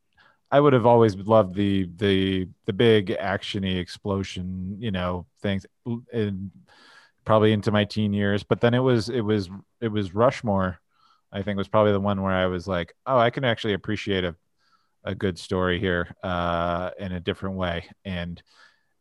[0.52, 5.66] i would have always loved the the the big actiony explosion you know things
[6.14, 6.52] and
[7.26, 9.50] probably into my teen years but then it was it was
[9.82, 10.80] it was rushmore
[11.32, 14.24] i think was probably the one where i was like oh i can actually appreciate
[14.24, 14.36] a
[15.08, 17.86] a good story here uh in a different way.
[18.06, 18.42] And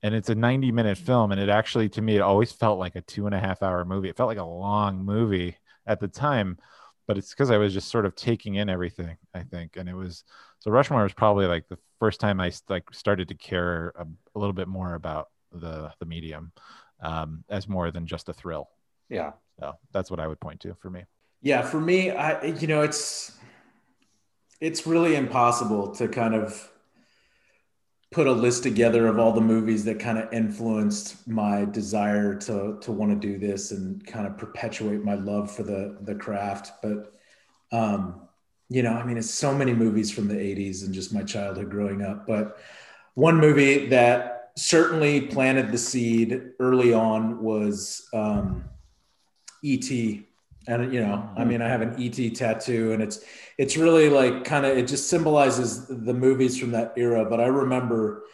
[0.03, 2.95] and it's a 90 minute film and it actually to me it always felt like
[2.97, 4.09] a two and a half hour movie.
[4.09, 6.59] It felt like a long movie at the time
[7.07, 9.77] but it's because i was just sort of taking in everything i think.
[9.77, 10.25] And it was
[10.61, 14.39] so rushmore was probably like the first time i like started to care a, a
[14.39, 16.53] little bit more about the the medium
[17.01, 18.69] um as more than just a thrill.
[19.09, 19.33] Yeah.
[19.61, 21.05] so that's what i would point to for me.
[21.43, 23.36] Yeah, for me, I you know, it's
[24.61, 26.71] it's really impossible to kind of
[28.11, 32.79] put a list together of all the movies that kind of influenced my desire to
[32.81, 36.73] to want to do this and kind of perpetuate my love for the the craft.
[36.83, 37.13] But
[37.73, 38.23] um,
[38.69, 41.71] you know, I mean, it's so many movies from the '80s and just my childhood
[41.71, 42.27] growing up.
[42.27, 42.59] But
[43.15, 48.65] one movie that certainly planted the seed early on was um,
[49.63, 50.27] E.T.
[50.69, 53.21] And you know, I mean, I have an ET tattoo, and it's
[53.57, 57.25] it's really like kind of it just symbolizes the movies from that era.
[57.25, 58.25] But I remember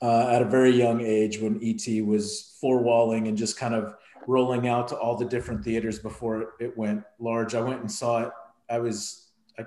[0.00, 3.94] uh, at a very young age when ET was four walling and just kind of
[4.26, 7.54] rolling out to all the different theaters before it went large.
[7.54, 8.30] I went and saw it.
[8.70, 9.64] I was I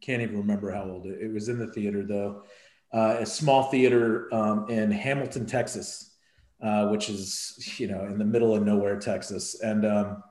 [0.00, 2.44] can't even remember how old it, it was in the theater though,
[2.92, 6.14] uh, a small theater um, in Hamilton, Texas,
[6.62, 10.22] uh, which is you know in the middle of nowhere, Texas, and um,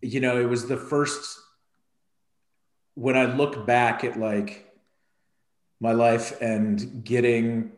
[0.00, 1.40] you know, it was the first
[2.94, 4.72] when I look back at like
[5.80, 7.72] my life and getting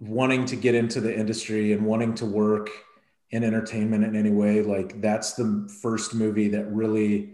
[0.00, 2.70] wanting to get into the industry and wanting to work
[3.30, 7.30] in entertainment in any way, like that's the first movie that really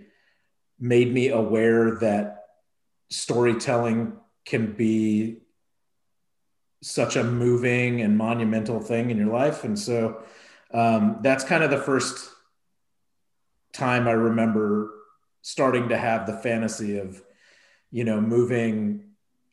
[0.80, 2.46] made me aware that
[3.10, 4.12] storytelling
[4.44, 5.38] can be
[6.82, 9.64] such a moving and monumental thing in your life.
[9.64, 10.22] And so
[10.72, 12.30] um, that's kind of the first
[13.74, 14.90] time I remember
[15.42, 17.22] starting to have the fantasy of,
[17.90, 19.04] you know, moving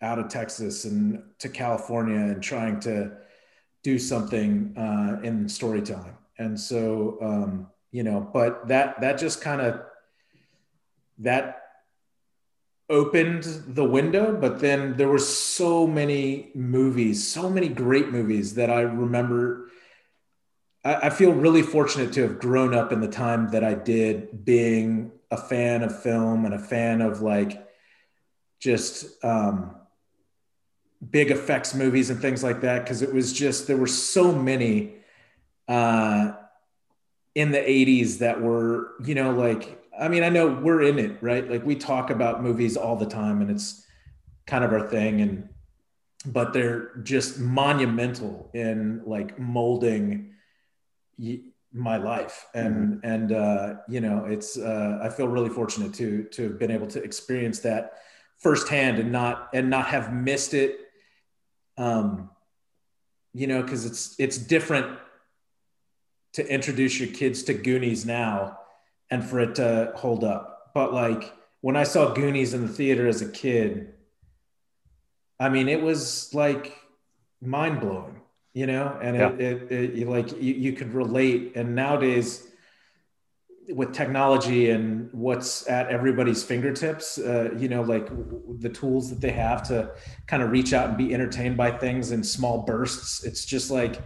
[0.01, 3.11] out of Texas and to California and trying to
[3.83, 6.16] do something uh, in storytelling.
[6.38, 9.82] And so, um, you know, but that that just kind of
[11.19, 11.61] that
[12.90, 14.35] opened the window.
[14.40, 19.70] But then there were so many movies, so many great movies that I remember
[20.84, 24.45] I, I feel really fortunate to have grown up in the time that I did,
[24.45, 27.68] being a fan of film and a fan of like
[28.60, 29.76] just um,
[31.10, 32.85] big effects movies and things like that.
[32.85, 34.95] Cause it was just, there were so many
[35.68, 36.34] uh,
[37.34, 41.18] in the 80s that were, you know, like, I mean, I know we're in it,
[41.22, 41.50] right?
[41.50, 43.85] Like we talk about movies all the time and it's
[44.48, 45.22] kind of our thing.
[45.22, 45.50] And,
[46.26, 50.32] but they're just monumental in like molding
[51.73, 52.48] my life.
[52.53, 53.06] And mm-hmm.
[53.06, 56.88] and uh, you know it's uh, i feel really fortunate to to have been able
[56.88, 57.93] to experience that
[58.38, 60.80] firsthand and not and not have missed it.
[61.77, 62.30] Um
[63.33, 64.98] you know because it's it's different
[66.33, 68.57] to introduce your kids to goonies now
[69.09, 70.72] and for it to hold up.
[70.73, 73.93] But like when i saw goonies in the theater as a kid
[75.40, 76.75] i mean it was like
[77.41, 78.20] mind-blowing
[78.53, 79.30] you know, and yeah.
[79.30, 81.53] it, it, it you like you, you could relate.
[81.55, 82.47] And nowadays,
[83.69, 88.09] with technology and what's at everybody's fingertips, uh, you know, like
[88.59, 89.91] the tools that they have to
[90.27, 93.23] kind of reach out and be entertained by things in small bursts.
[93.23, 94.01] It's just like,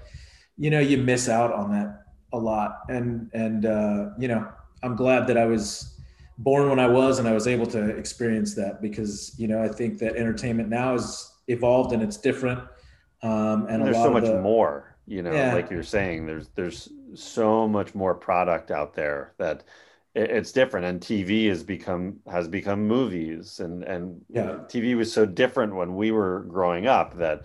[0.58, 2.82] you know, you miss out on that a lot.
[2.90, 4.48] And and uh, you know,
[4.84, 6.00] I'm glad that I was
[6.38, 9.70] born when I was and I was able to experience that because you know I
[9.70, 12.60] think that entertainment now is evolved and it's different
[13.26, 15.54] um, and, and there's so much the, more, you know, yeah.
[15.54, 19.64] like you're saying, there's there's so much more product out there that
[20.14, 20.86] it, it's different.
[20.86, 24.60] And TV has become has become movies, and and yeah.
[24.68, 27.44] TV was so different when we were growing up that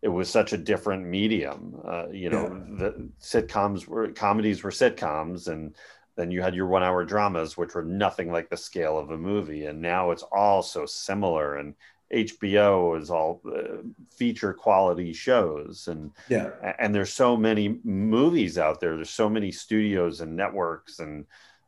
[0.00, 1.78] it was such a different medium.
[1.84, 2.76] Uh, you know, yeah.
[2.78, 5.74] the sitcoms were comedies were sitcoms, and
[6.16, 9.18] then you had your one hour dramas, which were nothing like the scale of a
[9.18, 9.66] movie.
[9.66, 11.74] And now it's all so similar and
[12.12, 16.50] HBO is all uh, feature quality shows and yeah.
[16.78, 18.96] and there's so many movies out there.
[18.96, 21.26] There's so many studios and networks and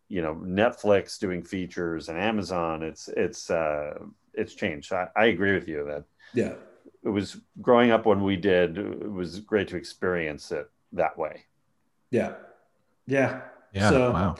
[0.08, 2.82] you know Netflix doing features and Amazon.
[2.82, 3.98] It's it's uh
[4.32, 4.92] it's changed.
[4.92, 6.54] I, I agree with you that yeah.
[7.04, 11.44] it was growing up when we did it was great to experience it that way.
[12.10, 12.32] Yeah.
[13.06, 13.42] Yeah.
[13.74, 14.36] Yeah so, wow.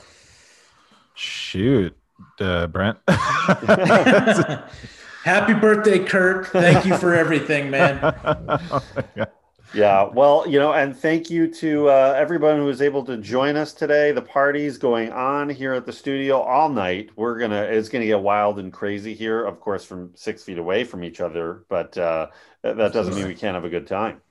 [1.15, 1.95] Shoot
[2.41, 2.97] uh, Brent
[5.25, 6.47] Happy birthday, Kurt.
[6.47, 8.01] Thank you for everything, man.
[9.75, 13.57] yeah, well, you know, and thank you to uh, everyone who was able to join
[13.57, 14.13] us today.
[14.13, 17.11] The party's going on here at the studio all night.
[17.17, 20.85] We're gonna, it's gonna get wild and crazy here, of course, from six feet away
[20.85, 22.29] from each other, but uh,
[22.63, 24.23] that doesn't mean we can't have a good time.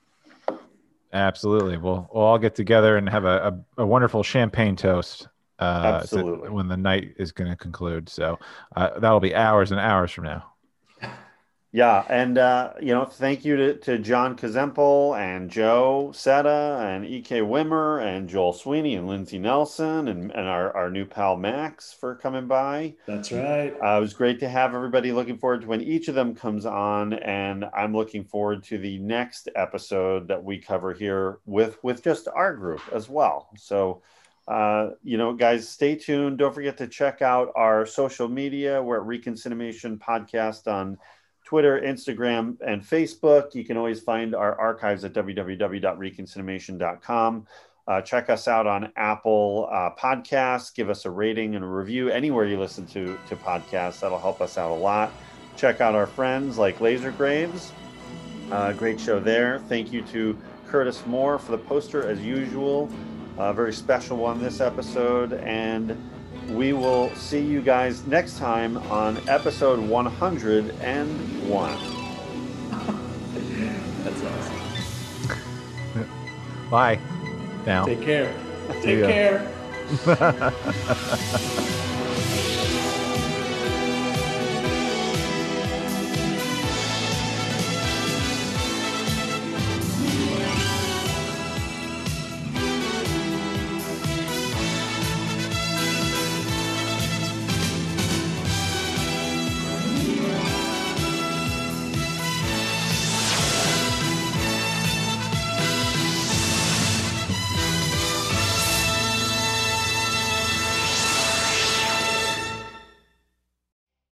[1.14, 1.78] Absolutely.
[1.78, 5.28] We'll, we'll all get together and have a, a, a wonderful champagne toast.
[5.58, 6.48] Uh, Absolutely.
[6.48, 8.08] To, when the night is going to conclude.
[8.08, 8.40] So
[8.76, 10.46] uh, that'll be hours and hours from now.
[11.72, 17.06] Yeah, and uh, you know, thank you to, to John Kazempel and Joe Seta and
[17.06, 21.94] EK Wimmer and Joel Sweeney and Lindsay Nelson and, and our, our new pal Max
[21.94, 22.96] for coming by.
[23.06, 23.72] That's right.
[23.84, 25.12] Uh, it was great to have everybody.
[25.12, 28.98] Looking forward to when each of them comes on, and I'm looking forward to the
[28.98, 33.50] next episode that we cover here with with just our group as well.
[33.58, 34.02] So.
[34.48, 36.40] Uh, you know, guys, stay tuned.
[36.40, 38.82] Don't forget to check out our social media.
[38.82, 40.98] We're at Reconcinimation Podcast on
[41.50, 43.56] Twitter, Instagram, and Facebook.
[43.56, 47.48] You can always find our archives at www.reconcinimation.com.
[47.88, 50.72] Uh, check us out on Apple uh, Podcasts.
[50.76, 54.02] Give us a rating and a review anywhere you listen to, to podcasts.
[54.02, 55.12] That'll help us out a lot.
[55.58, 57.72] Check out our friends like Laser Graves.
[58.52, 59.58] Uh, great show there.
[59.68, 60.38] Thank you to
[60.68, 62.92] Curtis Moore for the poster as usual.
[63.40, 65.34] A very special one this episode.
[65.34, 65.98] And
[66.50, 70.70] we will see you guys next time on episode 101.
[74.04, 74.56] That's awesome.
[76.70, 77.00] Bye.
[77.66, 77.86] Now.
[77.86, 78.34] Take care.
[78.82, 79.50] Take care.